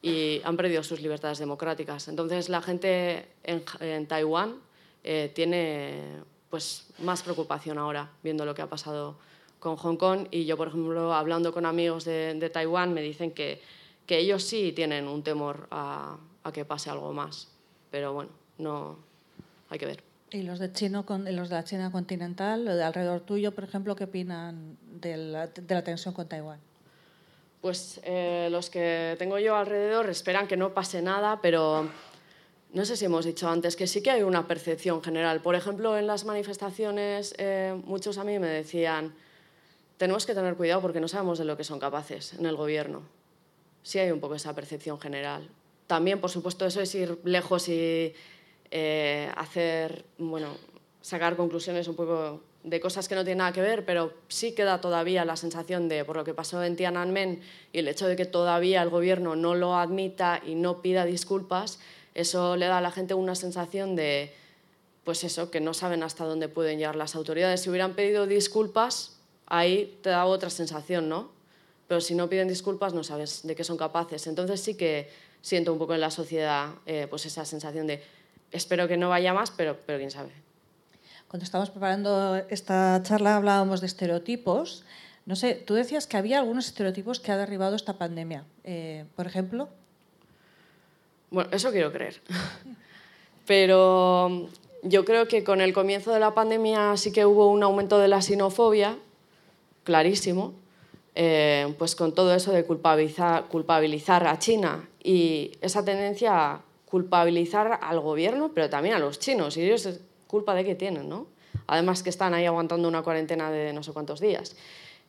y 0.00 0.40
han 0.44 0.56
perdido 0.56 0.82
sus 0.82 1.02
libertades 1.02 1.38
democráticas. 1.38 2.08
Entonces 2.08 2.48
la 2.48 2.62
gente 2.62 3.28
en, 3.44 4.06
Taiwán 4.06 4.56
eh, 5.04 5.30
tiene 5.34 6.20
pues, 6.48 6.86
más 7.00 7.22
preocupación 7.22 7.76
ahora, 7.76 8.10
viendo 8.22 8.46
lo 8.46 8.54
que 8.54 8.62
ha 8.62 8.66
pasado 8.66 9.16
con 9.60 9.76
Hong 9.76 9.96
Kong. 9.96 10.26
Y 10.30 10.46
yo, 10.46 10.56
por 10.56 10.68
ejemplo, 10.68 11.12
hablando 11.12 11.52
con 11.52 11.66
amigos 11.66 12.06
de, 12.06 12.50
Taiwán, 12.50 12.94
me 12.94 13.02
dicen 13.02 13.32
que, 13.32 13.60
que, 14.06 14.18
ellos 14.18 14.42
sí 14.42 14.72
tienen 14.72 15.06
un 15.06 15.22
temor 15.22 15.68
a, 15.70 16.16
a, 16.44 16.50
que 16.50 16.64
pase 16.64 16.88
algo 16.88 17.12
más. 17.12 17.48
Pero 17.90 18.14
bueno, 18.14 18.30
no 18.56 18.96
hay 19.68 19.78
que 19.78 19.84
ver. 19.84 20.11
¿Y 20.32 20.42
los 20.42 20.58
de, 20.58 20.72
Chino, 20.72 21.04
los 21.08 21.48
de 21.50 21.54
la 21.54 21.64
China 21.64 21.92
continental, 21.92 22.64
de 22.64 22.82
alrededor 22.82 23.20
tuyo, 23.20 23.52
por 23.52 23.64
ejemplo, 23.64 23.94
qué 23.94 24.04
opinan 24.04 24.78
de 25.00 25.16
la, 25.18 25.46
de 25.48 25.74
la 25.74 25.84
tensión 25.84 26.14
con 26.14 26.26
Taiwán? 26.26 26.58
Pues 27.60 28.00
eh, 28.02 28.48
los 28.50 28.70
que 28.70 29.14
tengo 29.18 29.38
yo 29.38 29.56
alrededor 29.56 30.08
esperan 30.08 30.48
que 30.48 30.56
no 30.56 30.72
pase 30.72 31.02
nada, 31.02 31.40
pero 31.42 31.88
no 32.72 32.84
sé 32.86 32.96
si 32.96 33.04
hemos 33.04 33.26
dicho 33.26 33.48
antes 33.48 33.76
que 33.76 33.86
sí 33.86 34.02
que 34.02 34.10
hay 34.10 34.22
una 34.22 34.48
percepción 34.48 35.02
general. 35.02 35.42
Por 35.42 35.54
ejemplo, 35.54 35.98
en 35.98 36.06
las 36.06 36.24
manifestaciones, 36.24 37.34
eh, 37.36 37.78
muchos 37.84 38.16
a 38.16 38.24
mí 38.24 38.38
me 38.38 38.48
decían, 38.48 39.14
tenemos 39.98 40.24
que 40.24 40.34
tener 40.34 40.56
cuidado 40.56 40.80
porque 40.80 41.00
no 41.00 41.08
sabemos 41.08 41.38
de 41.38 41.44
lo 41.44 41.58
que 41.58 41.64
son 41.64 41.78
capaces 41.78 42.32
en 42.32 42.46
el 42.46 42.56
gobierno. 42.56 43.02
Sí 43.82 43.98
hay 43.98 44.10
un 44.10 44.20
poco 44.20 44.36
esa 44.36 44.54
percepción 44.54 44.98
general. 44.98 45.48
También, 45.86 46.20
por 46.20 46.30
supuesto, 46.30 46.64
eso 46.64 46.80
es 46.80 46.94
ir 46.94 47.20
lejos 47.24 47.68
y 47.68 48.14
eh, 48.74 49.30
hacer, 49.36 50.06
bueno, 50.16 50.56
sacar 51.02 51.36
conclusiones 51.36 51.88
un 51.88 51.94
poco 51.94 52.40
de 52.64 52.80
cosas 52.80 53.06
que 53.06 53.14
no 53.14 53.22
tienen 53.22 53.38
nada 53.38 53.52
que 53.52 53.60
ver, 53.60 53.84
pero 53.84 54.14
sí 54.28 54.52
queda 54.52 54.80
todavía 54.80 55.26
la 55.26 55.36
sensación 55.36 55.90
de, 55.90 56.06
por 56.06 56.16
lo 56.16 56.24
que 56.24 56.32
pasó 56.32 56.64
en 56.64 56.74
Tiananmen 56.74 57.42
y 57.72 57.80
el 57.80 57.88
hecho 57.88 58.06
de 58.06 58.16
que 58.16 58.24
todavía 58.24 58.80
el 58.80 58.88
gobierno 58.88 59.36
no 59.36 59.54
lo 59.54 59.74
admita 59.74 60.40
y 60.46 60.54
no 60.54 60.80
pida 60.80 61.04
disculpas, 61.04 61.80
eso 62.14 62.56
le 62.56 62.64
da 62.64 62.78
a 62.78 62.80
la 62.80 62.90
gente 62.90 63.12
una 63.12 63.34
sensación 63.34 63.94
de, 63.94 64.32
pues 65.04 65.22
eso, 65.22 65.50
que 65.50 65.60
no 65.60 65.74
saben 65.74 66.02
hasta 66.02 66.24
dónde 66.24 66.48
pueden 66.48 66.78
llegar 66.78 66.96
las 66.96 67.14
autoridades. 67.14 67.60
Si 67.60 67.68
hubieran 67.68 67.94
pedido 67.94 68.26
disculpas, 68.26 69.18
ahí 69.46 69.98
te 70.02 70.08
da 70.08 70.24
otra 70.24 70.48
sensación, 70.48 71.10
¿no? 71.10 71.30
Pero 71.88 72.00
si 72.00 72.14
no 72.14 72.30
piden 72.30 72.48
disculpas, 72.48 72.94
no 72.94 73.04
sabes 73.04 73.46
de 73.46 73.54
qué 73.54 73.64
son 73.64 73.76
capaces. 73.76 74.26
Entonces 74.26 74.62
sí 74.62 74.76
que 74.76 75.10
siento 75.42 75.72
un 75.72 75.78
poco 75.78 75.92
en 75.92 76.00
la 76.00 76.10
sociedad 76.10 76.70
eh, 76.86 77.06
pues 77.10 77.26
esa 77.26 77.44
sensación 77.44 77.86
de 77.86 78.02
espero 78.52 78.88
que 78.88 78.96
no 78.96 79.08
vaya 79.08 79.34
más, 79.34 79.50
pero, 79.50 79.78
pero 79.86 79.98
quién 79.98 80.10
sabe. 80.10 80.32
Cuando 81.28 81.44
estábamos 81.44 81.70
preparando 81.70 82.36
esta 82.50 83.00
charla 83.02 83.36
hablábamos 83.36 83.80
de 83.80 83.86
estereotipos. 83.86 84.84
No 85.24 85.36
sé, 85.36 85.54
tú 85.54 85.74
decías 85.74 86.06
que 86.06 86.16
había 86.16 86.38
algunos 86.38 86.66
estereotipos 86.66 87.20
que 87.20 87.32
ha 87.32 87.36
derribado 87.36 87.74
esta 87.74 87.94
pandemia. 87.94 88.44
Eh, 88.64 89.06
por 89.16 89.26
ejemplo. 89.26 89.68
Bueno, 91.30 91.48
eso 91.52 91.70
quiero 91.70 91.90
creer. 91.90 92.20
Pero 93.46 94.48
yo 94.82 95.04
creo 95.04 95.26
que 95.26 95.42
con 95.42 95.60
el 95.60 95.72
comienzo 95.72 96.12
de 96.12 96.20
la 96.20 96.34
pandemia 96.34 96.96
sí 96.96 97.12
que 97.12 97.24
hubo 97.24 97.48
un 97.48 97.62
aumento 97.62 97.98
de 97.98 98.08
la 98.08 98.20
sinofobia, 98.20 98.98
clarísimo, 99.84 100.52
eh, 101.14 101.74
pues 101.78 101.96
con 101.96 102.14
todo 102.14 102.34
eso 102.34 102.52
de 102.52 102.64
culpabilizar, 102.64 103.44
culpabilizar 103.46 104.26
a 104.26 104.38
China 104.38 104.88
y 105.02 105.52
esa 105.60 105.84
tendencia 105.84 106.60
culpabilizar 106.92 107.78
al 107.80 108.00
gobierno, 108.00 108.50
pero 108.54 108.68
también 108.68 108.94
a 108.94 108.98
los 108.98 109.18
chinos. 109.18 109.56
Y 109.56 109.62
ellos, 109.62 109.88
culpa 110.26 110.54
de 110.54 110.62
qué 110.62 110.74
tienen, 110.74 111.08
¿no? 111.08 111.26
Además 111.66 112.02
que 112.02 112.10
están 112.10 112.34
ahí 112.34 112.44
aguantando 112.44 112.86
una 112.86 113.00
cuarentena 113.00 113.50
de 113.50 113.72
no 113.72 113.82
sé 113.82 113.92
cuántos 113.94 114.20
días. 114.20 114.56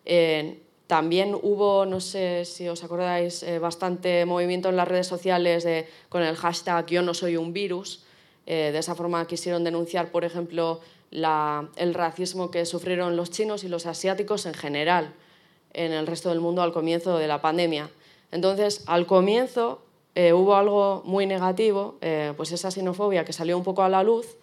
Eh, 0.05 0.61
también 0.87 1.35
hubo, 1.35 1.85
no 1.85 1.99
sé 1.99 2.45
si 2.45 2.69
os 2.69 2.85
acordáis, 2.85 3.43
eh, 3.43 3.59
bastante 3.59 4.23
movimiento 4.25 4.69
en 4.69 4.77
las 4.77 4.87
redes 4.87 5.07
sociales 5.07 5.65
de, 5.65 5.85
con 6.07 6.23
el 6.23 6.37
hashtag 6.37 6.85
yo 6.85 7.01
no 7.01 7.13
soy 7.13 7.35
un 7.35 7.51
virus. 7.51 8.05
Eh, 8.45 8.69
de 8.71 8.79
esa 8.79 8.95
forma 8.95 9.27
quisieron 9.27 9.65
denunciar, 9.65 10.09
por 10.09 10.23
ejemplo, 10.23 10.79
la, 11.11 11.67
el 11.75 11.93
racismo 11.93 12.49
que 12.49 12.65
sufrieron 12.65 13.17
los 13.17 13.29
chinos 13.29 13.65
y 13.65 13.67
los 13.67 13.87
asiáticos 13.87 14.45
en 14.45 14.53
general 14.53 15.13
en 15.73 15.91
el 15.91 16.07
resto 16.07 16.29
del 16.29 16.39
mundo 16.39 16.61
al 16.61 16.71
comienzo 16.71 17.17
de 17.17 17.27
la 17.27 17.41
pandemia. 17.41 17.89
Entonces, 18.31 18.85
al 18.87 19.05
comienzo 19.05 19.82
eh, 20.15 20.33
hubo 20.33 20.55
algo 20.55 21.01
muy 21.05 21.25
negativo, 21.25 21.95
eh, 22.01 22.33
pues 22.37 22.51
esa 22.51 22.69
xenofobia 22.69 23.25
que 23.25 23.33
salió 23.33 23.57
un 23.57 23.63
poco 23.63 23.81
a 23.81 23.89
la 23.89 24.03
luz, 24.03 24.37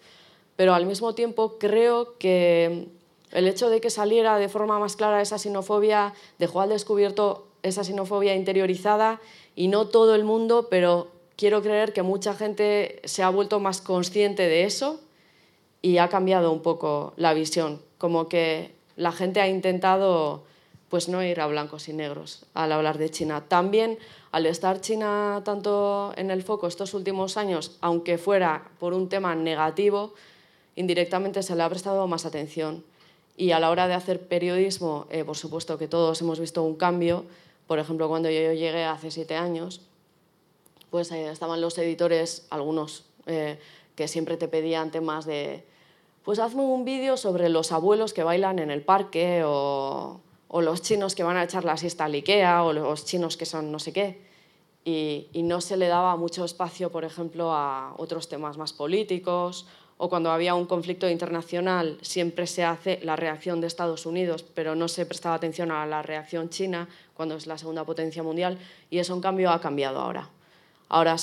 pero 0.55 0.73
al 0.73 0.85
mismo 0.85 1.15
tiempo 1.15 1.57
creo 1.59 2.17
que 2.17 2.89
el 3.31 3.47
hecho 3.47 3.69
de 3.69 3.79
que 3.79 3.89
saliera 3.89 4.37
de 4.37 4.49
forma 4.49 4.79
más 4.79 4.95
clara 4.95 5.21
esa 5.21 5.37
xenofobia 5.37 6.13
dejó 6.39 6.59
al 6.61 6.69
descubierto 6.69 7.47
esa 7.63 7.83
xenofobia 7.83 8.35
interiorizada 8.35 9.21
y 9.55 9.69
no 9.69 9.87
todo 9.87 10.15
el 10.15 10.23
mundo, 10.23 10.67
pero 10.69 11.07
quiero 11.37 11.61
creer 11.61 11.93
que 11.93 12.03
mucha 12.03 12.33
gente 12.33 13.01
se 13.05 13.23
ha 13.23 13.29
vuelto 13.29 13.59
más 13.59 13.81
consciente 13.81 14.43
de 14.43 14.65
eso 14.65 14.99
y 15.81 15.97
ha 15.97 16.09
cambiado 16.09 16.51
un 16.51 16.61
poco 16.61 17.13
la 17.15 17.33
visión, 17.33 17.81
como 17.97 18.27
que 18.27 18.73
la 18.97 19.11
gente 19.11 19.39
ha 19.39 19.47
intentado 19.47 20.43
pues 20.91 21.07
no 21.07 21.23
ir 21.23 21.39
a 21.39 21.47
blancos 21.47 21.87
y 21.87 21.93
negros 21.93 22.45
al 22.53 22.73
hablar 22.73 22.97
de 22.97 23.09
China. 23.09 23.45
También 23.47 23.97
al 24.31 24.45
estar 24.45 24.81
China 24.81 25.41
tanto 25.45 26.11
en 26.17 26.29
el 26.29 26.43
foco 26.43 26.67
estos 26.67 26.93
últimos 26.93 27.37
años, 27.37 27.77
aunque 27.79 28.17
fuera 28.17 28.69
por 28.77 28.93
un 28.93 29.07
tema 29.07 29.33
negativo, 29.33 30.13
indirectamente 30.75 31.43
se 31.43 31.55
le 31.55 31.63
ha 31.63 31.69
prestado 31.69 32.05
más 32.07 32.25
atención. 32.25 32.83
Y 33.37 33.51
a 33.51 33.59
la 33.61 33.69
hora 33.69 33.87
de 33.87 33.93
hacer 33.93 34.27
periodismo, 34.27 35.07
eh, 35.09 35.23
por 35.23 35.37
supuesto 35.37 35.77
que 35.77 35.87
todos 35.87 36.19
hemos 36.21 36.41
visto 36.41 36.61
un 36.61 36.75
cambio. 36.75 37.23
Por 37.67 37.79
ejemplo, 37.79 38.09
cuando 38.09 38.29
yo 38.29 38.51
llegué 38.51 38.83
hace 38.83 39.11
siete 39.11 39.37
años, 39.37 39.79
pues 40.89 41.09
eh, 41.13 41.29
estaban 41.31 41.61
los 41.61 41.77
editores, 41.77 42.47
algunos, 42.49 43.05
eh, 43.27 43.57
que 43.95 44.09
siempre 44.09 44.35
te 44.35 44.49
pedían 44.49 44.91
temas 44.91 45.25
de, 45.25 45.63
pues 46.25 46.37
hazme 46.39 46.63
un 46.63 46.83
vídeo 46.83 47.15
sobre 47.15 47.47
los 47.47 47.71
abuelos 47.71 48.11
que 48.11 48.23
bailan 48.23 48.59
en 48.59 48.71
el 48.71 48.81
parque 48.81 49.43
o 49.45 50.19
o 50.53 50.61
los 50.61 50.81
chinos 50.81 51.15
que 51.15 51.23
van 51.23 51.37
a 51.37 51.43
echar 51.43 51.63
la 51.63 51.77
siesta 51.77 52.05
al 52.05 52.13
Ikea, 52.13 52.63
o 52.63 52.73
los 52.73 53.05
chinos 53.05 53.37
que 53.37 53.45
son 53.45 53.71
no 53.71 53.79
sé 53.79 53.93
qué. 53.93 54.19
Y, 54.83 55.29
no 55.43 55.61
se 55.61 55.77
le 55.77 55.87
daba 55.87 56.17
mucho 56.17 56.43
espacio, 56.43 56.91
por 56.91 57.05
ejemplo, 57.05 57.53
a 57.53 57.93
otros 57.97 58.27
temas 58.27 58.57
más 58.57 58.73
políticos, 58.73 59.65
o 59.97 60.09
cuando 60.09 60.29
había 60.29 60.53
un 60.53 60.65
conflicto 60.65 61.07
internacional 61.07 61.97
siempre 62.01 62.47
se 62.47 62.65
hace 62.65 62.99
la 63.01 63.15
reacción 63.15 63.61
de 63.61 63.67
Estados 63.67 64.05
Unidos, 64.05 64.43
pero 64.43 64.75
no 64.75 64.89
se 64.89 65.05
prestaba 65.05 65.35
atención 65.35 65.71
a 65.71 65.85
la 65.85 66.01
reacción 66.01 66.49
china 66.49 66.89
cuando 67.13 67.35
es 67.35 67.47
la 67.47 67.57
segunda 67.57 67.85
potencia 67.85 68.21
mundial, 68.21 68.57
y 68.89 68.97
eso 68.97 69.13
en 69.13 69.21
cambio 69.21 69.51
ha 69.51 69.61
cambiado 69.61 70.01
ahora. 70.01 70.27
Ahora 70.89 71.15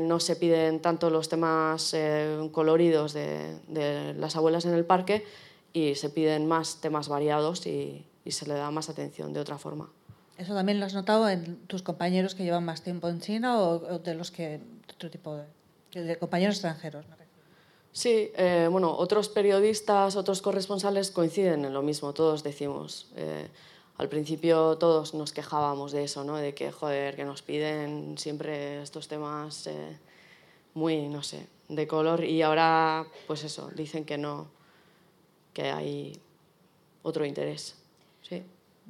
no 0.00 0.18
se 0.18 0.36
piden 0.36 0.80
tanto 0.80 1.10
los 1.10 1.28
temas 1.28 1.92
eh, 1.92 2.48
coloridos 2.52 3.12
de, 3.12 3.58
de 3.68 4.14
las 4.14 4.34
abuelas 4.34 4.64
en 4.64 4.72
el 4.72 4.86
parque 4.86 5.26
y 5.74 5.94
se 5.96 6.08
piden 6.08 6.48
más 6.48 6.80
temas 6.80 7.08
variados 7.08 7.66
y, 7.66 8.06
y 8.24 8.30
se 8.30 8.46
le 8.46 8.54
da 8.54 8.70
más 8.70 8.88
atención 8.88 9.32
de 9.32 9.40
otra 9.40 9.58
forma. 9.58 9.90
¿Eso 10.38 10.54
también 10.54 10.80
lo 10.80 10.86
has 10.86 10.94
notado 10.94 11.28
en 11.28 11.56
tus 11.66 11.82
compañeros 11.82 12.34
que 12.34 12.44
llevan 12.44 12.64
más 12.64 12.82
tiempo 12.82 13.08
en 13.08 13.20
China 13.20 13.60
o 13.60 13.98
de 13.98 14.14
los 14.14 14.30
que 14.30 14.60
otro 14.92 15.10
tipo 15.10 15.36
de, 15.92 16.04
de 16.04 16.18
compañeros 16.18 16.56
extranjeros? 16.56 17.04
Sí, 17.92 18.32
eh, 18.36 18.68
bueno, 18.70 18.90
otros 18.96 19.28
periodistas, 19.28 20.16
otros 20.16 20.40
corresponsales 20.40 21.10
coinciden 21.10 21.66
en 21.66 21.74
lo 21.74 21.82
mismo, 21.82 22.14
todos 22.14 22.42
decimos. 22.42 23.08
Eh, 23.16 23.48
al 23.98 24.08
principio 24.08 24.78
todos 24.78 25.12
nos 25.12 25.32
quejábamos 25.32 25.92
de 25.92 26.04
eso, 26.04 26.24
¿no? 26.24 26.36
de 26.36 26.54
que, 26.54 26.72
joder, 26.72 27.14
que 27.16 27.24
nos 27.24 27.42
piden 27.42 28.16
siempre 28.16 28.82
estos 28.82 29.08
temas 29.08 29.66
eh, 29.66 29.98
muy, 30.72 31.08
no 31.08 31.22
sé, 31.22 31.46
de 31.68 31.86
color 31.86 32.24
y 32.24 32.40
ahora, 32.40 33.06
pues 33.26 33.44
eso, 33.44 33.70
dicen 33.74 34.06
que 34.06 34.16
no, 34.16 34.46
que 35.52 35.70
hay 35.70 36.18
otro 37.02 37.26
interés. 37.26 37.76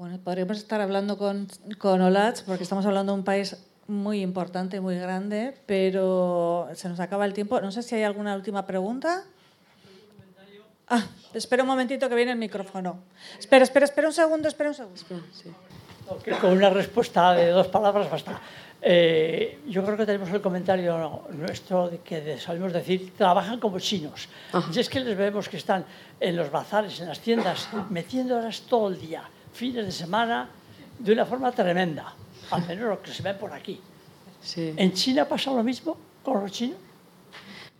Bueno, 0.02 0.18
podríamos 0.18 0.56
estar 0.56 0.80
hablando 0.80 1.16
con, 1.16 1.46
con 1.78 2.00
Olach, 2.00 2.42
porque 2.42 2.64
estamos 2.64 2.84
hablando 2.86 3.12
de 3.12 3.18
un 3.20 3.24
país 3.24 3.56
muy 3.86 4.20
importante, 4.20 4.80
muy 4.80 4.96
grande, 4.96 5.54
pero 5.64 6.68
se 6.74 6.88
nos 6.88 6.98
acaba 6.98 7.24
el 7.24 7.32
tiempo. 7.32 7.60
No 7.60 7.70
sé 7.70 7.84
si 7.84 7.94
hay 7.94 8.02
alguna 8.02 8.34
última 8.34 8.66
pregunta. 8.66 9.22
Ah, 10.88 11.04
espera 11.32 11.62
un 11.62 11.68
momentito 11.68 12.08
que 12.08 12.16
viene 12.16 12.32
el 12.32 12.36
micrófono. 12.36 12.98
Espera, 13.38 13.62
espera, 13.62 13.84
espera 13.84 14.08
un 14.08 14.12
segundo, 14.12 14.48
espera 14.48 14.70
un 14.70 14.74
segundo. 14.74 15.00
Con 16.40 16.50
una 16.50 16.70
respuesta 16.70 17.32
de 17.34 17.50
dos 17.50 17.68
palabras 17.68 18.10
basta. 18.10 18.40
Eh, 18.80 19.60
yo 19.68 19.84
creo 19.84 19.96
que 19.96 20.04
tenemos 20.04 20.30
el 20.30 20.40
comentario 20.40 21.28
nuestro 21.30 21.88
de 21.88 21.98
que 21.98 22.40
sabemos 22.40 22.72
decir, 22.72 23.14
trabajan 23.16 23.60
como 23.60 23.78
chinos. 23.78 24.28
Y 24.74 24.80
es 24.80 24.88
que 24.88 24.98
les 24.98 25.16
vemos 25.16 25.48
que 25.48 25.58
están 25.58 25.84
en 26.18 26.34
los 26.34 26.50
bazares, 26.50 26.98
en 26.98 27.06
las 27.06 27.20
tiendas, 27.20 27.68
metiendo 27.88 28.36
horas 28.36 28.62
todo 28.62 28.88
el 28.88 29.00
día 29.00 29.22
fines 29.52 29.84
de 29.84 29.92
semana 29.92 30.48
de 30.98 31.12
una 31.12 31.26
forma 31.26 31.52
tremenda, 31.52 32.14
al 32.50 32.66
menos 32.66 32.88
lo 32.88 33.02
que 33.02 33.12
se 33.12 33.22
ve 33.22 33.34
por 33.34 33.52
aquí. 33.52 33.80
Sí. 34.40 34.74
¿En 34.76 34.92
China 34.92 35.28
pasa 35.28 35.52
lo 35.52 35.62
mismo 35.62 35.96
con 36.22 36.40
los 36.40 36.50
chinos? 36.50 36.78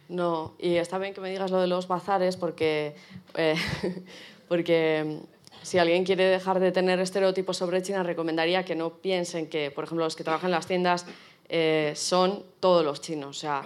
No, 0.08 0.54
y 0.58 0.76
está 0.76 0.98
bien 0.98 1.14
que 1.14 1.20
me 1.20 1.30
digas 1.30 1.50
lo 1.50 1.60
de 1.60 1.66
los 1.66 1.88
bazares 1.88 2.36
porque, 2.36 2.94
eh, 3.34 3.56
porque 4.48 5.20
mm, 5.22 5.64
si 5.64 5.78
alguien 5.78 6.04
quiere 6.04 6.24
dejar 6.24 6.60
de 6.60 6.70
tener 6.70 7.00
estereotipos 7.00 7.56
sobre 7.56 7.80
China, 7.82 8.02
recomendaría 8.02 8.64
que 8.64 8.74
no 8.74 8.90
piensen 8.90 9.48
que, 9.48 9.70
por 9.70 9.84
ejemplo, 9.84 10.04
los 10.04 10.14
que 10.14 10.24
trabajan 10.24 10.48
en 10.48 10.52
las 10.52 10.66
tiendas 10.66 11.06
eh, 11.48 11.92
son 11.96 12.44
todos 12.60 12.84
los 12.84 13.00
chinos. 13.00 13.36
O 13.36 13.40
sea, 13.40 13.62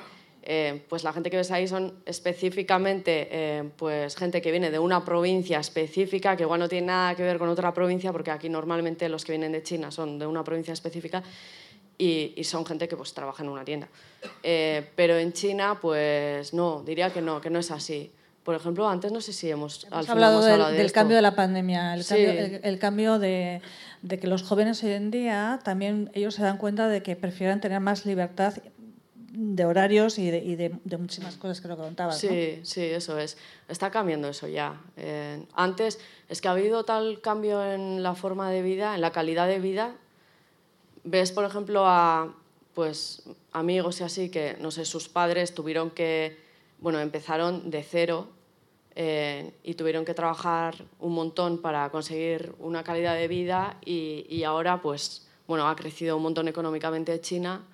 eh, 0.48 0.84
pues 0.88 1.02
la 1.02 1.12
gente 1.12 1.28
que 1.28 1.36
ves 1.36 1.50
ahí 1.50 1.66
son 1.66 1.92
específicamente 2.06 3.26
eh, 3.32 3.68
pues 3.76 4.14
gente 4.14 4.40
que 4.40 4.52
viene 4.52 4.70
de 4.70 4.78
una 4.78 5.04
provincia 5.04 5.58
específica, 5.58 6.36
que 6.36 6.44
igual 6.44 6.60
no 6.60 6.68
tiene 6.68 6.86
nada 6.86 7.16
que 7.16 7.24
ver 7.24 7.36
con 7.36 7.48
otra 7.48 7.74
provincia, 7.74 8.12
porque 8.12 8.30
aquí 8.30 8.48
normalmente 8.48 9.08
los 9.08 9.24
que 9.24 9.32
vienen 9.32 9.50
de 9.50 9.64
China 9.64 9.90
son 9.90 10.20
de 10.20 10.26
una 10.26 10.44
provincia 10.44 10.72
específica 10.72 11.20
y, 11.98 12.32
son 12.44 12.64
gente 12.64 12.86
que 12.86 12.96
pues 12.96 13.12
trabaja 13.12 13.42
en 13.42 13.48
una 13.48 13.64
tienda. 13.64 13.88
Eh, 14.40 14.88
pero 14.94 15.18
en 15.18 15.32
China, 15.32 15.78
pues 15.80 16.54
no, 16.54 16.84
diría 16.84 17.10
que 17.10 17.20
no, 17.20 17.40
que 17.40 17.50
no 17.50 17.58
es 17.58 17.72
así. 17.72 18.12
Por 18.44 18.54
ejemplo, 18.54 18.88
antes 18.88 19.10
no 19.10 19.20
sé 19.20 19.32
si 19.32 19.50
hemos, 19.50 19.84
hemos 19.86 20.08
hablado 20.08 20.40
del, 20.42 20.92
cambio 20.92 21.16
de 21.16 21.22
la 21.22 21.34
pandemia, 21.34 21.94
el 21.94 22.06
cambio, 22.06 22.60
el, 22.62 22.78
cambio 22.78 23.18
de, 23.18 23.60
de, 24.02 24.18
que 24.20 24.28
los 24.28 24.44
jóvenes 24.44 24.84
hoy 24.84 24.92
en 24.92 25.10
día 25.10 25.58
también 25.64 26.12
ellos 26.14 26.36
se 26.36 26.42
dan 26.42 26.56
cuenta 26.56 26.86
de 26.86 27.02
que 27.02 27.16
prefieren 27.16 27.60
tener 27.60 27.80
más 27.80 28.06
libertad 28.06 28.54
de 29.32 29.64
horarios 29.64 30.18
y 30.18 30.30
de, 30.30 30.38
y 30.38 30.56
de, 30.56 30.70
muchísimas 30.98 31.36
cosas 31.36 31.60
que 31.60 31.68
lo 31.68 31.76
contabas. 31.76 32.18
Sí, 32.18 32.60
sí, 32.62 32.82
eso 32.82 33.18
es. 33.18 33.36
Está 33.68 33.90
cambiando 33.90 34.28
eso 34.28 34.46
ya. 34.48 34.80
Eh, 34.96 35.44
antes 35.54 35.98
es 36.28 36.40
que 36.40 36.48
ha 36.48 36.52
habido 36.52 36.84
tal 36.84 37.20
cambio 37.20 37.64
en 37.64 38.02
la 38.02 38.14
forma 38.14 38.50
de 38.50 38.62
vida, 38.62 38.94
en 38.94 39.00
la 39.00 39.12
calidad 39.12 39.48
de 39.48 39.58
vida. 39.58 39.94
Ves, 41.04 41.32
por 41.32 41.44
ejemplo, 41.44 41.86
a 41.86 42.34
pues, 42.74 43.22
amigos 43.52 44.00
y 44.00 44.04
así 44.04 44.30
que, 44.30 44.56
no 44.60 44.70
sé, 44.70 44.84
sus 44.84 45.08
padres 45.08 45.54
tuvieron 45.54 45.90
que, 45.90 46.38
bueno, 46.78 47.00
empezaron 47.00 47.70
de 47.70 47.82
cero 47.82 48.28
eh, 48.94 49.52
y 49.62 49.74
tuvieron 49.74 50.04
que 50.04 50.14
trabajar 50.14 50.84
un 51.00 51.14
montón 51.14 51.58
para 51.58 51.90
conseguir 51.90 52.54
una 52.58 52.84
calidad 52.84 53.14
de 53.14 53.28
vida 53.28 53.78
y, 53.84 54.26
y 54.28 54.44
ahora, 54.44 54.80
pues, 54.82 55.26
bueno, 55.46 55.68
ha 55.68 55.76
crecido 55.76 56.16
un 56.16 56.22
montón 56.22 56.48
económicamente 56.48 57.20
China 57.20 57.64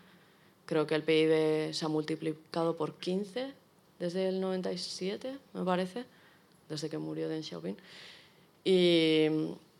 Creo 0.66 0.86
que 0.86 0.94
el 0.94 1.02
PIB 1.02 1.74
se 1.74 1.84
ha 1.84 1.88
multiplicado 1.88 2.76
por 2.76 2.94
15 2.94 3.52
desde 3.98 4.28
el 4.28 4.40
97, 4.40 5.38
me 5.54 5.64
parece, 5.64 6.04
desde 6.68 6.88
que 6.88 6.98
murió 6.98 7.28
Deng 7.28 7.42
Xiaoping. 7.42 7.76
Y, 8.64 9.26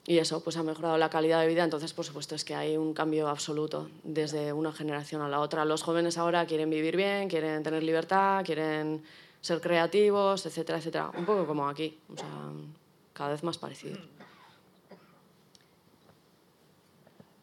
y, 0.07 0.19
eso, 0.19 0.43
pues 0.43 0.57
ha 0.57 0.63
mejorado 0.63 0.99
la 0.99 1.11
calidad 1.11 1.41
de 1.41 1.49
vida. 1.49 1.65
Entonces, 1.65 1.93
por 1.93 2.05
supuesto, 2.05 2.35
es 2.35 2.45
que 2.45 2.55
hay 2.55 2.77
un 2.77 2.95
cambio 2.95 3.29
absoluto 3.29 3.89
desde 4.05 4.53
una 4.53 4.73
generación 4.73 5.23
a 5.23 5.29
la 5.29 5.41
otra. 5.41 5.65
Los 5.65 5.83
jóvenes 5.83 6.19
ahora 6.19 6.47
quieren 6.47 6.71
vivir 6.71 6.97
bien, 6.97 7.29
quieren 7.29 7.63
tener 7.63 7.83
libertad, 7.83 8.45
quieren 8.45 9.03
ser 9.41 9.61
creativos, 9.61 10.47
etcétera, 10.47 10.79
etcétera. 10.79 11.11
Un 11.17 11.25
poco 11.25 11.47
como 11.47 11.69
aquí, 11.69 11.99
o 12.13 12.17
sea, 12.17 12.29
cada 13.13 13.31
vez 13.31 13.43
más 13.43 13.59
parecido. 13.59 13.99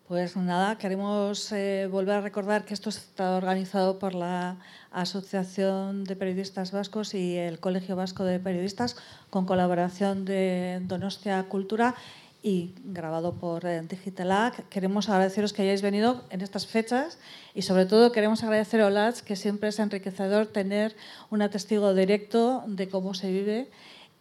Pues 0.09 0.35
nada, 0.35 0.75
queremos 0.79 1.51
eh, 1.51 1.87
volver 1.87 2.15
a 2.15 2.21
recordar 2.21 2.65
que 2.65 2.73
esto 2.73 2.89
está 2.89 3.37
organizado 3.37 3.99
por 3.99 4.15
la 4.15 4.57
Asociación 4.89 6.03
de 6.03 6.15
Periodistas 6.15 6.71
Vascos 6.71 7.13
y 7.13 7.37
el 7.37 7.59
Colegio 7.59 7.95
Vasco 7.95 8.23
de 8.23 8.39
Periodistas 8.39 8.95
con 9.29 9.45
colaboración 9.45 10.25
de 10.25 10.79
Donostia 10.81 11.43
Cultura 11.43 11.93
y 12.41 12.73
grabado 12.85 13.35
por 13.35 13.67
eh, 13.67 13.83
Digitalac. 13.87 14.67
Queremos 14.69 15.09
agradeceros 15.09 15.53
que 15.53 15.61
hayáis 15.61 15.83
venido 15.83 16.23
en 16.31 16.41
estas 16.41 16.65
fechas 16.65 17.19
y 17.53 17.61
sobre 17.61 17.85
todo 17.85 18.11
queremos 18.11 18.41
agradecer 18.41 18.81
a 18.81 18.87
Olaz 18.87 19.21
que 19.21 19.35
siempre 19.35 19.69
es 19.69 19.77
enriquecedor 19.77 20.47
tener 20.47 20.95
un 21.29 21.47
testigo 21.51 21.93
directo 21.93 22.63
de 22.65 22.89
cómo 22.89 23.13
se 23.13 23.29
vive 23.31 23.69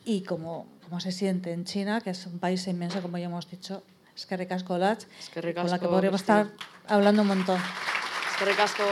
y 0.04 0.20
cómo, 0.20 0.66
cómo 0.84 1.00
se 1.00 1.12
siente 1.12 1.54
en 1.54 1.64
China, 1.64 2.02
que 2.02 2.10
es 2.10 2.26
un 2.26 2.38
país 2.38 2.66
inmenso, 2.66 3.00
como 3.00 3.16
ya 3.16 3.24
hemos 3.24 3.50
dicho, 3.50 3.82
Eskerrik 4.18 4.50
asko, 4.50 4.76
Latz. 4.82 5.06
Eskerrik 5.20 5.58
asko. 5.58 5.68
Con 5.68 5.70
la 5.70 5.78
que 5.78 5.86
podríamos 5.86 6.20
estar 6.20 6.48
hablando 6.88 7.22
un 7.22 7.28
montón. 7.28 7.60
Eskerrik 8.32 8.58
asko. 8.60 8.82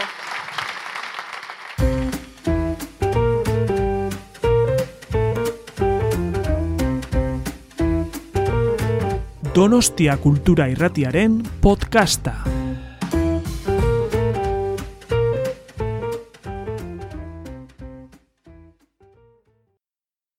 Donostia 9.53 10.17
Kultura 10.19 10.69
Irratiaren 10.69 11.43
podcasta. 11.61 12.45